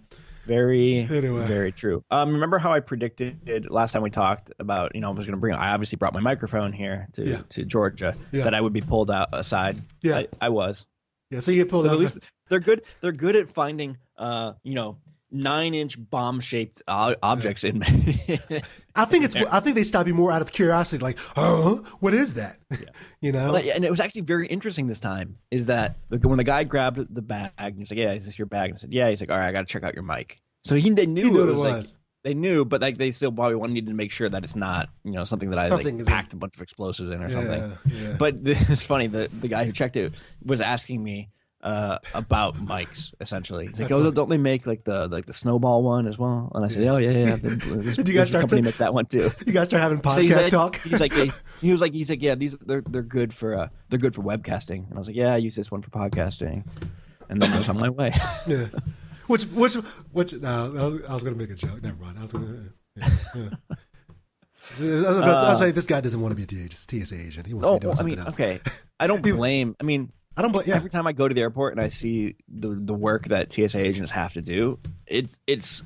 Very, 0.48 1.08
Anyway. 1.10 1.46
very 1.46 1.72
true. 1.72 2.04
Um, 2.10 2.34
remember 2.34 2.58
how 2.58 2.74
I 2.74 2.80
predicted 2.82 3.70
last 3.70 3.92
time 3.94 4.02
we 4.02 4.10
talked 4.10 4.52
about, 4.60 4.94
you 4.96 5.00
know, 5.00 5.10
I 5.10 5.12
was 5.14 5.26
going 5.26 5.38
to 5.38 5.40
bring, 5.40 5.54
I 5.54 5.72
obviously 5.72 5.98
brought 5.98 6.14
my 6.14 6.20
microphone 6.20 6.74
here 6.74 7.08
to, 7.14 7.24
Yeah. 7.24 7.42
to 7.50 7.64
Georgia, 7.64 8.16
Yeah. 8.32 8.46
that 8.46 8.54
I 8.56 8.60
would 8.60 8.74
be 8.74 8.82
pulled 8.82 9.12
out 9.12 9.30
aside. 9.32 9.80
Yeah. 10.02 10.18
I, 10.18 10.28
I 10.42 10.50
was. 10.50 10.86
Yeah, 11.30 11.40
so 11.40 11.52
you 11.52 11.64
get 11.64 11.70
pulled 11.70 11.84
So 11.86 11.92
out. 11.92 11.94
at 11.94 12.00
least 12.00 12.18
they're 12.50 12.60
good. 12.60 12.82
They're 13.02 13.12
good 13.14 13.36
at 13.38 13.48
finding, 13.48 13.98
uh, 14.18 14.54
you 14.64 14.74
know, 14.74 14.98
nine 15.32 15.74
inch 15.74 15.98
bomb 16.10 16.40
shaped 16.40 16.82
uh, 16.88 17.16
objects 17.24 17.64
in. 17.64 17.82
I 18.96 19.06
think 19.06 19.24
it's. 19.24 19.36
I 19.36 19.60
think 19.62 19.76
they 19.76 19.84
stop 19.84 20.08
you 20.08 20.14
more 20.14 20.32
out 20.32 20.42
of 20.42 20.52
curiosity, 20.52 21.02
like, 21.02 21.18
oh, 21.38 21.78
what 22.00 22.14
is 22.14 22.34
that? 22.34 22.60
you 23.22 23.32
know. 23.32 23.56
And 23.56 23.86
it 23.86 23.90
was 23.90 24.00
actually 24.00 24.22
very 24.22 24.48
interesting 24.48 24.88
this 24.88 25.00
time. 25.00 25.36
Is 25.50 25.68
that 25.68 25.96
when 26.10 26.38
the 26.38 26.44
guy 26.44 26.64
grabbed 26.64 27.14
the 27.14 27.22
bag 27.22 27.52
and 27.58 27.76
he 27.76 27.80
was 27.82 27.92
like, 27.92 28.00
"Yeah, 28.00 28.12
is 28.14 28.26
this 28.26 28.38
your 28.38 28.48
bag?" 28.48 28.70
And 28.72 28.78
I 28.78 28.78
said, 28.78 28.94
"Yeah." 28.94 29.10
He's 29.10 29.22
like, 29.22 29.30
"All 29.30 29.38
right, 29.38 29.48
I 29.48 29.52
got 29.52 29.62
to 29.62 29.66
check 29.68 29.84
out 29.84 29.94
your 29.94 30.04
mic." 30.04 30.40
So 30.66 30.76
he 30.76 30.90
they 30.92 31.06
knew, 31.06 31.26
You 31.26 31.32
knew 31.32 31.44
it 31.44 31.50
it 31.50 31.56
was. 31.56 31.92
like- 31.94 31.98
they 32.24 32.36
knew, 32.36 32.66
but 32.66 32.82
like 32.82 33.00
they 33.00 33.10
still 33.10 33.32
probably 33.32 33.56
wanted 33.56 33.88
to 33.88 33.94
make 33.96 34.12
sure 34.12 34.30
that 34.30 34.44
it's 34.44 34.56
not 34.56 34.90
you 35.04 35.12
know 35.12 35.24
something 35.24 35.50
that 35.50 35.58
I 35.58 35.68
Something 35.68 35.98
like, 35.98 36.06
packed 36.06 36.34
a 36.34 36.36
bunch 36.36 36.56
of 36.56 36.62
explosives 36.62 37.10
in 37.10 37.20
or 37.24 37.28
yeah, 37.28 37.34
something. 37.34 37.78
yeah. 37.98 38.14
But 38.20 38.36
it's 38.44 38.84
funny 38.84 39.08
the 39.08 39.28
the 39.40 39.48
guy 39.48 39.64
who 39.66 39.72
checked 39.72 39.98
it 39.98 40.14
was 40.46 40.62
asking 40.62 41.04
me 41.04 41.30
uh, 41.64 42.00
about 42.14 42.58
mics. 42.58 43.14
Essentially, 43.20 43.68
he's 43.68 43.80
like, 43.80 43.92
"Oh, 43.92 44.12
don't 44.12 44.30
they 44.30 44.38
make 44.38 44.66
like 44.66 44.84
the 44.84 45.08
like 45.08 45.26
the 45.26 45.34
snowball 45.34 45.84
one 45.84 46.08
as 46.08 46.18
well?" 46.18 46.52
And 46.56 46.66
I 46.66 46.68
said, 46.68 46.88
"Oh 46.88 46.98
yeah, 46.98 47.12
yeah." 47.12 47.36
This, 47.42 47.96
Did 47.96 48.08
you 48.08 48.14
guys 48.14 48.24
this 48.24 48.30
start 48.30 48.42
company 48.44 48.62
to- 48.62 48.66
makes 48.66 48.78
that 48.78 48.94
one 48.94 49.06
too. 49.06 49.30
you 49.46 49.54
guys 49.54 49.68
start 49.68 49.82
having 49.82 49.98
So 50.04 50.10
podcast 50.10 50.22
he's 50.22 50.36
like, 50.36 50.52
talk. 50.52 50.76
He's 50.78 51.00
like, 51.00 51.14
he's, 51.14 51.42
he 51.62 51.72
was 51.72 51.82
like, 51.82 51.94
he's 51.94 52.10
like, 52.10 52.22
yeah, 52.22 52.36
these 52.36 52.56
they're 52.66 52.82
they're 52.82 53.02
good 53.02 53.34
for 53.34 53.58
uh 53.58 53.70
they're 53.90 54.00
good 54.00 54.16
for 54.16 54.22
webcasting. 54.22 54.88
And 54.90 54.96
I 54.96 55.00
was 55.00 55.08
like, 55.08 55.18
yeah, 55.18 55.34
I 55.34 55.38
use 55.38 55.56
this 55.56 55.72
one 55.72 55.82
for 55.82 55.90
podcasting. 55.90 56.66
And 57.30 57.42
then 57.42 57.52
I 57.54 57.58
was 57.60 57.70
on 57.70 57.80
my 57.80 57.90
way. 57.90 58.14
yeah. 58.48 58.68
Which, 59.28 59.44
which, 59.44 59.76
which? 60.12 60.34
No, 60.34 60.66
I 60.66 60.84
was, 60.84 61.04
I 61.08 61.14
was 61.14 61.24
going 61.24 61.34
to 61.36 61.40
make 61.40 61.50
a 61.50 61.56
joke. 61.56 61.82
Never 61.82 61.96
mind. 62.04 62.18
I 62.20 62.22
was 62.24 62.34
going 62.34 62.46
to. 62.46 62.74
Yeah, 62.98 63.10
yeah. 63.36 63.50
I 64.80 65.10
was, 65.10 65.42
I 65.42 65.52
I 65.52 65.54
like, 65.54 65.76
this 65.76 65.86
guy 65.86 66.02
doesn't 66.02 66.20
want 66.20 66.38
to 66.38 66.46
be 66.46 66.66
a 66.66 66.70
TSA 66.70 67.16
agent. 67.16 67.48
He 67.48 67.54
wants 67.54 67.68
to 67.68 67.72
oh, 67.72 67.76
be 67.76 67.80
doing 67.80 67.92
I 67.94 67.96
something 67.96 68.16
mean, 68.16 68.26
else. 68.26 68.36
okay, 68.36 68.60
I 69.00 69.08
don't 69.08 69.22
blame. 69.22 69.76
I 69.80 69.84
mean, 69.84 70.12
I 70.38 70.42
don't 70.42 70.52
blame. 70.52 70.66
Yeah, 70.68 70.76
every 70.76 70.90
time 70.90 71.08
I 71.08 71.12
go 71.12 71.28
to 71.28 71.34
the 71.34 71.42
airport 71.42 71.74
and 71.74 71.82
I 71.82 71.90
see 71.90 72.36
the 72.48 72.70
the 72.70 72.94
work 72.94 73.28
that 73.28 73.52
TSA 73.52 73.80
agents 73.80 74.12
have 74.12 74.34
to 74.34 74.42
do, 74.42 74.80
it's 75.06 75.42
it's 75.48 75.84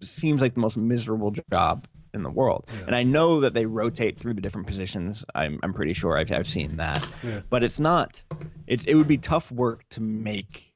it 0.00 0.08
seems 0.08 0.40
like 0.40 0.54
the 0.54 0.60
most 0.60 0.76
miserable 0.76 1.34
job 1.50 1.86
in 2.14 2.22
the 2.22 2.30
world. 2.30 2.68
And 2.86 2.94
I 2.94 3.02
know 3.02 3.40
that 3.40 3.54
they 3.54 3.66
rotate 3.66 4.18
through 4.18 4.34
the 4.34 4.40
different 4.40 4.66
positions. 4.66 5.24
I'm 5.34 5.58
I'm 5.62 5.72
pretty 5.72 5.94
sure 5.94 6.18
I've 6.18 6.30
I've 6.32 6.46
seen 6.46 6.76
that. 6.76 7.06
Yeah. 7.22 7.40
But 7.48 7.62
it's 7.62 7.80
not. 7.80 8.22
It 8.66 8.86
it 8.86 8.94
would 8.94 9.08
be 9.08 9.18
tough 9.18 9.50
work 9.52 9.88
to 9.90 10.00
make 10.00 10.72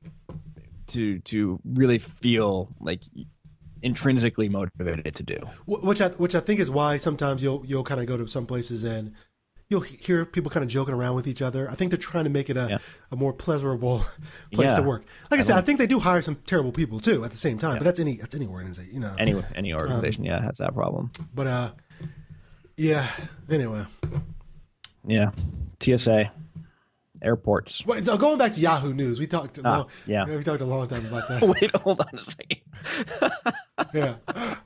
to 0.88 1.18
to 1.20 1.58
really 1.64 1.98
feel 1.98 2.68
like 2.80 3.02
intrinsically 3.82 4.48
motivated 4.48 5.14
to 5.14 5.22
do. 5.22 5.38
Which 5.66 6.00
I 6.00 6.08
which 6.08 6.34
I 6.34 6.40
think 6.40 6.60
is 6.60 6.70
why 6.70 6.96
sometimes 6.96 7.42
you'll 7.42 7.64
you'll 7.66 7.84
kind 7.84 8.00
of 8.00 8.06
go 8.06 8.16
to 8.16 8.26
some 8.28 8.46
places 8.46 8.84
and 8.84 9.12
you'll 9.68 9.80
hear 9.80 10.24
people 10.24 10.50
kind 10.50 10.62
of 10.62 10.70
joking 10.70 10.94
around 10.94 11.14
with 11.16 11.26
each 11.26 11.42
other. 11.42 11.68
I 11.70 11.74
think 11.74 11.90
they're 11.90 11.98
trying 11.98 12.24
to 12.24 12.30
make 12.30 12.48
it 12.48 12.56
a, 12.56 12.66
Yeah. 12.70 12.78
a 13.10 13.16
more 13.16 13.32
pleasurable 13.32 14.04
place 14.52 14.74
to 14.74 14.82
work. 14.82 15.04
Like 15.30 15.40
I, 15.40 15.42
said, 15.42 15.56
I 15.56 15.60
think 15.60 15.78
they 15.78 15.86
do 15.88 15.98
hire 15.98 16.22
some 16.22 16.36
terrible 16.46 16.72
people 16.72 17.00
too 17.00 17.24
at 17.24 17.30
the 17.32 17.36
same 17.36 17.58
time. 17.58 17.78
But 17.78 17.84
that's 17.84 17.98
any 18.00 18.16
that's 18.16 18.34
any 18.34 18.46
organization, 18.46 18.94
you 18.94 19.00
know. 19.00 19.14
Any 19.18 19.34
any 19.54 19.74
organization, 19.74 20.24
yeah, 20.24 20.40
has 20.42 20.58
that 20.58 20.74
problem. 20.74 21.10
but 21.34 21.46
uh, 21.46 21.70
yeah. 22.76 23.08
Anyway, 23.50 23.84
Yeah. 25.06 25.30
TSA, 25.80 26.30
airports. 27.22 27.84
Wait, 27.86 28.04
so 28.06 28.16
going 28.16 28.38
back 28.38 28.52
to 28.52 28.60
Yahoo 28.60 28.94
News, 28.94 29.18
we 29.18 29.26
talked. 29.26 29.58
Ah, 29.64 29.78
long, 29.78 29.86
yeah. 30.06 30.24
we 30.26 30.42
talked 30.42 30.60
a 30.62 30.64
long 30.66 30.86
time 30.88 31.04
about 31.06 31.28
that. 31.28 31.42
Wait, 31.60 31.74
hold 31.76 32.00
on 32.00 32.18
a 32.18 32.22
second. 32.22 32.60
yeah, 33.92 34.14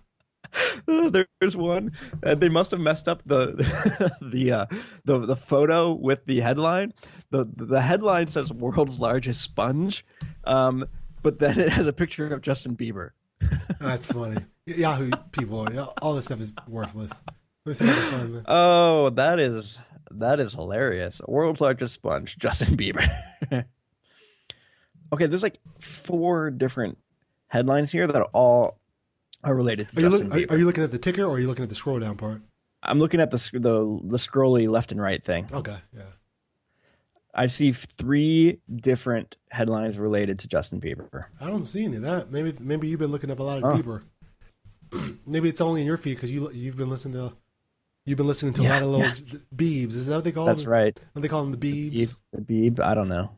There's 0.86 1.56
one. 1.56 1.92
Uh, 2.22 2.34
they 2.34 2.48
must 2.48 2.70
have 2.70 2.80
messed 2.80 3.08
up 3.08 3.22
the 3.26 3.52
the 4.22 4.52
uh, 4.52 4.66
the 5.04 5.26
the 5.26 5.36
photo 5.36 5.92
with 5.92 6.24
the 6.26 6.40
headline. 6.40 6.92
the 7.30 7.44
The 7.44 7.80
headline 7.80 8.28
says 8.28 8.52
"World's 8.52 8.98
largest 8.98 9.40
sponge," 9.42 10.04
um, 10.44 10.86
but 11.22 11.38
then 11.38 11.58
it 11.58 11.70
has 11.70 11.86
a 11.86 11.92
picture 11.92 12.32
of 12.32 12.42
Justin 12.42 12.76
Bieber. 12.76 13.10
that's 13.80 14.06
funny. 14.06 14.44
Yahoo 14.66 15.10
people, 15.32 15.66
all 16.02 16.14
this 16.14 16.26
stuff 16.26 16.40
is 16.40 16.54
worthless. 16.68 17.22
Fun. 17.64 18.44
Oh, 18.46 19.10
that 19.10 19.38
is 19.38 19.78
that 20.10 20.40
is 20.40 20.54
hilarious. 20.54 21.20
World's 21.26 21.60
largest 21.60 21.94
sponge, 21.94 22.38
Justin 22.38 22.76
Bieber. 22.76 23.08
okay, 25.12 25.26
there's 25.26 25.42
like 25.42 25.58
four 25.78 26.50
different 26.50 26.98
headlines 27.48 27.92
here 27.92 28.06
that 28.06 28.16
are 28.16 28.28
all 28.32 28.78
are 29.44 29.54
related 29.54 29.88
to 29.88 29.98
Are 29.98 30.00
you, 30.00 30.08
look, 30.08 30.22
are, 30.22 30.26
Bieber. 30.26 30.50
are 30.50 30.56
you 30.58 30.66
looking 30.66 30.84
at 30.84 30.90
the 30.90 30.98
ticker 30.98 31.24
or 31.24 31.32
are 31.36 31.38
you 31.40 31.46
looking 31.46 31.62
at 31.62 31.68
the 31.68 31.74
scroll 31.74 31.98
down 31.98 32.16
part? 32.16 32.42
I'm 32.82 32.98
looking 32.98 33.20
at 33.20 33.30
the 33.30 33.36
the 33.52 34.00
the 34.04 34.16
scrolly 34.16 34.68
left 34.70 34.90
and 34.92 35.00
right 35.00 35.22
thing. 35.22 35.46
Okay, 35.52 35.76
yeah. 35.94 36.02
I 37.34 37.46
see 37.46 37.72
three 37.72 38.58
different 38.74 39.36
headlines 39.50 39.98
related 39.98 40.38
to 40.40 40.48
Justin 40.48 40.80
Bieber. 40.80 41.26
I 41.40 41.46
don't 41.46 41.64
see 41.64 41.84
any 41.84 41.96
of 41.96 42.02
that. 42.02 42.30
Maybe 42.32 42.54
maybe 42.58 42.88
you've 42.88 42.98
been 43.00 43.12
looking 43.12 43.30
up 43.30 43.38
a 43.38 43.42
lot 43.42 43.58
of 43.58 43.64
Oh. 43.64 43.76
Bieber. 43.76 44.02
maybe 45.26 45.48
it's 45.48 45.60
only 45.60 45.82
in 45.82 45.86
your 45.86 45.96
feed 45.96 46.14
because 46.14 46.32
you 46.32 46.50
you've 46.52 46.76
been 46.76 46.90
listening 46.90 47.14
to 47.14 47.36
you've 48.06 48.16
been 48.16 48.26
listening 48.26 48.52
to 48.54 48.62
a 48.62 48.68
lot 48.68 48.82
of 48.82 48.88
little 48.88 49.40
Beebs. 49.54 49.90
Is 49.92 50.06
that 50.06 50.16
what 50.16 50.24
they 50.24 50.32
call 50.32 50.46
them? 50.46 50.54
That's 50.54 50.64
them? 50.64 50.72
right. 50.72 51.00
What 51.12 51.22
they 51.22 51.28
call 51.28 51.44
them? 51.44 51.52
The 51.52 51.58
Beebs. 51.58 51.92
Beeb, 51.92 52.16
the 52.32 52.40
Beeb, 52.70 52.80
I 52.80 52.94
don't 52.94 53.08
know. 53.08 53.30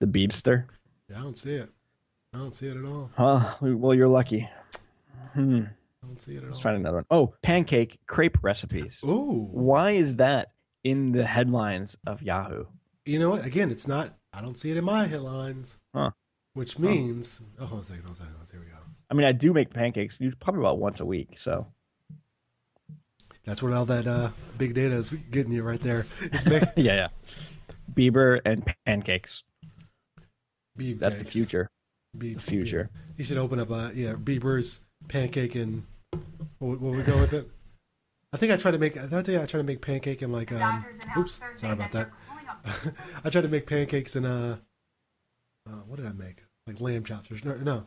The 0.00 0.06
Beebster. 0.06 0.64
Yeah, 1.10 1.18
I 1.18 1.22
don't 1.22 1.36
see 1.36 1.54
it. 1.54 1.68
I 2.34 2.38
don't 2.38 2.50
see 2.52 2.68
it 2.68 2.76
at 2.76 2.84
all. 2.84 3.10
Huh. 3.16 3.54
Well, 3.60 3.94
you're 3.94 4.08
lucky. 4.08 4.48
Hmm. 5.34 5.62
I 6.02 6.06
don't 6.06 6.20
see 6.20 6.34
it 6.34 6.38
at 6.38 6.44
Let's 6.44 6.56
all. 6.58 6.62
try 6.62 6.72
another 6.74 6.96
one. 6.98 7.06
Oh, 7.10 7.34
pancake 7.42 7.98
crepe 8.06 8.38
recipes. 8.42 9.00
Ooh, 9.04 9.48
Why 9.50 9.92
is 9.92 10.16
that 10.16 10.52
in 10.84 11.12
the 11.12 11.24
headlines 11.26 11.96
of 12.06 12.22
Yahoo? 12.22 12.64
you 13.04 13.18
know 13.18 13.30
what? 13.30 13.44
Again, 13.44 13.70
it's 13.70 13.86
not. 13.88 14.14
I 14.32 14.40
don't 14.42 14.56
see 14.58 14.70
it 14.70 14.76
in 14.76 14.84
my 14.84 15.06
headlines. 15.06 15.78
Huh. 15.94 16.10
Which 16.54 16.78
means, 16.78 17.40
oh, 17.58 17.66
hold 17.66 17.72
on 17.74 17.78
a 17.80 17.84
second, 17.84 18.02
hold 18.04 18.08
on 18.08 18.12
a 18.12 18.16
second. 18.16 18.32
hold 18.32 18.40
on, 18.42 18.46
Here 18.52 18.60
we 18.60 18.66
go. 18.66 18.78
I 19.10 19.14
mean, 19.14 19.26
I 19.26 19.32
do 19.32 19.52
make 19.52 19.72
pancakes 19.72 20.18
usually 20.20 20.38
probably 20.40 20.60
about 20.62 20.78
once 20.78 21.00
a 21.00 21.04
week. 21.06 21.38
So 21.38 21.66
That's 23.44 23.62
where 23.62 23.74
all 23.74 23.86
that 23.86 24.06
uh, 24.06 24.30
big 24.58 24.74
data 24.74 24.94
is 24.96 25.12
getting 25.12 25.52
you 25.52 25.62
right 25.62 25.80
there. 25.80 26.06
It's 26.20 26.46
yeah, 26.76 26.94
yeah. 26.94 27.08
Bieber 27.92 28.40
and 28.44 28.64
pancakes. 28.84 29.42
Beeb 30.78 30.98
That's 30.98 31.18
the 31.18 31.24
cakes. 31.24 31.34
future. 31.36 31.70
Beeb, 32.16 32.34
The 32.36 32.40
future. 32.42 32.90
You 33.16 33.24
should 33.24 33.38
open 33.38 33.60
up 33.60 33.70
a 33.70 33.92
yeah 33.94 34.12
Bieber's 34.14 34.80
pancake 35.08 35.54
and 35.54 35.84
what 36.58 36.80
will 36.80 36.92
we 36.92 37.02
go 37.02 37.18
with 37.18 37.32
it? 37.32 37.48
I 38.32 38.36
think 38.38 38.52
I 38.52 38.56
tried 38.56 38.72
to 38.72 38.78
make. 38.78 38.96
I 38.96 39.06
tell 39.06 39.34
you, 39.34 39.40
I 39.40 39.46
tried 39.46 39.60
to 39.60 39.64
make 39.64 39.80
pancake 39.80 40.22
and 40.22 40.32
like. 40.32 40.52
Um, 40.52 40.84
oops, 41.16 41.40
sorry 41.54 41.72
about 41.74 41.92
that. 41.92 42.10
I 43.24 43.30
tried 43.30 43.42
to 43.42 43.48
make 43.48 43.66
pancakes 43.66 44.16
and 44.16 44.26
uh, 44.26 44.56
uh, 45.68 45.72
what 45.86 45.96
did 45.96 46.06
I 46.06 46.12
make? 46.12 46.42
Like 46.66 46.80
lamb 46.80 47.04
chops 47.04 47.30
or 47.30 47.36
no, 47.44 47.54
no, 47.56 47.86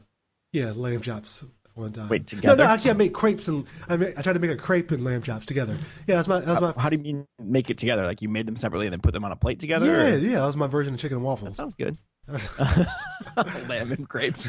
yeah, 0.53 0.71
lamb 0.73 1.01
chops 1.01 1.43
one 1.75 1.91
time. 1.91 2.07
Wait, 2.07 2.21
No, 2.21 2.25
together? 2.25 2.55
no, 2.55 2.63
no, 2.63 2.69
actually, 2.69 2.91
I 2.91 2.93
made 2.93 3.13
crepes 3.13 3.47
and 3.49 3.65
I 3.89 3.97
made, 3.97 4.13
I 4.17 4.21
tried 4.21 4.33
to 4.33 4.39
make 4.39 4.51
a 4.51 4.55
crepe 4.55 4.91
and 4.91 5.03
lamb 5.03 5.21
chops 5.21 5.45
together. 5.45 5.77
Yeah, 6.07 6.15
that's 6.15 6.27
my 6.29 6.39
that's 6.39 6.61
my 6.61 6.73
How 6.77 6.89
do 6.89 6.95
you 6.95 7.03
mean 7.03 7.25
make 7.41 7.69
it 7.69 7.77
together? 7.77 8.05
Like 8.05 8.21
you 8.21 8.29
made 8.29 8.45
them 8.45 8.55
separately 8.55 8.87
and 8.87 8.93
then 8.93 9.01
put 9.01 9.13
them 9.13 9.25
on 9.25 9.31
a 9.33 9.35
plate 9.35 9.59
together? 9.59 9.85
yeah 9.85 10.13
or- 10.13 10.17
yeah 10.17 10.39
that 10.39 10.45
was 10.45 10.55
my 10.57 10.67
version 10.67 10.93
of 10.93 10.99
chicken 10.99 11.17
and 11.17 11.25
waffles. 11.25 11.49
That 11.49 11.55
Sounds 11.63 11.75
good. 11.75 11.97
Lamb 13.67 13.91
and 13.91 14.07
grapes. 14.07 14.45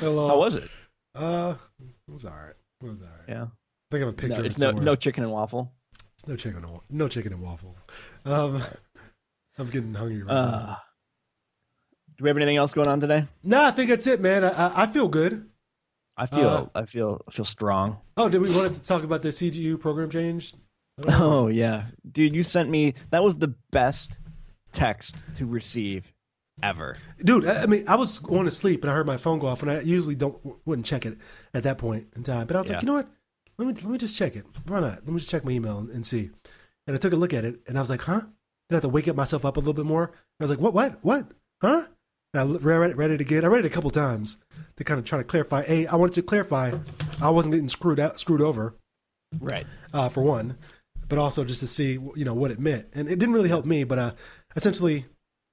Hello. 0.00 0.28
How 0.28 0.38
was 0.38 0.54
it? 0.54 0.68
Uh, 1.14 1.54
it 1.80 2.12
was 2.12 2.24
all 2.24 2.32
right. 2.32 2.54
It 2.82 2.86
was 2.88 3.02
all 3.02 3.08
right. 3.08 3.28
Yeah. 3.28 3.42
I 3.44 3.48
think 3.90 4.02
I 4.02 4.06
have 4.06 4.08
a 4.08 4.12
picture. 4.12 4.38
No, 4.40 4.44
it's 4.44 4.56
it 4.56 4.60
no 4.60 4.70
no 4.72 4.96
chicken 4.96 5.22
and 5.24 5.32
waffle. 5.32 5.72
It's 6.14 6.26
no 6.26 6.36
chicken 6.36 6.64
and 6.64 6.80
no 6.90 7.08
chicken 7.08 7.32
and 7.32 7.42
waffle. 7.42 7.76
Um, 8.24 8.62
I'm 9.58 9.68
getting 9.68 9.94
hungry 9.94 10.22
right 10.22 10.34
now. 10.34 10.40
Uh, 10.40 10.76
do 12.18 12.24
we 12.24 12.30
have 12.30 12.36
anything 12.36 12.56
else 12.56 12.72
going 12.72 12.88
on 12.88 13.00
today? 13.00 13.26
No, 13.42 13.64
I 13.64 13.70
think 13.70 13.88
that's 13.90 14.06
it, 14.06 14.20
man. 14.20 14.44
I, 14.44 14.48
I, 14.50 14.82
I 14.82 14.86
feel 14.86 15.08
good. 15.08 15.48
I 16.16 16.26
feel 16.26 16.48
Uh, 16.48 16.66
I 16.74 16.84
feel 16.86 17.20
I 17.28 17.30
feel 17.30 17.44
strong. 17.44 17.98
Oh, 18.16 18.28
did 18.28 18.40
we 18.40 18.50
want 18.54 18.74
to 18.74 18.82
talk 18.82 19.02
about 19.02 19.22
the 19.22 19.28
CGU 19.28 19.78
program 19.78 20.10
change? 20.10 20.54
I 20.98 21.02
don't 21.02 21.20
know. 21.20 21.32
Oh 21.40 21.48
yeah, 21.48 21.84
dude, 22.10 22.34
you 22.34 22.42
sent 22.42 22.70
me 22.70 22.94
that 23.10 23.22
was 23.22 23.36
the 23.36 23.54
best 23.70 24.18
text 24.76 25.16
to 25.34 25.46
receive 25.46 26.12
ever. 26.62 26.96
dude. 27.18 27.46
I, 27.46 27.66
mean, 27.66 27.84
I 27.88 27.96
was 27.96 28.18
going 28.18 28.44
to 28.44 28.50
sleep 28.50 28.82
and 28.82 28.90
I 28.90 28.94
heard 28.94 29.06
my 29.06 29.16
phone 29.16 29.38
go 29.38 29.46
off, 29.48 29.62
and 29.62 29.70
I 29.70 29.80
usually 29.80 30.14
don't 30.14 30.38
wouldn't 30.66 30.86
check 30.86 31.04
it 31.06 31.18
at 31.54 31.62
that 31.64 31.78
point 31.78 32.06
in 32.14 32.22
time. 32.22 32.46
But 32.46 32.56
I 32.56 32.60
was 32.60 32.68
Yeah. 32.70 32.76
like, 32.76 32.82
you 32.82 32.86
know 32.86 32.94
what? 32.94 33.08
Let 33.58 33.68
me 33.68 33.74
let 33.74 33.84
me 33.90 33.98
just 33.98 34.16
check 34.16 34.36
it. 34.36 34.44
Why 34.66 34.80
not? 34.80 34.96
Let 35.04 35.08
me 35.08 35.18
just 35.18 35.30
check 35.30 35.44
my 35.44 35.52
email 35.52 35.78
and, 35.78 35.90
and 35.90 36.04
see. 36.06 36.30
And 36.86 36.94
I 36.94 36.98
took 36.98 37.12
a 37.12 37.16
look 37.16 37.34
at 37.34 37.44
it, 37.44 37.60
and 37.66 37.76
I 37.76 37.80
was 37.80 37.90
like, 37.90 38.02
huh? 38.02 38.20
Then 38.68 38.72
I 38.72 38.74
have 38.76 38.82
to 38.82 38.88
wake 38.88 39.08
up 39.08 39.16
myself 39.16 39.44
up 39.44 39.56
a 39.56 39.60
little 39.60 39.74
bit 39.74 39.86
more. 39.86 40.12
I 40.40 40.44
was 40.44 40.50
like, 40.50 40.60
what? 40.60 40.74
What? 40.74 40.98
What? 41.02 41.30
Huh? 41.62 41.86
And 42.34 42.40
I 42.40 42.44
read 42.58 42.90
it, 42.90 42.96
read 42.96 43.10
it 43.10 43.20
again. 43.20 43.44
I 43.44 43.48
read 43.48 43.64
it 43.64 43.68
a 43.68 43.74
couple 43.74 43.88
times 43.90 44.38
to 44.76 44.84
kind 44.84 44.98
of 44.98 45.04
try 45.06 45.18
to 45.18 45.24
clarify. 45.24 45.64
A, 45.68 45.86
I 45.86 45.96
wanted 45.96 46.14
to 46.14 46.22
clarify 46.22 46.72
I 47.22 47.30
wasn't 47.30 47.54
getting 47.54 47.68
screwed 47.68 47.98
out, 48.00 48.20
screwed 48.20 48.42
over. 48.42 48.74
Right. 49.40 49.66
uh, 49.92 50.08
for 50.08 50.22
one, 50.22 50.56
but 51.08 51.18
also 51.18 51.44
just 51.44 51.60
to 51.60 51.66
see 51.66 51.92
you 52.14 52.24
know 52.24 52.34
what 52.34 52.50
it 52.50 52.58
meant, 52.60 52.86
and 52.94 53.08
it 53.08 53.18
didn't 53.18 53.34
really 53.34 53.48
help 53.48 53.64
me. 53.66 53.84
But 53.84 53.98
uh, 53.98 54.12
essentially, 54.56 55.04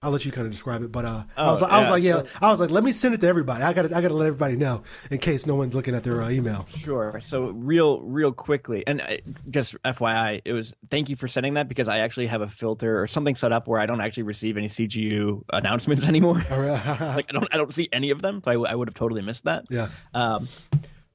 I'll 0.02 0.12
let 0.12 0.26
you 0.26 0.32
kind 0.34 0.46
of 0.46 0.52
describe 0.52 0.84
it. 0.84 0.92
But 0.92 1.06
uh, 1.06 1.24
I 1.38 1.46
Oh, 1.46 1.50
was, 1.52 1.64
I 1.64 1.78
was 1.80 1.88
yeah, 1.88 1.92
like, 1.94 2.04
yeah, 2.04 2.12
so- 2.12 2.28
I 2.42 2.50
was 2.50 2.60
like, 2.60 2.70
let 2.72 2.84
me 2.84 2.92
send 2.92 3.14
it 3.14 3.22
to 3.22 3.28
everybody. 3.28 3.64
I 3.64 3.72
got 3.72 3.84
to, 3.84 3.96
I 3.96 4.02
got 4.02 4.10
to 4.10 4.14
let 4.16 4.28
everybody 4.28 4.58
know 4.58 4.84
in 5.10 5.20
case 5.20 5.46
no 5.46 5.56
one's 5.56 5.76
looking 5.76 5.96
at 5.96 6.04
their 6.04 6.22
uh, 6.22 6.30
email. 6.30 6.66
Sure. 6.66 7.20
So 7.24 7.46
real, 7.52 8.02
real 8.02 8.34
quickly, 8.34 8.84
and 8.86 9.00
uh, 9.00 9.18
just 9.50 9.76
FYI, 9.84 10.42
it 10.44 10.52
was 10.52 10.74
thank 10.90 11.08
you 11.10 11.16
for 11.16 11.30
sending 11.30 11.54
that 11.54 11.70
because 11.70 11.88
I 11.88 12.00
actually 12.00 12.28
have 12.28 12.42
a 12.42 12.50
filter 12.50 13.02
or 13.02 13.08
something 13.08 13.36
set 13.36 13.54
up 13.54 13.68
where 13.68 13.80
I 13.80 13.86
don't 13.86 14.02
actually 14.02 14.24
receive 14.24 14.58
any 14.58 14.68
CGU 14.68 15.44
announcements 15.54 16.06
anymore. 16.08 16.44
Like 16.50 17.28
I 17.30 17.32
don't, 17.32 17.48
I 17.54 17.58
don't 17.58 17.74
see 17.74 17.88
any 17.94 18.10
of 18.10 18.22
them. 18.22 18.42
So 18.44 18.66
I 18.66 18.76
would 18.76 18.90
have 18.90 18.96
totally 18.96 19.22
missed 19.22 19.46
that. 19.46 19.66
yeah. 19.70 19.88
Um, 20.14 20.50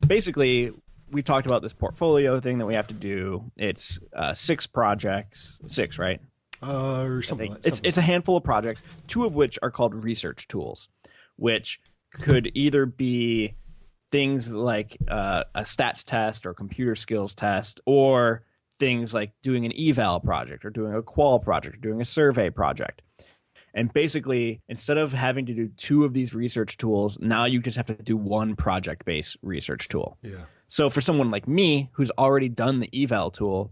basically, 0.07 0.73
we 1.11 1.23
talked 1.23 1.47
about 1.47 1.63
this 1.63 1.73
portfolio 1.73 2.41
thing 2.41 2.59
that 2.59 2.67
we 2.67 2.75
have 2.75 2.87
to 2.89 2.95
do. 2.95 3.51
It's 3.57 3.99
uh, 4.15 4.35
six 4.35 4.67
projects, 4.67 5.59
six, 5.67 5.99
right? 5.99 6.21
Uh, 6.63 7.03
or 7.03 7.23
something 7.23 7.51
like 7.51 7.59
it's 7.59 7.69
something. 7.69 7.89
it's 7.89 7.99
a 7.99 8.03
handful 8.03 8.37
of 8.37 8.45
projects, 8.45 8.83
two 9.07 9.25
of 9.25 9.35
which 9.35 9.59
are 9.63 9.71
called 9.71 10.05
research 10.05 10.49
tools, 10.49 10.89
which 11.37 11.81
could 12.13 12.51
either 12.55 12.87
be 12.87 13.55
things 14.11 14.55
like 14.55 14.97
uh, 15.09 15.45
a 15.55 15.63
stats 15.63 16.03
test 16.05 16.47
or 16.47 16.55
computer 16.55 16.97
skills 16.97 17.35
test, 17.35 17.81
or 17.87 18.45
things 18.79 19.13
like 19.13 19.33
doing 19.43 19.67
an 19.67 19.73
eval 19.79 20.21
project 20.21 20.65
or 20.65 20.71
doing 20.71 20.95
a 20.95 21.03
qual 21.03 21.39
project 21.39 21.77
or 21.77 21.81
doing 21.81 22.01
a 22.01 22.05
survey 22.05 22.51
project. 22.51 23.03
And 23.75 23.93
basically, 23.93 24.61
instead 24.69 24.99
of 24.99 25.13
having 25.13 25.47
to 25.47 25.53
do 25.53 25.69
two 25.77 26.05
of 26.05 26.13
these 26.13 26.35
research 26.35 26.79
tools, 26.79 27.19
now 27.21 27.45
you 27.45 27.61
just 27.61 27.77
have 27.77 27.87
to 27.87 27.95
do 27.95 28.17
one 28.17 28.57
project 28.57 29.05
based 29.05 29.37
research 29.43 29.89
tool. 29.89 30.17
yeah. 30.23 30.45
So 30.69 30.91
for 30.91 31.01
someone 31.01 31.31
like 31.31 31.49
me 31.49 31.89
who's 31.93 32.11
already 32.19 32.49
done 32.49 32.81
the 32.81 32.91
eval 32.93 33.31
tool 33.31 33.71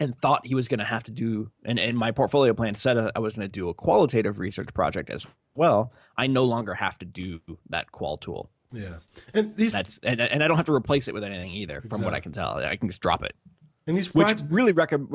and 0.00 0.14
thought 0.14 0.46
he 0.46 0.54
was 0.54 0.68
going 0.68 0.78
to 0.78 0.84
have 0.84 1.04
to 1.04 1.10
do, 1.10 1.50
and, 1.64 1.78
and 1.78 1.96
my 1.96 2.10
portfolio 2.10 2.54
plan 2.54 2.74
said 2.74 2.96
I 3.14 3.18
was 3.18 3.34
going 3.34 3.46
to 3.46 3.52
do 3.52 3.68
a 3.68 3.74
qualitative 3.74 4.38
research 4.38 4.72
project 4.74 5.10
as 5.10 5.26
well, 5.54 5.92
I 6.16 6.26
no 6.26 6.44
longer 6.44 6.74
have 6.74 6.98
to 6.98 7.06
do 7.06 7.40
that 7.70 7.92
qual 7.92 8.16
tool. 8.16 8.50
Yeah. 8.72 8.96
And 9.34 9.56
these, 9.56 9.72
That's 9.72 9.98
and, 10.02 10.20
and 10.20 10.42
I 10.42 10.48
don't 10.48 10.56
have 10.56 10.66
to 10.66 10.74
replace 10.74 11.08
it 11.08 11.14
with 11.14 11.24
anything 11.24 11.50
either, 11.52 11.82
from 11.88 12.02
what 12.02 12.14
I 12.14 12.20
can 12.20 12.32
tell. 12.32 12.56
I 12.58 12.76
can 12.76 12.88
just 12.88 13.00
drop 13.00 13.22
it. 13.24 13.34
and 13.86 13.96
these 13.96 14.12
Which 14.14 14.26
projects, 14.26 14.52
really 14.52 14.72
recommend. 14.72 15.10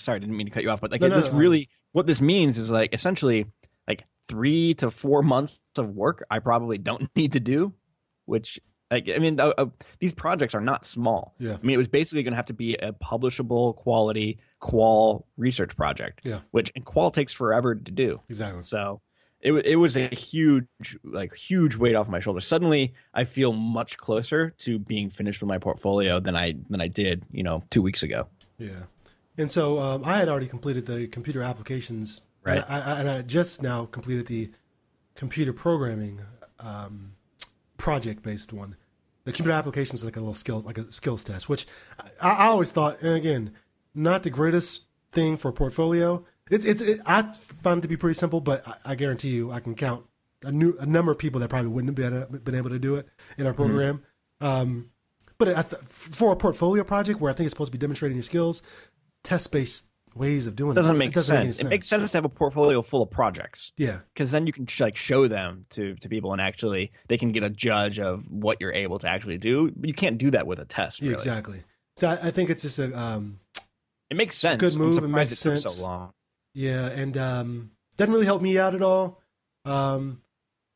Sorry, 0.00 0.16
I 0.16 0.18
didn't 0.18 0.36
mean 0.36 0.46
to 0.46 0.52
cut 0.52 0.62
you 0.62 0.70
off, 0.70 0.80
but 0.80 0.90
like 0.90 1.00
No, 1.00 1.08
no, 1.08 1.16
this 1.16 1.30
no. 1.30 1.38
really, 1.38 1.68
what 1.92 2.06
this 2.06 2.20
means 2.20 2.58
is 2.58 2.70
like 2.70 2.92
essentially 2.92 3.46
like 3.86 4.04
three 4.26 4.74
to 4.74 4.90
four 4.90 5.22
months 5.22 5.60
of 5.76 5.90
work 5.90 6.24
I 6.30 6.40
probably 6.40 6.78
don't 6.78 7.08
need 7.16 7.32
to 7.34 7.40
do, 7.40 7.72
which 8.26 8.58
like 8.90 9.08
I 9.14 9.18
mean 9.18 9.38
uh, 9.38 9.52
uh, 9.58 9.66
these 9.98 10.12
projects 10.12 10.54
are 10.54 10.60
not 10.60 10.84
small. 10.84 11.34
Yeah. 11.38 11.54
I 11.54 11.66
mean 11.66 11.74
it 11.74 11.78
was 11.78 11.88
basically 11.88 12.22
going 12.22 12.32
to 12.32 12.36
have 12.36 12.46
to 12.46 12.54
be 12.54 12.74
a 12.74 12.92
publishable 12.92 13.76
quality 13.76 14.38
qual 14.60 15.26
research 15.36 15.76
project. 15.76 16.20
Yeah. 16.24 16.40
which 16.50 16.72
and 16.74 16.84
qual 16.84 17.10
takes 17.10 17.32
forever 17.32 17.74
to 17.74 17.90
do. 17.90 18.20
exactly. 18.28 18.62
So 18.62 19.00
it 19.40 19.52
it 19.52 19.76
was 19.76 19.96
a 19.96 20.08
huge 20.08 20.66
like 21.04 21.34
huge 21.34 21.76
weight 21.76 21.94
off 21.94 22.08
my 22.08 22.20
shoulders. 22.20 22.46
Suddenly, 22.46 22.94
I 23.14 23.24
feel 23.24 23.52
much 23.52 23.96
closer 23.96 24.50
to 24.58 24.78
being 24.78 25.10
finished 25.10 25.40
with 25.40 25.48
my 25.48 25.58
portfolio 25.58 26.18
than 26.20 26.36
I 26.36 26.54
than 26.68 26.80
I 26.80 26.88
did 26.88 27.24
you 27.30 27.42
know 27.42 27.62
two 27.70 27.82
weeks 27.82 28.02
ago. 28.02 28.26
Yeah. 28.58 28.84
And 29.36 29.50
so 29.50 29.78
um, 29.78 30.02
I 30.04 30.16
had 30.16 30.28
already 30.28 30.48
completed 30.48 30.86
the 30.86 31.06
computer 31.06 31.42
applications. 31.42 32.22
Right. 32.44 32.56
And 32.56 32.64
I, 32.68 32.80
I, 32.80 33.00
and 33.00 33.08
I 33.08 33.22
just 33.22 33.62
now 33.62 33.86
completed 33.86 34.26
the 34.26 34.50
computer 35.14 35.52
programming 35.52 36.20
um, 36.58 37.12
project 37.78 38.22
based 38.22 38.52
one. 38.52 38.76
The 39.24 39.32
computer 39.32 39.56
applications 39.56 40.00
is 40.00 40.04
like 40.04 40.16
a 40.16 40.20
little 40.20 40.34
skill, 40.34 40.60
like 40.60 40.78
a 40.78 40.92
skills 40.92 41.24
test, 41.24 41.48
which 41.48 41.66
I, 42.20 42.28
I 42.28 42.46
always 42.46 42.72
thought, 42.72 43.00
and 43.00 43.14
again, 43.14 43.52
not 43.94 44.22
the 44.22 44.30
greatest 44.30 44.84
thing 45.10 45.36
for 45.36 45.48
a 45.48 45.52
portfolio. 45.52 46.24
It's, 46.50 46.64
it's, 46.64 46.80
it, 46.80 47.00
I 47.06 47.22
found 47.62 47.78
it 47.78 47.82
to 47.82 47.88
be 47.88 47.96
pretty 47.96 48.18
simple, 48.18 48.40
but 48.40 48.66
I, 48.66 48.92
I 48.92 48.94
guarantee 48.94 49.30
you, 49.30 49.50
I 49.50 49.60
can 49.60 49.74
count 49.74 50.04
a 50.44 50.52
new 50.52 50.76
a 50.78 50.86
number 50.86 51.10
of 51.10 51.18
people 51.18 51.40
that 51.40 51.48
probably 51.48 51.68
wouldn't 51.68 51.98
have 51.98 52.30
been, 52.30 52.38
been 52.40 52.54
able 52.54 52.70
to 52.70 52.78
do 52.78 52.94
it 52.96 53.08
in 53.36 53.46
our 53.46 53.52
program. 53.52 54.02
Um, 54.40 54.90
but 55.36 55.46
th- 55.46 55.82
for 55.82 56.32
a 56.32 56.36
portfolio 56.36 56.84
project 56.84 57.20
where 57.20 57.30
I 57.30 57.34
think 57.34 57.46
it's 57.46 57.52
supposed 57.52 57.72
to 57.72 57.78
be 57.78 57.80
demonstrating 57.80 58.16
your 58.16 58.22
skills, 58.22 58.62
test 59.22 59.50
based 59.52 59.86
ways 60.14 60.46
of 60.46 60.56
doing 60.56 60.72
It 60.72 60.74
doesn't 60.76 60.96
it 60.96 60.98
make 60.98 61.12
doesn't 61.12 61.34
sense. 61.34 61.56
Make 61.58 61.64
any 61.64 61.68
It 61.68 61.70
makes 61.76 61.88
sense 61.88 62.10
to 62.12 62.16
have 62.18 62.24
a 62.24 62.28
portfolio 62.28 62.82
full 62.82 63.02
of 63.02 63.10
projects 63.10 63.72
Yeah, 63.76 63.98
because 64.14 64.30
then 64.30 64.46
you 64.46 64.52
can 64.52 64.66
like 64.80 64.96
show 64.96 65.28
them 65.28 65.66
to 65.70 65.94
to 65.96 66.08
people 66.08 66.32
and 66.32 66.40
actually 66.40 66.92
they 67.08 67.18
can 67.18 67.32
get 67.32 67.42
a 67.42 67.50
judge 67.50 67.98
of 68.00 68.30
what 68.30 68.58
you're 68.60 68.72
able 68.72 68.98
to 69.00 69.08
actually 69.08 69.38
do. 69.38 69.70
But 69.76 69.88
you 69.88 69.94
can't 69.94 70.18
do 70.18 70.30
that 70.32 70.46
with 70.46 70.58
a 70.58 70.64
test. 70.64 71.00
Really. 71.00 71.14
exactly. 71.14 71.62
So 71.96 72.08
I, 72.08 72.28
I 72.28 72.30
think 72.30 72.50
it's 72.50 72.62
just 72.62 72.78
a 72.78 72.96
um, 72.98 73.40
It 74.10 74.16
makes 74.16 74.36
sense. 74.38 74.60
Good 74.60 74.76
move, 74.76 74.98
it 74.98 75.08
makes 75.08 75.30
took 75.30 75.38
sense. 75.60 75.74
so 75.76 75.82
long. 75.82 76.12
yeah, 76.54 76.86
and 76.86 77.16
um, 77.16 77.70
doesn't 77.96 78.12
really 78.12 78.26
help 78.26 78.40
me 78.42 78.58
out 78.58 78.74
at 78.74 78.82
all. 78.82 79.20
Um, 79.64 80.22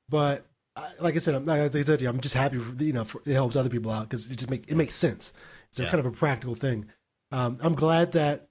but 0.09 0.45
I, 0.77 0.91
like 1.01 1.17
I 1.17 1.19
said, 1.19 1.35
I'm, 1.35 1.45
like 1.45 1.61
I 1.61 1.69
said 1.83 1.99
to 1.99 2.03
you, 2.03 2.09
I'm 2.09 2.21
just 2.21 2.35
happy. 2.35 2.59
For, 2.59 2.83
you 2.83 2.93
know, 2.93 3.05
for, 3.05 3.23
it 3.25 3.33
helps 3.35 3.57
other 3.57 3.69
people 3.69 3.91
out 3.91 4.09
because 4.09 4.31
it 4.31 4.37
just 4.37 4.51
make 4.51 4.65
it 4.69 4.77
makes 4.77 4.95
sense. 4.95 5.33
It's 5.69 5.79
a 5.81 5.85
Yeah. 5.85 5.91
kind 5.91 6.01
of 6.01 6.07
a 6.07 6.11
practical 6.11 6.55
thing. 6.55 6.87
Um, 7.31 7.59
I'm 7.63 7.75
glad 7.75 8.13
that 8.13 8.49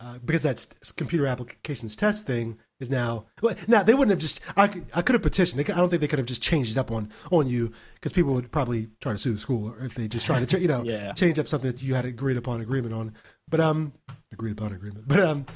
uh, 0.00 0.18
because 0.24 0.42
that 0.44 0.56
s- 0.82 0.92
computer 0.92 1.26
applications 1.26 1.94
test 1.94 2.26
thing 2.26 2.58
is 2.80 2.88
now. 2.90 3.26
Well, 3.42 3.54
now 3.68 3.82
they 3.82 3.92
wouldn't 3.94 4.10
have 4.10 4.18
just. 4.20 4.40
I 4.56 4.66
could, 4.68 4.86
I 4.94 5.02
could 5.02 5.12
have 5.14 5.22
petitioned. 5.22 5.62
They 5.62 5.72
I 5.72 5.76
don't 5.76 5.90
think 5.90 6.00
they 6.00 6.08
could 6.08 6.18
have 6.18 6.26
just 6.26 6.42
changed 6.42 6.72
it 6.72 6.78
up 6.78 6.90
on 6.90 7.12
on 7.30 7.46
you 7.48 7.72
because 7.94 8.12
people 8.12 8.32
would 8.34 8.50
probably 8.50 8.88
try 9.00 9.12
to 9.12 9.18
sue 9.18 9.32
the 9.34 9.38
school 9.38 9.74
if 9.80 9.94
they 9.94 10.08
just 10.08 10.24
try 10.26 10.42
to 10.44 10.58
you 10.60 10.68
know 10.68 10.82
Yeah. 10.84 11.12
change 11.12 11.38
up 11.38 11.48
something 11.48 11.70
that 11.70 11.82
you 11.82 11.94
had 11.94 12.04
agreed 12.06 12.36
upon 12.38 12.60
agreement 12.60 12.94
on. 12.94 13.14
But 13.48 13.60
um, 13.60 13.92
agreed 14.32 14.52
upon 14.52 14.72
agreement. 14.72 15.06
But 15.06 15.20
um, 15.20 15.46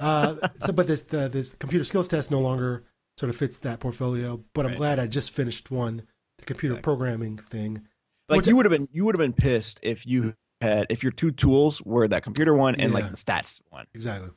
uh, 0.00 0.36
so 0.58 0.72
but 0.72 0.86
this 0.86 1.02
the, 1.02 1.28
this 1.28 1.54
computer 1.54 1.84
skills 1.84 2.08
test 2.08 2.30
no 2.30 2.40
longer 2.40 2.84
sort 3.18 3.30
of 3.30 3.36
fits 3.36 3.58
that 3.58 3.80
portfolio. 3.80 4.42
But 4.54 4.66
I'm 4.66 4.74
glad 4.76 4.98
I 4.98 5.06
just 5.06 5.30
finished 5.30 5.70
one, 5.70 6.02
the 6.38 6.44
computer 6.46 6.76
programming 6.76 7.36
thing. 7.38 7.86
Like 8.28 8.38
Which- 8.38 8.46
you 8.48 8.56
would 8.56 8.64
have 8.64 8.70
been 8.72 8.88
you 8.92 9.04
would 9.04 9.14
have 9.14 9.20
been 9.20 9.34
pissed 9.34 9.78
if 9.82 10.06
you 10.06 10.34
had 10.64 10.86
if 10.90 11.02
your 11.02 11.12
two 11.12 11.30
tools 11.30 11.80
were 11.82 12.08
that 12.08 12.22
computer 12.22 12.54
one 12.54 12.74
and 12.74 12.90
Yeah. 12.92 12.98
like 12.98 13.10
the 13.10 13.16
stats 13.16 13.60
one. 13.70 13.86
Exactly. 13.94 14.30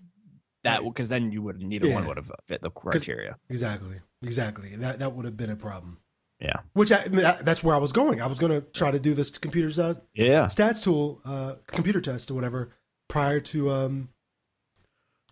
That 0.64 0.84
because 0.84 1.10
then 1.10 1.32
you 1.32 1.42
would 1.42 1.62
neither 1.62 1.90
one 1.90 2.06
would 2.08 2.18
have 2.18 2.32
fit 2.48 2.62
the 2.62 2.70
criteria. 2.72 3.38
Exactly. 3.50 3.98
Exactly. 4.24 4.76
That 4.76 5.00
that 5.00 5.14
would 5.14 5.26
have 5.26 5.38
been 5.38 5.50
a 5.50 5.56
problem. 5.56 5.98
Yeah. 6.40 6.58
Which 6.74 6.92
I, 6.92 7.04
I 7.04 7.08
mean, 7.08 7.22
that- 7.22 7.46
that's 7.46 7.64
where 7.64 7.74
I 7.76 7.80
was 7.80 7.92
going. 7.92 8.22
I 8.22 8.28
was 8.28 8.38
going 8.38 8.52
to 8.52 8.62
try 8.72 8.92
to 8.92 9.00
do 9.00 9.14
this 9.16 9.32
computer's 9.32 9.80
uh, 9.80 9.96
Yeah. 10.14 10.46
stats 10.46 10.84
tool, 10.84 11.20
uh, 11.26 11.56
computer 11.68 12.00
test 12.02 12.30
or 12.30 12.36
whatever, 12.36 12.70
prior 13.08 13.40
to 13.40 13.72
um, 13.72 14.10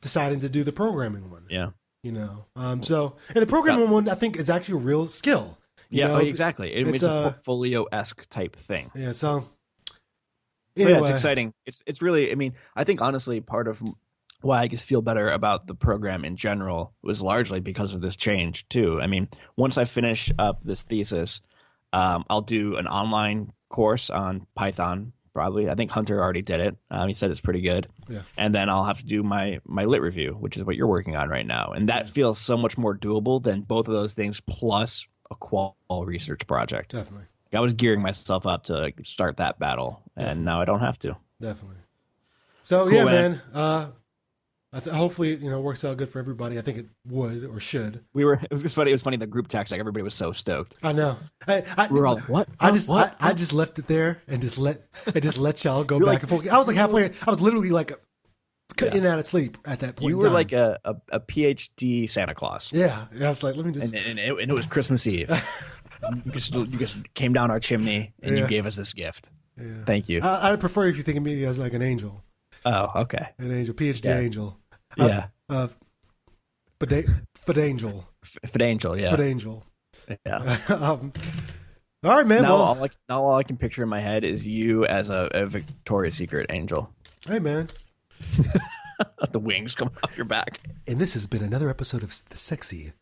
deciding 0.01 0.39
to 0.41 0.49
do 0.49 0.63
the 0.63 0.71
programming 0.71 1.29
one. 1.29 1.45
Yeah. 1.49 1.69
You 2.03 2.11
know, 2.11 2.45
um, 2.55 2.83
so 2.83 3.15
and 3.33 3.41
the 3.41 3.47
programming 3.47 3.89
one 3.89 4.07
I 4.07 4.13
think 4.15 4.37
is 4.37 4.49
actually 4.49 4.75
a 4.75 4.83
real 4.85 5.05
skill. 5.07 5.57
You 5.89 6.01
Yeah, 6.01 6.07
know, 6.07 6.15
oh, 6.15 6.19
exactly. 6.19 6.73
It, 6.73 6.87
it's 6.87 6.95
it's, 6.95 7.03
a 7.03 7.11
a- 7.11 7.23
portfolio 7.23 7.83
esque 7.91 8.27
type 8.29 8.55
thing. 8.55 8.91
Yeah. 8.95 9.11
So. 9.11 9.47
So 10.77 10.87
yeah, 10.87 10.99
it's 10.99 11.09
exciting. 11.09 11.53
It's 11.65 11.81
it's 11.85 12.01
really. 12.01 12.31
I 12.31 12.35
mean, 12.35 12.53
I 12.75 12.83
think 12.83 13.01
honestly, 13.01 13.39
part 13.39 13.67
of 13.67 13.81
why 14.41 14.61
I 14.61 14.67
just 14.67 14.85
feel 14.85 15.01
better 15.01 15.29
about 15.29 15.67
the 15.67 15.75
program 15.75 16.25
in 16.25 16.37
general 16.37 16.93
was 17.01 17.21
largely 17.21 17.59
because 17.59 17.93
of 17.93 18.01
this 18.01 18.15
change 18.15 18.67
too. 18.69 18.99
I 19.01 19.07
mean, 19.07 19.27
once 19.55 19.77
I 19.77 19.85
finish 19.85 20.31
up 20.37 20.59
this 20.63 20.83
thesis, 20.83 21.41
um, 21.93 22.25
I'll 22.29 22.41
do 22.41 22.75
an 22.75 22.87
online 22.87 23.51
course 23.69 24.09
on 24.09 24.47
Python. 24.55 25.13
Probably, 25.33 25.69
I 25.69 25.75
think 25.75 25.91
Hunter 25.91 26.21
already 26.21 26.41
did 26.41 26.61
it. 26.61 26.77
Um, 26.89 27.09
he 27.09 27.13
said 27.13 27.29
it's 27.29 27.41
pretty 27.41 27.59
good. 27.59 27.89
Yeah. 28.07 28.21
And 28.37 28.55
then 28.55 28.69
I'll 28.69 28.85
have 28.85 28.99
to 28.99 29.05
do 29.05 29.21
my 29.21 29.59
my 29.65 29.83
lit 29.83 30.01
review, 30.01 30.31
which 30.39 30.55
is 30.55 30.63
what 30.63 30.77
you're 30.77 30.87
working 30.87 31.15
on 31.15 31.27
right 31.27 31.45
now, 31.45 31.71
and 31.75 31.89
that 31.89 32.09
feels 32.09 32.39
so 32.39 32.55
much 32.55 32.77
more 32.77 32.95
doable 32.97 33.43
than 33.43 33.61
both 33.61 33.87
of 33.87 33.93
those 33.93 34.13
things 34.13 34.41
plus 34.41 35.05
a 35.31 35.35
qual 35.35 35.75
research 35.89 36.47
project. 36.47 36.91
Definitely. 36.91 37.25
I 37.55 37.59
was 37.59 37.73
gearing 37.73 38.01
myself 38.01 38.45
up 38.45 38.65
to 38.65 38.73
like, 38.73 38.99
start 39.03 39.37
that 39.37 39.59
battle, 39.59 40.01
and 40.15 40.43
now 40.45 40.61
I 40.61 40.65
don't 40.65 40.79
have 40.81 40.97
to. 40.99 41.15
Definitely. 41.41 41.77
So 42.61 42.85
Cool, 42.85 42.93
yeah, 42.93 43.03
man. 43.05 43.31
man. 43.31 43.41
Uh, 43.53 43.91
I 44.73 44.79
th- 44.79 44.93
hopefully, 44.93 45.35
you 45.35 45.49
know, 45.49 45.61
works 45.61 45.85
out 45.85 45.95
good 45.95 46.09
for 46.09 46.19
everybody. 46.19 46.57
I 46.57 46.61
think 46.61 46.77
it 46.77 46.87
would 47.07 47.45
or 47.45 47.59
should. 47.61 48.03
We 48.13 48.25
were. 48.25 48.33
It 48.43 48.51
was 48.51 48.61
just 48.61 48.75
funny. 48.75 48.91
It 48.91 48.93
was 48.93 49.01
funny. 49.01 49.15
The 49.17 49.27
group 49.27 49.47
text, 49.47 49.71
like 49.71 49.79
everybody 49.79 50.03
was 50.03 50.15
so 50.15 50.31
stoked. 50.33 50.75
I 50.83 50.91
know. 50.91 51.17
I, 51.47 51.63
I, 51.77 51.87
We 51.87 51.99
were 51.99 52.07
all 52.07 52.19
what? 52.21 52.49
I 52.59 52.71
just 52.71 52.89
what? 52.89 53.15
I, 53.19 53.29
I 53.29 53.33
just 53.33 53.53
left 53.53 53.79
it 53.79 53.87
there 53.87 54.21
and 54.27 54.41
just 54.41 54.57
let 54.57 54.83
and 55.05 55.21
just 55.23 55.37
let 55.37 55.63
y'all 55.63 55.83
go 55.85 55.99
back 55.99 56.07
like- 56.07 56.21
and 56.23 56.29
forth. 56.29 56.49
I 56.49 56.57
was 56.57 56.67
like 56.67 56.75
halfway. 56.77 57.11
I 57.25 57.29
was 57.29 57.39
literally 57.39 57.69
like 57.69 57.93
in 58.81 58.87
and 58.89 59.05
out 59.05 59.19
of 59.19 59.25
sleep 59.25 59.57
at 59.63 59.79
that 59.79 59.95
point. 59.95 60.09
you 60.09 60.17
were 60.17 60.29
like 60.29 60.51
a, 60.51 60.77
a, 60.83 60.95
a 61.13 61.19
PhD 61.21 62.09
Santa 62.09 62.35
Claus, 62.35 62.69
yeah. 62.73 63.05
And 63.11 63.23
I 63.23 63.29
was 63.29 63.43
like, 63.43 63.55
let 63.55 63.65
me 63.65 63.71
just. 63.71 63.93
and, 63.93 64.05
and, 64.05 64.19
it, 64.19 64.29
and 64.41 64.51
it 64.51 64.53
was 64.53 64.65
Christmas 64.65 65.07
Eve. 65.07 65.29
you 66.25 66.31
just 66.31 66.53
you 66.53 66.65
just 66.67 66.95
came 67.13 67.33
down 67.33 67.51
our 67.51 67.59
chimney 67.59 68.13
and 68.21 68.35
Yeah. 68.37 68.43
you 68.43 68.47
gave 68.49 68.65
us 68.65 68.75
this 68.75 68.93
gift. 68.93 69.29
yeah. 69.59 69.83
Thank 69.85 70.09
you. 70.09 70.21
I, 70.21 70.51
I'd 70.51 70.59
prefer 70.59 70.87
if 70.87 70.97
you 70.97 71.03
think 71.03 71.17
of 71.17 71.23
me 71.23 71.43
as 71.45 71.57
like 71.59 71.73
an 71.73 71.81
angel, 71.81 72.23
oh, 72.65 72.91
okay. 73.01 73.29
an 73.37 73.51
angel, 73.51 73.73
PhD 73.75 74.05
Yes. 74.05 74.25
angel. 74.27 74.57
Uh, 74.99 75.05
Yeah, 75.07 75.25
Uh, 75.49 75.67
Fida- 76.79 77.21
Fidangel. 77.37 78.05
Fidangel. 78.47 78.99
Yeah, 78.99 79.15
Fidangel. 79.15 79.63
yeah. 80.25 80.57
um, 80.69 81.13
all 82.03 82.11
right, 82.11 82.27
man. 82.27 82.43
Now 82.43 82.53
well, 82.53 82.61
all 82.63 82.83
I, 82.83 82.89
now 83.09 83.23
all 83.23 83.35
I 83.35 83.43
can 83.43 83.57
picture 83.57 83.81
in 83.83 83.89
my 83.89 84.01
head 84.01 84.23
is 84.23 84.45
you 84.47 84.85
as 84.85 85.09
a, 85.09 85.29
a 85.33 85.45
Victoria's 85.45 86.15
Secret 86.15 86.47
angel. 86.49 86.91
hey, 87.27 87.39
man. 87.39 87.69
the 89.31 89.39
wings 89.39 89.75
come 89.75 89.89
off 90.03 90.15
your 90.17 90.25
back. 90.25 90.59
And 90.87 90.99
this 90.99 91.13
has 91.13 91.27
been 91.27 91.43
another 91.43 91.69
episode 91.69 92.03
of 92.03 92.17
the 92.29 92.37
Sexy 92.37 92.93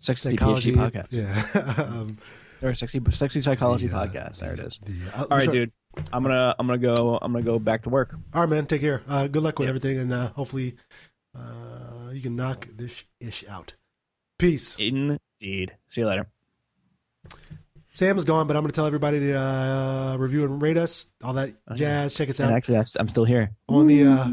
Sexy 0.00 0.30
psychology 0.30 0.72
PhD 0.72 0.90
podcast. 0.90 1.06
Yeah. 1.10 1.84
um, 1.84 2.18
Or 2.62 2.74
sexy 2.74 3.00
sexy 3.10 3.40
psychology 3.40 3.86
the, 3.86 3.96
podcast. 3.96 4.38
There 4.38 4.52
it 4.54 4.60
is. 4.60 4.80
the, 4.84 4.92
uh, 5.14 5.22
All 5.30 5.36
right, 5.36 5.44
sorry. 5.44 5.56
dude. 5.58 5.72
I'm 6.12 6.22
gonna 6.22 6.54
I'm 6.58 6.66
gonna 6.66 6.78
go 6.78 7.18
I'm 7.20 7.32
gonna 7.32 7.44
go 7.44 7.58
back 7.58 7.82
to 7.82 7.88
work. 7.90 8.14
All 8.34 8.40
right, 8.42 8.48
man. 8.50 8.66
Take 8.66 8.80
care. 8.82 9.02
Uh, 9.08 9.26
good 9.28 9.42
luck 9.42 9.58
with 9.58 9.66
Yeah. 9.66 9.70
everything, 9.70 9.98
and 9.98 10.12
uh, 10.12 10.28
hopefully, 10.30 10.76
uh, 11.36 12.10
you 12.12 12.20
can 12.20 12.36
knock 12.36 12.68
this 12.76 13.02
ish 13.20 13.44
out. 13.48 13.74
Peace. 14.38 14.76
Indeed. 14.78 15.72
See 15.88 16.00
you 16.00 16.06
later. 16.06 16.26
Sam's 17.92 18.24
gone, 18.24 18.46
but 18.46 18.56
I'm 18.56 18.62
going 18.62 18.70
to 18.70 18.74
tell 18.74 18.86
everybody 18.86 19.18
to 19.20 19.34
uh, 19.36 20.16
review 20.16 20.44
and 20.44 20.62
rate 20.62 20.76
us, 20.76 21.12
all 21.24 21.34
that 21.34 21.54
Oh, 21.68 21.74
jazz. 21.74 22.14
Check 22.14 22.30
us 22.30 22.38
And 22.40 22.50
out 22.50 22.56
actually, 22.56 22.76
I'm 22.98 23.08
still 23.08 23.24
here. 23.24 23.50
on 23.68 23.86
the 23.88 24.04
uh, 24.06 24.28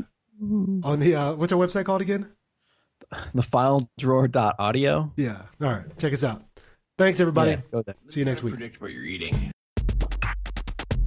on 0.84 1.00
the 1.00 1.16
uh, 1.16 1.34
what's 1.34 1.52
our 1.52 1.60
website 1.60 1.86
called 1.86 2.02
again? 2.02 2.30
The 3.34 3.42
file 3.44 3.90
drawer 3.98 4.28
dot 4.28 4.56
audio. 4.60 5.12
Yeah. 5.16 5.42
All 5.62 5.68
right. 5.70 5.98
Check 5.98 6.14
us 6.14 6.24
out. 6.24 6.44
Thanks, 6.98 7.20
everybody. 7.20 7.52
Yeah, 7.52 7.62
go. 7.72 7.84
See 8.10 8.20
you 8.22 8.26
next 8.26 8.44
week. 8.44 8.56
Predict 8.56 8.82
what 8.82 8.92
you're 8.92 9.04
eating. 9.04 9.52